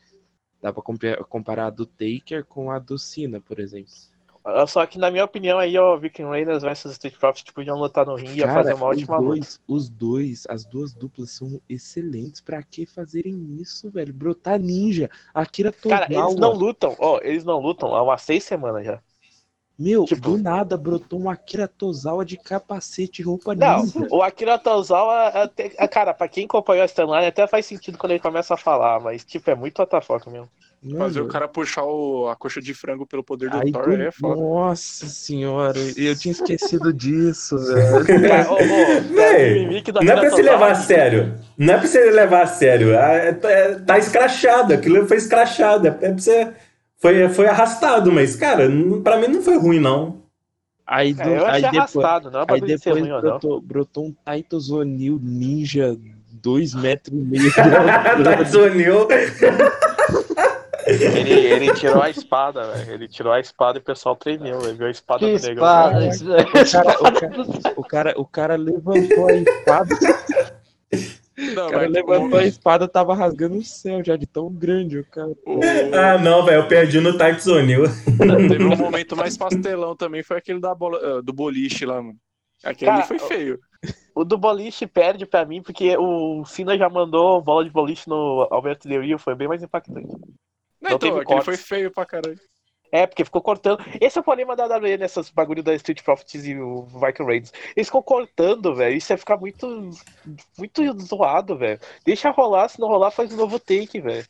Dá 0.61 0.71
pra 0.71 0.81
compa- 0.81 1.23
comparar 1.27 1.65
a 1.67 1.69
do 1.69 1.85
Taker 1.85 2.45
com 2.45 2.71
a 2.71 2.79
do 2.79 2.97
Cena, 2.97 3.41
por 3.41 3.59
exemplo. 3.59 3.91
Só 4.67 4.85
que, 4.85 4.97
na 4.99 5.09
minha 5.09 5.23
opinião, 5.23 5.57
aí, 5.57 5.77
ó, 5.77 5.95
Viking 5.95 6.23
Raiders 6.25 6.63
versus 6.63 6.91
Street 6.93 7.15
Profits 7.17 7.53
podiam 7.53 7.77
lutar 7.77 8.05
no 8.05 8.15
ringue 8.15 8.33
e 8.33 8.37
ia 8.39 8.45
Cara, 8.45 8.61
fazer 8.61 8.73
uma 8.73 8.87
ótima 8.87 9.17
os 9.17 9.23
luta. 9.23 9.35
dois, 9.35 9.59
os 9.67 9.89
dois, 9.89 10.43
as 10.49 10.65
duas 10.65 10.93
duplas 10.93 11.31
são 11.31 11.61
excelentes. 11.69 12.41
Pra 12.41 12.61
que 12.61 12.85
fazerem 12.85 13.57
isso, 13.61 13.89
velho? 13.89 14.13
Brotar 14.13 14.59
ninja, 14.59 15.09
Akira 15.33 15.71
Cara, 15.71 16.07
Tozawa. 16.07 16.25
eles 16.27 16.39
não 16.39 16.51
lutam, 16.51 16.93
ó, 16.99 17.19
eles 17.23 17.45
não 17.45 17.59
lutam 17.61 17.95
há 17.95 18.03
umas 18.03 18.21
seis 18.21 18.43
semanas 18.43 18.85
já. 18.85 18.99
Meu, 19.83 20.05
tipo- 20.05 20.21
do 20.21 20.37
nada 20.37 20.77
brotou 20.77 21.19
um 21.19 21.29
Akira 21.29 21.67
Tozawa 21.67 22.23
de 22.23 22.37
capacete 22.37 23.21
e 23.21 23.25
roupa 23.25 23.53
Não, 23.53 23.79
ninja. 23.83 24.07
o 24.09 24.21
Akira 24.21 24.57
Tozawa, 24.57 25.27
até, 25.27 25.69
cara, 25.87 26.13
pra 26.13 26.27
quem 26.27 26.45
acompanhou 26.45 26.83
a 26.83 26.85
Stanline, 26.85 27.25
até 27.27 27.45
faz 27.47 27.65
sentido 27.65 27.97
quando 27.97 28.11
ele 28.11 28.19
começa 28.21 28.53
a 28.53 28.57
falar, 28.57 28.99
mas, 28.99 29.23
tipo, 29.25 29.49
é 29.49 29.55
muito 29.55 29.81
WTF 29.81 30.29
mesmo. 30.29 30.49
Fazer 30.97 31.21
o 31.21 31.27
cara 31.29 31.47
puxar 31.47 31.85
o- 31.85 32.27
a 32.27 32.35
coxa 32.35 32.61
de 32.61 32.73
frango 32.73 33.05
pelo 33.05 33.23
poder 33.23 33.49
do 33.49 33.55
aí 33.57 33.71
Thor 33.71 33.85
do- 33.85 34.01
é 34.01 34.11
foda. 34.11 34.35
Nossa 34.35 35.05
senhora, 35.07 35.79
eu 35.95 36.13
tinha 36.13 36.33
esquecido 36.33 36.91
disso, 36.91 37.57
velho. 37.57 37.95
Ô, 38.51 38.53
ô, 38.53 39.91
do 39.93 40.03
Não 40.03 40.13
é 40.13 40.19
pra 40.19 40.29
se 40.31 40.41
levar 40.41 40.71
a 40.71 40.75
sério. 40.75 41.35
Não 41.57 41.73
é 41.73 41.77
pra 41.77 41.87
você 41.87 42.11
levar 42.11 42.41
a 42.43 42.47
sério. 42.47 42.93
É- 42.93 43.29
é- 43.43 43.75
tá 43.75 43.97
escrachado. 43.97 44.73
Aquilo 44.73 45.07
foi 45.07 45.15
escrachado. 45.17 45.87
É 45.87 45.91
pra 45.91 46.11
você. 46.11 46.51
Foi, 47.03 47.27
foi 47.27 47.47
arrastado, 47.47 48.13
mas, 48.13 48.33
cara, 48.33 48.69
pra 49.03 49.17
mim 49.17 49.27
não 49.27 49.41
foi 49.41 49.57
ruim, 49.57 49.77
não. 49.77 50.21
Aí, 50.87 51.13
do, 51.13 51.21
É, 51.21 51.37
eu 51.37 51.45
aí 51.45 51.65
achei 51.65 51.71
depois, 51.81 52.05
arrastado, 52.05 52.31
não 52.31 52.39
é 52.39 52.45
aí 52.47 52.61
depois 52.61 52.97
ruim 52.97 53.09
brotou, 53.19 53.59
brotou 53.59 54.05
um 54.05 54.15
Titus 54.25 54.71
O'Neill 54.71 55.19
ninja, 55.21 55.97
dois 56.31 56.73
metros 56.73 57.13
e 57.13 57.21
meio. 57.21 57.51
de 57.51 57.59
altura. 57.59 58.35
desuniu. 58.45 59.07
Ele, 60.87 61.31
ele 61.33 61.73
tirou 61.73 62.01
a 62.01 62.09
espada, 62.09 62.71
velho. 62.71 62.93
Ele 62.93 63.07
tirou 63.09 63.33
a 63.33 63.39
espada 63.41 63.79
e 63.79 63.81
o 63.81 63.83
pessoal 63.83 64.15
tremeu, 64.15 64.61
ele 64.63 64.77
viu 64.77 64.87
a 64.87 64.91
espada 64.91 65.19
Que 65.19 65.37
do 65.37 65.45
negão. 65.45 66.09
espada. 66.09 66.93
O 67.03 67.11
cara, 67.11 67.73
o, 67.75 67.83
cara, 67.83 68.13
o 68.21 68.25
cara 68.25 68.55
levantou 68.55 69.27
a 69.27 69.33
espada. 69.33 69.95
Não, 71.53 71.67
O 71.67 71.69
cara 71.71 71.83
mas 71.83 71.91
levantou 71.91 72.39
a 72.39 72.43
espada, 72.45 72.87
tava 72.87 73.13
rasgando 73.13 73.57
o 73.57 73.63
céu 73.63 74.03
já 74.03 74.15
de 74.15 74.25
tão 74.25 74.51
grande 74.51 74.99
o 74.99 75.05
cara. 75.05 75.29
o- 75.45 75.59
Ah, 75.93 76.17
não, 76.17 76.45
velho, 76.45 76.61
eu 76.61 76.67
perdi 76.67 76.99
no 76.99 77.09
O'Neill. 77.11 77.83
teve 78.49 78.63
um 78.63 78.75
momento 78.77 79.15
mais 79.15 79.37
pastelão 79.37 79.95
também, 79.95 80.23
foi 80.23 80.37
aquele 80.37 80.59
da 80.59 80.73
bola, 80.73 80.99
ah, 81.19 81.21
do 81.21 81.33
boliche 81.33 81.85
lá, 81.85 82.01
mano. 82.01 82.17
Aquele 82.63 82.91
ali 82.91 83.01
Cara, 83.03 83.19
foi 83.19 83.19
feio. 83.27 83.59
O 84.15 84.23
do 84.23 84.37
boliche 84.37 84.87
perde 84.87 85.25
pra 85.25 85.43
mim, 85.45 85.61
porque 85.61 85.97
o 85.97 86.45
Cena 86.45 86.77
já 86.77 86.87
mandou 86.89 87.41
bola 87.41 87.63
de 87.65 87.69
boliche 87.71 88.07
no 88.07 88.47
Alberto 88.49 88.87
Del 88.87 89.01
Rio, 89.01 89.19
foi 89.19 89.35
bem 89.35 89.47
mais 89.47 89.61
impactante. 89.61 90.07
Não, 90.81 90.91
não 90.91 90.95
então, 90.95 91.09
aquele 91.09 91.23
cortes. 91.25 91.45
foi 91.45 91.57
feio 91.57 91.91
pra 91.91 92.05
caralho. 92.05 92.39
É, 92.93 93.07
porque 93.07 93.25
ficou 93.25 93.41
cortando. 93.41 93.83
Esse 93.99 94.19
é 94.19 94.21
o 94.21 94.23
problema 94.23 94.55
da 94.55 94.67
WWE 94.67 94.97
nessas 94.99 95.31
bagulho 95.31 95.63
da 95.63 95.73
Street 95.73 96.03
Profits 96.03 96.45
e 96.45 96.55
o 96.59 96.83
Viking 96.83 97.23
Raiders. 97.23 97.51
Eles 97.75 97.87
ficam 97.87 98.03
cortando, 98.03 98.75
velho. 98.75 98.95
Isso 98.95 99.11
ia 99.11 99.17
ficar 99.17 99.35
muito, 99.35 99.89
muito 100.55 100.99
zoado, 100.99 101.57
velho. 101.57 101.79
Deixa 102.05 102.29
rolar, 102.29 102.69
se 102.69 102.79
não 102.79 102.87
rolar, 102.87 103.09
faz 103.09 103.33
um 103.33 103.37
novo 103.37 103.59
take, 103.59 103.99
velho. 103.99 104.23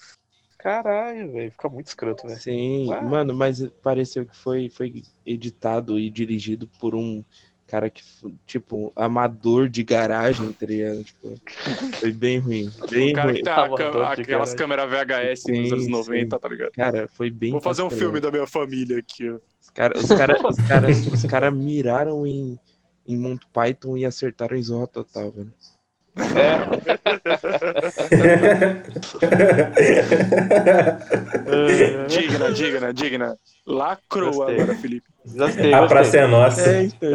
Caralho, 0.58 1.30
velho. 1.34 1.52
Fica 1.52 1.68
muito 1.68 1.88
escroto, 1.88 2.26
velho. 2.26 2.40
Sim, 2.40 2.88
mano, 3.04 3.34
mas 3.34 3.68
pareceu 3.84 4.26
que 4.26 4.38
foi, 4.38 4.70
foi 4.70 5.04
editado 5.26 6.00
e 6.00 6.10
dirigido 6.10 6.66
por 6.80 6.96
um 6.96 7.22
cara 7.68 7.90
que, 7.90 8.04
tipo, 8.46 8.92
amador 8.96 9.70
de 9.70 9.84
garagem, 9.84 10.52
tá 10.54 10.66
ligado? 10.66 11.04
Tipo, 11.04 11.40
foi 12.00 12.12
bem 12.12 12.40
ruim, 12.40 12.72
bem 12.90 13.12
O 13.12 13.16
cara 13.16 13.28
ruim. 13.28 13.36
que 13.38 13.44
tem 13.44 13.54
Tava 13.54 14.04
a 14.04 14.14
aquelas 14.14 14.54
câmeras 14.54 14.90
VHS 14.90 15.42
Sim, 15.44 15.62
nos 15.62 15.72
anos 15.72 15.86
sim. 15.86 15.92
90, 15.92 16.40
tá 16.40 16.50
ligado? 16.50 16.72
Cara, 16.72 17.08
foi 17.08 17.30
bem 17.30 17.52
Vou 17.52 17.62
fazer 17.62 17.82
um 17.84 17.90
filme 17.90 18.20
da 18.20 18.32
minha 18.32 18.48
família 18.48 19.00
aqui, 19.00 19.30
ó. 19.30 19.40
Os 19.62 19.70
caras 19.70 20.04
os 20.04 20.10
cara, 20.10 20.38
os 20.48 20.58
cara, 20.68 20.90
os 20.90 21.24
cara 21.26 21.52
miraram 21.52 22.28
em, 22.28 22.60
em 23.08 23.18
Monty 23.18 23.46
Python 23.54 23.98
e 23.98 24.06
acertaram 24.06 24.56
em 24.58 24.64
Zorra 24.64 24.88
Total, 24.88 25.32
velho. 25.32 25.54
Digna, 32.08 32.52
digna, 32.52 32.94
digna. 32.94 33.38
Lacrou 33.66 34.32
Gostei. 34.34 34.56
agora, 34.56 34.76
Felipe. 34.78 35.08
Gostei, 35.26 35.74
A 35.74 35.80
gostei. 35.80 35.98
praça 35.98 36.18
é 36.18 36.28
nossa. 36.28 36.70
É, 36.70 36.84
então, 36.84 37.10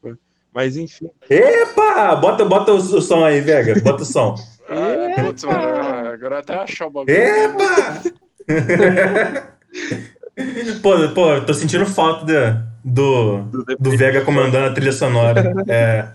pô. 0.00 0.14
Mas 0.52 0.76
enfim, 0.76 1.08
Epa! 1.28 2.16
Bota, 2.16 2.44
bota 2.44 2.72
o, 2.72 2.76
o 2.76 3.00
som 3.00 3.24
aí, 3.24 3.40
Vega. 3.40 3.78
Bota 3.80 4.02
o 4.02 4.06
som. 4.06 4.34
Ah, 4.68 5.22
putz, 5.22 5.44
mano, 5.44 6.08
agora 6.08 6.40
até 6.40 6.54
achar 6.54 6.86
o 6.86 6.90
bagulho. 6.90 7.16
Epa! 7.16 8.02
pô, 10.82 11.08
pô, 11.14 11.40
tô 11.42 11.54
sentindo 11.54 11.86
falta 11.86 12.24
da- 12.24 12.62
do, 12.84 13.42
do 13.78 13.90
Vega 13.96 14.22
comandando 14.24 14.66
a 14.66 14.72
trilha 14.72 14.90
sonora. 14.92 15.52
É. 15.68 16.08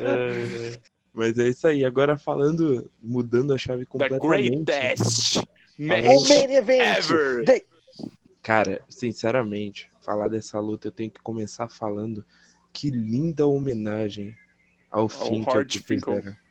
É, 0.00 0.78
mas 1.12 1.38
é 1.38 1.48
isso 1.48 1.66
aí. 1.66 1.84
Agora 1.84 2.16
falando, 2.16 2.90
mudando 3.02 3.52
a 3.52 3.58
chave 3.58 3.84
The 3.84 3.90
completamente. 3.90 4.64
greatest 4.64 5.36
O 5.36 5.42
match 5.78 6.28
main 6.28 6.54
event. 6.54 6.98
ever. 6.98 7.44
The- 7.44 7.64
Cara, 8.42 8.82
sinceramente, 8.90 9.88
falar 10.02 10.28
dessa 10.28 10.60
luta 10.60 10.88
eu 10.88 10.92
tenho 10.92 11.10
que 11.10 11.20
começar 11.22 11.68
falando 11.68 12.24
que 12.74 12.90
linda 12.90 13.46
homenagem 13.46 14.36
ao 14.90 15.08
Finkel 15.08 15.54
Hard 15.54 15.68
que 15.68 15.78
Finkel. 15.78 16.16
fizeram. 16.16 16.36
que- 16.36 16.44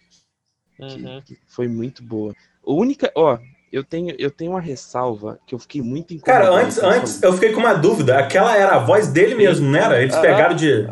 Uhum. 1.05 1.21
que 1.21 1.37
foi 1.47 1.67
muito 1.67 2.01
boa. 2.01 2.33
A 2.65 2.71
única, 2.71 3.11
ó, 3.15 3.37
eu 3.73 3.83
tenho, 3.83 4.15
eu 4.19 4.29
tenho 4.29 4.51
uma 4.51 4.61
ressalva 4.61 5.39
que 5.47 5.55
eu 5.55 5.57
fiquei 5.57 5.81
muito 5.81 6.13
incomodado. 6.13 6.45
Cara, 6.45 6.63
antes, 6.63 6.77
antes 6.77 7.23
eu 7.23 7.33
fiquei 7.33 7.51
com 7.53 7.59
uma 7.59 7.73
dúvida. 7.73 8.19
Aquela 8.19 8.55
era 8.55 8.75
a 8.75 8.77
voz 8.77 9.07
dele 9.07 9.33
mesmo, 9.33 9.67
não 9.67 9.79
era? 9.79 9.99
Eles 9.99 10.15
pegaram 10.15 10.55
de, 10.55 10.85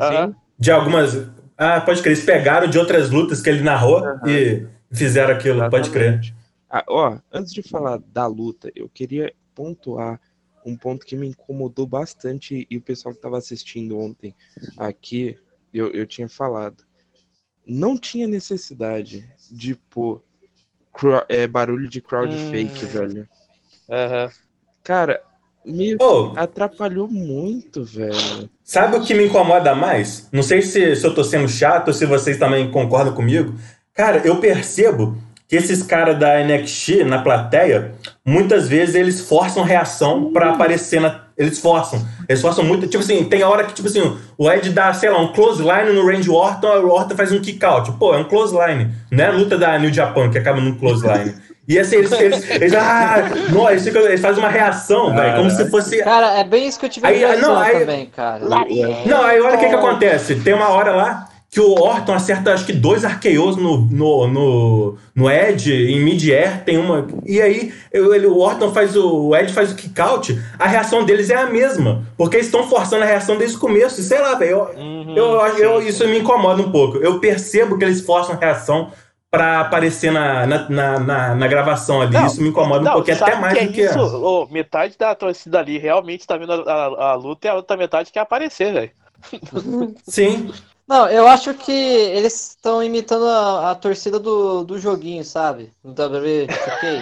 de 0.58 0.72
algumas. 0.72 1.30
Ah, 1.56 1.80
pode 1.80 2.02
crer. 2.02 2.14
Eles 2.14 2.26
pegaram 2.26 2.68
de 2.68 2.80
outras 2.80 3.12
lutas 3.12 3.40
que 3.40 3.52
ele 3.52 3.62
narrou 3.62 4.02
e 4.26 4.66
fizeram 4.92 5.32
aquilo, 5.36 5.70
pode 5.70 5.92
crer. 5.92 6.14
Exatamente. 6.14 6.36
Ah, 6.68 6.84
ó, 6.90 7.20
antes 7.32 7.54
de 7.54 7.62
falar 7.62 8.00
da 8.12 8.26
luta, 8.26 8.72
eu 8.76 8.90
queria 8.90 9.32
pontuar 9.54 10.20
um 10.66 10.76
ponto 10.76 11.06
que 11.06 11.16
me 11.16 11.28
incomodou 11.28 11.86
bastante 11.86 12.66
e 12.68 12.78
o 12.78 12.82
pessoal 12.82 13.14
que 13.14 13.20
estava 13.20 13.38
assistindo 13.38 14.00
ontem 14.00 14.34
aqui, 14.76 15.38
eu, 15.72 15.92
eu 15.92 16.08
tinha 16.08 16.28
falado. 16.28 16.84
Não 17.64 17.96
tinha 17.96 18.28
necessidade 18.28 19.32
de 19.52 19.76
pôr 19.76 20.24
é, 21.30 21.48
barulho 21.48 21.90
de 21.90 22.02
crowd 22.02 22.34
Hum. 22.34 22.38
fake, 22.38 22.86
velho. 22.86 23.28
Aham. 23.90 24.30
Cara, 24.84 25.22
meio 25.66 25.98
Ô, 26.02 26.34
atrapalhou 26.36 27.08
muito, 27.08 27.84
velho. 27.84 28.50
Sabe 28.64 28.98
o 28.98 29.02
que 29.04 29.14
me 29.14 29.26
incomoda 29.26 29.76
mais? 29.76 30.30
Não 30.32 30.44
sei 30.44 30.62
se, 30.62 30.96
se 30.96 31.06
eu 31.06 31.14
tô 31.14 31.24
sendo 31.24 31.48
chato 31.48 31.90
ou 31.90 31.94
se 31.94 32.06
vocês 32.06 32.38
também 32.38 32.72
concordam 32.72 33.14
comigo. 33.14 33.54
Cara, 33.94 34.22
eu 34.26 34.40
percebo 34.40 35.18
que 35.48 35.56
esses 35.58 35.84
caras 35.84 36.18
da 36.18 36.40
NXT 36.40 37.04
na 37.04 37.22
plateia, 37.22 37.94
muitas 38.26 38.70
vezes 38.70 38.96
eles 38.96 39.22
forçam 39.22 39.64
reação 39.64 40.32
pra 40.32 40.52
aparecer 40.52 41.02
na. 41.02 41.28
Eles 41.42 41.58
forçam. 41.60 42.06
Eles 42.30 42.42
forçam 42.42 42.64
muito. 42.64 42.86
Tipo 42.88 43.04
assim, 43.04 43.24
tem 43.24 43.42
a 43.42 43.50
hora 43.50 43.64
que, 43.64 43.74
tipo 43.74 43.88
assim, 43.88 44.16
o 44.38 44.52
Ed 44.52 44.70
dá, 44.70 44.94
sei 44.94 45.10
lá, 45.10 45.20
um 45.20 45.34
close 45.34 45.62
line 45.62 45.92
no 45.94 46.06
Range 46.06 46.30
Orton, 46.30 46.68
o 46.68 46.90
Orton 46.90 47.16
faz 47.16 47.32
um 47.32 47.42
kick 47.42 47.64
out. 47.66 47.92
Pô, 47.94 48.14
é 48.14 48.18
um 48.18 48.24
close 48.26 48.56
line. 48.56 48.92
Não 49.10 49.24
é 49.24 49.28
a 49.28 49.32
luta 49.32 49.58
da 49.58 49.78
New 49.80 49.92
Japan 49.92 50.30
que 50.30 50.38
acaba 50.38 50.62
num 50.62 50.76
close 50.76 51.06
line. 51.06 51.34
E 51.68 51.80
assim, 51.80 51.96
eles. 51.98 52.12
Eles, 52.12 52.50
eles, 52.50 52.74
ah, 52.76 53.24
não, 53.52 53.70
eles, 53.70 53.84
ficam- 53.84 54.02
eles 54.04 54.22
fazem 54.22 54.44
uma 54.44 54.50
reação, 54.50 55.16
velho, 55.16 55.36
como 55.38 55.50
se 55.50 55.70
fosse. 55.70 56.04
Cara, 56.04 56.40
é 56.40 56.44
bem 56.44 56.68
isso 56.68 56.80
que 56.80 56.86
eu 56.86 56.90
tive 56.90 57.08
Aí, 57.08 57.22
não, 57.42 57.58
aí- 57.58 57.80
também, 57.80 58.06
cara. 58.08 58.40
Não, 58.46 59.24
aí 59.24 59.40
olha 59.42 59.56
o 59.56 59.60
que, 59.60 59.68
que 59.70 59.76
acontece. 59.76 60.36
Tem 60.36 60.54
uma 60.54 60.70
hora 60.70 60.92
lá 60.92 61.28
que 61.54 61.60
o 61.60 61.74
Orton 61.74 62.14
acerta 62.14 62.54
acho 62.54 62.66
que 62.66 62.72
dois 62.72 63.04
arqueos 63.04 63.58
no, 63.58 63.80
no, 63.82 64.26
no, 64.26 64.98
no 65.14 65.30
Ed, 65.30 65.70
em 65.70 66.00
mid-air, 66.00 66.64
tem 66.64 66.78
uma. 66.78 67.06
E 67.26 67.42
aí 67.42 67.74
ele, 67.92 68.26
o 68.26 68.38
Orton 68.40 68.72
faz 68.72 68.96
o. 68.96 69.28
O 69.28 69.36
Ed 69.36 69.52
faz 69.52 69.70
o 69.70 69.76
kick-out, 69.76 70.40
a 70.58 70.66
reação 70.66 71.04
deles 71.04 71.30
é 71.30 71.36
a 71.36 71.48
mesma. 71.48 72.06
Porque 72.18 72.38
eles 72.38 72.46
estão 72.46 72.64
forçando 72.70 73.04
a 73.04 73.06
reação 73.06 73.38
desde 73.38 73.58
o 73.58 73.60
começo. 73.60 74.00
E 74.00 74.04
Sei 74.04 74.20
lá, 74.22 74.34
velho. 74.36 74.52
Eu, 74.52 74.62
Uhum. 74.78 75.14
eu, 75.18 75.36
eu- 75.58 75.82
isso 75.82 76.08
me 76.08 76.20
incomoda 76.20 76.62
um 76.62 76.72
pouco. 76.72 76.98
Eu 77.00 77.20
percebo 77.20 77.78
que 77.78 77.84
eles 77.84 78.00
forçam 78.00 78.34
a 78.36 78.38
reação 78.38 78.90
pra 79.30 79.60
aparecer 79.60 80.10
na, 80.10 80.46
na, 80.48 80.70
na, 80.70 81.00
na- 81.00 81.36
na 81.36 81.48
gravação 81.48 82.02
ali. 82.02 82.14
Não, 82.14 82.28
isso 82.28 82.42
me 82.42 82.48
incomoda 82.48 82.80
um 82.80 82.84
Não, 82.86 82.94
pouquinho, 82.94 83.18
sabe 83.18 83.32
até 83.32 83.42
mais 83.42 83.54
que 83.56 83.60
é 83.60 83.68
do 83.68 83.74
que. 83.74 83.82
isso? 83.82 84.00
Ô, 84.00 84.48
metade 84.50 84.96
da 84.98 85.14
torcida 85.16 85.60
ali 85.60 85.78
realmente 85.78 86.26
tá 86.26 86.38
vendo 86.38 86.54
a, 86.54 86.56
a- 86.62 87.12
a 87.12 87.16
luta 87.16 87.48
e 87.48 87.50
a 87.50 87.56
outra 87.56 87.76
metade 87.76 88.10
quer 88.10 88.22
aparecer, 88.22 88.72
velho. 88.72 88.92
Sim. 90.08 90.50
Não, 90.92 91.08
eu 91.10 91.26
acho 91.28 91.54
que 91.54 91.72
eles 91.72 92.50
estão 92.50 92.84
imitando 92.84 93.26
a, 93.26 93.72
a 93.72 93.76
torcida 93.76 94.20
do, 94.20 94.64
do 94.66 94.78
joguinho, 94.78 95.24
sabe? 95.24 95.72
No 95.82 95.92
WWE, 95.92 96.48
ok? 96.68 97.02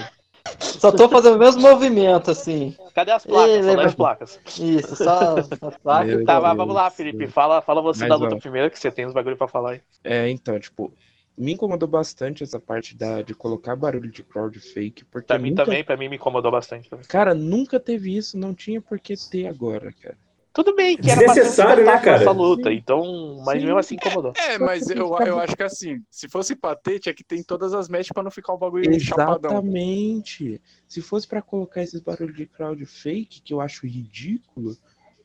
Só 0.60 0.92
tô 0.92 1.10
fazendo 1.10 1.36
o 1.36 1.40
mesmo 1.40 1.62
movimento, 1.62 2.30
assim. 2.30 2.76
Cadê 2.94 3.12
as 3.12 3.26
placas? 3.26 3.66
Lembra- 3.66 3.86
as 3.88 3.96
placas. 3.96 4.40
Isso, 4.60 4.96
só 4.96 5.38
as 5.40 5.48
placas. 5.82 6.08
Meu 6.18 6.26
Tá, 6.26 6.34
Deus. 6.34 6.44
mas 6.48 6.58
vamos 6.58 6.76
lá, 6.76 6.90
Felipe. 6.92 7.28
Fala, 7.28 7.62
fala 7.62 7.82
você 7.82 8.02
Mas, 8.02 8.10
da 8.10 8.16
luta 8.16 8.36
ó. 8.36 8.40
primeiro, 8.40 8.70
que 8.70 8.78
você 8.80 8.92
tem 8.92 9.06
os 9.08 9.14
bagulho 9.14 9.36
pra 9.38 9.48
falar 9.48 9.72
aí. 9.72 9.82
É, 10.04 10.30
então, 10.30 10.60
tipo, 10.60 10.94
me 11.38 11.54
incomodou 11.54 11.88
bastante 11.90 12.44
essa 12.44 12.60
parte 12.60 12.96
da, 12.96 13.22
de 13.24 13.34
colocar 13.34 13.76
barulho 13.76 14.12
de 14.12 14.22
crowd 14.24 14.60
fake, 14.60 15.04
porque 15.06 15.26
Pra 15.28 15.40
mim 15.40 15.50
nunca- 15.50 15.66
também, 15.66 15.84
pra 15.84 15.98
mim 15.98 16.10
me 16.10 16.16
incomodou 16.18 16.52
bastante. 16.52 16.90
também. 16.90 17.06
Cara, 17.08 17.34
nunca 17.34 17.80
teve 17.80 18.16
isso, 18.16 18.38
não 18.38 18.54
tinha 18.54 18.80
por 18.82 19.00
que 19.00 19.16
ter 19.30 19.48
agora, 19.48 19.92
cara. 20.00 20.18
Tudo 20.52 20.76
bem, 20.76 20.98
que 20.98 21.10
era 21.10 21.22
Desnecessário, 21.22 21.86
né, 21.86 21.98
cara? 22.00 22.22
essa 22.22 22.32
luta, 22.32 22.74
então, 22.74 23.42
mas 23.46 23.60
Sim. 23.60 23.66
mesmo 23.68 23.80
assim 23.80 23.96
incomodou. 23.96 24.34
É, 24.36 24.58
mas 24.58 24.90
eu, 24.90 25.16
eu 25.26 25.40
acho 25.40 25.56
que 25.56 25.64
assim, 25.64 26.02
se 26.10 26.28
fosse 26.28 26.58
ter, 26.84 27.00
tinha 27.00 27.14
que 27.14 27.24
ter 27.24 27.38
em 27.38 27.44
todas 27.44 27.74
as 27.74 27.88
matches 27.88 28.12
pra 28.12 28.24
não 28.24 28.32
ficar 28.32 28.54
um 28.54 28.58
bagulho 28.58 29.00
chapadão. 29.00 29.52
Exatamente. 29.52 30.60
Se 30.88 31.02
fosse 31.02 31.28
pra 31.28 31.42
colocar 31.42 31.84
esses 31.84 32.02
barulhos 32.02 32.36
de 32.36 32.48
crowd 32.48 32.84
fake, 32.86 33.42
que 33.42 33.54
eu 33.54 33.62
acho 33.62 33.86
ridículo, 33.86 34.76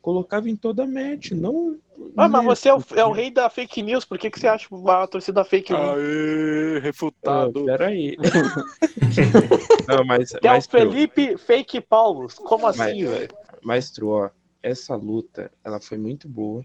colocava 0.02 0.50
em 0.50 0.56
toda 0.56 0.86
match, 0.86 1.30
não. 1.30 1.78
Ah, 2.14 2.28
mas 2.28 2.44
você 2.44 2.68
é 2.68 2.74
o, 2.74 2.84
é 2.94 3.04
o 3.04 3.12
rei 3.12 3.30
da 3.30 3.48
fake 3.48 3.82
news, 3.82 4.04
por 4.04 4.18
que, 4.18 4.30
que 4.30 4.38
você 4.38 4.46
acha 4.46 4.68
a 4.86 5.06
torcida 5.06 5.42
fake 5.42 5.72
news? 5.72 5.98
Aê, 5.98 6.76
Ah, 6.76 6.80
refutado. 6.80 7.64
peraí. 7.64 8.14
não, 9.88 10.04
mas, 10.04 10.32
Que 10.32 10.46
é 10.46 10.50
o 10.50 10.54
mas, 10.54 10.66
Felipe 10.66 11.38
Fake 11.38 11.80
Paulos. 11.80 12.34
Como 12.34 12.66
assim, 12.66 13.06
velho? 13.06 13.34
mas, 13.62 13.90
tru, 13.90 14.08
ó, 14.08 14.30
essa 14.64 14.96
luta, 14.96 15.52
ela 15.62 15.78
foi 15.78 15.98
muito 15.98 16.26
boa. 16.26 16.64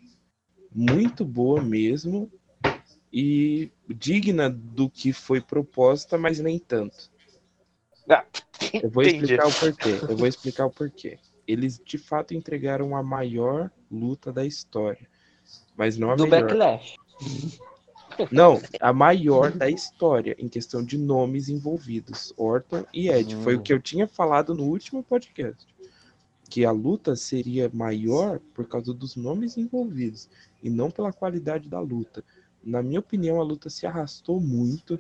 Muito 0.72 1.26
boa 1.26 1.62
mesmo. 1.62 2.32
E 3.12 3.70
digna 3.88 4.50
do 4.50 4.90
que 4.90 5.12
foi 5.12 5.42
proposta, 5.42 6.18
mas 6.18 6.40
nem 6.40 6.58
tanto. 6.58 7.12
Ah, 8.10 8.26
Eu 8.82 8.90
vou 8.90 9.04
entendi. 9.04 9.34
explicar 9.34 9.48
o 9.48 9.54
porquê. 9.60 9.90
Eu 10.10 10.18
vou 10.18 10.28
explicar 10.28 10.66
o 10.66 10.72
porquê. 10.72 11.20
Eles 11.46 11.82
de 11.84 11.98
fato 11.98 12.34
entregaram 12.34 12.96
a 12.96 13.04
maior 13.04 13.70
luta 13.92 14.32
da 14.32 14.46
história. 14.46 15.08
Mas 15.76 15.98
não 15.98 16.12
a 16.12 16.16
Do 16.16 16.26
melhor. 16.26 16.44
Backlash. 16.48 16.96
Não, 18.32 18.62
a 18.80 18.94
maior 18.94 19.52
da 19.52 19.70
história, 19.70 20.36
em 20.38 20.48
questão 20.48 20.84
de 20.84 20.98
nomes 20.98 21.50
envolvidos. 21.50 22.34
Orton 22.38 22.86
e 22.94 23.10
Ed. 23.10 23.36
Foi 23.38 23.56
o 23.56 23.62
que 23.62 23.74
eu 23.74 23.80
tinha 23.82 24.08
falado 24.08 24.54
no 24.54 24.64
último 24.64 25.04
podcast. 25.04 25.68
Que 26.50 26.66
a 26.66 26.72
luta 26.72 27.16
seria 27.16 27.70
maior 27.74 28.40
por 28.54 28.68
causa 28.68 28.94
dos 28.94 29.16
nomes 29.16 29.56
envolvidos 29.58 30.28
e 30.64 30.70
não 30.70 30.90
pela 30.90 31.14
qualidade 31.14 31.70
da 31.70 31.80
luta. 31.80 32.24
Na 32.64 32.82
minha 32.82 33.00
opinião, 33.00 33.40
a 33.40 33.44
luta 33.44 33.70
se 33.70 33.86
arrastou 33.86 34.40
muito. 34.42 35.00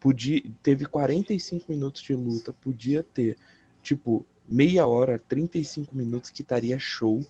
Podia, 0.00 0.42
teve 0.62 0.86
45 0.86 1.64
minutos 1.70 2.02
de 2.02 2.14
luta, 2.14 2.52
podia 2.52 3.02
ter 3.02 3.36
tipo 3.82 4.24
meia 4.48 4.86
hora, 4.86 5.20
35 5.28 5.94
minutos 5.96 6.30
que 6.30 6.42
estaria 6.42 6.78
show. 6.78 7.20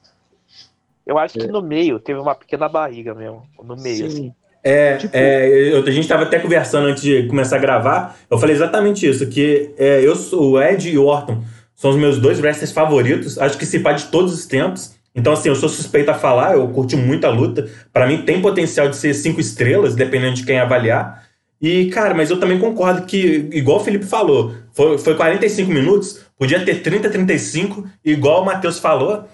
Eu 1.07 1.19
acho 1.19 1.39
que 1.39 1.47
no 1.49 1.61
meio 1.63 2.01
teve 2.01 2.19
uma 2.19 2.35
pequena 2.35 2.69
barriga 2.69 3.15
mesmo. 3.15 3.47
No 3.63 3.77
meio, 3.77 4.07
assim. 4.07 4.17
Sim, 4.17 4.35
É, 4.67 4.97
Tipo- 4.97 5.15
é, 5.15 5.73
eu- 5.75 5.83
a 5.83 5.91
gente 5.91 6.01
estava 6.05 6.23
até 6.23 6.39
conversando 6.39 6.87
antes 6.87 7.03
de 7.03 7.27
começar 7.27 7.57
a 7.57 7.59
gravar. 7.59 8.19
Eu 8.31 8.39
falei 8.39 8.55
exatamente 8.57 9.07
isso: 9.07 9.29
que 9.29 9.75
é, 9.77 10.01
eu 10.01 10.17
sou 10.17 10.53
o 10.53 10.63
Ed 10.63 10.89
e 10.89 10.97
o 10.97 11.05
Orton 11.05 11.45
são 11.75 11.91
os 11.91 11.97
meus 11.97 12.19
dois 12.19 12.41
wrestlers 12.41 12.73
favoritos. 12.73 13.39
Acho 13.39 13.59
que 13.59 13.67
se 13.67 13.81
pá 13.81 13.93
de 13.93 14.07
todos 14.07 14.33
os 14.33 14.47
tempos. 14.47 14.95
Então, 15.15 15.33
assim, 15.33 15.49
eu 15.49 15.55
sou 15.55 15.69
suspeito 15.69 16.11
a 16.11 16.15
falar, 16.15 16.55
eu 16.55 16.67
curti 16.69 16.97
muito 16.97 17.25
a 17.25 17.31
luta. 17.31 17.69
Pra 17.93 18.07
mim, 18.07 18.23
tem 18.23 18.43
potencial 18.43 18.89
de 18.89 18.97
ser 18.97 19.15
cinco 19.15 19.41
estrelas, 19.41 19.95
dependendo 19.95 20.35
de 20.35 20.45
quem 20.45 20.59
avaliar. 20.59 21.25
E, 21.61 21.87
cara, 21.87 22.15
mas 22.15 22.31
eu 22.31 22.39
também 22.39 22.59
concordo 22.59 23.07
que, 23.07 23.49
igual 23.53 23.79
o 23.79 23.85
Felipe 23.85 24.05
falou, 24.05 24.53
foi, 24.73 24.99
foi 24.99 25.15
45 25.15 25.71
minutos, 25.71 26.21
podia 26.37 26.63
ter 26.65 26.83
30, 26.83 27.09
35, 27.09 27.89
igual 28.05 28.43
o 28.43 28.45
Matheus 28.45 28.79
falou, 28.79 29.25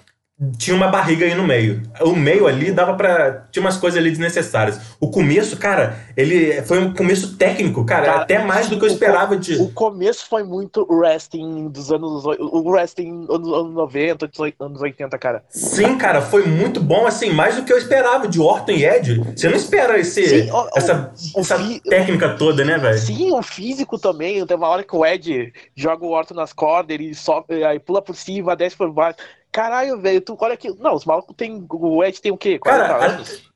tinha 0.56 0.74
uma 0.74 0.88
barriga 0.88 1.26
aí 1.26 1.34
no 1.34 1.42
meio. 1.46 1.82
O 2.00 2.16
meio 2.16 2.46
ali 2.46 2.72
dava 2.72 2.94
pra. 2.94 3.44
Tinha 3.50 3.60
umas 3.62 3.76
coisas 3.76 3.98
ali 4.00 4.08
desnecessárias. 4.10 4.80
O 4.98 5.10
começo, 5.10 5.56
cara, 5.56 5.98
ele 6.16 6.62
foi 6.62 6.78
um 6.78 6.94
começo 6.94 7.36
técnico, 7.36 7.84
cara, 7.84 8.06
Cara, 8.06 8.20
até 8.22 8.38
mais 8.38 8.68
do 8.68 8.78
que 8.78 8.84
eu 8.84 8.88
esperava 8.88 9.36
de. 9.36 9.56
O 9.56 9.68
começo 9.70 10.26
foi 10.28 10.42
muito 10.42 10.86
wrestling 10.90 11.68
dos 11.68 11.92
anos. 11.92 12.24
O 12.24 12.70
wrestling 12.70 13.26
anos, 13.30 13.52
anos 13.52 13.74
90, 13.74 14.30
anos 14.60 14.80
80, 14.80 15.18
cara. 15.18 15.44
Sim, 15.50 15.98
cara, 15.98 16.22
foi 16.22 16.46
muito 16.46 16.80
bom, 16.80 17.06
assim, 17.06 17.30
mais 17.30 17.56
do 17.56 17.62
que 17.64 17.72
eu 17.72 17.78
esperava 17.78 18.26
de 18.26 18.40
Orton 18.40 18.72
e 18.72 18.86
Ed. 18.86 19.22
Você 19.36 19.48
não 19.48 19.56
espera 19.56 19.98
esse, 19.98 20.26
Sim, 20.26 20.50
o- 20.50 20.56
o- 20.62 20.68
essa, 20.74 21.12
o 21.34 21.40
essa 21.40 21.58
fi- 21.58 21.80
técnica 21.80 22.30
toda, 22.30 22.64
né, 22.64 22.78
velho? 22.78 22.98
Sim, 22.98 23.32
o 23.32 23.42
físico 23.42 23.98
também. 23.98 24.44
Tem 24.46 24.56
uma 24.56 24.68
hora 24.68 24.82
que 24.82 24.96
o 24.96 25.04
Ed 25.04 25.52
joga 25.76 26.04
o 26.04 26.10
Orton 26.12 26.34
nas 26.34 26.52
cordas, 26.52 26.94
ele 26.94 27.14
sobe, 27.14 27.62
aí 27.64 27.78
pula 27.78 28.00
por 28.00 28.16
cima, 28.16 28.56
desce 28.56 28.76
por 28.76 28.90
baixo. 28.90 29.18
Caralho, 29.52 30.00
velho, 30.00 30.20
tu 30.20 30.36
olha 30.40 30.54
aqui. 30.54 30.72
Não, 30.78 30.94
os 30.94 31.04
malucos 31.04 31.34
tem. 31.36 31.64
O 31.68 32.04
Ed 32.04 32.20
tem 32.20 32.30
o 32.32 32.36
quê? 32.36 32.58
40 32.58 32.82
Cara, 32.86 32.94
a- 33.04 33.06
anos? 33.08 33.50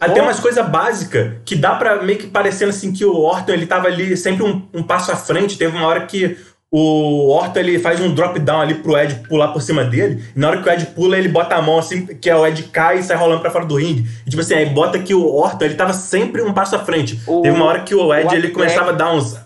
Até 0.00 0.20
umas 0.20 0.40
coisas 0.40 0.66
básicas 0.68 1.34
que 1.46 1.54
dá 1.56 1.76
pra 1.76 2.02
meio 2.02 2.18
que 2.18 2.26
parecendo 2.26 2.70
assim 2.70 2.92
que 2.92 3.04
o 3.06 3.14
Orton 3.16 3.52
ele 3.52 3.66
tava 3.66 3.86
ali 3.86 4.16
sempre 4.16 4.42
um, 4.42 4.60
um 4.74 4.82
passo 4.82 5.10
à 5.12 5.16
frente. 5.16 5.56
Teve 5.56 5.74
uma 5.76 5.86
hora 5.86 6.04
que 6.04 6.36
o 6.70 7.30
Orton 7.30 7.60
ele 7.60 7.78
faz 7.78 8.00
um 8.00 8.12
drop 8.12 8.38
down 8.40 8.60
ali 8.60 8.74
pro 8.74 8.98
Ed 8.98 9.14
pular 9.28 9.48
por 9.48 9.62
cima 9.62 9.84
dele. 9.84 10.22
E 10.34 10.38
na 10.38 10.48
hora 10.48 10.60
que 10.62 10.68
o 10.68 10.72
Ed 10.72 10.86
pula, 10.86 11.16
ele 11.16 11.28
bota 11.28 11.54
a 11.54 11.62
mão 11.62 11.78
assim, 11.78 12.04
que 12.06 12.28
é 12.28 12.36
o 12.36 12.44
Ed 12.44 12.64
cai 12.64 12.98
e 12.98 13.02
sai 13.02 13.16
rolando 13.16 13.40
pra 13.40 13.50
fora 13.52 13.64
do 13.64 13.76
ringue. 13.76 14.04
E 14.26 14.30
tipo 14.30 14.42
assim, 14.42 14.54
aí 14.54 14.66
bota 14.66 14.98
que 14.98 15.14
o 15.14 15.24
Orton 15.32 15.64
ele 15.64 15.74
tava 15.76 15.92
sempre 15.94 16.42
um 16.42 16.52
passo 16.52 16.74
à 16.76 16.80
frente. 16.80 17.18
O- 17.26 17.40
Teve 17.40 17.56
uma 17.56 17.64
hora 17.64 17.80
que 17.82 17.94
o 17.94 18.12
Ed 18.12 18.26
o 18.26 18.34
ele 18.34 18.48
começava 18.50 18.90
a 18.90 18.92
dar 18.92 19.12
uns 19.12 19.38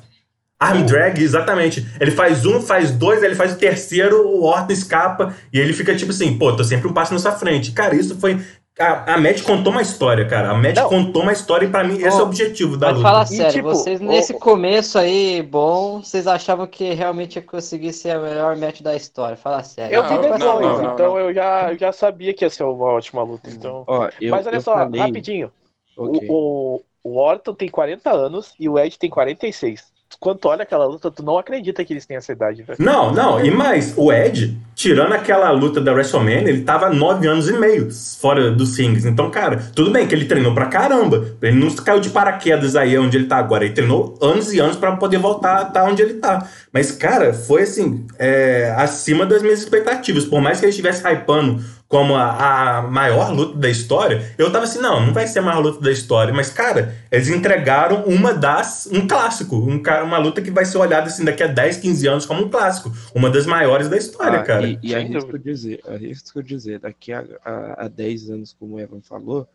arm 0.58 0.84
drag, 0.84 1.22
exatamente. 1.22 1.86
Ele 2.00 2.10
faz 2.10 2.44
um, 2.46 2.60
faz 2.60 2.90
dois, 2.90 3.20
aí 3.22 3.26
ele 3.28 3.34
faz 3.34 3.52
o 3.52 3.58
terceiro, 3.58 4.26
o 4.26 4.44
Orton 4.44 4.72
escapa 4.72 5.34
e 5.52 5.58
ele 5.58 5.72
fica 5.72 5.94
tipo 5.94 6.10
assim, 6.10 6.36
pô, 6.38 6.54
tô 6.54 6.64
sempre 6.64 6.88
um 6.88 6.92
passo 6.92 7.12
na 7.12 7.18
sua 7.20 7.32
frente. 7.32 7.72
Cara, 7.72 7.94
isso 7.94 8.18
foi 8.18 8.40
a, 8.80 9.14
a 9.14 9.18
Matt 9.20 9.42
contou 9.42 9.72
uma 9.72 9.82
história, 9.82 10.24
cara. 10.28 10.50
A 10.50 10.54
Matt 10.54 10.76
Não. 10.76 10.88
contou 10.88 11.22
uma 11.22 11.32
história 11.32 11.66
e 11.66 11.68
pra 11.68 11.82
mim 11.82 11.94
esse 11.96 12.16
é 12.16 12.22
o 12.22 12.26
objetivo 12.26 12.76
da 12.76 12.88
Mas 12.88 12.96
luta. 12.98 13.08
fala 13.08 13.22
E, 13.24 13.26
sério, 13.26 13.52
tipo, 13.52 13.68
vocês 13.68 14.00
nesse 14.00 14.32
o- 14.32 14.38
começo 14.38 14.96
aí, 14.98 15.42
bom, 15.42 16.00
vocês 16.00 16.28
achavam 16.28 16.64
que 16.66 16.94
realmente 16.94 17.36
ia 17.36 17.42
conseguir 17.42 17.92
ser 17.92 18.10
a 18.12 18.20
melhor 18.20 18.56
match 18.56 18.80
da 18.80 18.94
história? 18.94 19.36
Fala 19.36 19.64
sério. 19.64 19.96
Eu 19.96 20.02
Não, 20.04 20.08
vi 20.10 20.18
depois, 20.22 20.38
não, 20.40 20.60
não, 20.60 20.82
não, 20.82 20.92
então 20.94 21.08
não. 21.14 21.18
eu 21.18 21.34
já, 21.34 21.72
eu 21.72 21.78
já 21.78 21.90
sabia 21.92 22.32
que 22.32 22.44
ia 22.44 22.50
ser 22.50 22.62
uma 22.62 22.84
ótima 22.84 23.20
luta. 23.24 23.50
Então... 23.50 23.82
Ó, 23.84 24.08
eu, 24.20 24.30
Mas 24.30 24.46
olha 24.46 24.60
só, 24.60 24.74
falei, 24.74 25.00
rapidinho. 25.00 25.50
ok. 25.96 26.28
O, 26.30 26.76
o, 26.76 26.84
o 27.02 27.16
Orton 27.18 27.54
tem 27.54 27.68
40 27.68 28.10
anos 28.12 28.54
e 28.60 28.68
o 28.68 28.78
Ed 28.78 28.96
tem 28.96 29.10
46. 29.10 29.92
Quando 30.20 30.38
tu 30.38 30.48
olha 30.48 30.64
aquela 30.64 30.84
luta, 30.84 31.12
tu 31.12 31.22
não 31.22 31.38
acredita 31.38 31.84
que 31.84 31.92
eles 31.92 32.04
têm 32.04 32.16
essa 32.16 32.32
idade, 32.32 32.64
velho. 32.64 32.78
Não, 32.80 33.12
não, 33.12 33.44
e 33.44 33.52
mais, 33.52 33.94
o 33.96 34.12
Ed, 34.12 34.58
tirando 34.74 35.12
aquela 35.12 35.48
luta 35.52 35.80
da 35.80 35.92
WrestleMania, 35.92 36.48
ele 36.48 36.62
tava 36.62 36.90
nove 36.90 37.28
anos 37.28 37.48
e 37.48 37.52
meio 37.52 37.88
fora 38.20 38.50
dos 38.50 38.76
rings. 38.76 39.04
Então, 39.04 39.30
cara, 39.30 39.70
tudo 39.76 39.92
bem 39.92 40.08
que 40.08 40.14
ele 40.14 40.24
treinou 40.24 40.52
pra 40.52 40.66
caramba. 40.66 41.36
Ele 41.40 41.56
não 41.56 41.70
caiu 41.76 42.00
de 42.00 42.10
paraquedas 42.10 42.74
aí 42.74 42.98
onde 42.98 43.16
ele 43.16 43.26
tá 43.26 43.36
agora. 43.36 43.64
Ele 43.64 43.74
treinou 43.74 44.18
anos 44.20 44.52
e 44.52 44.58
anos 44.58 44.76
pra 44.76 44.96
poder 44.96 45.18
voltar 45.18 45.58
a 45.58 45.64
tá 45.66 45.84
onde 45.84 46.02
ele 46.02 46.14
tá. 46.14 46.48
Mas, 46.72 46.90
cara, 46.90 47.32
foi 47.32 47.62
assim, 47.62 48.04
é, 48.18 48.74
acima 48.76 49.24
das 49.24 49.40
minhas 49.40 49.60
expectativas. 49.60 50.24
Por 50.24 50.40
mais 50.40 50.58
que 50.58 50.66
ele 50.66 50.70
estivesse 50.70 51.06
hypando 51.06 51.62
como 51.88 52.14
a, 52.14 52.78
a 52.78 52.82
maior 52.82 53.32
luta 53.32 53.56
da 53.58 53.70
história, 53.70 54.34
eu 54.36 54.52
tava 54.52 54.64
assim, 54.64 54.78
não, 54.78 55.06
não 55.06 55.14
vai 55.14 55.26
ser 55.26 55.38
a 55.38 55.42
maior 55.42 55.60
luta 55.60 55.80
da 55.80 55.90
história. 55.90 56.34
Mas, 56.34 56.50
cara, 56.50 56.94
eles 57.10 57.28
entregaram 57.30 58.04
uma 58.04 58.34
das. 58.34 58.86
um 58.92 59.08
clássico. 59.08 59.56
Um, 59.56 59.80
uma 60.04 60.18
luta 60.18 60.42
que 60.42 60.50
vai 60.50 60.66
ser 60.66 60.76
olhada 60.76 61.06
assim 61.06 61.24
daqui 61.24 61.42
a 61.42 61.46
10, 61.46 61.78
15 61.78 62.06
anos 62.06 62.26
como 62.26 62.44
um 62.44 62.50
clássico. 62.50 62.92
Uma 63.14 63.30
das 63.30 63.46
maiores 63.46 63.88
da 63.88 63.96
história, 63.96 64.40
Ah, 64.40 64.42
cara. 64.44 64.66
E, 64.66 64.78
e 64.82 64.94
arrisco 64.94 65.38
dizer, 65.38 65.80
arrisco 65.88 66.42
dizer, 66.42 66.78
daqui 66.80 67.10
a, 67.10 67.24
a, 67.42 67.84
a 67.86 67.88
10 67.88 68.30
anos, 68.30 68.52
como 68.52 68.74
o 68.76 68.80
Evan 68.80 69.00
falou, 69.00 69.48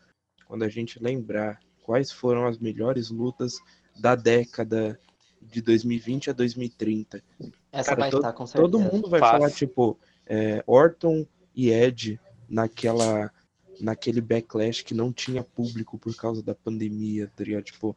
quando 0.48 0.64
a 0.64 0.68
gente 0.68 1.00
lembrar 1.00 1.60
quais 1.84 2.10
foram 2.10 2.46
as 2.48 2.58
melhores 2.58 3.10
lutas 3.10 3.54
da 4.00 4.16
década 4.16 4.98
de 5.40 5.62
2020 5.62 6.30
a 6.30 6.32
2030, 6.32 7.22
Essa 7.70 7.90
cara, 7.90 8.00
vai 8.00 8.10
to- 8.10 8.16
estar, 8.16 8.32
com 8.32 8.44
certeza. 8.44 8.62
todo 8.64 8.80
mundo 8.80 9.08
vai 9.08 9.20
Fácil. 9.20 9.38
falar, 9.38 9.50
tipo, 9.52 9.98
é, 10.26 10.64
Orton 10.66 11.24
e 11.54 11.70
Ed 11.70 12.18
naquela 12.48 13.32
naquele 13.80 14.20
backlash 14.20 14.84
que 14.84 14.94
não 14.94 15.12
tinha 15.12 15.42
público 15.42 15.98
por 15.98 16.14
causa 16.14 16.42
da 16.42 16.54
pandemia, 16.54 17.30
tá 17.34 17.42
ligado? 17.42 17.64
Tipo, 17.64 17.96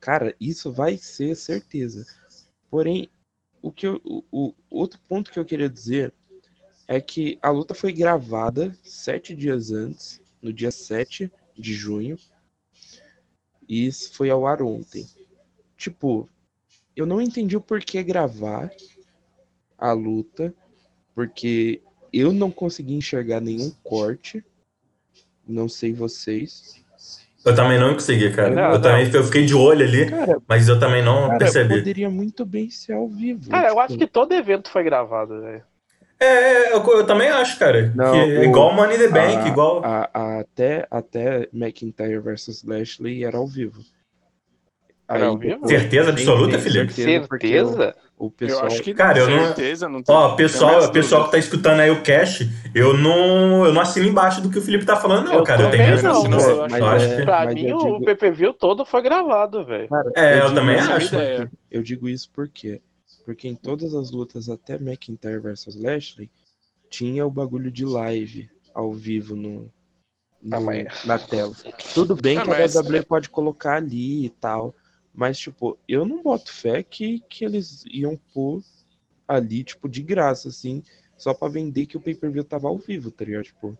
cara, 0.00 0.34
isso 0.40 0.72
vai 0.72 0.96
ser 0.96 1.36
certeza. 1.36 2.06
Porém, 2.70 3.10
o 3.62 3.70
que 3.70 3.86
eu- 3.86 4.00
o, 4.04 4.24
o 4.32 4.54
outro 4.70 4.98
ponto 5.08 5.30
que 5.30 5.38
eu 5.38 5.44
queria 5.44 5.68
dizer 5.68 6.14
é 6.88 7.00
que 7.00 7.38
a 7.42 7.50
luta 7.50 7.74
foi 7.74 7.92
gravada 7.92 8.76
sete 8.82 9.34
dias 9.34 9.70
antes, 9.70 10.20
no 10.42 10.52
dia 10.52 10.70
7 10.70 11.30
de 11.56 11.74
junho, 11.74 12.18
e 13.68 13.86
isso 13.86 14.12
foi 14.14 14.30
ao 14.30 14.46
ar 14.46 14.62
ontem. 14.62 15.06
Tipo, 15.76 16.28
eu 16.96 17.06
não 17.06 17.20
entendi 17.20 17.56
o 17.56 17.60
porquê 17.60 18.02
gravar 18.02 18.70
a 19.76 19.92
luta, 19.92 20.54
porque 21.14 21.82
eu 22.12 22.32
não 22.32 22.50
consegui 22.50 22.94
enxergar 22.94 23.40
nenhum 23.40 23.70
corte. 23.82 24.44
Não 25.46 25.68
sei 25.68 25.92
vocês. 25.92 26.76
Eu 27.44 27.54
também 27.54 27.78
não 27.78 27.94
consegui, 27.94 28.30
cara. 28.32 28.50
Não, 28.54 28.62
eu 28.64 28.70
não. 28.72 28.80
também 28.82 29.10
eu 29.10 29.24
fiquei 29.24 29.46
de 29.46 29.54
olho 29.54 29.84
ali, 29.86 30.10
Cara, 30.10 30.38
mas 30.46 30.68
eu 30.68 30.78
também 30.78 31.02
não 31.02 31.26
cara 31.28 31.38
percebi. 31.38 31.76
poderia 31.78 32.10
muito 32.10 32.44
bem 32.44 32.68
ser 32.68 32.92
ao 32.92 33.08
vivo. 33.08 33.48
Cara, 33.48 33.68
eu 33.68 33.70
tipo, 33.70 33.80
acho 33.80 33.96
que 33.98 34.06
todo 34.06 34.32
evento 34.34 34.68
foi 34.70 34.82
gravado, 34.84 35.40
velho. 35.40 35.62
É, 36.20 36.26
é, 36.26 36.72
eu, 36.74 36.84
eu 36.84 37.06
também 37.06 37.28
acho, 37.28 37.58
cara. 37.58 37.92
Não, 37.94 38.12
que 38.12 38.18
é 38.18 38.40
o- 38.40 38.44
igual 38.44 38.74
Money 38.74 38.96
in 38.96 38.98
the 38.98 39.08
Bank, 39.08 39.36
a- 39.36 39.48
igual. 39.48 39.82
a- 39.84 40.10
a- 40.12 40.40
até, 40.40 40.86
até 40.90 41.48
McIntyre 41.52 42.18
versus 42.18 42.64
Lashley 42.64 43.24
era 43.24 43.38
ao 43.38 43.46
vivo. 43.46 43.80
Era 45.08 45.26
ao 45.26 45.38
vivo? 45.38 45.66
Certeza 45.66 46.10
absoluta, 46.10 46.58
Felipe? 46.58 46.92
certeza, 46.92 47.26
porque 47.28 47.48
Certeza? 47.48 47.96
O, 48.18 48.24
o 48.24 48.26
Eu 48.26 48.30
pessoal. 48.30 48.66
acho 48.66 48.82
que 48.82 48.92
Cara, 48.94 49.18
eu 49.18 49.30
não- 49.30 49.44
certeza, 49.46 49.88
não 49.88 50.02
tem. 50.02 50.14
Ó, 50.14 50.28
tem 50.28 50.36
pessoal, 50.38 50.72
mais 50.72 50.90
pessoal 50.90 51.24
que 51.26 51.30
tá 51.32 51.38
escutando 51.38 51.80
aí 51.80 51.90
o 51.90 52.02
cash, 52.02 52.42
eu 52.74 52.96
não, 52.96 53.64
eu 53.64 53.72
não 53.72 53.80
assino 53.80 54.06
embaixo 54.06 54.40
do 54.40 54.50
que 54.50 54.58
o 54.58 54.62
Felipe 54.62 54.84
tá 54.84 54.96
falando, 54.96 55.26
não, 55.26 55.34
Eu 55.34 55.44
cara. 55.44 55.62
Eu 55.62 55.70
tenho 55.70 56.02
não, 56.02 56.24
não, 56.24 56.40
eu 56.40 56.68
mas 56.68 56.78
Eu 56.80 56.86
acho 56.86 57.04
é- 57.06 57.16
que- 57.16 57.22
Pra 57.24 57.44
mas 57.44 57.54
mim, 57.54 57.66
eu 57.68 57.76
o 57.76 57.82
digo- 57.84 58.04
PPV 58.04 58.52
todo 58.54 58.84
foi 58.84 59.02
gravado, 59.02 59.64
velho. 59.64 59.88
É, 60.16 60.38
eu 60.40 60.42
digo 60.44 60.54
também 60.54 60.78
isso 60.78 60.92
acho. 60.92 61.10
porque-. 61.10 61.48
Eu 61.70 61.82
digo 61.82 62.08
isso 62.08 62.30
porque 62.34 62.80
porque 63.24 63.46
em 63.46 63.54
todas 63.54 63.94
as 63.94 64.10
lutas 64.10 64.48
até 64.48 64.76
McIntyre 64.76 65.38
versus 65.38 65.76
Lashley 65.76 66.30
tinha 66.90 67.26
o 67.26 67.30
bagulho 67.30 67.70
de 67.70 67.84
live 67.84 68.48
ao 68.74 68.90
vivo 68.92 69.36
no, 69.36 69.70
no- 70.42 70.60
mas- 70.62 71.04
na 71.04 71.18
tela. 71.18 71.52
Tudo 71.94 72.16
bem 72.16 72.38
Ah, 72.38 72.42
que 72.42 72.48
mas- 72.48 72.74
a 72.74 72.80
WWE 72.80 73.02
pode 73.02 73.28
colocar 73.28 73.74
ali 73.76 74.24
e 74.24 74.30
tal, 74.30 74.74
mas 75.14 75.38
tipo, 75.38 75.78
eu 75.88 76.04
não 76.04 76.22
boto 76.22 76.52
fé 76.52 76.82
que, 76.82 77.20
que 77.28 77.44
eles 77.44 77.84
iam 77.90 78.18
pôr 78.32 78.62
ali 79.26 79.62
tipo 79.64 79.88
de 79.88 80.02
graça 80.02 80.48
assim, 80.48 80.82
só 81.16 81.34
pra 81.34 81.48
vender 81.48 81.86
que 81.86 81.96
o 81.96 82.00
pay-per-view 82.00 82.44
tava 82.44 82.68
ao 82.68 82.78
vivo, 82.78 83.10
tá 83.10 83.24
ligado? 83.24 83.44
Tipo, 83.44 83.76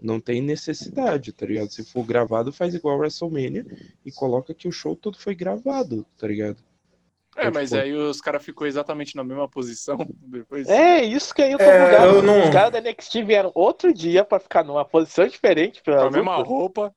não 0.00 0.20
tem 0.20 0.40
necessidade, 0.40 1.32
tá 1.32 1.44
ligado? 1.44 1.70
Se 1.72 1.84
for 1.84 2.04
gravado, 2.04 2.52
faz 2.52 2.74
igual 2.74 2.94
a 2.94 2.98
WrestleMania 2.98 3.66
e 4.06 4.12
coloca 4.12 4.54
que 4.54 4.68
o 4.68 4.72
show 4.72 4.94
todo 4.94 5.18
foi 5.18 5.34
gravado, 5.34 6.06
tá 6.16 6.26
ligado? 6.28 6.58
É, 7.36 7.50
mas 7.50 7.70
tipo- 7.70 7.80
aí 7.82 7.92
os 7.94 8.20
caras 8.20 8.44
ficou 8.44 8.66
exatamente 8.66 9.14
na 9.14 9.22
mesma 9.22 9.48
posição 9.48 9.96
depois. 10.22 10.68
É, 10.68 11.02
isso 11.04 11.34
que 11.34 11.42
aí 11.42 11.52
eu 11.52 11.58
tô 11.58 11.64
É, 11.64 11.84
bugado. 11.86 12.22
não- 12.22 12.44
Os 12.44 12.50
caras 12.50 12.72
da 12.72 12.78
NXT 12.80 13.22
vieram 13.24 13.52
outro 13.54 13.92
dia 13.92 14.24
pra 14.24 14.40
ficar 14.40 14.64
numa 14.64 14.84
posição 14.84 15.26
diferente 15.26 15.78
Com 15.80 15.84
pela 15.84 16.06
a 16.06 16.10
mesma 16.10 16.36
roupa. 16.42 16.94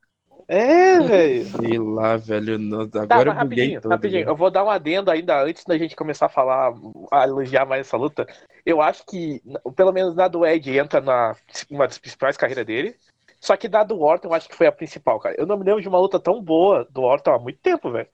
É, 0.54 1.00
velho. 1.00 1.46
Sei 1.46 1.80
lá, 1.80 2.18
velho. 2.18 2.90
Tá, 2.90 3.04
Agora 3.04 3.34
mas 3.34 3.42
eu 3.44 3.50
buguei 3.50 3.64
rapidinho, 3.64 3.82
todo. 3.82 3.92
rapidinho. 3.92 4.28
Eu 4.28 4.36
vou 4.36 4.52
dar 4.52 4.66
um 4.66 4.70
adendo 4.70 5.10
ainda 5.10 5.42
antes 5.42 5.64
da 5.64 5.78
gente 5.78 5.96
começar 5.96 6.26
a 6.26 6.30
falar, 6.30 6.74
a 7.10 7.24
elogiar 7.24 7.66
mais 7.66 7.88
essa 7.88 7.96
luta. 7.96 8.28
Eu 8.66 8.82
acho 8.82 9.06
que, 9.06 9.42
pelo 9.78 9.94
menos 9.94 10.14
na 10.14 10.28
do 10.28 10.46
Ed, 10.46 10.78
entra 10.78 11.00
na 11.00 11.38
uma 11.70 11.88
das 11.88 11.98
principais 11.98 12.36
carreiras 12.36 12.66
dele. 12.66 12.98
Só 13.40 13.56
que 13.56 13.70
da 13.70 13.82
do 13.86 14.02
Orton, 14.02 14.28
eu 14.28 14.34
acho 14.34 14.50
que 14.50 14.56
foi 14.56 14.68
a 14.68 14.74
principal, 14.74 15.22
cara. 15.22 15.36
Eu 15.40 15.46
não 15.46 15.58
me 15.58 15.64
lembro 15.64 15.82
de 15.82 15.88
uma 15.88 15.98
luta 16.00 16.20
tão 16.20 16.44
boa 16.44 16.86
do 16.92 17.02
Orton 17.02 17.32
há 17.34 17.40
muito 17.40 17.60
tempo, 17.60 17.90
velho. 17.90 18.10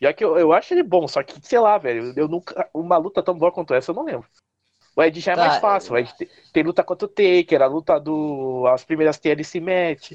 Já 0.00 0.14
que 0.14 0.24
eu, 0.24 0.38
eu 0.38 0.50
acho 0.54 0.72
ele 0.72 0.82
bom, 0.82 1.06
só 1.06 1.22
que, 1.22 1.34
sei 1.46 1.58
lá, 1.58 1.76
velho, 1.76 2.14
eu 2.16 2.26
nunca. 2.26 2.68
Uma 2.72 2.96
luta 2.96 3.22
tão 3.22 3.36
boa 3.36 3.52
quanto 3.52 3.74
essa, 3.74 3.90
eu 3.90 3.94
não 3.94 4.04
lembro. 4.04 4.26
O 4.96 5.02
Ed 5.02 5.20
já 5.20 5.32
é 5.32 5.36
Tá, 5.36 5.46
mais 5.46 5.58
fácil. 5.58 5.92
O 5.92 5.98
Ed 5.98 6.10
tem, 6.16 6.28
tem 6.54 6.62
luta 6.62 6.82
contra 6.82 7.04
o 7.04 7.08
Taker, 7.08 7.60
a 7.60 7.66
luta 7.66 8.00
do. 8.00 8.66
As 8.66 8.82
primeiras 8.82 9.18
TLC 9.18 9.60
match. 9.60 10.12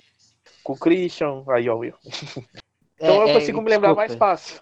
Com 0.67 0.73
o 0.73 0.77
Christian. 0.77 1.43
Aí, 1.47 1.69
ó, 1.69 1.77
Will. 1.77 1.93
Então 2.97 3.15
eu 3.21 3.27
É, 3.27 3.31
é, 3.31 3.33
consigo 3.35 3.61
me 3.61 3.69
lembrar 3.69 3.95
mais 3.95 4.13
fácil. 4.15 4.59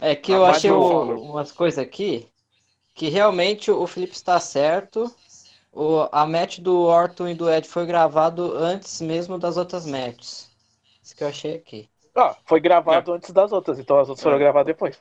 É 0.00 0.14
que 0.14 0.32
Ah, 0.32 0.36
eu 0.36 0.42
mas 0.42 0.58
achei 0.58 0.70
o- 0.70 1.22
umas 1.22 1.50
coisas 1.50 1.78
aqui 1.78 2.28
que 2.94 3.08
realmente 3.08 3.70
o 3.70 3.86
Felipe 3.86 4.12
está 4.14 4.38
certo. 4.38 5.10
O, 5.72 6.08
a 6.12 6.26
match 6.26 6.58
do 6.58 6.82
Orton 6.82 7.28
e 7.28 7.34
do 7.34 7.50
Ed 7.50 7.66
foi 7.66 7.86
gravado 7.86 8.54
antes 8.54 9.00
mesmo 9.00 9.38
das 9.38 9.56
outras 9.56 9.86
matches. 9.86 10.50
Isso 11.02 11.16
que 11.16 11.24
eu 11.24 11.28
achei 11.28 11.54
aqui. 11.54 11.88
Ah, 12.14 12.36
foi 12.44 12.60
gravado 12.60 13.12
antes 13.14 13.30
das 13.30 13.50
outras, 13.50 13.78
então 13.78 13.98
as 13.98 14.08
outras 14.10 14.22
foram 14.22 14.36
É. 14.36 14.40
gravadas 14.40 14.66
depois. 14.66 15.00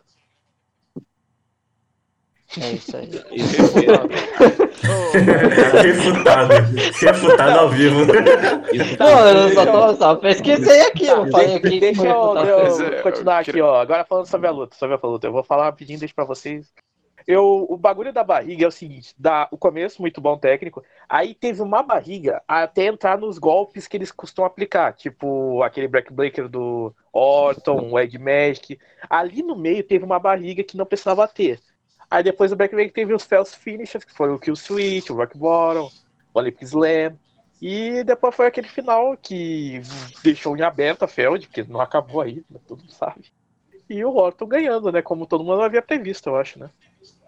É 2.61 2.71
isso 2.71 2.95
aí. 2.97 3.09
Refutado. 5.81 6.53
Refutado 6.99 7.59
ao 7.59 7.69
vivo. 7.69 8.05
Não, 8.99 9.27
eu 9.29 9.53
só, 9.53 9.65
tô, 9.65 9.95
só 9.95 10.15
pesquisei 10.15 10.81
aqui, 10.81 11.07
eu 11.07 11.29
falei 11.29 11.55
aqui. 11.55 11.79
Deixa 11.79 12.07
eu, 12.07 12.37
eu 12.37 13.03
continuar 13.03 13.39
aqui, 13.39 13.61
ó. 13.61 13.79
Agora 13.79 14.05
falando 14.05 14.27
sobre 14.27 14.47
a 14.47 14.51
luta, 14.51 14.75
sobre 14.75 14.95
a 14.95 15.07
luta. 15.07 15.27
Eu 15.27 15.31
vou 15.31 15.43
falar 15.43 15.65
rapidinho, 15.65 15.99
deixa 15.99 16.13
pra 16.13 16.25
vocês. 16.25 16.71
Eu, 17.27 17.65
o 17.69 17.75
bagulho 17.75 18.13
da 18.13 18.23
barriga 18.23 18.63
é 18.63 18.67
o 18.67 18.71
seguinte: 18.71 19.13
dá 19.17 19.49
o 19.51 19.57
começo, 19.57 20.01
muito 20.01 20.21
bom 20.21 20.37
técnico. 20.37 20.81
Aí 21.09 21.33
teve 21.33 21.61
uma 21.61 21.83
barriga 21.83 22.41
até 22.47 22.85
entrar 22.85 23.17
nos 23.17 23.37
golpes 23.37 23.85
que 23.85 23.97
eles 23.97 24.13
costumam 24.13 24.47
aplicar, 24.47 24.93
tipo 24.93 25.61
aquele 25.61 25.89
Breaker 25.89 26.47
do 26.47 26.95
Orton, 27.11 27.89
o 27.91 27.99
Ed 27.99 28.17
Magic. 28.17 28.79
Ali 29.09 29.43
no 29.43 29.57
meio 29.57 29.83
teve 29.83 30.05
uma 30.05 30.19
barriga 30.19 30.63
que 30.63 30.77
não 30.77 30.85
precisava 30.85 31.27
ter. 31.27 31.59
Aí 32.09 32.23
depois 32.23 32.51
o 32.51 32.55
Breaker 32.55 32.91
teve 32.91 33.13
os 33.13 33.23
False 33.23 33.55
Finishes, 33.55 34.03
que 34.03 34.13
foram 34.13 34.35
o 34.35 34.39
Kill 34.39 34.55
Switch, 34.55 35.09
o 35.09 35.15
Rock 35.15 35.37
Bottom, 35.37 35.91
o 36.33 36.39
Olympic 36.39 36.63
Slam. 36.63 37.17
E 37.61 38.03
depois 38.03 38.35
foi 38.35 38.47
aquele 38.47 38.67
final 38.67 39.17
que 39.17 39.81
deixou 40.23 40.55
em 40.55 40.61
aberto 40.61 41.03
a 41.03 41.07
Feld, 41.07 41.47
porque 41.47 41.63
não 41.63 41.81
acabou 41.81 42.21
aí, 42.21 42.43
né, 42.49 42.59
todo 42.67 42.79
mundo 42.79 42.91
sabe. 42.91 43.25
E 43.89 44.03
o 44.05 44.15
Orton 44.15 44.45
ganhando, 44.45 44.91
né? 44.91 45.01
Como 45.01 45.25
todo 45.25 45.43
mundo 45.43 45.61
havia 45.61 45.81
previsto, 45.81 46.29
eu 46.29 46.35
acho, 46.35 46.59
né? 46.59 46.69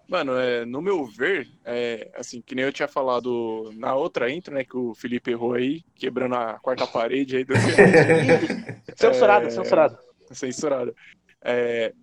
Mano, 0.08 0.36
é, 0.38 0.66
no 0.66 0.82
meu 0.82 1.06
ver, 1.06 1.48
é, 1.64 2.10
assim, 2.16 2.42
que 2.42 2.54
nem 2.56 2.66
eu 2.66 2.74
tinha 2.74 2.88
falado 2.88 3.72
na 3.76 3.94
outra 3.96 4.30
intro, 4.32 4.54
né, 4.54 4.64
que 4.64 4.76
o 4.76 4.94
Felipe 4.96 5.30
errou 5.32 5.54
aí, 5.54 5.84
quebrando 5.96 6.36
a 6.36 6.60
quarta 6.60 6.86
parede 6.88 7.38
aí 7.38 7.44
do 7.44 7.54
Censurado, 8.96 9.48
É. 9.48 9.50
censurado. 9.52 9.98
censurado. 10.32 10.96
É, 11.44 11.94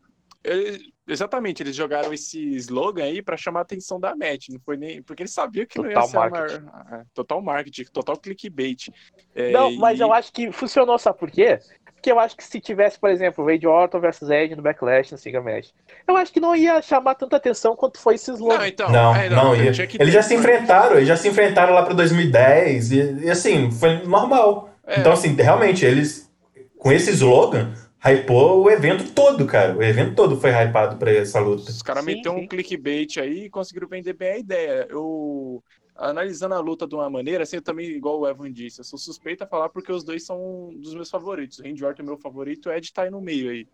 ele- 0.47 0.93
exatamente, 1.09 1.63
eles 1.63 1.75
jogaram 1.77 2.13
esse 2.13 2.39
slogan 2.57 3.05
aí 3.05 3.23
pra 3.23 3.37
chamar 3.37 3.61
a 3.61 3.63
atenção 3.63 3.99
da 4.01 4.15
match, 4.17 4.49
não 4.51 4.61
foi 4.61 4.77
nem 4.77 5.03
porque 5.03 5.23
eles 5.23 5.33
sabiam 5.33 5.67
que 5.67 5.79
não 5.79 5.87
ia 5.87 5.95
Total 5.95 6.09
ser 6.09 6.17
marketing. 6.17 6.65
maior- 6.65 6.87
ah, 6.93 7.03
total 7.15 7.43
marketing, 7.43 7.85
total 7.93 8.17
clickbait. 8.17 8.89
É, 9.35 9.51
Não, 9.51 9.73
mas 9.77 9.99
e- 9.99 10.03
eu 10.03 10.13
acho 10.13 10.33
que 10.33 10.51
funcionou, 10.53 10.99
sabe 10.99 11.19
por 11.19 11.31
quê? 11.31 11.59
Porque 11.95 12.13
eu 12.13 12.21
acho 12.21 12.37
que 12.37 12.45
se 12.45 12.61
tivesse, 12.61 13.01
por 13.01 13.11
exemplo, 13.11 13.45
Randy 13.45 13.67
Orton 13.67 13.99
versus 13.99 14.31
Edge 14.31 14.55
no 14.55 14.63
Backlash, 14.63 15.11
no 15.11 15.19
Single 15.19 15.43
Match, 15.43 15.71
eu 16.07 16.17
acho 16.17 16.33
que 16.33 16.39
não 16.39 16.55
ia 16.55 16.81
chamar 16.83 17.15
tanta 17.17 17.37
atenção 17.37 17.75
quanto 17.75 17.99
foi 17.99 18.15
esse 18.15 18.31
slogan. 18.31 18.59
Não, 18.59 18.67
então, 18.67 18.91
Não, 18.93 19.17
é, 19.17 19.29
não, 19.29 19.57
ia. 19.57 19.73
tinha 19.73 19.87
que 19.87 20.01
Eles 20.01 20.15
já 20.15 20.23
se 20.23 20.35
enfrentaram, 20.35 20.97
eles 20.97 21.09
já 21.09 21.17
se 21.17 21.27
enfrentaram 21.29 21.73
lá 21.75 21.83
pra 21.83 21.95
2010 21.95 22.93
e, 22.93 23.25
e, 23.25 23.31
assim, 23.31 23.71
foi 23.73 24.05
normal. 24.07 24.71
É. 24.87 25.01
Então, 25.01 25.13
assim, 25.13 25.35
realmente, 25.35 25.85
eles, 25.85 26.31
com 26.79 26.93
esse 26.93 27.11
slogan, 27.11 27.73
hypou 28.09 28.63
o 28.65 28.71
evento 28.71 29.13
todo, 29.13 29.47
cara. 29.47 29.77
O 29.77 29.83
evento 29.83 30.15
todo 30.15 30.37
foi 30.41 30.51
hypado 30.51 30.97
pra 30.97 31.11
essa 31.11 31.41
luta. 31.41 31.71
Os 31.71 31.83
caras 31.83 32.05
meteram 32.05 32.37
um 32.37 32.47
clickbait 32.47 33.19
aí 33.19 33.45
e 33.45 33.51
conseguiram 33.51 33.89
vender 33.89 34.13
bem 34.13 34.33
a 34.33 34.39
ideia. 34.39 34.87
Eu, 34.91 35.63
analisando 35.95 36.55
a 36.55 36.61
luta 36.61 36.87
de 36.87 36.95
uma 36.95 37.09
maneira, 37.11 37.43
assim, 37.43 37.57
eu 37.57 37.63
também, 37.63 37.87
igual 37.91 38.21
o 38.21 38.29
Evan 38.29 38.53
disse, 38.53 38.81
eu 38.81 38.85
sou 38.85 38.99
suspeito 38.99 39.45
a 39.45 39.47
falar 39.47 39.69
porque 39.69 39.91
os 39.93 40.05
dois 40.05 40.25
são 40.25 40.71
dos 40.77 40.95
meus 40.95 41.11
favoritos. 41.11 41.59
O 41.59 41.63
Randy 41.63 41.85
Orton 41.85 42.03
é 42.03 42.07
meu 42.07 42.19
favorito, 42.19 42.69
o 42.69 42.73
Ed 42.73 42.93
tá 42.93 43.03
aí 43.03 43.11
no 43.11 43.21
meio 43.21 43.51
aí. 43.51 43.67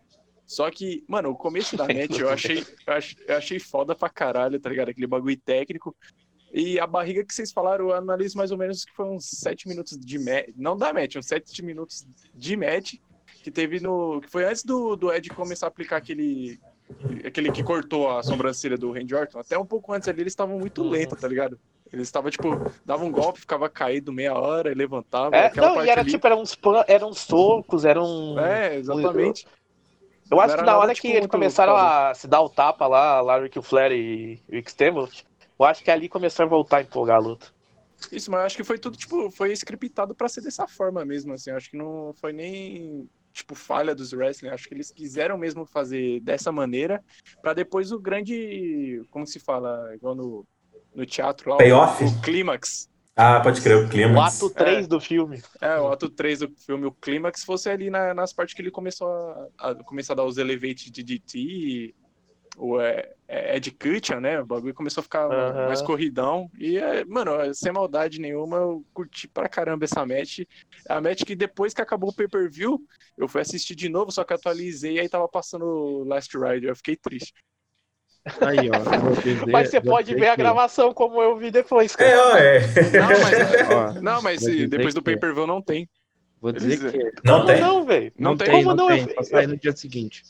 Só 0.46 0.70
que, 0.70 1.04
mano, 1.08 1.30
o 1.30 1.36
começo 1.36 1.76
da 1.76 1.84
match 1.86 2.18
eu 2.18 2.28
achei, 2.28 2.58
eu 2.86 2.92
ach- 2.94 3.16
eu 3.26 3.36
achei 3.36 3.58
foda 3.58 3.94
pra 3.94 4.08
caralho, 4.08 4.60
tá 4.60 4.68
ligado? 4.68 4.90
Aquele 4.90 5.06
bagulho 5.06 5.38
técnico. 5.38 5.94
E 6.52 6.78
a 6.78 6.86
barriga 6.86 7.24
que 7.24 7.32
vocês 7.32 7.50
falaram, 7.50 7.86
eu 7.88 7.94
analiso 7.94 8.36
mais 8.36 8.50
ou 8.50 8.58
menos 8.58 8.84
que 8.84 8.92
foi 8.94 9.06
uns 9.06 9.24
7 9.30 9.66
minutos 9.66 9.96
de 9.98 10.18
match. 10.18 10.50
Não 10.56 10.76
da 10.76 10.92
match, 10.92 11.16
uns 11.16 11.26
7 11.26 11.64
minutos 11.64 12.06
de 12.34 12.56
match 12.56 12.94
que 13.43 13.51
teve 13.51 13.80
no. 13.80 14.20
que 14.20 14.28
foi 14.28 14.45
antes 14.45 14.64
do, 14.64 14.97
do 14.97 15.12
Ed 15.12 15.28
começar 15.30 15.66
a 15.66 15.68
aplicar 15.68 15.97
aquele. 15.97 16.59
Aquele 17.24 17.51
que 17.51 17.62
cortou 17.62 18.11
a 18.11 18.22
sobrancelha 18.22 18.76
do 18.76 18.93
Randy 18.93 19.14
Orton. 19.14 19.38
Até 19.38 19.59
um 19.59 19.64
pouco 19.64 19.93
antes 19.93 20.09
ali, 20.09 20.20
eles 20.20 20.32
estavam 20.32 20.59
muito 20.59 20.82
lentos, 20.82 21.18
tá 21.20 21.26
ligado? 21.26 21.59
Eles 21.93 22.09
estavam, 22.09 22.30
tipo, 22.30 22.49
dava 22.84 23.05
um 23.05 23.11
golpe, 23.11 23.40
ficava 23.40 23.68
caído 23.68 24.12
meia 24.12 24.34
hora 24.34 24.70
e 24.70 24.74
levantava. 24.74 25.34
É, 25.34 25.53
não, 25.55 25.84
e 25.84 25.88
era 25.88 26.01
ali- 26.01 26.11
tipo, 26.11 26.26
eram 26.26 26.40
uns, 26.40 26.55
pan, 26.55 26.84
eram 26.86 27.12
socos, 27.12 27.84
eram. 27.84 28.38
É, 28.38 28.76
exatamente. 28.76 29.47
Eu 30.30 30.40
acho 30.40 30.57
que 30.57 30.62
na 30.62 30.78
hora 30.78 30.95
tipo, 30.95 31.03
que 31.03 31.09
eles 31.09 31.20
muito 31.20 31.30
começaram 31.30 31.76
a 31.76 32.14
se 32.14 32.26
dar 32.26 32.40
o 32.40 32.49
tapa 32.49 32.86
lá, 32.86 33.20
lá 33.20 33.38
Rick 33.38 33.61
Flair 33.61 33.93
e 33.93 34.43
Rick 34.51 34.70
Steamboat, 34.70 35.26
eu 35.59 35.64
acho 35.66 35.82
que 35.84 35.90
ali 35.90 36.09
começou 36.09 36.45
a 36.45 36.49
voltar 36.49 36.78
a 36.78 36.82
empolgar 36.82 37.16
a 37.16 37.20
luta. 37.20 37.47
Isso, 38.11 38.30
mas 38.30 38.40
eu 38.40 38.47
acho 38.47 38.57
que 38.57 38.64
foi 38.64 38.78
tudo, 38.78 38.97
tipo, 38.97 39.30
foi 39.30 39.53
scriptado 39.53 40.14
pra 40.14 40.28
ser 40.28 40.40
dessa 40.40 40.66
forma 40.66 41.05
mesmo, 41.05 41.34
assim. 41.34 41.51
Eu 41.51 41.57
acho 41.57 41.70
que 41.70 41.76
não 41.76 42.14
foi 42.20 42.32
nem, 42.32 43.09
tipo, 43.32 43.54
falha 43.54 43.94
dos 43.94 44.12
wrestling. 44.12 44.48
Acho 44.50 44.68
que 44.68 44.74
eles 44.74 44.90
quiseram 44.90 45.36
mesmo 45.38 45.64
fazer 45.66 46.20
dessa 46.20 46.52
maneira 46.52 47.02
pra 47.40 47.54
depois 47.54 47.90
o 47.92 47.98
grande, 47.98 49.02
como 49.10 49.26
se 49.26 49.38
fala, 49.40 49.94
igual 49.94 50.14
no, 50.14 50.46
no 50.94 51.06
teatro 51.06 51.50
lá, 51.50 51.56
o- 51.56 51.58
Payoff? 51.58 52.04
o 52.04 52.20
clímax. 52.20 52.90
Ah, 53.14 53.40
pode 53.40 53.60
crer, 53.60 53.76
o 53.76 53.84
O 53.86 53.88
clímax. 53.90 54.36
ato 54.36 54.48
3 54.50 54.86
do 54.88 54.98
filme. 54.98 55.42
É, 55.60 55.78
o 55.78 55.88
ato 55.88 56.08
3 56.08 56.38
do 56.40 56.48
filme, 56.56 56.86
o 56.86 56.92
clímax, 56.92 57.44
fosse 57.44 57.68
ali 57.68 57.90
na- 57.90 58.14
nas 58.14 58.32
partes 58.32 58.54
que 58.54 58.62
ele 58.62 58.70
começou 58.70 59.06
a, 59.58 59.70
a 59.70 59.74
começar 59.84 60.14
a 60.14 60.16
dar 60.16 60.24
os 60.24 60.38
elevates 60.38 60.90
de 60.90 61.02
DT, 61.02 61.94
o 62.57 62.80
é, 62.80 63.11
é, 63.26 63.57
Ed 63.57 63.70
Cutchan, 63.72 64.20
né? 64.20 64.40
O 64.40 64.46
bagulho 64.46 64.74
começou 64.74 65.00
a 65.00 65.05
ficar 65.05 65.24
Aham. 65.30 65.66
mais 65.68 65.80
corridão. 65.82 66.50
E, 66.59 66.76
é, 66.78 67.05
mano, 67.05 67.32
sem 67.55 67.72
maldade 67.72 68.20
nenhuma, 68.20 68.57
eu 68.59 68.84
curti 68.92 69.26
pra 69.26 69.48
caramba 69.48 69.84
essa 69.84 70.05
match. 70.05 70.40
A 70.88 71.00
match 71.00 71.24
que 71.24 71.34
depois 71.34 71.72
que 71.72 71.80
acabou 71.80 72.11
o 72.11 72.14
pay-per-view, 72.14 72.78
eu 73.16 73.26
fui 73.28 73.40
assistir 73.40 73.74
de 73.74 73.88
novo, 73.88 74.11
só 74.12 74.22
que 74.24 74.34
atualizei 74.34 74.96
e 74.96 75.00
aí 75.00 75.09
tava 75.09 75.26
passando 75.28 75.64
o 75.64 76.05
Last 76.05 76.36
Ride. 76.38 76.66
Eu 76.66 76.76
fiquei 76.76 76.94
triste. 76.96 77.32
Aí, 78.40 78.68
ó. 78.70 79.14
dizer- 79.20 79.46
Mas 79.50 79.70
você 79.70 79.80
pode 79.80 80.14
ver 80.14 80.28
a 80.28 80.36
que- 80.36 80.42
gravação 80.42 80.92
como 80.94 81.20
eu 81.20 81.36
vi 81.36 81.50
depois, 81.50 81.96
cara. 81.96 82.11
É, 82.11 82.18
ó, 82.18 82.36
é. 82.36 82.61
Não, 83.00 83.09
mas, 83.09 83.32
Ó, 83.98 84.00
não, 84.00 84.22
mas 84.22 84.40
depois 84.42 84.94
do 84.94 85.00
que- 85.00 85.07
pay-per-view 85.11 85.46
não 85.46 85.61
tem. 85.61 85.88
Vou 86.40 86.53
dizer 86.53 86.72
Eles- 86.72 86.92
que. 86.92 86.98
Não 87.24 87.34
Como 87.40 87.46
tem? 87.46 87.61
não, 87.61 87.84
velho? 87.84 88.12
Não, 88.18 88.30
Não 88.32 88.36
tem, 88.36 88.46
tem? 88.48 88.64
não 88.64 88.76
Como 88.76 88.88
não? 88.90 88.96
tem. 88.96 89.14
Só 89.14 89.22
sai 89.22 89.46
no 89.46 89.57
dia 89.57 89.72
seguinte. 89.72 90.22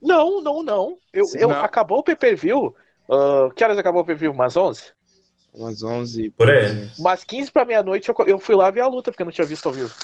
Não, 0.00 0.40
não, 0.40 0.62
não. 0.62 0.98
Eu, 1.12 1.24
Sim. 1.24 1.38
eu, 1.38 1.48
Não. 1.48 1.62
acabou 1.62 1.98
o 1.98 2.02
pay-per-view. 2.02 2.74
ah, 3.08 3.50
que 3.54 3.62
horas 3.64 3.78
acabou 3.78 4.02
o 4.02 4.04
pay-per-view? 4.04 4.32
Umas 4.32 4.56
11? 4.56 4.92
Umas 5.52 5.82
11. 5.82 6.30
Por 6.30 6.48
aí. 6.50 6.90
Umas 6.98 7.24
15 7.24 7.50
pra 7.50 7.64
meia-noite 7.64 8.08
eu, 8.08 8.14
eu 8.26 8.38
fui 8.38 8.54
lá 8.54 8.70
ver 8.70 8.80
a 8.80 8.86
luta, 8.86 9.10
porque 9.10 9.22
eu 9.22 9.26
não 9.26 9.32
tinha 9.32 9.46
visto 9.46 9.66
ao 9.66 9.72
vivo. 9.72 9.94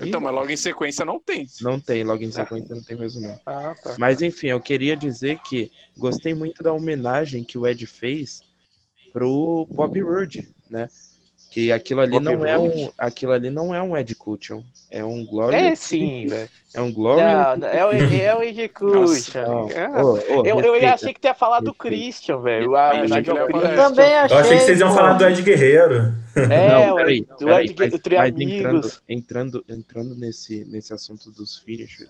Então, 0.00 0.20
mas 0.20 0.32
logo 0.34 0.50
em 0.50 0.56
sequência 0.56 1.04
não 1.04 1.20
tem. 1.20 1.46
Não 1.60 1.78
tem, 1.78 2.02
logo 2.02 2.22
em 2.22 2.30
sequência 2.30 2.74
não 2.74 2.82
tem 2.82 2.96
mesmo 2.96 3.20
não. 3.20 3.38
Ah, 3.44 3.74
tá. 3.82 3.94
Mas 3.98 4.22
enfim, 4.22 4.46
eu 4.46 4.60
queria 4.60 4.96
dizer 4.96 5.38
que 5.40 5.70
gostei 5.98 6.34
muito 6.34 6.62
da 6.62 6.72
homenagem 6.72 7.44
que 7.44 7.58
o 7.58 7.66
Ed 7.66 7.86
fez 7.86 8.42
pro 9.12 9.66
Bobby 9.70 10.00
Roode, 10.00 10.48
né? 10.70 10.88
Que 11.52 11.70
aquilo 11.70 12.00
ali 12.00 12.12
Bobby 12.12 12.24
não 12.24 12.46
é 12.46 12.58
um, 12.58 12.90
aquilo 12.96 13.32
ali 13.32 13.50
não 13.50 13.74
é 13.74 13.82
um 13.82 13.94
Ed 13.94 14.14
Cutchon, 14.14 14.64
é 14.90 15.04
um 15.04 15.22
Glory. 15.26 15.54
É 15.54 15.74
sim, 15.74 16.26
velho. 16.26 16.48
É 16.72 16.80
um 16.80 16.90
Glory. 16.90 17.20
Não, 17.20 17.68
é 17.68 17.84
o, 17.84 17.92
é 17.92 18.34
o 18.36 18.42
Execution. 18.42 19.42
Não, 19.42 19.68
Ah, 19.76 20.02
ô, 20.02 20.12
ô, 20.14 20.46
eu, 20.46 20.60
eu 20.60 20.72
respeita. 20.72 20.94
achei 20.94 21.12
que 21.12 21.20
tu 21.20 21.26
ia 21.26 21.34
falar 21.34 21.60
do. 21.60 21.74
Christian, 21.74 22.40
velho. 22.40 22.64
Eu 22.64 22.74
A 22.76 22.88
achei 22.88 23.00
homenagem 23.00 23.24
que 23.24 23.30
ao 23.30 23.36
ele 23.36 23.44
ia 23.44 23.50
falar 23.50 23.68
Christian. 23.68 23.88
Também 23.90 24.14
achei. 24.16 24.36
Eu 24.36 24.40
achei 24.40 24.56
que 24.56 24.64
vocês 24.64 24.80
iam 24.80 24.88
pô. 24.88 24.94
falar 24.94 25.12
do 25.12 25.26
Ed 25.26 25.42
Guerreiro. 25.42 26.14
É, 26.34 26.68
não, 26.70 26.92
o, 26.92 26.96
peraí, 26.96 27.20
do 27.20 27.36
peraí, 27.36 27.64
Ed, 27.66 27.74
mas, 27.78 27.92
o 27.92 27.98
Tri 27.98 28.16
mas 28.16 28.30
Amigos. 28.32 29.02
entrando, 29.06 29.62
entrando, 29.62 29.64
entrando 29.68 30.14
nesse, 30.16 30.64
nesse 30.64 30.94
assunto 30.94 31.30
dos 31.30 31.58
finishers, 31.58 32.08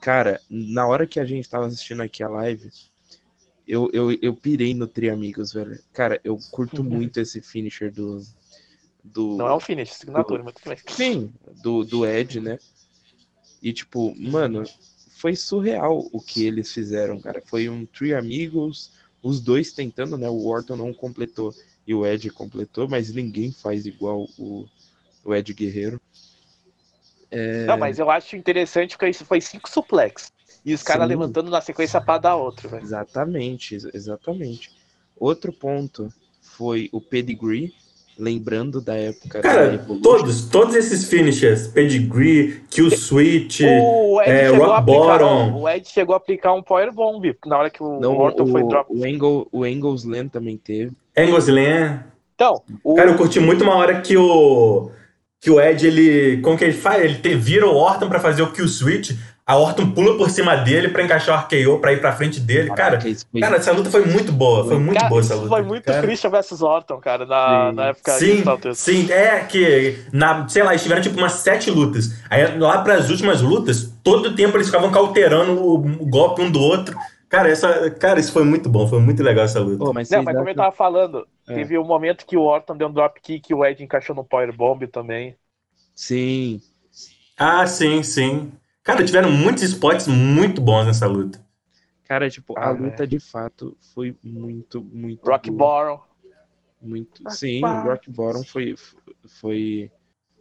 cara, 0.00 0.40
na 0.50 0.84
hora 0.84 1.06
que 1.06 1.20
a 1.20 1.24
gente 1.24 1.48
tava 1.48 1.66
assistindo 1.66 2.02
aqui 2.02 2.24
a 2.24 2.28
live, 2.28 2.68
eu, 3.68 3.88
eu, 3.92 4.10
eu 4.20 4.34
pirei 4.34 4.74
no 4.74 4.88
Tri 4.88 5.10
Amigos, 5.10 5.52
velho. 5.52 5.78
Cara, 5.92 6.20
eu 6.24 6.36
curto 6.50 6.82
muito 6.84 7.20
esse 7.20 7.40
finisher 7.40 7.92
do. 7.92 8.20
Do 9.12 9.38
Não 9.38 9.48
é 9.48 9.54
um 9.54 9.60
finish, 9.60 9.92
signatura, 9.92 10.42
muito 10.42 10.60
bem. 10.68 10.76
Sim, 10.88 11.32
do, 11.62 11.84
do 11.84 12.06
Ed, 12.06 12.40
né? 12.40 12.58
E, 13.62 13.72
tipo, 13.72 14.14
mano, 14.16 14.64
foi 15.10 15.34
surreal 15.34 16.08
o 16.12 16.20
que 16.20 16.44
eles 16.44 16.72
fizeram, 16.72 17.20
cara. 17.20 17.42
Foi 17.44 17.68
um 17.68 17.84
Three 17.86 18.14
Amigos, 18.14 18.90
os 19.22 19.40
dois 19.40 19.72
tentando, 19.72 20.16
né? 20.16 20.28
O 20.28 20.46
Orton 20.46 20.76
não 20.76 20.92
completou 20.94 21.54
e 21.86 21.94
o 21.94 22.06
Ed 22.06 22.30
completou, 22.30 22.88
mas 22.88 23.12
ninguém 23.12 23.50
faz 23.52 23.86
igual 23.86 24.28
o, 24.38 24.66
o 25.24 25.34
Ed 25.34 25.52
Guerreiro. 25.52 26.00
É, 27.30 27.66
Não, 27.66 27.76
mas 27.76 27.98
eu 27.98 28.10
acho 28.10 28.36
interessante 28.36 28.96
porque 28.96 29.08
isso 29.10 29.24
foi 29.24 29.40
cinco 29.40 29.68
suplex. 29.68 30.32
E 30.64 30.72
os 30.74 30.82
caras 30.82 31.08
levantando 31.08 31.50
na 31.50 31.60
sequência 31.60 32.00
pra 32.00 32.18
dar 32.18 32.36
outro, 32.36 32.68
velho. 32.68 32.82
Exatamente, 32.82 33.74
ex- 33.74 33.84
exatamente. 33.94 34.70
Outro 35.16 35.52
ponto 35.52 36.12
foi 36.40 36.88
o 36.92 37.00
pedigree, 37.00 37.74
lembrando 38.18 38.80
da 38.80 38.94
época 38.96 39.40
da 39.40 39.42
Cara, 39.42 39.74
Evolution. 39.74 40.02
todos, 40.02 40.44
todos 40.46 40.74
esses 40.74 41.08
finishers, 41.08 41.68
pedigree, 41.68 42.62
kill 42.68 42.90
switch, 42.90 43.60
O 43.62 44.20
Ed, 44.20 44.30
é, 44.30 44.48
rock 44.48 44.84
bottom. 44.84 45.60
o 45.60 45.68
Ed 45.68 45.88
chegou 45.88 46.14
a 46.14 46.18
aplicar 46.18 46.52
um 46.52 46.62
power 46.62 46.92
bomb 46.92 47.22
na 47.46 47.58
hora 47.58 47.70
que 47.70 47.82
o 47.82 48.00
Não, 48.00 48.16
Orton 48.16 48.46
foi 48.48 48.62
o, 48.62 48.68
drop. 48.68 48.86
o, 48.90 49.04
Angle, 49.04 49.48
o 49.52 49.64
Angles 49.64 50.04
Land 50.04 50.30
também 50.30 50.56
teve. 50.56 50.92
Angus 51.16 51.46
Lane. 51.48 52.00
Então, 52.34 52.62
o, 52.82 52.94
Cara, 52.94 53.10
eu 53.10 53.16
curti 53.16 53.38
muito 53.40 53.62
uma 53.64 53.74
hora 53.76 54.00
que 54.00 54.16
o 54.16 54.90
que 55.40 55.50
o 55.50 55.60
Ed 55.60 55.86
ele, 55.86 56.40
como 56.42 56.58
que 56.58 56.64
ele 56.64 56.72
faz? 56.72 57.02
Ele 57.04 57.14
te, 57.14 57.34
vira 57.36 57.66
o 57.66 57.74
Orton 57.76 58.08
pra 58.08 58.18
fazer 58.18 58.42
o 58.42 58.50
kill 58.52 58.66
switch. 58.66 59.12
A 59.48 59.56
Orton 59.56 59.90
pula 59.92 60.16
por 60.18 60.28
cima 60.30 60.56
dele 60.56 60.90
pra 60.90 61.02
encaixar 61.02 61.34
o 61.34 61.40
RKO 61.42 61.78
pra 61.80 61.92
ir 61.92 62.00
pra 62.00 62.12
frente 62.12 62.38
dele. 62.38 62.68
Cara, 62.68 62.90
Caraca, 62.90 63.08
isso 63.08 63.26
foi- 63.32 63.40
cara, 63.40 63.56
essa 63.56 63.72
luta 63.72 63.90
foi 63.90 64.04
muito 64.04 64.30
boa, 64.30 64.64
foi 64.66 64.78
muito 64.78 64.98
cara, 64.98 65.08
boa 65.08 65.20
essa 65.22 65.34
luta. 65.34 65.48
foi 65.48 65.62
muito 65.62 65.84
cara. 65.84 66.02
Christian 66.02 66.30
versus 66.30 66.62
Orton, 66.62 67.00
cara, 67.00 67.24
na, 67.24 67.70
Sim. 67.70 67.76
na 67.76 67.86
época 67.86 68.12
Sim, 68.12 68.44
sim, 68.74 69.10
é 69.10 69.40
que, 69.44 69.98
na, 70.12 70.46
sei 70.48 70.62
lá, 70.62 70.72
eles 70.72 70.82
tiveram 70.82 71.00
tipo 71.00 71.16
umas 71.16 71.32
sete 71.32 71.70
lutas. 71.70 72.10
Aí 72.28 72.58
lá 72.58 72.82
pras 72.82 73.08
últimas 73.10 73.40
lutas, 73.40 73.90
todo 74.04 74.36
tempo 74.36 74.56
eles 74.56 74.66
ficavam 74.66 74.90
cauterando 74.92 75.52
o, 75.52 75.76
o 75.76 76.06
golpe 76.06 76.42
um 76.42 76.50
do 76.50 76.60
outro. 76.60 76.94
Cara, 77.28 77.50
essa, 77.50 77.90
cara, 77.90 78.20
isso 78.20 78.32
foi 78.32 78.44
muito 78.44 78.68
bom, 78.68 78.86
foi 78.86 79.00
muito 79.00 79.22
legal 79.22 79.44
essa 79.44 79.60
luta. 79.60 79.92
Mas 79.92 80.08
Não, 80.10 80.22
mas 80.22 80.36
como 80.36 80.48
eu 80.48 80.54
tava 80.54 80.72
falando, 80.72 81.26
É. 81.48 81.54
teve 81.54 81.78
um 81.78 81.84
momento 81.84 82.26
que 82.26 82.36
o 82.36 82.42
Orton 82.42 82.76
deu 82.76 82.88
um 82.88 82.92
drop 82.92 83.20
kick 83.20 83.50
e 83.50 83.54
o 83.54 83.64
Ed 83.64 83.82
encaixou 83.82 84.14
no 84.16 84.24
power 84.24 84.54
bomb 84.54 84.86
também. 84.86 85.36
Sim, 85.94 86.60
Ah, 87.38 87.66
sim, 87.66 88.02
sim. 88.02 88.52
Cara, 88.88 89.04
tiveram 89.04 89.30
muitos 89.30 89.62
spots 89.62 90.08
muito 90.08 90.60
bons 90.60 90.84
nessa 90.86 91.06
luta. 91.06 91.40
cara, 92.04 92.30
tipo, 92.30 92.58
a 92.62 92.70
Ah, 92.70 92.70
luta 92.70 93.06
de 93.06 93.20
fato 93.20 93.76
foi 93.94 94.16
muito, 94.22 94.82
muito 94.82 95.30
Rock. 95.30 95.50
Bottom. 95.50 96.02
Muito, 96.80 97.24
Rock 97.24 97.38
sim, 97.38 97.60
Bottom. 97.60 97.82
o 97.82 97.82
Rock 97.90 98.10
Bottom 98.10 98.44
foi, 98.44 98.74
foi 99.40 99.90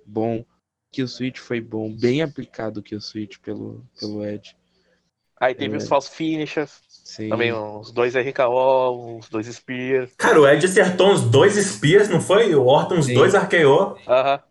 bom. 0.06 0.46
Kill 0.92 1.08
Switch 1.08 1.40
foi 1.40 1.62
bom, 1.62 1.94
bem 1.96 2.22
aplicado 2.24 2.80
o 2.80 2.84
Kill 2.84 3.02
Switch 3.02 3.38
pelo, 3.40 3.86
pelo 4.00 4.26
Ed. 4.26 4.58
Aí 5.40 5.56
teve 5.56 5.76
É. 5.76 5.78
os 5.78 5.88
false 5.88 6.12
finishers, 6.12 6.82
Sim. 7.04 7.30
também 7.30 7.54
uns 7.54 7.92
dois 7.92 8.16
RKO, 8.16 9.18
uns 9.18 9.30
dois 9.30 9.48
Spear. 9.48 10.10
Cara, 10.18 10.40
o 10.42 10.48
Ed 10.48 10.64
acertou 10.66 11.12
uns 11.12 11.22
dois 11.22 11.54
Spears, 11.56 12.10
não 12.10 12.22
foi? 12.22 12.54
O 12.56 12.66
Orton 12.66 12.96
uns 12.98 13.10
Sim. 13.10 13.14
dois 13.14 13.34
RKO. 13.34 13.98
Aham. 14.08 14.44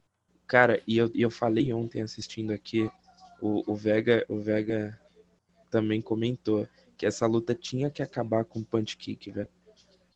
Cara, 0.47 0.83
e 0.87 0.99
eu, 0.99 1.11
e 1.15 1.23
eu 1.23 1.31
falei 1.31 1.73
ontem 1.73 2.03
assistindo 2.03 2.53
aqui, 2.53 2.91
o, 3.41 3.71
o 3.71 3.75
Vega, 3.75 4.25
o 4.29 4.39
Vega 4.39 4.99
também 5.71 6.01
comentou 6.01 6.67
que 6.97 7.07
essa 7.07 7.27
luta 7.27 7.55
tinha 7.55 7.91
que 7.91 8.03
acabar 8.03 8.45
com 8.45 8.63
punch 8.63 8.97
kick, 8.97 9.31
velho. 9.31 9.49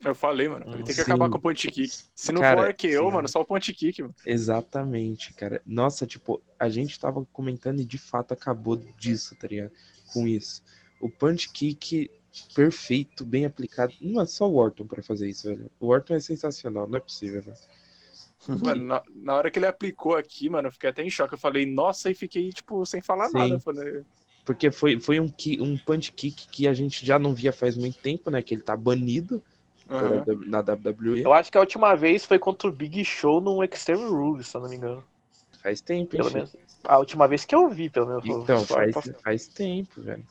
Eu 0.02 0.14
falei, 0.14 0.48
mano. 0.48 0.64
Ele 0.66 0.76
tem 0.76 0.84
que 0.86 0.94
Sim. 0.94 1.02
acabar 1.02 1.28
com 1.28 1.36
o 1.36 1.40
punch 1.40 1.70
kick. 1.70 1.92
Se 2.14 2.32
não 2.32 2.40
Cara, 2.40 2.62
for 2.62 2.74
sim. 2.80 3.10
mano, 3.12 3.28
só 3.28 3.40
o 3.40 3.44
punch 3.44 3.72
kick, 3.74 4.00
mano. 4.00 4.14
Exatamente, 4.24 5.34
cara. 5.34 5.60
Nossa, 5.66 6.06
tipo, 6.06 6.42
a 6.58 6.70
gente 6.70 6.98
tava 6.98 7.24
comentando 7.32 7.80
e 7.80 7.84
de 7.84 7.98
fato 7.98 8.32
acabou 8.32 8.76
disso, 8.76 9.36
tá 9.36 9.46
ligado? 9.46 9.72
Com 10.12 10.26
isso. 10.26 10.62
O 11.00 11.10
punch 11.10 11.50
kick 11.50 12.10
perfeito, 12.54 13.26
bem 13.26 13.44
aplicado. 13.44 13.92
Não 14.00 14.22
é 14.22 14.26
só 14.26 14.48
o 14.48 14.56
Orton 14.56 14.86
pra 14.86 15.02
fazer 15.02 15.28
isso, 15.28 15.48
velho. 15.48 15.70
O 15.78 15.88
Orton 15.88 16.14
é 16.14 16.20
sensacional, 16.20 16.88
não 16.88 16.96
é 16.96 17.00
possível, 17.00 17.42
velho. 17.42 17.58
Mano, 18.48 18.84
na, 18.84 19.02
na 19.14 19.34
hora 19.34 19.50
que 19.50 19.58
ele 19.58 19.66
aplicou 19.66 20.16
aqui, 20.16 20.48
mano, 20.48 20.68
eu 20.68 20.72
fiquei 20.72 20.90
até 20.90 21.02
em 21.02 21.10
choque. 21.10 21.34
Eu 21.34 21.38
falei, 21.38 21.66
nossa, 21.66 22.10
e 22.10 22.14
fiquei, 22.14 22.50
tipo, 22.50 22.84
sem 22.86 23.00
falar 23.00 23.28
Sim. 23.28 23.38
nada. 23.38 23.60
Falei, 23.60 24.02
Porque 24.44 24.70
foi, 24.70 24.98
foi 24.98 25.20
um, 25.20 25.28
ki- 25.28 25.60
um 25.60 25.76
punch 25.78 26.12
kick 26.12 26.48
que 26.48 26.66
a 26.66 26.72
gente 26.74 27.04
já 27.04 27.18
não 27.18 27.34
via 27.34 27.52
faz 27.52 27.76
muito 27.76 27.98
tempo, 27.98 28.30
né? 28.30 28.42
Que 28.42 28.54
ele 28.54 28.62
tá 28.62 28.76
banido 28.76 29.42
pela- 29.86 30.24
na 30.46 30.60
WWE. 30.62 31.22
Eu 31.22 31.32
acho 31.32 31.50
que 31.50 31.58
a 31.58 31.60
última 31.60 31.94
vez 31.94 32.24
foi 32.24 32.38
contra 32.38 32.68
o 32.68 32.72
Big 32.72 33.04
Show 33.04 33.40
no 33.40 33.62
Extreme 33.62 34.04
Rules, 34.08 34.48
se 34.48 34.56
eu 34.56 34.60
não 34.62 34.68
me 34.68 34.76
engano. 34.76 35.04
Faz 35.62 35.80
tempo, 35.80 36.16
Pelo 36.16 36.28
hein, 36.28 36.34
menos. 36.34 36.56
A 36.84 36.98
última 36.98 37.28
vez 37.28 37.44
que 37.44 37.54
eu 37.54 37.68
vi, 37.68 37.90
pelo 37.90 38.06
menos. 38.06 38.24
Então, 38.24 38.64
faz, 38.64 38.94
faz 39.22 39.46
tempo, 39.48 40.00
velho. 40.00 40.24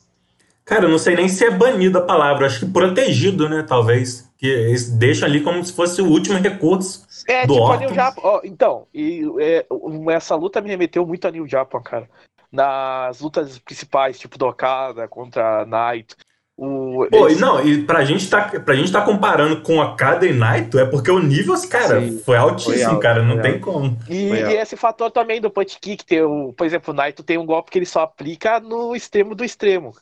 Cara, 0.69 0.85
eu 0.85 0.89
não 0.89 0.99
sei 0.99 1.15
nem 1.15 1.27
se 1.27 1.43
é 1.43 1.49
banido 1.49 1.97
a 1.97 2.01
palavra, 2.01 2.45
acho 2.45 2.59
que 2.59 2.71
protegido, 2.71 3.49
né? 3.49 3.65
Talvez. 3.67 4.29
Que 4.37 4.45
eles 4.47 4.89
deixam 4.89 5.27
ali 5.27 5.41
como 5.41 5.63
se 5.65 5.73
fosse 5.73 6.01
o 6.01 6.05
último 6.07 6.37
recurso. 6.37 7.05
É, 7.27 7.45
do 7.45 7.53
tipo 7.53 7.71
a. 7.71 7.77
New 7.77 7.93
Japan. 7.93 8.21
ó, 8.23 8.41
então, 8.43 8.85
e, 8.93 9.23
é, 9.39 9.65
essa 10.11 10.35
luta 10.35 10.61
me 10.61 10.69
remeteu 10.69 11.05
muito 11.05 11.27
a 11.27 11.31
New 11.31 11.47
Japan, 11.47 11.81
cara. 11.81 12.07
Nas 12.51 13.19
lutas 13.19 13.57
principais, 13.59 14.17
tipo 14.19 14.37
do 14.37 14.45
Okada 14.47 15.07
contra 15.07 15.65
Knight. 15.65 16.15
O, 16.61 17.07
Pô, 17.09 17.29
e 17.29 17.31
esse- 17.31 17.41
não, 17.41 17.65
e 17.65 17.83
pra 17.83 18.03
gente 18.03 18.29
tá, 18.29 18.41
pra 18.59 18.75
gente 18.75 18.91
tá 18.91 19.01
comparando 19.01 19.61
com 19.61 19.81
a 19.81 19.95
Kada 19.95 20.25
e 20.25 20.33
Naito, 20.33 20.77
é 20.77 20.85
porque 20.85 21.09
o 21.09 21.17
nível, 21.19 21.55
cara, 21.69 22.01
Sim. 22.01 22.19
foi 22.19 22.35
altíssimo, 22.35 22.75
Foi 22.75 22.83
alto, 22.83 22.99
cara, 22.99 23.23
não 23.23 23.41
tem 23.41 23.59
como. 23.61 23.97
E, 24.09 24.27
e 24.33 24.57
esse 24.57 24.75
fator 24.75 25.09
também 25.09 25.39
do 25.39 25.49
punch 25.49 25.79
kick, 25.79 26.05
tem 26.05 26.21
o, 26.21 26.51
por 26.51 26.67
exemplo, 26.67 26.93
o 26.93 26.95
Naito 26.95 27.23
tem 27.23 27.37
um 27.37 27.45
golpe 27.45 27.71
que 27.71 27.79
ele 27.79 27.85
só 27.85 28.01
aplica 28.01 28.59
no 28.59 28.93
extremo 28.93 29.33
do 29.33 29.45
extremo. 29.45 29.93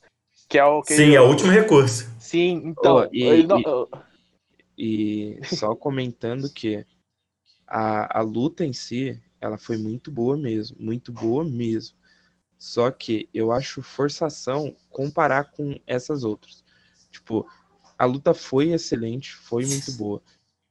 Que 0.48 0.58
é 0.58 0.64
o 0.64 0.82
que 0.82 0.96
Sim, 0.96 1.16
é 1.16 1.22
o 1.22 1.28
último 1.28 1.52
recurso. 1.52 2.10
Sim, 2.20 2.62
então. 2.66 2.98
Oh, 2.98 3.10
e- 3.12 3.24
ele 3.24 3.48
não- 3.48 3.60
e- 3.60 3.68
E 4.80 5.40
só 5.56 5.76
comentando 5.76 6.50
que 6.52 6.86
a, 7.66 8.20
a 8.20 8.22
luta 8.22 8.64
em 8.64 8.72
si, 8.74 9.20
ela 9.42 9.58
foi 9.58 9.76
muito 9.78 10.12
boa 10.12 10.38
mesmo, 10.38 10.78
muito 10.80 11.12
boa 11.12 11.44
mesmo. 11.44 11.98
Só 12.60 12.92
que 12.92 13.28
eu 13.34 13.52
acho 13.52 13.82
forçação 13.82 14.76
comparar 14.90 15.46
com 15.52 15.80
essas 15.86 16.24
outras. 16.24 16.64
Tipo, 17.12 17.48
a 17.98 18.06
luta 18.06 18.34
foi 18.34 18.72
excelente, 18.72 19.34
foi 19.34 19.66
muito 19.66 19.92
boa. 19.94 20.22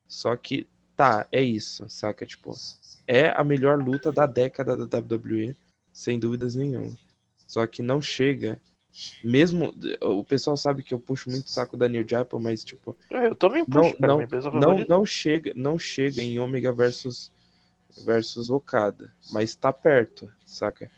Só 0.07 0.37
que, 0.37 0.69
tá, 0.95 1.27
é 1.33 1.43
isso, 1.43 1.89
saca? 1.89 2.25
Tipo, 2.25 2.53
é 3.07 3.29
a 3.31 3.43
melhor 3.43 3.83
luta 3.83 4.13
da 4.13 4.25
década 4.27 4.77
da 4.77 5.01
WWE, 5.01 5.57
sem 5.93 6.19
dúvidas 6.19 6.55
nenhuma. 6.55 6.97
Só 7.47 7.67
que 7.67 7.83
não 7.83 8.01
chega. 8.01 8.61
Mesmo. 9.23 9.75
O 10.03 10.25
pessoal 10.25 10.57
sabe 10.57 10.83
que 10.83 10.95
eu 10.95 11.01
puxo 11.01 11.31
muito 11.31 11.47
o 11.47 11.51
saco 11.51 11.77
da 11.77 11.89
New 11.89 12.07
Japan, 12.09 12.39
mas, 12.39 12.65
tipo, 12.65 12.97
eu 13.11 13.35
também 13.35 13.65
não, 13.67 13.83
puxo, 13.83 13.97
cara, 13.99 14.15
não, 14.15 14.17
minha 14.17 14.25
empresa 14.27 14.51
não, 14.51 14.75
favorita. 14.75 14.89
não 14.89 15.07
chega, 15.07 15.53
não 15.55 15.79
chega 15.79 16.23
em 16.23 16.39
Omega 16.39 16.73
versus 16.73 17.33
versus 18.05 18.51
Okada, 18.51 19.13
mas 19.33 19.55
tá 19.57 19.73
perto, 19.73 20.31
saca? 20.45 20.91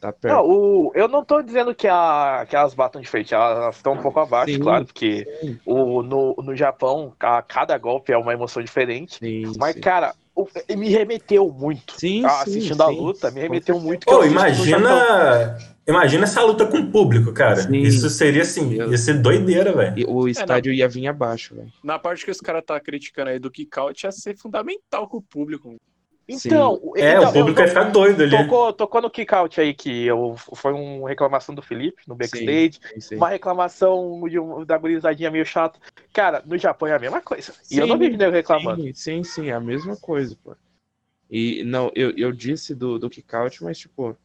Tá 0.00 0.12
perto. 0.12 0.36
Não, 0.38 0.46
o, 0.46 0.92
eu 0.94 1.06
não 1.06 1.22
tô 1.24 1.42
dizendo 1.42 1.74
que, 1.74 1.86
a, 1.86 2.46
que 2.48 2.56
elas 2.56 2.72
batam 2.74 3.00
de 3.00 3.08
frente, 3.08 3.34
elas 3.34 3.76
estão 3.76 3.92
um 3.92 3.98
pouco 3.98 4.18
abaixo, 4.20 4.58
Sim. 4.58 4.62
claro, 4.62 4.86
porque 4.86 5.28
Sim, 5.40 5.60
o, 5.64 6.02
no, 6.02 6.34
no 6.36 6.56
Japão, 6.56 7.14
a, 7.20 7.42
cada 7.42 7.76
golpe 7.76 8.10
é 8.12 8.16
uma 8.16 8.32
emoção 8.32 8.62
diferente. 8.62 9.20
sim, 9.20 9.52
Mas, 9.54 9.74
sim. 9.74 9.80
cara, 9.80 10.14
o- 10.34 10.46
me 10.76 10.88
remeteu 10.88 11.50
muito. 11.52 11.94
Sim, 11.98 12.22
Ah, 12.22 12.40
sim, 12.42 12.42
assistindo 12.42 12.82
a 12.82 12.88
luta, 12.88 13.30
me 13.30 13.40
remeteu 13.40 13.78
muito. 13.78 14.06
Pô, 14.06 14.24
imagina. 14.24 14.88
Imagina 15.86 16.24
essa 16.24 16.42
luta 16.42 16.66
com 16.66 16.78
o 16.78 16.90
público, 16.90 17.32
cara. 17.32 17.56
Sim. 17.56 17.76
Isso 17.78 18.08
seria 18.08 18.42
assim, 18.42 18.72
ia 18.74 18.96
ser 18.96 19.14
doideira, 19.20 19.72
velho. 19.72 19.98
E 19.98 20.04
o 20.06 20.26
estádio 20.26 20.72
ia 20.72 20.88
vir 20.88 21.06
abaixo, 21.06 21.54
velho. 21.54 21.70
Na 21.82 21.98
parte 21.98 22.24
que 22.24 22.30
os 22.30 22.40
caras 22.40 22.64
tá 22.64 22.80
criticando 22.80 23.30
aí 23.30 23.38
do 23.38 23.50
kick 23.50 23.78
out, 23.78 24.06
ia 24.06 24.10
ser 24.12 24.36
fundamental 24.36 25.06
com 25.08 25.18
o 25.18 25.22
público. 25.22 25.76
Então, 26.26 26.80
É, 26.96 27.16
então, 27.16 27.28
o 27.28 27.32
público 27.34 27.60
eu- 27.60 27.64
ia 27.64 27.68
ficar 27.68 27.84
doido 27.90 28.22
ali. 28.22 28.30
Tocou, 28.30 28.72
tocou 28.72 29.02
no 29.02 29.10
kick-out 29.10 29.60
aí, 29.60 29.74
que 29.74 30.06
eu, 30.06 30.34
foi 30.54 30.72
uma 30.72 31.06
reclamação 31.06 31.54
do 31.54 31.60
Felipe 31.60 32.00
no 32.08 32.14
backstage. 32.14 32.80
Sim, 32.94 33.00
sim. 33.00 33.16
Uma 33.16 33.28
reclamação 33.28 34.22
de 34.26 34.38
um- 34.38 34.64
da 34.64 34.78
gurizadinha 34.78 35.30
meio 35.30 35.44
chata. 35.44 35.78
Cara, 36.14 36.42
no 36.46 36.56
Japão 36.56 36.88
é 36.88 36.94
a 36.94 36.98
mesma 36.98 37.20
coisa. 37.20 37.52
E 37.70 37.76
eu 37.76 37.84
Sim, 37.84 37.90
não 37.90 37.98
vi 37.98 38.16
nego 38.16 38.32
reclamando. 38.32 38.82
Sim, 38.84 38.94
sim, 38.94 39.22
sim, 39.22 39.48
é 39.50 39.52
a 39.52 39.60
mesma 39.60 39.98
coisa, 39.98 40.34
pô. 40.42 40.56
E 41.30 41.62
não, 41.64 41.92
eu, 41.94 42.10
eu 42.16 42.32
disse 42.32 42.74
do, 42.74 42.98
do 42.98 43.10
kick-out, 43.10 43.62
mas 43.62 43.76
tipo, 43.76 44.16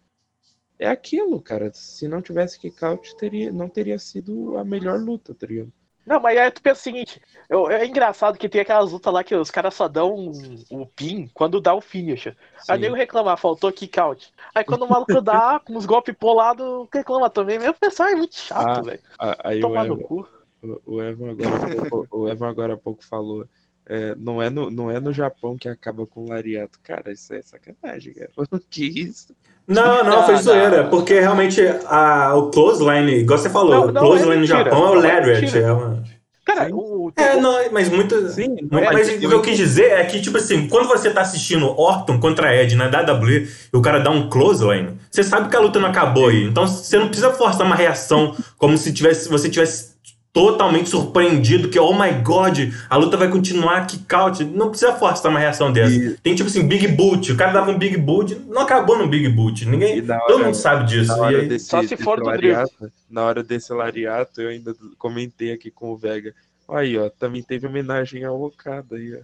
é 0.79 0.87
aquilo, 0.87 1.41
cara. 1.41 1.69
Se 1.73 2.07
não 2.07 2.21
tivesse 2.21 2.57
kick-out, 2.59 3.15
teria, 3.17 3.51
não 3.51 3.67
teria 3.69 3.99
sido 3.99 4.57
a 4.57 4.63
melhor 4.63 4.99
luta, 4.99 5.35
tá 5.35 5.45
ligado? 5.45 5.71
Não, 6.05 6.19
mas 6.19 6.35
aí 6.39 6.49
tu 6.49 6.61
pensa 6.61 6.79
o 6.79 6.83
seguinte: 6.83 7.21
eu- 7.47 7.69
é 7.69 7.85
engraçado 7.85 8.37
que 8.37 8.49
tem 8.49 8.61
aquelas 8.61 8.91
lutas 8.91 9.13
lá 9.13 9.23
que 9.23 9.35
os 9.35 9.51
caras 9.51 9.75
só 9.75 9.87
dão 9.87 10.31
o 10.71 10.85
pin 10.87 11.29
quando 11.35 11.61
dá 11.61 11.75
o 11.75 11.81
finish. 11.81 12.27
Aí 12.27 12.77
Sim. 12.77 12.81
nego 12.81 12.95
reclamar, 12.95 13.37
faltou 13.37 13.71
kick-out. 13.71 14.33
Aí 14.55 14.63
quando 14.63 14.83
o 14.83 14.89
maluco 14.89 15.21
dá, 15.21 15.59
com 15.63 15.75
os 15.77 15.85
golpes 15.85 16.15
polados, 16.17 16.87
reclama 16.91 17.29
também. 17.29 17.59
Meu 17.59 17.73
pessoal 17.75 18.09
é 18.09 18.15
muito 18.15 18.35
chato, 18.35 18.79
Ah, 18.79 18.81
velho. 18.81 18.99
Aí 19.43 19.59
o 19.59 19.61
Tomar 19.61 19.83
no 19.85 19.99
cu. 19.99 20.27
o- 20.63 20.81
o 20.95 21.03
Evan 21.03 21.31
agora 21.31 21.89
pouco, 21.89 22.17
o 22.17 22.27
Evan 22.29 22.49
agora 22.49 22.73
há 22.73 22.77
pouco 22.77 23.05
falou 23.05 23.45
é, 23.89 24.15
não, 24.17 24.41
é 24.41 24.49
no, 24.49 24.69
não 24.69 24.89
é 24.91 24.99
no 24.99 25.11
Japão 25.11 25.57
que 25.57 25.67
acaba 25.67 26.05
com 26.05 26.21
o 26.25 26.29
lariato. 26.29 26.79
Cara, 26.83 27.11
isso 27.11 27.33
é 27.33 27.41
sacanagem, 27.41 28.13
cara. 28.13 28.29
Que 28.69 28.85
isso? 28.85 29.33
Não, 29.67 30.03
não, 30.03 30.23
foi 30.23 30.35
Não, 30.35 30.41
zoeira. 30.41 30.83
não. 30.83 30.89
Porque 30.89 31.19
realmente 31.19 31.61
a, 31.85 32.35
o 32.35 32.49
clothesline, 32.49 33.11
igual 33.19 33.37
você 33.37 33.49
falou, 33.49 33.71
Não, 33.75 33.83
o 33.87 33.91
não, 33.91 34.01
clothesline 34.01 34.35
é 34.35 34.39
no. 34.39 34.45
Japão 34.45 34.85
é 34.85 34.89
o 34.91 34.95
Não, 35.01 35.05
é 35.05 35.13
lariat. 35.19 35.57
É, 35.57 35.71
uma... 35.73 36.03
Cara, 36.45 36.67
o, 36.75 37.11
é, 37.15 37.39
não, 37.39 37.71
mas 37.71 37.89
muito. 37.89 38.27
Sim, 38.29 38.55
Não, 38.71 38.79
é, 38.79 38.91
mas 38.91 39.07
eu- 39.07 39.15
o 39.17 39.19
que 39.19 39.25
eu 39.35 39.41
quis 39.43 39.55
dizer 39.55 39.91
é 39.91 40.03
que, 40.05 40.19
tipo 40.19 40.35
assim, 40.37 40.67
quando 40.67 40.87
você 40.87 41.11
tá 41.11 41.21
assistindo 41.21 41.67
Orton 41.79 42.19
contra 42.19 42.55
Ed 42.55 42.75
na 42.75 42.87
WWE 42.87 43.47
e 43.71 43.77
o 43.77 43.81
cara 43.81 43.99
dá 43.99 44.09
um 44.09 44.27
clothesline, 44.29 44.97
você 45.11 45.23
sabe 45.23 45.47
que 45.47 45.55
a 45.55 45.59
luta 45.59 45.79
não 45.79 45.89
acabou 45.89 46.29
aí. 46.29 46.45
Então 46.45 46.65
você 46.67 46.97
não 46.97 47.05
precisa 47.07 47.31
forçar 47.31 47.67
uma 47.67 47.75
reação 47.75 48.35
como 48.57 48.75
se 48.79 48.91
tivesse, 48.91 49.29
você 49.29 49.47
tivesse 49.47 49.88
totalmente 50.31 50.89
surpreendido 50.89 51.69
que, 51.69 51.79
oh 51.79 51.93
my 51.93 52.11
god, 52.23 52.57
a 52.89 52.95
luta 52.97 53.17
vai 53.17 53.29
continuar, 53.29 53.85
kick 53.87 54.13
out. 54.13 54.43
Não 54.45 54.69
precisa 54.69 54.93
forçar 54.93 55.31
uma 55.31 55.39
reação 55.39 55.71
dessa. 55.71 55.93
E- 55.95 56.17
Tem 56.17 56.35
tipo 56.35 56.47
assim, 56.49 56.67
Big 56.67 56.87
Boot. 56.89 57.31
O 57.31 57.37
cara 57.37 57.51
dava 57.51 57.71
um 57.71 57.77
Big 57.77 57.97
Boot, 57.97 58.35
não 58.47 58.61
acabou 58.61 58.97
no 58.97 59.07
Big 59.07 59.27
Boot. 59.29 59.65
Ninguém. 59.65 60.01
Na 60.01 60.19
todo 60.19 60.35
hora- 60.35 60.45
mundo 60.45 60.55
sabe 60.55 60.85
disso. 60.85 61.11
E 61.11 61.19
hora 61.19 61.37
aí- 61.39 61.47
desse, 61.47 61.65
Só 61.65 61.81
se 61.83 61.97
for 61.97 62.19
do 62.19 62.25
lariato, 62.25 62.91
na 63.09 63.23
hora 63.23 63.43
desse 63.43 63.73
lariato, 63.73 64.41
eu 64.41 64.49
ainda 64.49 64.75
comentei 64.97 65.51
aqui 65.51 65.71
com 65.71 65.91
o 65.91 65.97
Vega. 65.97 66.33
Aí, 66.69 66.97
ó, 66.97 67.09
também 67.09 67.41
teve 67.41 67.65
homenagem 67.65 68.23
ao 68.23 68.39
Okada 68.41 68.95
aí, 68.95 69.15
ó. 69.15 69.19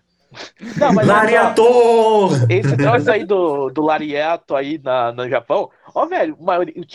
Não, 0.77 0.93
mas 0.93 1.07
Lariator! 1.07 2.31
esse 2.49 2.75
negócio 2.75 3.11
aí 3.11 3.25
do, 3.25 3.69
do 3.69 3.81
Lariato 3.81 4.55
aí 4.55 4.79
na, 4.83 5.11
no 5.11 5.27
Japão, 5.29 5.69
ó, 5.93 6.05
velho, 6.05 6.38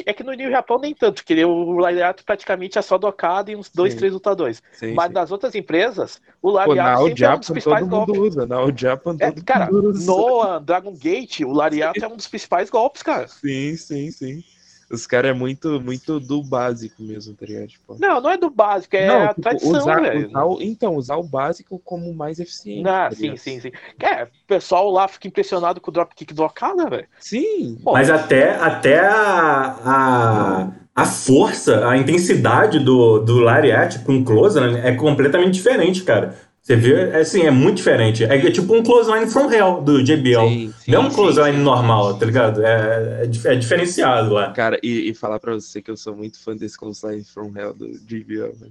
é 0.07 0.13
que 0.13 0.23
no 0.23 0.33
New 0.33 0.51
Japão 0.51 0.79
nem 0.79 0.95
tanto, 0.95 1.25
que 1.25 1.45
o 1.45 1.73
Lariato 1.79 2.25
praticamente 2.25 2.79
é 2.79 2.83
só 2.83 2.99
do 2.99 3.07
Okada 3.07 3.51
e 3.51 3.57
uns 3.57 3.71
dois, 3.71 3.93
Sim. 3.93 3.99
três 3.99 4.13
lutadores. 4.13 4.63
Sim, 4.73 4.95
Mas 4.95 5.09
sim. 5.09 5.15
nas 5.15 5.31
outras 5.31 5.55
empresas, 5.55 6.21
o 6.43 6.53
Pô, 6.53 6.75
na 6.75 6.85
Lariato 6.85 7.01
All 7.01 7.07
sempre 7.09 7.25
é 7.25 7.31
um 7.31 7.39
dos 7.39 7.47
Japan 7.47 7.53
principais 7.53 7.81
todo 7.85 7.91
mundo 8.01 8.15
golpes. 8.15 8.37
usa. 8.37 8.47
Na 8.47 8.57
All 8.57 8.73
Japan 8.77 9.17
É, 9.19 9.31
todo 9.31 9.45
cara, 9.45 9.67
mundo 9.67 9.89
usa. 9.91 10.07
no 10.07 10.61
Dragon 10.61 10.95
Gate, 10.95 11.41
o 11.41 11.53
Lariato 11.53 12.05
é 12.05 12.09
um 12.09 12.17
dos 12.17 12.27
principais 12.27 12.71
golpes, 12.71 13.03
cara. 13.03 13.29
Sim, 13.29 13.77
sim, 13.77 14.11
sim. 14.11 14.45
Os 14.91 15.07
caras 15.07 15.31
é 15.31 15.35
muito, 15.35 15.81
muito 15.81 16.19
do 16.19 16.43
básico 16.43 17.03
mesmo, 17.03 17.35
tá 17.35 17.47
ligado? 17.47 17.69
Tipo, 17.69 17.97
Não, 17.99 18.21
não 18.21 18.31
é 18.31 18.37
do 18.37 18.51
básico, 18.51 18.97
é 18.97 19.07
não, 19.07 19.23
a 19.23 19.29
tipo, 19.29 19.43
tradição, 19.43 19.71
usar, 19.71 20.01
velho. 20.01 20.29
usar 20.29 20.45
o- 20.45 20.63
então, 20.63 20.97
usar 20.97 21.17
o 21.17 21.23
básico 21.23 21.79
como 21.85 22.11
o 22.11 22.15
mais 22.15 22.41
eficiente. 22.41 22.89
Ah, 22.89 23.09
tá 23.09 23.15
sim, 23.15 23.37
sim, 23.37 23.61
sim. 23.61 23.71
É, 24.03 24.25
o 24.25 24.29
pessoal 24.47 24.91
lá 24.91 25.07
fica 25.07 25.29
impressionado 25.29 25.81
com 25.81 25.91
o 25.91 25.95
dropkick 25.95 26.35
do 26.35 26.43
Okada, 26.43 26.89
velho. 26.91 27.09
Sim, 27.19 27.77
Pô, 27.85 27.93
Mas 27.93 28.11
até, 28.11 28.57
até 28.57 28.99
a, 29.01 29.77
a, 29.85 30.69
a 30.95 31.05
força, 31.05 31.89
a 31.89 31.97
intensidade 31.97 32.79
do, 32.81 33.21
do 33.21 33.39
Lariat 33.41 34.01
com 34.01 34.25
clothesline 34.25 34.79
é 34.81 34.93
completamente 34.97 35.53
diferente, 35.55 36.03
cara. 36.03 36.35
Você 36.63 36.77
vê, 36.77 37.11
é, 37.11 37.17
assim, 37.21 37.43
é 37.43 37.51
muito 37.51 37.79
diferente. 37.79 38.23
É, 38.25 38.37
é 38.37 38.51
tipo 38.51 38.75
um 38.75 38.83
clothesline 38.83 39.27
from 39.31 39.51
hell 39.51 39.81
do 39.81 40.03
JBL. 40.05 40.47
sim, 40.49 40.75
sim, 40.79 40.91
Não 40.91 41.05
é 41.05 41.07
um 41.07 41.11
clothesline 41.11 41.57
sim. 41.57 41.63
normal, 41.63 42.19
tá 42.19 42.27
ligado? 42.27 42.63
É, 42.65 43.23
é, 43.23 43.53
é 43.53 43.57
diferenciado 43.57 44.35
lá. 44.35 44.53
Cara, 44.53 44.79
e, 44.83 45.11
e 45.11 45.15
falar 45.15 45.41
pra 45.41 45.55
você 45.55 45.81
que 45.81 45.91
eu 45.91 45.97
sou 45.97 46.15
muito 46.15 46.39
fã 46.43 46.55
desse 46.55 46.77
Close 46.79 47.25
From 47.33 47.53
Hell 47.57 47.73
do 47.73 47.89
JBL, 48.01 48.53
né? 48.61 48.69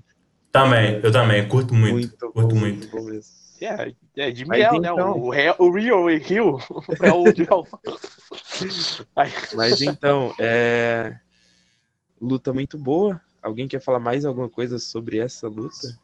Também, 0.52 1.00
eu 1.04 1.12
também, 1.12 1.48
curto 1.48 1.74
muito. 1.74 2.16
bom, 2.22 2.32
curto 2.32 2.56
muito. 2.56 2.88
bom 2.90 3.04
mesmo. 3.04 3.40
É, 3.62 3.92
é 4.16 4.32
de 4.32 4.46
Mas 4.46 4.60
Miel, 4.60 4.80
né? 4.80 4.90
então- 4.90 5.18
O, 5.20 5.30
Real- 5.30 5.56
o 5.60 5.72
Real 5.72 6.10
e 6.10 6.18
Rio 6.18 6.58
é 7.02 7.12
o 7.12 7.24
Real. 7.24 7.68
Mas 9.56 9.82
então, 9.82 10.34
é. 10.40 11.16
Luta 12.22 12.54
muito 12.54 12.78
boa. 12.78 13.20
Alguém 13.42 13.68
quer 13.68 13.82
falar 13.82 14.00
mais 14.00 14.26
alguma 14.26 14.50
coisa 14.50 14.78
sobre 14.80 15.18
essa 15.20 15.48
luta? 15.48 15.98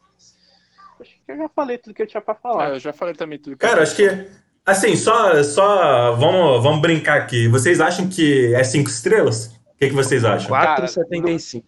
Acho 1.00 1.10
que 1.24 1.32
eu 1.32 1.36
já 1.36 1.48
falei 1.48 1.78
tudo 1.78 1.94
que 1.94 2.02
eu 2.02 2.06
tinha 2.06 2.20
pra 2.20 2.34
Ah, 2.34 2.36
falar. 2.36 2.68
eu 2.70 2.80
já 2.80 2.92
falei 2.92 3.14
também 3.14 3.38
tudo. 3.38 3.56
que 3.56 3.64
eu 3.64 3.68
Cara, 3.68 3.82
acho 3.82 3.96
que. 3.96 4.28
Assim, 4.64 4.96
só, 4.96 5.42
só 5.44 6.12
vamos, 6.16 6.62
vamos 6.62 6.80
brincar 6.80 7.18
aqui. 7.18 7.46
Vocês 7.48 7.80
acham 7.80 8.08
que 8.08 8.52
é 8.54 8.64
cinco 8.64 8.90
estrelas? 8.90 9.46
O 9.74 9.78
que, 9.78 9.88
que 9.88 9.94
vocês 9.94 10.24
acham? 10.24 10.50
4,75. 10.50 11.62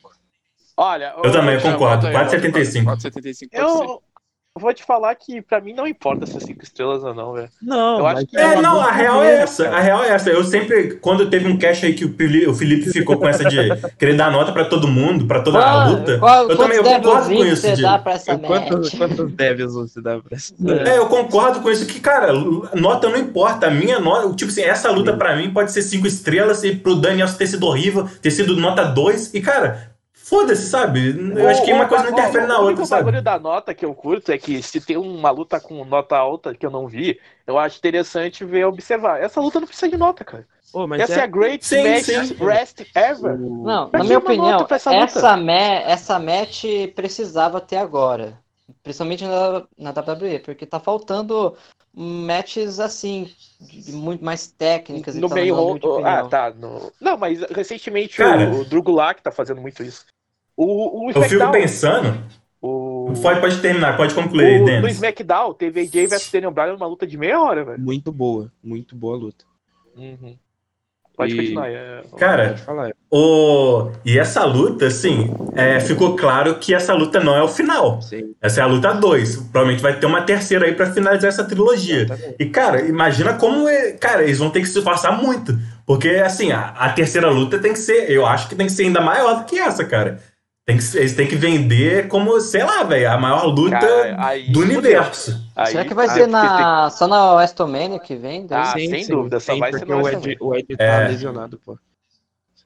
Olha, 0.77 1.13
Eu 1.25 1.33
também 1.33 1.59
Já 1.59 1.73
concordo, 1.73 2.07
bota 2.11 2.37
aí, 2.37 2.41
4,75. 2.41 2.85
4,75 2.85 3.15
pode 3.15 3.35
ser. 3.35 3.49
Eu 3.53 4.03
vou 4.59 4.73
te 4.75 4.83
falar 4.85 5.15
que 5.15 5.41
pra 5.41 5.61
mim 5.61 5.73
não 5.73 5.87
importa 5.87 6.27
se 6.27 6.37
é 6.37 6.41
cinco 6.41 6.63
estrelas 6.63 7.03
ou 7.05 7.15
não, 7.15 7.33
velho. 7.33 7.49
Não, 7.63 7.99
Eu 7.99 8.07
acho 8.07 8.27
que- 8.27 8.37
É, 8.37 8.47
uma 8.47 8.63
não, 8.63 8.81
a 8.81 8.91
real 8.93 9.23
é 9.23 9.37
essa. 9.43 9.69
A 9.69 9.81
real 9.81 10.05
é 10.05 10.09
essa. 10.11 10.31
Eu 10.31 10.43
sempre, 10.45 10.95
quando 10.97 11.29
teve 11.31 11.49
um 11.49 11.57
cast 11.59 11.85
aí 11.87 11.95
que 11.95 12.05
o 12.05 12.55
Felipe 12.55 12.91
ficou 12.91 13.17
com 13.19 13.29
essa 13.29 13.45
de 13.45 13.57
querer 13.99 14.17
dar 14.17 14.31
nota 14.31 14.53
pra 14.53 14.65
todo 14.65 14.87
mundo, 14.89 15.27
pra 15.27 15.41
toda 15.41 15.59
a 15.59 15.89
luta, 15.89 16.19
Qual- 16.19 16.49
eu 16.51 16.57
também 16.57 16.77
eu 16.79 16.85
concordo 16.85 17.29
com 17.29 17.45
isso. 17.45 17.63
você 17.63 17.73
de- 17.77 17.83
dá 17.83 17.99
pra 17.99 18.13
essa 18.13 18.39
Quantos, 18.39 18.91
quantos 18.91 19.33
devils 19.33 19.75
você 19.75 20.01
dá 20.01 20.19
pra 20.19 20.37
essa? 20.37 20.55
É, 20.87 20.99
eu 20.99 21.07
concordo 21.07 21.61
com 21.61 21.71
isso 21.71 21.87
que, 21.87 22.01
cara, 22.01 22.33
nota 22.75 23.09
não 23.09 23.19
importa. 23.19 23.67
A 23.69 23.71
minha 23.71 23.99
nota, 23.99 24.35
tipo 24.35 24.51
assim, 24.51 24.63
essa 24.63 24.91
luta 24.91 25.13
pra 25.13 25.37
mim 25.37 25.51
pode 25.51 25.73
ser 25.73 25.83
cinco 25.83 26.07
estrelas 26.07 26.63
e 26.65 26.75
pro 26.75 26.95
Daniel 26.95 27.29
ter 27.33 27.47
sido 27.47 27.67
horrível, 27.67 28.09
ter 28.23 28.31
sido 28.31 28.57
nota 28.57 28.85
2. 28.85 29.33
E, 29.35 29.41
cara, 29.41 29.88
foda-se, 30.29 30.69
sabe? 30.69 31.15
Eu 31.39 31.49
acho 31.49 31.65
que 31.65 31.73
uma 31.73 31.87
coisa 31.89 32.05
não 32.05 32.11
interfere 32.13 32.47
na 32.47 32.55
o 32.55 32.63
outra, 32.63 32.67
único 32.75 32.87
sabe? 32.87 33.05
bagulho 33.05 33.23
da 33.23 33.39
nota 33.39 33.75
que 33.75 33.85
eu 33.85 33.95
curto 33.95 34.31
é 34.33 34.39
que 34.39 34.63
se 34.63 34.81
tem 34.81 34.97
uma 34.97 35.31
luta 35.31 35.61
com 35.61 35.85
nota 35.85 36.17
alta 36.17 36.55
que 36.55 36.65
eu 36.67 36.71
não 36.71 36.87
vi, 36.87 37.21
eu 37.47 37.59
acho 37.59 37.79
interessante 37.79 38.45
ver 38.45 38.65
observar. 38.67 39.21
Essa 39.21 39.41
luta 39.41 39.61
não 39.61 39.67
precisa 39.67 39.89
de 39.89 39.97
nota, 39.97 40.25
cara. 40.25 40.47
Mas 40.87 41.01
Essa 41.01 41.15
é, 41.15 41.19
é, 41.21 41.23
a 41.23 41.27
great 41.27 41.65
Sim, 41.65 41.83
match 41.83 42.05
sim. 42.05 42.35
rest 42.35 42.81
ever. 42.95 43.41
o- 43.41 43.65
Não, 43.65 43.89
Pra 43.89 43.99
na 44.01 44.05
minha 44.05 44.19
opinião, 44.19 44.67
essa 44.71 44.95
essa, 44.95 45.37
ma 45.37 45.53
essa 45.53 46.19
match 46.19 46.65
precisava 46.95 47.61
ter 47.61 47.77
agora. 47.77 48.39
Principalmente 48.83 49.25
na, 49.25 49.67
na 49.79 49.93
WWE, 49.93 50.39
porque 50.41 50.67
tá 50.67 50.79
faltando 50.79 51.57
matches 51.95 52.79
assim, 52.79 53.31
de 53.61 53.93
muito 53.93 54.23
mais 54.23 54.47
técnicas 54.47 55.17
e 55.17 55.21
No 55.21 55.29
meio 55.31 55.55
na 55.55 55.61
ro- 55.63 56.05
Ah, 56.05 56.23
tá. 56.29 56.51
No... 56.51 56.93
Não, 57.01 57.17
mas 57.17 57.41
recentemente 57.51 58.19
Cara. 58.19 58.49
o, 58.51 58.61
o 58.61 58.65
Drew 58.65 58.83
Gulak 58.83 59.23
tá 59.23 59.33
fazendo 59.33 59.61
muito 59.61 59.83
isso. 59.83 60.05
O, 60.61 61.07
o 61.07 61.11
Eu 61.13 61.23
fico 61.23 61.51
pensando. 61.53 62.21
o, 62.61 63.13
Pode, 63.23 63.41
pode 63.41 63.61
terminar, 63.61 63.97
pode 63.97 64.13
concluir, 64.15 64.57
o, 64.57 64.59
no 64.61 64.65
Dennis. 64.67 64.95
SmackDown 64.97 65.55
teve 65.55 65.81
AJ 65.83 66.09
vs 66.09 66.31
Daniel 66.33 66.51
Bryan 66.51 66.73
numa 66.73 66.87
luta 66.87 67.07
de 67.07 67.17
meia 67.17 67.41
hora, 67.41 67.65
velho. 67.65 67.81
muito 67.81 68.11
boa, 68.13 68.51
muito 68.63 68.97
boa 68.97 69.17
luta. 69.17 69.45
Uhum. 69.97 70.37
Pode 71.17 71.33
E- 71.33 71.37
continuar. 71.37 71.69
é- 71.71 72.03
Cara, 72.17 72.55
Pode 72.65 72.93
o... 73.11 73.91
e 74.05 74.19
essa 74.19 74.45
luta, 74.45 74.87
assim, 74.87 75.33
é, 75.55 75.81
ficou 75.81 76.15
claro 76.17 76.57
que 76.57 76.73
essa 76.75 76.93
luta 76.95 77.19
não 77.19 77.35
é 77.35 77.43
o 77.43 77.49
final. 77.49 78.01
Sim, 78.03 78.35
Essa 78.41 78.61
é 78.61 78.63
a 78.63 78.67
luta 78.67 78.93
2. 78.95 79.37
Provavelmente 79.51 79.83
vai 79.83 79.99
ter 79.99 80.07
uma 80.07 80.23
terceira 80.23 80.67
aí 80.67 80.75
pra 80.75 80.93
finalizar 80.93 81.29
essa 81.29 81.45
trilogia. 81.45 82.03
exatamente. 82.03 82.37
E, 82.39 82.47
cara, 82.51 82.83
imagina 82.83 83.35
como. 83.35 83.69
É... 83.69 83.93
Cara, 83.93 84.23
eles 84.23 84.39
vão 84.39 84.51
ter 84.51 84.61
que 84.61 84.69
se 84.69 84.79
esforçar 84.79 85.21
muito. 85.21 85.59
Porque, 85.85 86.09
assim, 86.11 86.53
a, 86.53 86.69
a 86.69 86.93
terceira 86.93 87.29
luta 87.31 87.59
tem 87.59 87.73
que 87.73 87.79
ser. 87.81 88.09
Eu 88.11 88.25
acho 88.25 88.49
que 88.49 88.55
tem 88.55 88.67
que 88.67 88.73
ser 88.73 88.85
ainda 88.85 89.01
maior 89.01 89.41
do 89.41 89.45
que 89.45 89.59
essa, 89.59 89.85
cara. 89.85 90.21
Tem 90.69 90.77
que, 90.77 90.83
ser- 90.83 90.99
eles 90.99 91.17
têm 91.17 91.27
que 91.27 91.35
vender 91.35 92.09
como, 92.09 92.39
sei 92.43 92.63
lá, 92.63 92.83
velho, 92.83 93.11
a 93.11 93.17
maior 93.17 93.47
luta 93.47 93.79
Cara, 93.79 94.17
aí 94.23 94.53
do 94.53 94.61
universo. 94.61 95.43
Aí- 95.57 95.73
Será 95.73 95.83
que 95.87 95.95
vai 95.95 96.05
ah, 96.05 96.11
ser 96.11 96.21
porque 96.29 96.31
na, 96.31 96.91
só 96.91 97.09
na 97.09 97.33
WrestleMania 97.37 97.99
que 97.99 98.15
vem? 98.15 98.47
Ah, 98.51 98.75
sem 98.75 99.07
dúvida, 99.09 99.41
só 99.41 99.57
vai 99.57 99.73
ser 99.73 99.79
porque 99.87 99.93
no 99.95 100.03
o. 100.03 100.09
Ed, 100.11 100.37
o 100.39 100.55
Ed 100.55 100.77
tá 100.77 100.85
É. 100.85 101.09
lesionado, 101.09 101.59
pô. 101.65 101.79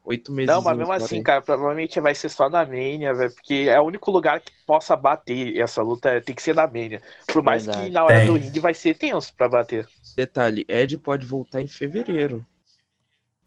Oito 0.04 0.32
meses. 0.32 0.52
Não, 0.52 0.60
mas 0.60 0.76
mesmo 0.76 0.92
assim, 0.92 1.22
cara, 1.22 1.40
provavelmente 1.42 2.00
vai 2.00 2.12
ser 2.12 2.28
só 2.28 2.50
na 2.50 2.66
Mania, 2.66 3.14
velho, 3.14 3.32
porque 3.32 3.66
é 3.68 3.80
o 3.80 3.84
único 3.84 4.10
lugar 4.10 4.40
que 4.40 4.50
possa 4.66 4.96
bater 4.96 5.56
essa 5.56 5.80
luta, 5.80 6.20
tem 6.20 6.34
que 6.34 6.42
ser 6.42 6.56
na 6.56 6.66
Mania. 6.66 7.00
Por 7.32 7.40
mais 7.40 7.64
Verdade. 7.66 7.86
que 7.86 7.92
na 7.92 8.02
hora 8.02 8.16
Tem. 8.18 8.26
do 8.26 8.34
ringue 8.34 8.58
vai 8.58 8.74
ser 8.74 8.96
tenso 8.98 9.32
pra 9.36 9.48
bater. 9.48 9.86
Detalhe, 10.16 10.64
Ed 10.68 10.98
pode 10.98 11.24
voltar 11.24 11.62
em 11.62 11.68
fevereiro. 11.68 12.44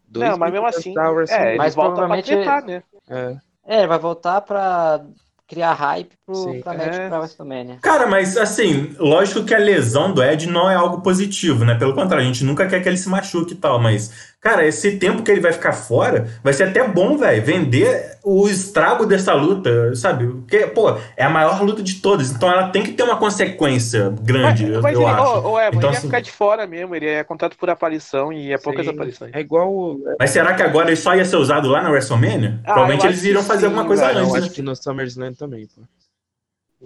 Dois 0.08 0.30
não, 0.30 0.38
mas 0.38 0.50
mesmo 0.50 0.66
assim, 0.66 0.94
é, 1.28 1.56
Mas 1.56 1.74
volta 1.74 1.96
pra 1.96 2.06
provavelmente- 2.06 2.26
tretar, 2.34 2.64
né? 2.64 2.82
É, 3.10 3.36
É, 3.66 3.78
ele 3.78 3.86
vai 3.88 3.98
voltar 3.98 4.40
pra 4.42 5.00
criar 5.48 5.74
hype 5.74 6.10
pro, 6.26 6.34
Sim. 6.34 6.60
pra 6.60 6.74
match 6.74 6.94
É. 6.94 7.08
pra 7.08 7.18
WrestleMania. 7.20 7.78
Cara, 7.80 8.06
mas 8.06 8.36
assim, 8.36 8.94
lógico 8.98 9.44
que 9.44 9.54
a 9.54 9.58
lesão 9.58 10.12
do 10.12 10.22
Ed 10.22 10.46
não 10.48 10.68
é 10.68 10.74
algo 10.74 11.00
positivo, 11.02 11.64
né? 11.64 11.74
Pelo 11.76 11.94
contrário, 11.94 12.24
a 12.24 12.26
gente 12.26 12.42
nunca 12.44 12.66
quer 12.66 12.82
que 12.82 12.88
ele 12.88 12.96
se 12.96 13.08
machuque 13.08 13.52
e 13.52 13.56
tal, 13.56 13.80
mas, 13.80 14.34
cara, 14.46 14.64
esse 14.64 14.92
tempo 14.96 15.24
que 15.24 15.30
ele 15.32 15.40
vai 15.40 15.52
ficar 15.52 15.72
fora 15.72 16.28
vai 16.40 16.52
ser 16.52 16.68
até 16.68 16.86
bom, 16.86 17.16
velho, 17.18 17.42
vender 17.44 18.16
o 18.22 18.46
estrago 18.48 19.04
dessa 19.04 19.34
luta, 19.34 19.92
sabe? 19.96 20.24
Porque, 20.28 20.68
pô, 20.68 20.96
é 21.16 21.24
a 21.24 21.28
maior 21.28 21.60
luta 21.62 21.82
de 21.82 21.94
todas, 21.94 22.30
então 22.30 22.48
ela 22.48 22.68
tem 22.68 22.84
que 22.84 22.92
ter 22.92 23.02
uma 23.02 23.16
consequência 23.16 24.14
grande, 24.22 24.70
eu, 24.70 24.80
mas 24.80 24.94
eu 24.94 25.02
ele, 25.02 25.10
acho. 25.10 25.38
ô, 25.48 25.58
Evan, 25.58 25.76
Então, 25.78 25.80
ele 25.80 25.86
ia 25.86 25.98
assim- 25.98 26.06
ficar 26.06 26.20
de 26.20 26.30
fora 26.30 26.64
mesmo, 26.64 26.94
ele 26.94 27.06
é 27.08 27.24
contrato 27.24 27.56
por 27.56 27.68
aparição 27.68 28.32
e 28.32 28.52
é 28.52 28.56
poucas 28.58 28.84
sim. 28.86 28.92
aparições. 28.92 29.32
É 29.34 29.40
igual. 29.40 29.96
é, 30.06 30.14
Mas 30.20 30.30
será 30.30 30.54
que 30.54 30.62
agora 30.62 30.86
ele 30.90 30.96
só 30.96 31.12
ia 31.16 31.24
ser 31.24 31.36
usado 31.38 31.68
lá 31.68 31.82
na 31.82 31.90
WrestleMania? 31.90 32.60
Ah, 32.62 32.72
Provavelmente 32.72 33.04
eu 33.04 33.10
eles 33.10 33.24
iriam 33.24 33.42
fazer 33.42 33.62
sim, 33.62 33.66
alguma 33.66 33.84
coisa 33.84 34.06
velho, 34.06 34.18
eu 34.20 34.22
antes, 34.26 34.34
acho 34.36 34.46
né? 34.48 34.52
que 34.54 34.62
no 34.62 34.76
SummerSlam 34.76 35.34
também, 35.34 35.66
pô. 35.66 35.82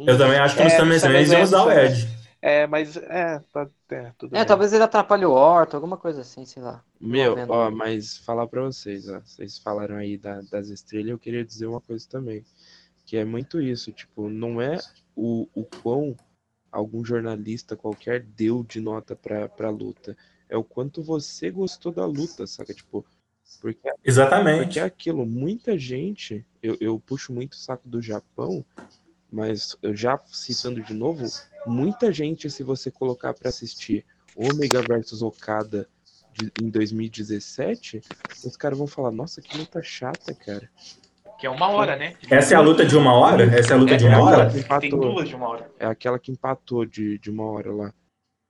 Eu 0.07 0.17
também 0.17 0.39
acho 0.39 0.57
que 0.57 0.63
no 0.63 0.69
É, 0.69 0.77
SummerSlam 0.79 1.13
eles 1.15 1.31
iam 1.31 1.43
usar 1.43 1.65
o 1.65 1.71
Ed. 1.73 2.09
É, 2.43 2.67
mas 2.67 2.97
é, 2.97 3.39
tá, 3.53 3.71
é 3.91 4.13
tudo 4.19 4.37
É, 4.39 4.45
bem. 4.45 4.45
talvez 4.45 4.73
ele 4.73 4.83
atrapalhe 4.85 5.25
o 5.25 5.31
Orton, 5.33 5.77
alguma 5.77 5.97
coisa 5.97 6.21
assim, 6.23 6.45
sei 6.45 6.63
lá. 6.63 6.85
Meu, 7.01 7.43
ó, 7.49 7.71
mas 7.71 8.19
falar 8.19 8.47
pra 8.47 8.63
vocês, 8.63 9.09
ó. 9.09 9.21
Vocês 9.21 9.59
falaram 9.59 9.97
aí 9.97 10.17
da- 10.19 10.43
das 10.43 10.69
estrelas, 10.69 11.11
eu 11.11 11.19
queria 11.19 11.45
dizer 11.45 11.67
uma 11.67 11.81
coisa 11.81 12.07
também. 12.09 12.45
Que 13.07 13.17
é 13.17 13.25
muito 13.25 13.61
isso, 13.61 13.93
tipo, 13.93 14.29
não 14.29 14.61
é 14.61 14.79
o, 15.17 15.49
o 15.55 15.65
quão 15.83 16.17
algum 16.73 17.05
jornalista 17.05 17.77
qualquer 17.77 18.23
deu 18.23 18.65
de 18.65 18.81
nota 18.81 19.17
pra, 19.17 19.49
pra 19.49 19.71
luta. 19.71 20.17
É 20.49 20.57
o 20.57 20.65
quanto 20.65 21.03
você 21.03 21.51
gostou 21.51 21.93
da 21.93 22.07
luta, 22.07 22.47
saca? 22.47 22.75
Tipo, 22.75 23.05
porque 23.61 23.91
Exatamente. 24.05 24.67
porque 24.67 24.81
é 24.81 24.85
aquilo, 24.85 25.27
muita 25.27 25.79
gente, 25.79 26.45
eu, 26.63 26.77
eu 26.81 27.01
puxo 27.01 27.33
muito 27.33 27.55
o 27.55 27.57
saco 27.57 27.89
do 27.89 28.01
Japão, 28.03 28.65
mas 29.33 29.77
eu 29.83 29.95
já 29.97 30.19
citando 30.27 30.83
de 30.83 30.95
novo, 30.95 31.25
muita 31.67 32.13
gente, 32.13 32.51
se 32.51 32.63
você 32.63 32.91
colocar 32.91 33.33
pra 33.35 33.49
assistir 33.49 34.05
Omega 34.35 34.81
versus 34.83 35.23
Okada 35.23 35.89
de- 36.33 36.53
em 36.63 36.69
2017, 36.71 38.01
os 38.45 38.57
caras 38.57 38.79
vão 38.79 38.87
falar, 38.87 39.11
nossa, 39.11 39.41
que 39.41 39.57
luta 39.57 39.83
chata, 39.83 40.35
cara. 40.35 40.69
Que 41.39 41.47
é 41.47 41.51
uma 41.51 41.69
hora, 41.71 41.97
né? 41.97 42.15
Essa 42.31 42.55
é 42.55 42.57
a 42.57 42.61
luta 42.61 42.85
de 42.85 42.97
uma 42.97 43.15
hora? 43.15 43.45
Essa 43.45 43.73
é 43.73 43.77
a 43.77 43.79
luta 43.81 43.97
de 43.97 44.05
É 44.05 44.09
uma 44.09 44.17
aquela 44.19 44.37
hora? 44.39 44.47
que 44.47 44.53
Tem 44.53 44.63
empatou, 44.63 45.01
duas 45.15 45.29
de 45.29 45.35
uma 45.35 45.49
hora. 45.49 45.71
é 45.79 45.87
aquela 45.87 46.19
que 46.19 46.31
empatou 46.31 46.85
de, 46.85 47.19
de 47.19 47.31
uma 47.31 47.45
hora 47.51 47.73
lá. 47.73 47.95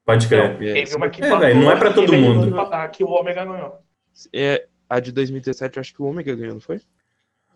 Pode 0.04 0.26
crer. 0.26 0.60
É, 0.62 0.72
Teve 0.74 0.96
uma 0.96 1.08
que 1.08 1.22
É, 1.22 1.38
velho, 1.38 1.60
não 1.60 1.70
é 1.70 1.76
pra 1.78 1.92
todo 1.92 2.12
mundo. 2.12 2.50
que 2.92 3.04
o 3.04 3.08
Omega 3.08 3.44
ganhou. 3.44 3.78
é, 4.34 4.66
a 4.88 4.98
de 4.98 5.12
2017, 5.12 5.76
eu 5.76 5.80
acho 5.80 5.94
que 5.94 6.02
o 6.02 6.06
Omega 6.06 6.34
ganhou, 6.34 6.54
não 6.54 6.60
foi? 6.60 6.80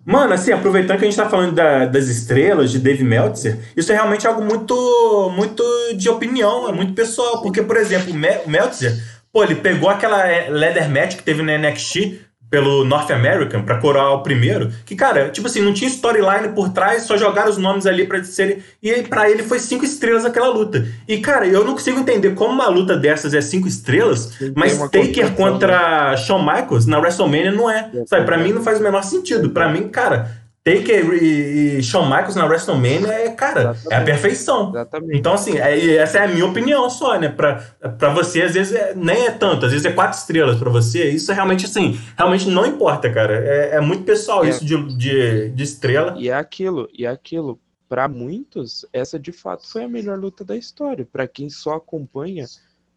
Mano, 0.04 0.34
assim, 0.34 0.52
aproveitando 0.52 0.98
que 0.98 1.04
a 1.04 1.08
gente 1.08 1.16
tá 1.16 1.28
falando 1.28 1.52
da- 1.54 1.86
das 1.86 2.08
estrelas, 2.08 2.70
de 2.70 2.78
Dave 2.78 3.02
Meltzer, 3.02 3.58
isso 3.76 3.90
é 3.90 3.94
realmente 3.94 4.26
algo 4.26 4.42
muito, 4.44 5.32
muito 5.34 5.62
de 5.96 6.08
opinião, 6.10 6.68
é 6.68 6.72
muito 6.72 6.92
pessoal. 6.92 7.40
Porque, 7.40 7.62
por 7.62 7.76
exemplo, 7.76 8.12
o 8.12 8.14
Me- 8.14 8.40
o 8.44 8.50
Meltzer, 8.50 8.94
pô, 9.32 9.42
ele 9.42 9.54
pegou 9.54 9.88
aquela 9.88 10.26
é, 10.28 10.50
leather 10.50 10.90
match 10.90 11.16
que 11.16 11.22
teve 11.22 11.42
na 11.42 11.52
NXT 11.54 12.20
pelo 12.54 12.84
North 12.84 13.10
American 13.10 13.64
pra 13.64 13.78
coroar 13.78 14.12
o 14.12 14.22
primeiro, 14.22 14.70
que, 14.86 14.94
cara, 14.94 15.28
tipo 15.28 15.48
assim, 15.48 15.60
não 15.60 15.74
tinha 15.74 15.90
storyline 15.90 16.50
por 16.54 16.68
trás, 16.68 17.02
só 17.02 17.16
jogaram 17.16 17.50
os 17.50 17.58
nomes 17.58 17.84
ali 17.84 18.06
pra 18.06 18.22
serem. 18.22 18.58
E 18.80 19.02
pra 19.02 19.28
ele 19.28 19.42
foi 19.42 19.58
cinco 19.58 19.84
estrelas 19.84 20.24
aquela 20.24 20.46
luta. 20.50 20.86
E, 21.08 21.18
cara, 21.18 21.48
eu 21.48 21.64
não 21.64 21.72
consigo 21.72 21.98
entender 21.98 22.32
como 22.36 22.52
uma 22.52 22.68
luta 22.68 22.96
dessas 22.96 23.34
é 23.34 23.40
cinco 23.40 23.66
estrelas, 23.66 24.38
mas 24.54 24.78
Taker 24.78 25.32
contra 25.32 26.16
Shawn 26.16 26.44
Michaels 26.44 26.86
na 26.86 27.00
WrestleMania 27.00 27.50
não 27.50 27.68
é. 27.68 27.90
Sabe, 28.06 28.24
pra 28.24 28.38
mim 28.38 28.52
não 28.52 28.62
faz 28.62 28.78
o 28.78 28.84
menor 28.84 29.02
sentido. 29.02 29.50
Pra 29.50 29.68
mim, 29.68 29.88
cara, 29.88 30.30
Taker 30.64 31.12
e, 31.22 31.76
e 31.78 31.82
Shawn 31.82 32.06
Michaels 32.06 32.34
na 32.36 32.46
WrestleMania 32.46 33.06
é, 33.12 33.30
cara, 33.32 33.60
é 33.60 33.66
a 33.66 33.70
Exatamente. 33.72 34.04
perfeição. 34.06 34.70
Exatamente. 34.70 35.18
Então, 35.18 35.34
assim, 35.34 35.58
é- 35.58 35.96
essa 35.96 36.18
é 36.20 36.24
a 36.24 36.28
minha 36.28 36.46
opinião 36.46 36.88
só, 36.88 37.18
né? 37.20 37.28
Pra, 37.28 37.56
pra 37.98 38.08
você, 38.14 38.40
às 38.40 38.54
vezes, 38.54 38.72
é- 38.74 38.94
nem 38.94 39.26
é 39.26 39.30
tanto, 39.30 39.66
às 39.66 39.72
vezes 39.72 39.84
é 39.84 39.92
quatro 39.92 40.18
estrelas 40.18 40.58
pra 40.58 40.70
você. 40.70 41.10
Isso 41.10 41.30
é 41.30 41.34
realmente, 41.34 41.66
assim, 41.66 42.00
realmente 42.16 42.48
não 42.48 42.64
importa, 42.64 43.12
cara. 43.12 43.34
É, 43.46 43.76
é 43.76 43.80
muito 43.80 44.04
pessoal 44.04 44.42
É. 44.42 44.48
isso 44.48 44.64
de, 44.64 44.96
de, 44.96 45.50
de 45.50 45.62
estrela. 45.62 46.14
E 46.18 46.30
é 46.30 46.34
aquilo, 46.34 46.88
e 46.92 47.04
é 47.04 47.08
aquilo. 47.10 47.60
Pra 47.86 48.08
muitos, 48.08 48.86
essa 48.92 49.18
de 49.18 49.30
fato 49.30 49.70
foi 49.70 49.84
a 49.84 49.88
melhor 49.88 50.18
luta 50.18 50.42
da 50.42 50.56
história. 50.56 51.06
Pra 51.12 51.28
quem 51.28 51.50
só 51.50 51.74
acompanha 51.74 52.46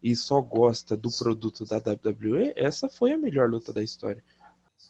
e 0.02 0.16
só 0.16 0.40
gosta 0.40 0.96
do 0.96 1.10
produto 1.10 1.66
da 1.66 1.76
WWE, 1.76 2.54
essa 2.56 2.88
foi 2.88 3.12
a 3.12 3.18
melhor 3.18 3.50
luta 3.50 3.72
da 3.74 3.82
história. 3.82 4.24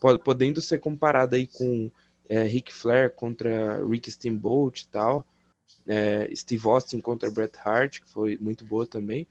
Po- 0.01 0.19
Podendo 0.21 0.61
ser 0.61 0.79
comparada 0.79 1.35
aí 1.37 1.49
com 1.49 1.91
é, 2.29 2.43
Ric 2.43 2.73
Flair 2.73 3.11
contra 3.15 3.85
Rick 3.87 4.11
Steamboat 4.11 4.83
e 4.83 4.89
tal, 4.89 5.25
é, 5.87 6.31
Steve 6.35 6.69
Austin 6.69 7.01
contra 7.01 7.31
Bret 7.31 7.53
Hart, 7.65 8.01
que 8.01 8.11
foi 8.11 8.37
muito 8.41 8.65
boa 8.65 8.87
também. 8.87 9.27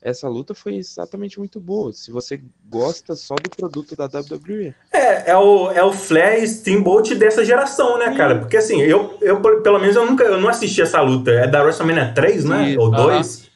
Essa 0.00 0.28
luta 0.28 0.54
foi 0.54 0.76
exatamente 0.76 1.38
muito 1.40 1.58
boa. 1.58 1.92
Se 1.92 2.12
você 2.12 2.40
gosta 2.68 3.16
só 3.16 3.34
do 3.34 3.50
produto 3.50 3.96
da 3.96 4.04
WWE. 4.04 4.72
É, 4.92 5.32
é 5.32 5.36
o, 5.36 5.72
é 5.72 5.82
o 5.82 5.92
Flair 5.92 6.42
e 6.42 6.46
Steamboat 6.46 7.16
dessa 7.16 7.44
geração, 7.44 7.98
né, 7.98 8.16
cara? 8.16 8.38
Porque, 8.38 8.56
assim, 8.56 8.80
eu, 8.80 9.18
eu 9.20 9.40
pelo 9.40 9.80
menos, 9.80 9.96
eu 9.96 10.06
nunca 10.06 10.22
eu 10.22 10.40
não 10.40 10.48
assisti 10.48 10.80
essa 10.80 11.00
luta. 11.00 11.32
É 11.32 11.48
da 11.48 11.62
WrestleMania 11.62 12.12
3, 12.14 12.44
né? 12.44 12.70
Isso. 12.70 12.80
Ou 12.80 12.94
Aham. 12.94 13.16
2. 13.16 13.47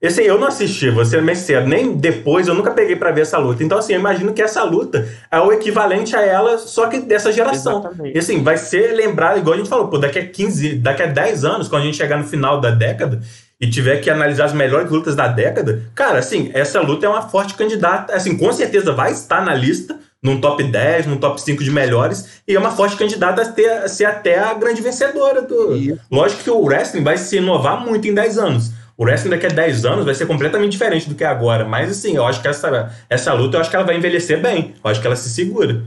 Esse 0.00 0.20
aí 0.20 0.28
eu 0.28 0.38
não 0.38 0.46
assisti, 0.46 0.90
vou 0.90 1.04
ser 1.04 1.20
bem 1.22 1.34
sincero. 1.34 1.66
Nem 1.66 1.96
depois 1.96 2.46
eu 2.46 2.54
nunca 2.54 2.70
peguei 2.70 2.94
pra 2.94 3.10
ver 3.10 3.22
essa 3.22 3.36
luta. 3.36 3.64
Então, 3.64 3.78
assim, 3.78 3.94
eu 3.94 3.98
imagino 3.98 4.32
que 4.32 4.40
essa 4.40 4.62
luta 4.62 5.08
é 5.28 5.40
o 5.40 5.52
equivalente 5.52 6.14
a 6.14 6.22
ela, 6.22 6.56
só 6.56 6.86
que 6.86 7.00
dessa 7.00 7.32
geração. 7.32 7.80
Exatamente. 7.80 8.14
E 8.14 8.18
assim, 8.18 8.40
vai 8.42 8.56
ser 8.56 8.92
lembrado, 8.92 9.38
igual 9.38 9.54
a 9.54 9.56
gente 9.56 9.68
falou, 9.68 9.88
pô, 9.88 9.98
daqui 9.98 10.20
a 10.20 10.26
15, 10.26 10.76
daqui 10.76 11.02
a 11.02 11.06
10 11.06 11.44
anos, 11.44 11.68
quando 11.68 11.82
a 11.82 11.84
gente 11.86 11.96
chegar 11.96 12.16
no 12.16 12.22
final 12.22 12.60
da 12.60 12.70
década 12.70 13.20
e 13.60 13.68
tiver 13.68 13.96
que 13.96 14.08
analisar 14.08 14.44
as 14.44 14.52
melhores 14.52 14.88
lutas 14.88 15.16
da 15.16 15.26
década, 15.26 15.82
cara, 15.96 16.20
assim, 16.20 16.48
essa 16.54 16.80
luta 16.80 17.04
é 17.04 17.08
uma 17.08 17.22
forte 17.22 17.54
candidata, 17.54 18.14
assim, 18.14 18.36
com 18.36 18.52
certeza 18.52 18.92
vai 18.92 19.10
estar 19.10 19.44
na 19.44 19.52
lista, 19.52 19.98
num 20.22 20.40
top 20.40 20.62
10, 20.62 21.06
num 21.06 21.16
top 21.16 21.40
5 21.40 21.64
de 21.64 21.72
melhores, 21.72 22.40
e 22.46 22.54
é 22.54 22.58
uma 22.58 22.70
forte 22.70 22.96
candidata 22.96 23.42
a, 23.42 23.44
ter, 23.46 23.68
a 23.68 23.88
ser 23.88 24.04
até 24.04 24.38
a 24.38 24.54
grande 24.54 24.80
vencedora 24.80 25.42
do. 25.42 25.74
Isso. 25.74 26.00
Lógico 26.08 26.44
que 26.44 26.50
o 26.50 26.62
wrestling 26.62 27.02
vai 27.02 27.16
se 27.16 27.36
inovar 27.36 27.84
muito 27.84 28.06
em 28.06 28.14
10 28.14 28.38
anos. 28.38 28.78
O 28.98 29.04
wrestling 29.04 29.30
daqui 29.30 29.46
a 29.46 29.50
10 29.50 29.84
anos 29.84 30.04
vai 30.04 30.14
ser 30.14 30.26
completamente 30.26 30.72
diferente 30.72 31.08
do 31.08 31.14
que 31.14 31.22
é 31.22 31.28
agora. 31.28 31.64
Mas 31.64 31.88
assim, 31.90 32.16
eu 32.16 32.26
acho 32.26 32.42
que 32.42 32.48
essa, 32.48 32.92
essa 33.08 33.32
luta 33.32 33.56
eu 33.56 33.60
acho 33.60 33.70
que 33.70 33.76
ela 33.76 33.84
vai 33.86 33.96
envelhecer 33.96 34.42
bem. 34.42 34.74
Eu 34.82 34.90
acho 34.90 35.00
que 35.00 35.06
ela 35.06 35.14
se 35.14 35.30
segura. 35.30 35.84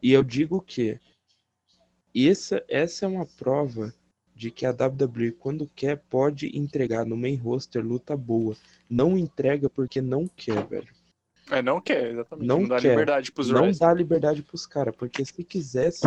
E 0.00 0.12
eu 0.12 0.22
digo 0.22 0.62
que 0.62 0.98
essa, 2.16 2.62
essa 2.68 3.04
é 3.04 3.08
uma 3.08 3.26
prova 3.26 3.92
de 4.34 4.50
que 4.50 4.64
a 4.64 4.70
WWE, 4.70 5.32
quando 5.32 5.68
quer, 5.74 5.96
pode 6.08 6.56
entregar 6.56 7.04
no 7.04 7.16
main 7.16 7.34
roster 7.36 7.84
luta 7.84 8.16
boa. 8.16 8.56
Não 8.88 9.18
entrega 9.18 9.68
porque 9.68 10.00
não 10.00 10.26
quer, 10.28 10.64
velho. 10.66 10.88
É, 11.50 11.60
não 11.60 11.80
quer, 11.80 12.12
exatamente. 12.12 12.46
Não 12.46 12.60
Não, 12.60 12.68
dá 12.68 12.80
quer. 12.80 12.90
liberdade 12.90 13.32
pros 13.32 13.48
Não 13.48 13.62
wrestlers. 13.62 13.78
dá 13.80 13.92
liberdade 13.92 14.42
pros 14.42 14.66
caras, 14.66 14.94
porque 14.96 15.24
se 15.24 15.42
quisesse, 15.42 16.06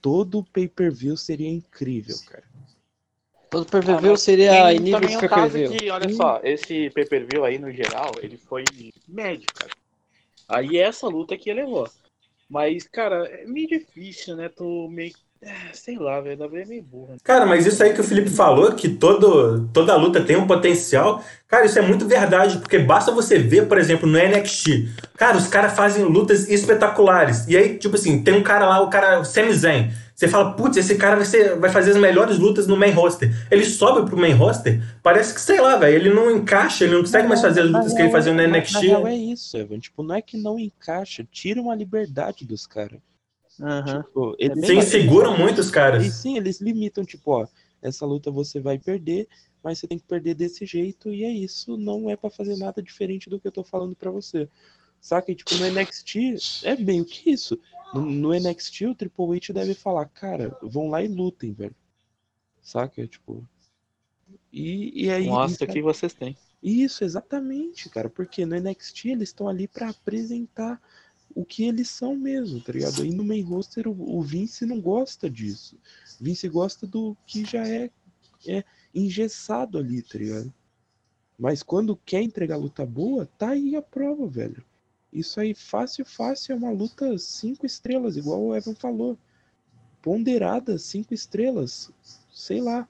todo 0.00 0.38
o 0.38 0.44
pay-per-view 0.44 1.14
seria 1.16 1.48
incrível, 1.50 2.16
cara. 2.26 2.42
Todo 3.52 3.66
pay-per-view 3.66 4.16
seria 4.16 4.72
em 4.72 4.78
nível 4.78 5.00
de 5.00 5.12
é 5.12 5.18
um 5.18 5.20
pay-per-view. 5.20 5.70
que, 5.72 5.90
olha 5.90 6.08
só, 6.08 6.40
esse 6.42 6.88
pay-per-view 6.88 7.44
aí, 7.44 7.58
no 7.58 7.70
geral, 7.70 8.14
ele 8.22 8.38
foi 8.38 8.64
médio, 9.06 9.46
cara. 9.54 9.70
Aí 10.48 10.78
essa 10.78 11.06
luta 11.06 11.36
que 11.36 11.52
levou. 11.52 11.86
Mas, 12.48 12.88
cara, 12.88 13.26
é 13.26 13.44
meio 13.44 13.68
difícil, 13.68 14.36
né? 14.36 14.48
Tu 14.48 14.88
meio. 14.88 15.12
É, 15.42 15.72
Sei 15.72 15.98
lá, 15.98 16.20
velho. 16.20 16.40
A 16.42 16.46
WWE 16.46 16.62
é 16.62 16.64
meio 16.64 16.82
burra. 16.82 17.16
Cara, 17.24 17.44
mas 17.44 17.66
isso 17.66 17.82
aí 17.82 17.92
que 17.92 18.00
o 18.00 18.04
Felipe 18.04 18.30
falou, 18.30 18.72
que 18.72 18.88
todo, 18.88 19.68
toda 19.72 19.96
luta 19.96 20.22
tem 20.22 20.36
um 20.36 20.46
potencial, 20.46 21.22
cara, 21.48 21.66
isso 21.66 21.78
é 21.78 21.82
muito 21.82 22.06
verdade, 22.06 22.58
porque 22.58 22.78
basta 22.78 23.10
você 23.10 23.38
ver, 23.38 23.66
por 23.66 23.76
exemplo, 23.76 24.08
no 24.08 24.18
NXT. 24.18 24.88
Cara, 25.16 25.36
os 25.36 25.48
caras 25.48 25.74
fazem 25.74 26.04
lutas 26.04 26.48
espetaculares. 26.48 27.46
E 27.48 27.56
aí, 27.56 27.76
tipo 27.76 27.96
assim, 27.96 28.22
tem 28.22 28.34
um 28.34 28.42
cara 28.42 28.68
lá, 28.68 28.80
o 28.80 28.88
cara, 28.88 29.20
o 29.20 29.24
Sami 29.24 29.52
Zayn. 29.52 29.90
Você 30.14 30.28
fala, 30.28 30.52
putz, 30.52 30.76
esse 30.76 30.94
cara 30.94 31.16
vai, 31.16 31.24
ser, 31.24 31.56
vai 31.58 31.70
fazer 31.70 31.90
as 31.90 31.96
melhores 31.96 32.38
lutas 32.38 32.68
no 32.68 32.76
main 32.76 32.92
roster. 32.92 33.34
Ele 33.50 33.64
sobe 33.64 34.08
pro 34.08 34.16
main 34.16 34.34
roster, 34.34 34.80
parece 35.02 35.34
que, 35.34 35.40
sei 35.40 35.60
lá, 35.60 35.74
velho, 35.76 35.96
ele 35.96 36.14
não 36.14 36.30
encaixa, 36.30 36.84
ele 36.84 36.94
não 36.94 37.00
consegue 37.00 37.26
mais 37.26 37.40
fazer 37.40 37.62
as 37.62 37.70
lutas 37.70 37.92
que 37.92 38.02
ele 38.02 38.12
fazia 38.12 38.32
no 38.32 38.46
NXT. 38.46 38.74
Na 38.74 38.80
real 38.80 39.08
é 39.08 39.16
isso, 39.16 39.56
Evan. 39.56 39.80
Tipo, 39.80 40.04
não 40.04 40.14
é 40.14 40.22
que 40.22 40.36
não 40.36 40.56
encaixa, 40.56 41.26
tira 41.28 41.60
uma 41.60 41.74
liberdade 41.74 42.46
dos 42.46 42.64
caras. 42.66 43.00
Tipo, 43.56 44.34
eles, 44.38 44.56
bem 44.60 44.66
Sim, 44.70 44.74
mais- 44.76 44.88
seguram 44.88 45.38
muito 45.38 45.60
os 45.60 45.68
E 45.68 45.72
caras. 45.72 46.06
sim, 46.14 46.36
eles 46.36 46.60
limitam, 46.60 47.04
tipo, 47.04 47.30
ó, 47.32 47.46
essa 47.80 48.06
luta 48.06 48.30
você 48.30 48.60
vai 48.60 48.78
perder, 48.78 49.28
mas 49.62 49.78
você 49.78 49.86
tem 49.86 49.98
que 49.98 50.04
perder 50.06 50.34
desse 50.34 50.64
jeito, 50.66 51.12
e 51.12 51.22
é 51.24 51.30
isso, 51.30 51.76
não 51.76 52.08
é 52.08 52.16
pra 52.16 52.30
fazer 52.30 52.56
nada 52.56 52.82
diferente 52.82 53.28
do 53.28 53.38
que 53.38 53.46
eu 53.46 53.52
tô 53.52 53.62
falando 53.62 53.94
pra 53.94 54.10
você. 54.10 54.48
Saca? 55.00 55.32
E, 55.32 55.34
tipo, 55.34 55.54
no 55.56 55.66
NXT 55.66 56.36
é 56.64 56.76
meio 56.76 57.04
que 57.04 57.30
isso. 57.30 57.58
No, 57.92 58.00
no 58.02 58.32
NXT 58.32 58.82
o 58.86 58.94
Triple 58.94 59.36
H 59.36 59.52
deve 59.52 59.74
falar, 59.74 60.06
cara, 60.06 60.56
vão 60.62 60.88
lá 60.88 61.02
e 61.02 61.08
lutem, 61.08 61.52
velho. 61.52 61.74
Saca? 62.62 63.04
Tipo. 63.06 63.44
E, 64.52 65.04
e 65.06 65.10
aí. 65.10 65.26
Mostra 65.26 65.66
o 65.66 65.68
isso- 65.68 65.74
que 65.74 65.82
vocês 65.82 66.14
têm. 66.14 66.36
Isso, 66.62 67.02
exatamente, 67.02 67.88
cara. 67.90 68.08
Porque 68.08 68.46
no 68.46 68.54
NXT 68.54 69.06
eles 69.10 69.30
estão 69.30 69.48
ali 69.48 69.66
pra 69.66 69.88
apresentar 69.90 70.80
o 71.34 71.44
que 71.44 71.64
eles 71.64 71.88
são 71.88 72.16
mesmo, 72.16 72.60
tá 72.60 72.72
ligado? 72.72 73.02
Aí 73.02 73.10
no 73.10 73.24
main 73.24 73.42
roster 73.42 73.88
o, 73.88 74.16
o 74.16 74.22
Vince 74.22 74.66
não 74.66 74.80
gosta 74.80 75.28
disso. 75.28 75.78
Vince 76.20 76.48
gosta 76.48 76.86
do 76.86 77.16
que 77.26 77.44
já 77.44 77.66
é, 77.66 77.90
é 78.46 78.64
engessado 78.94 79.78
ali, 79.78 80.02
tá 80.02 80.18
ligado? 80.18 80.52
Mas 81.38 81.62
quando 81.62 81.96
quer 81.96 82.22
entregar 82.22 82.56
luta 82.56 82.86
boa, 82.86 83.26
tá 83.38 83.50
aí 83.50 83.74
a 83.74 83.82
prova, 83.82 84.26
velho. 84.26 84.64
Isso 85.12 85.40
aí, 85.40 85.54
fácil, 85.54 86.04
fácil, 86.04 86.52
é 86.52 86.56
uma 86.56 86.70
luta 86.70 87.18
cinco 87.18 87.66
estrelas, 87.66 88.16
igual 88.16 88.40
o 88.42 88.54
Evan 88.54 88.74
falou. 88.74 89.18
Ponderada, 90.00 90.78
cinco 90.78 91.12
estrelas. 91.12 91.90
Sei 92.32 92.60
lá. 92.60 92.88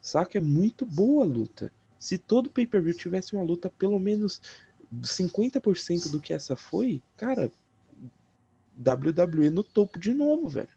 Saca? 0.00 0.38
É 0.38 0.40
muito 0.40 0.84
boa 0.84 1.24
a 1.24 1.26
luta. 1.26 1.72
Se 1.98 2.18
todo 2.18 2.50
pay-per-view 2.50 2.94
tivesse 2.94 3.34
uma 3.34 3.42
luta 3.42 3.70
pelo 3.70 3.98
menos 3.98 4.42
50% 5.02 6.10
do 6.10 6.20
que 6.20 6.34
essa 6.34 6.54
foi, 6.54 7.02
cara, 7.16 7.50
WWE 8.78 9.50
no 9.50 9.62
topo 9.64 9.98
de 9.98 10.12
novo, 10.12 10.48
velho. 10.48 10.68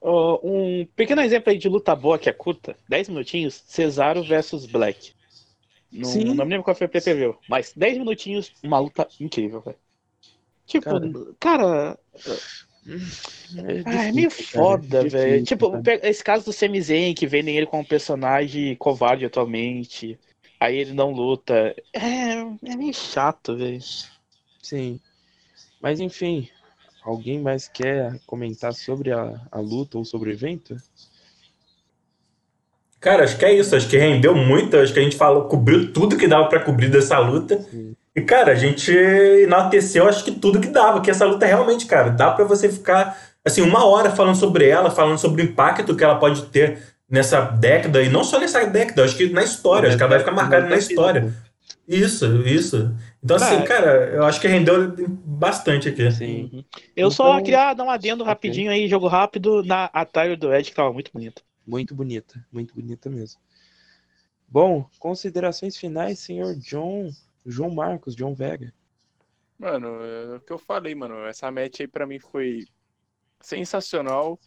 Ó, 0.00 0.40
um 0.42 0.86
pequeno 0.94 1.22
exemplo 1.22 1.50
aí 1.50 1.58
de 1.58 1.68
luta 1.68 1.94
boa 1.96 2.18
que 2.18 2.28
é 2.28 2.32
curta, 2.32 2.76
10 2.88 3.08
minutinhos, 3.08 3.62
Cesaro 3.66 4.22
versus 4.22 4.66
Black. 4.66 5.12
Não, 5.90 6.04
Sim. 6.08 6.24
não 6.24 6.44
me 6.44 6.50
lembro 6.50 6.64
qual 6.64 6.76
foi 6.76 6.86
o 6.86 6.90
PPV, 6.90 7.34
mas 7.48 7.72
10 7.74 7.98
minutinhos, 7.98 8.52
uma 8.62 8.78
luta 8.78 9.08
incrível, 9.20 9.60
velho. 9.60 9.78
Tipo, 10.66 10.84
Cara. 11.38 11.38
cara, 11.40 11.98
É, 13.56 13.82
Ah, 13.84 14.04
é 14.08 14.12
meio 14.12 14.30
cara, 14.30 14.42
foda, 14.44 15.04
difícil, 15.04 15.18
velho. 15.18 15.44
Tipo, 15.44 15.70
cara. 15.82 16.08
esse 16.08 16.22
caso 16.22 16.44
do 16.44 16.52
Sami 16.52 16.80
Zayn, 16.82 17.14
que 17.14 17.26
vendem 17.26 17.56
ele 17.56 17.66
como 17.66 17.84
personagem 17.86 18.74
covarde 18.76 19.24
atualmente. 19.24 20.18
Aí 20.60 20.76
ele 20.76 20.92
não 20.92 21.10
luta. 21.12 21.74
É, 21.92 22.32
é 22.64 22.76
meio 22.76 22.94
chato, 22.94 23.56
velho. 23.56 23.80
Sim. 24.62 25.00
Mas 25.80 26.00
enfim, 26.00 26.48
alguém 27.06 27.40
mais 27.40 27.68
quer 27.68 28.18
comentar 28.26 28.74
sobre 28.74 29.12
a, 29.12 29.40
a 29.50 29.60
luta 29.60 29.96
ou 29.96 30.04
sobre 30.04 30.30
o 30.30 30.32
evento? 30.32 30.76
Cara, 33.00 33.24
acho 33.24 33.38
que 33.38 33.44
é 33.44 33.54
isso. 33.54 33.76
Acho 33.76 33.88
que 33.88 33.96
rendeu 33.96 34.34
muito. 34.34 34.76
Acho 34.76 34.92
que 34.92 34.98
a 34.98 35.02
gente 35.02 35.16
falou, 35.16 35.44
cobriu 35.44 35.92
tudo 35.92 36.16
que 36.16 36.26
dava 36.26 36.48
pra 36.48 36.60
cobrir 36.60 36.88
dessa 36.88 37.18
luta. 37.18 37.60
Sim. 37.62 37.94
E, 38.14 38.22
cara, 38.22 38.52
a 38.52 38.54
gente 38.54 38.90
enalteceu, 38.90 40.08
acho 40.08 40.24
que 40.24 40.32
tudo 40.32 40.60
que 40.60 40.68
dava. 40.68 41.00
Que 41.00 41.10
essa 41.10 41.26
luta 41.26 41.46
realmente, 41.46 41.86
cara, 41.86 42.10
dá 42.10 42.32
pra 42.32 42.44
você 42.44 42.68
ficar, 42.68 43.16
assim, 43.44 43.60
uma 43.60 43.84
hora 43.86 44.10
falando 44.10 44.36
sobre 44.36 44.66
ela, 44.68 44.90
falando 44.90 45.18
sobre 45.18 45.42
o 45.42 45.44
impacto 45.44 45.94
que 45.94 46.02
ela 46.02 46.18
pode 46.18 46.46
ter 46.46 46.78
nessa 47.08 47.40
década. 47.42 48.02
E 48.02 48.08
não 48.08 48.24
só 48.24 48.40
nessa 48.40 48.64
década, 48.64 49.04
acho 49.04 49.16
que 49.16 49.28
na 49.28 49.44
história. 49.44 49.88
Acho 49.88 49.96
que 49.96 50.02
ela 50.02 50.10
vai 50.10 50.18
ficar 50.18 50.32
marcada 50.32 50.66
na 50.66 50.76
história. 50.76 51.32
Isso, 51.86 52.42
isso. 52.46 52.92
Então, 53.26 53.36
assim, 53.36 53.64
Cara, 53.64 54.10
eu 54.14 54.24
acho 54.24 54.40
que 54.40 54.46
rendeu 54.46 54.94
bastante 55.24 55.88
aqui. 55.88 56.10
Sim. 56.12 56.48
Uhum. 56.52 56.64
Eu 56.94 57.10
só 57.10 57.32
Então- 57.32 57.42
queria 57.42 57.74
dar 57.74 57.82
um 57.84 57.90
adendo 57.90 58.22
rapidinho 58.22 58.70
aí, 58.70 58.86
jogo 58.88 59.08
rápido, 59.08 59.64
na 59.64 59.90
attire 59.92 60.36
do 60.36 60.54
Ed, 60.54 60.70
que 60.70 60.76
tava 60.76 60.92
muito 60.92 61.10
bonita. 61.12 61.42
Muito 61.66 61.92
bonita, 61.94 62.46
muito 62.52 62.72
bonita 62.74 63.10
mesmo. 63.10 63.40
Bom, 64.48 64.88
considerações 65.00 65.76
finais, 65.76 66.20
senhor 66.20 66.54
John, 66.54 67.10
João 67.44 67.70
Marcos, 67.70 68.14
John 68.14 68.32
Vega. 68.32 68.72
Mano, 69.58 69.88
é 70.04 70.36
o 70.36 70.40
que 70.40 70.52
eu 70.52 70.58
falei, 70.58 70.94
mano. 70.94 71.26
Essa 71.26 71.50
match 71.50 71.80
aí 71.80 71.88
pra 71.88 72.06
mim 72.06 72.20
foi 72.20 72.64
sensacional. 73.40 74.38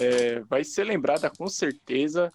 É, 0.00 0.40
vai 0.40 0.64
ser 0.64 0.82
lembrada 0.84 1.30
com 1.30 1.46
certeza. 1.46 2.32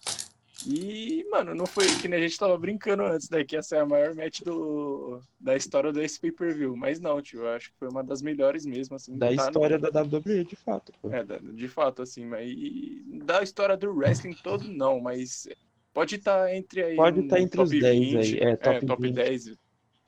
E, 0.64 1.24
mano, 1.30 1.54
não 1.54 1.66
foi 1.66 1.96
que 1.96 2.06
nem 2.06 2.20
a 2.20 2.22
gente 2.22 2.38
tava 2.38 2.56
brincando 2.56 3.02
antes, 3.02 3.28
né? 3.28 3.42
Que 3.44 3.56
essa 3.56 3.76
é 3.76 3.80
a 3.80 3.86
maior 3.86 4.14
match 4.14 4.42
do, 4.42 5.20
da 5.40 5.56
história 5.56 5.92
desse 5.92 6.20
pay-per-view. 6.20 6.76
Mas 6.76 7.00
não, 7.00 7.20
tio, 7.20 7.40
eu 7.40 7.48
acho 7.48 7.70
que 7.72 7.78
foi 7.78 7.88
uma 7.88 8.04
das 8.04 8.22
melhores 8.22 8.64
mesmo, 8.64 8.94
assim. 8.94 9.18
Da 9.18 9.34
tá 9.34 9.42
no- 9.44 9.48
história 9.48 9.78
da 9.78 9.88
WWE, 9.90 10.44
de 10.44 10.54
fato. 10.54 10.92
pô. 11.02 11.10
É, 11.10 11.24
da- 11.24 11.38
de 11.38 11.68
fato, 11.68 12.02
assim, 12.02 12.24
mas 12.26 12.48
e 12.48 13.02
da 13.24 13.42
história 13.42 13.76
do 13.76 13.90
wrestling 13.92 14.34
todo, 14.42 14.68
não, 14.68 15.00
mas 15.00 15.48
pode 15.92 16.14
estar 16.14 16.54
entre 16.54 16.82
aí. 16.84 16.96
Pode 16.96 17.20
um 17.20 17.28
tá 17.28 17.40
entre 17.40 17.60
os 17.60 17.68
top 17.70 17.80
10 17.80 17.98
20, 18.00 18.16
aí, 18.16 18.38
é, 18.50 18.56
top 18.56 18.86
top 18.86 19.02
20. 19.02 19.14
10. 19.14 19.44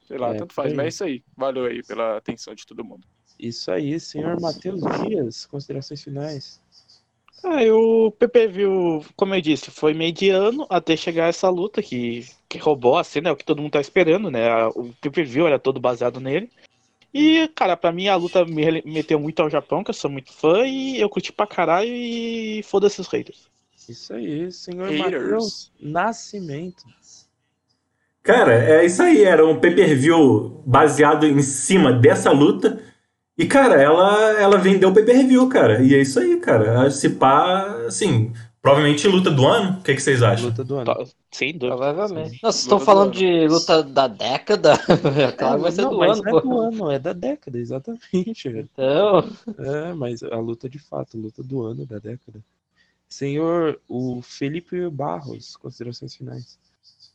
Sei 0.07 0.19
lá, 0.19 0.35
É, 0.35 0.39
tanto 0.39 0.55
faz, 0.55 0.73
mas 0.73 0.85
é 0.85 0.89
isso 0.89 1.05
aí. 1.05 1.25
Valeu 1.37 1.65
aí 1.65 1.83
pela 1.83 2.17
atenção 2.19 2.55
de 2.55 2.65
todo 2.65 2.85
mundo. 2.85 3.05
Isso 3.39 3.71
aí, 3.73 3.99
senhor 3.99 4.41
Matheus 4.41 4.81
Dias, 5.05 5.47
considerações 5.47 6.03
finais. 6.03 6.63
Ah, 7.45 7.63
e 7.63 7.71
o 7.71 8.11
PPV, 8.13 8.63
como 9.15 9.35
eu 9.35 9.41
disse, 9.41 9.71
foi 9.71 9.93
mediano 9.93 10.67
até 10.71 10.97
chegar 10.97 11.29
essa 11.29 11.49
luta 11.51 11.83
que, 11.83 12.27
que 12.49 12.57
roubou 12.57 12.97
a 12.97 13.05
cena, 13.05 13.29
é 13.29 13.33
o 13.33 13.37
que 13.37 13.45
todo 13.45 13.61
mundo 13.61 13.73
tá 13.73 13.81
esperando, 13.81 14.31
né? 14.31 14.49
O 14.69 14.95
PPV 15.01 15.43
era 15.43 15.59
todo 15.59 15.79
baseado 15.79 16.21
nele. 16.21 16.51
E, 17.13 17.47
cara, 17.55 17.77
pra 17.77 17.93
mim 17.93 18.09
a 18.09 18.17
luta 18.17 18.45
me 18.45 18.65
remeteu 18.65 19.21
muito 19.21 19.41
ao 19.41 19.51
Japão, 19.51 19.85
que 19.85 19.91
eu 19.91 19.95
sou 19.95 20.11
muito 20.11 20.33
fã, 20.33 20.67
e 20.67 20.99
eu 20.99 21.09
curti 21.09 21.33
pra 21.33 21.47
caralho 21.47 21.89
e 21.89 22.63
foda-se 22.65 23.01
os 23.01 23.09
haters. 23.09 23.49
Isso 23.89 24.15
aí, 24.15 24.51
senhor 24.51 24.91
Matheus. 24.91 25.71
Nascimento. 25.79 26.85
Cara, 28.23 28.55
é 28.55 28.87
isso 28.87 29.03
aí. 29.03 29.23
Era 29.23 29.47
um 29.47 29.61
pay-per-view 29.61 30.63
baseado 30.65 31.27
em 31.27 31.43
cima 31.43 31.93
dessa 31.93 32.33
luta. 32.33 32.83
E, 33.37 33.47
cara, 33.47 33.81
ela, 33.83 34.33
ela 34.41 34.59
vendeu 34.59 34.91
o 34.91 34.95
pay-per-view, 34.95 35.49
cara. 35.49 35.83
E 35.83 35.95
é 35.95 36.01
isso 36.03 36.21
aí, 36.21 36.39
cara. 36.41 36.91
Se 36.91 37.11
pá, 37.11 37.85
assim, 37.87 38.33
provavelmente 38.63 39.07
luta 39.09 39.31
do 39.31 39.47
ano. 39.47 39.79
O 39.81 39.83
que, 39.83 39.95
que 39.95 40.01
vocês 40.03 40.23
acham? 40.23 40.51
Luta 40.51 40.65
do 40.65 40.77
ano. 40.77 40.85
Tá, 40.85 41.05
Sem 41.33 41.57
dúvida. 41.59 41.77
Provavelmente. 41.77 42.41
Não, 42.43 42.53
vocês 42.53 42.63
estão 42.63 42.79
falando 42.79 43.13
de 43.13 43.49
luta 43.49 43.83
da 43.83 44.07
década? 44.07 44.75
claro 45.39 45.57
que 45.57 45.63
vai 45.63 45.73
ser 45.73 45.83
não, 45.83 45.91
do 45.91 45.99
mas 45.99 46.19
ano, 46.19 46.23
não 46.23 46.31
é 46.31 46.41
do 46.41 46.59
ano, 46.61 46.91
é 46.91 46.99
da 46.99 47.13
década, 47.13 47.59
exatamente. 47.59 48.49
Então, 48.49 49.21
É, 49.59 49.93
mas 49.95 50.23
a 50.23 50.37
luta 50.39 50.69
de 50.69 50.79
fato, 50.79 51.19
luta 51.19 51.43
do 51.43 51.63
ano, 51.63 51.87
da 51.87 51.99
década. 51.99 52.43
Senhor, 53.09 53.81
o 53.89 54.23
Felipe 54.23 54.89
Barros, 54.91 55.57
considerações 55.57 56.15
finais. 56.17 56.59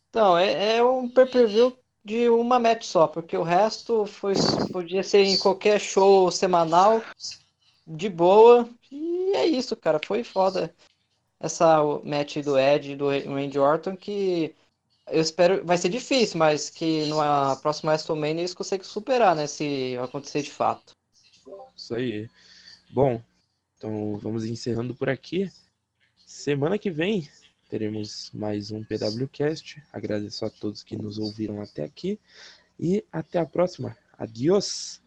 então 0.10 0.38
é, 0.38 0.78
é 0.78 0.84
um 0.84 1.10
pay-per-view 1.10 1.78
de 2.04 2.30
uma 2.30 2.60
match 2.60 2.84
só, 2.84 3.08
porque 3.08 3.38
o 3.38 3.44
resto 3.44 4.06
foi, 4.06 4.34
podia 4.72 5.04
ser 5.04 5.24
em 5.24 5.38
qualquer 5.38 5.80
show 5.80 6.32
semanal, 6.32 7.02
de 7.86 8.10
boa. 8.10 8.70
E 8.92 9.32
é 9.36 9.46
isso, 9.46 9.76
cara. 9.76 10.00
Foi 10.06 10.24
foda 10.24 10.74
essa 11.40 11.82
match 12.04 12.38
do 12.38 12.58
Ed 12.58 12.92
e 12.92 12.96
do 12.96 13.10
Randy 13.10 13.60
Orton 13.60 13.96
que 13.96 14.56
eu 15.08 15.22
espero. 15.22 15.66
Vai 15.66 15.78
ser 15.78 15.90
difícil, 15.90 16.38
mas 16.38 16.70
que 16.70 17.06
na 17.08 17.56
próxima 17.58 17.92
WrestleMania 17.92 18.42
eles 18.42 18.54
conseguem 18.54 18.86
superar, 18.86 19.36
né? 19.36 19.48
Se 19.48 19.98
acontecer 20.02 20.42
de 20.42 20.52
fato. 20.52 20.96
Isso 21.76 21.96
aí. 21.96 22.30
Bom, 22.90 23.22
então 23.78 24.18
vamos 24.18 24.46
encerrando 24.46 24.94
por 24.94 25.10
aqui. 25.10 25.52
Semana 26.26 26.78
que 26.78 26.92
vem 26.92 27.28
teremos 27.70 28.32
mais 28.34 28.72
um 28.72 28.84
PWCast. 28.84 29.82
Agradeço 29.94 30.44
a 30.44 30.50
todos 30.50 30.84
que 30.84 30.98
nos 30.98 31.18
ouviram 31.18 31.62
até 31.62 31.84
aqui. 31.84 32.20
E 32.80 33.06
até 33.12 33.40
a 33.40 33.46
próxima. 33.46 33.96
Adiós! 34.18 35.02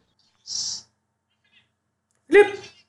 Felipe! 2.28 2.81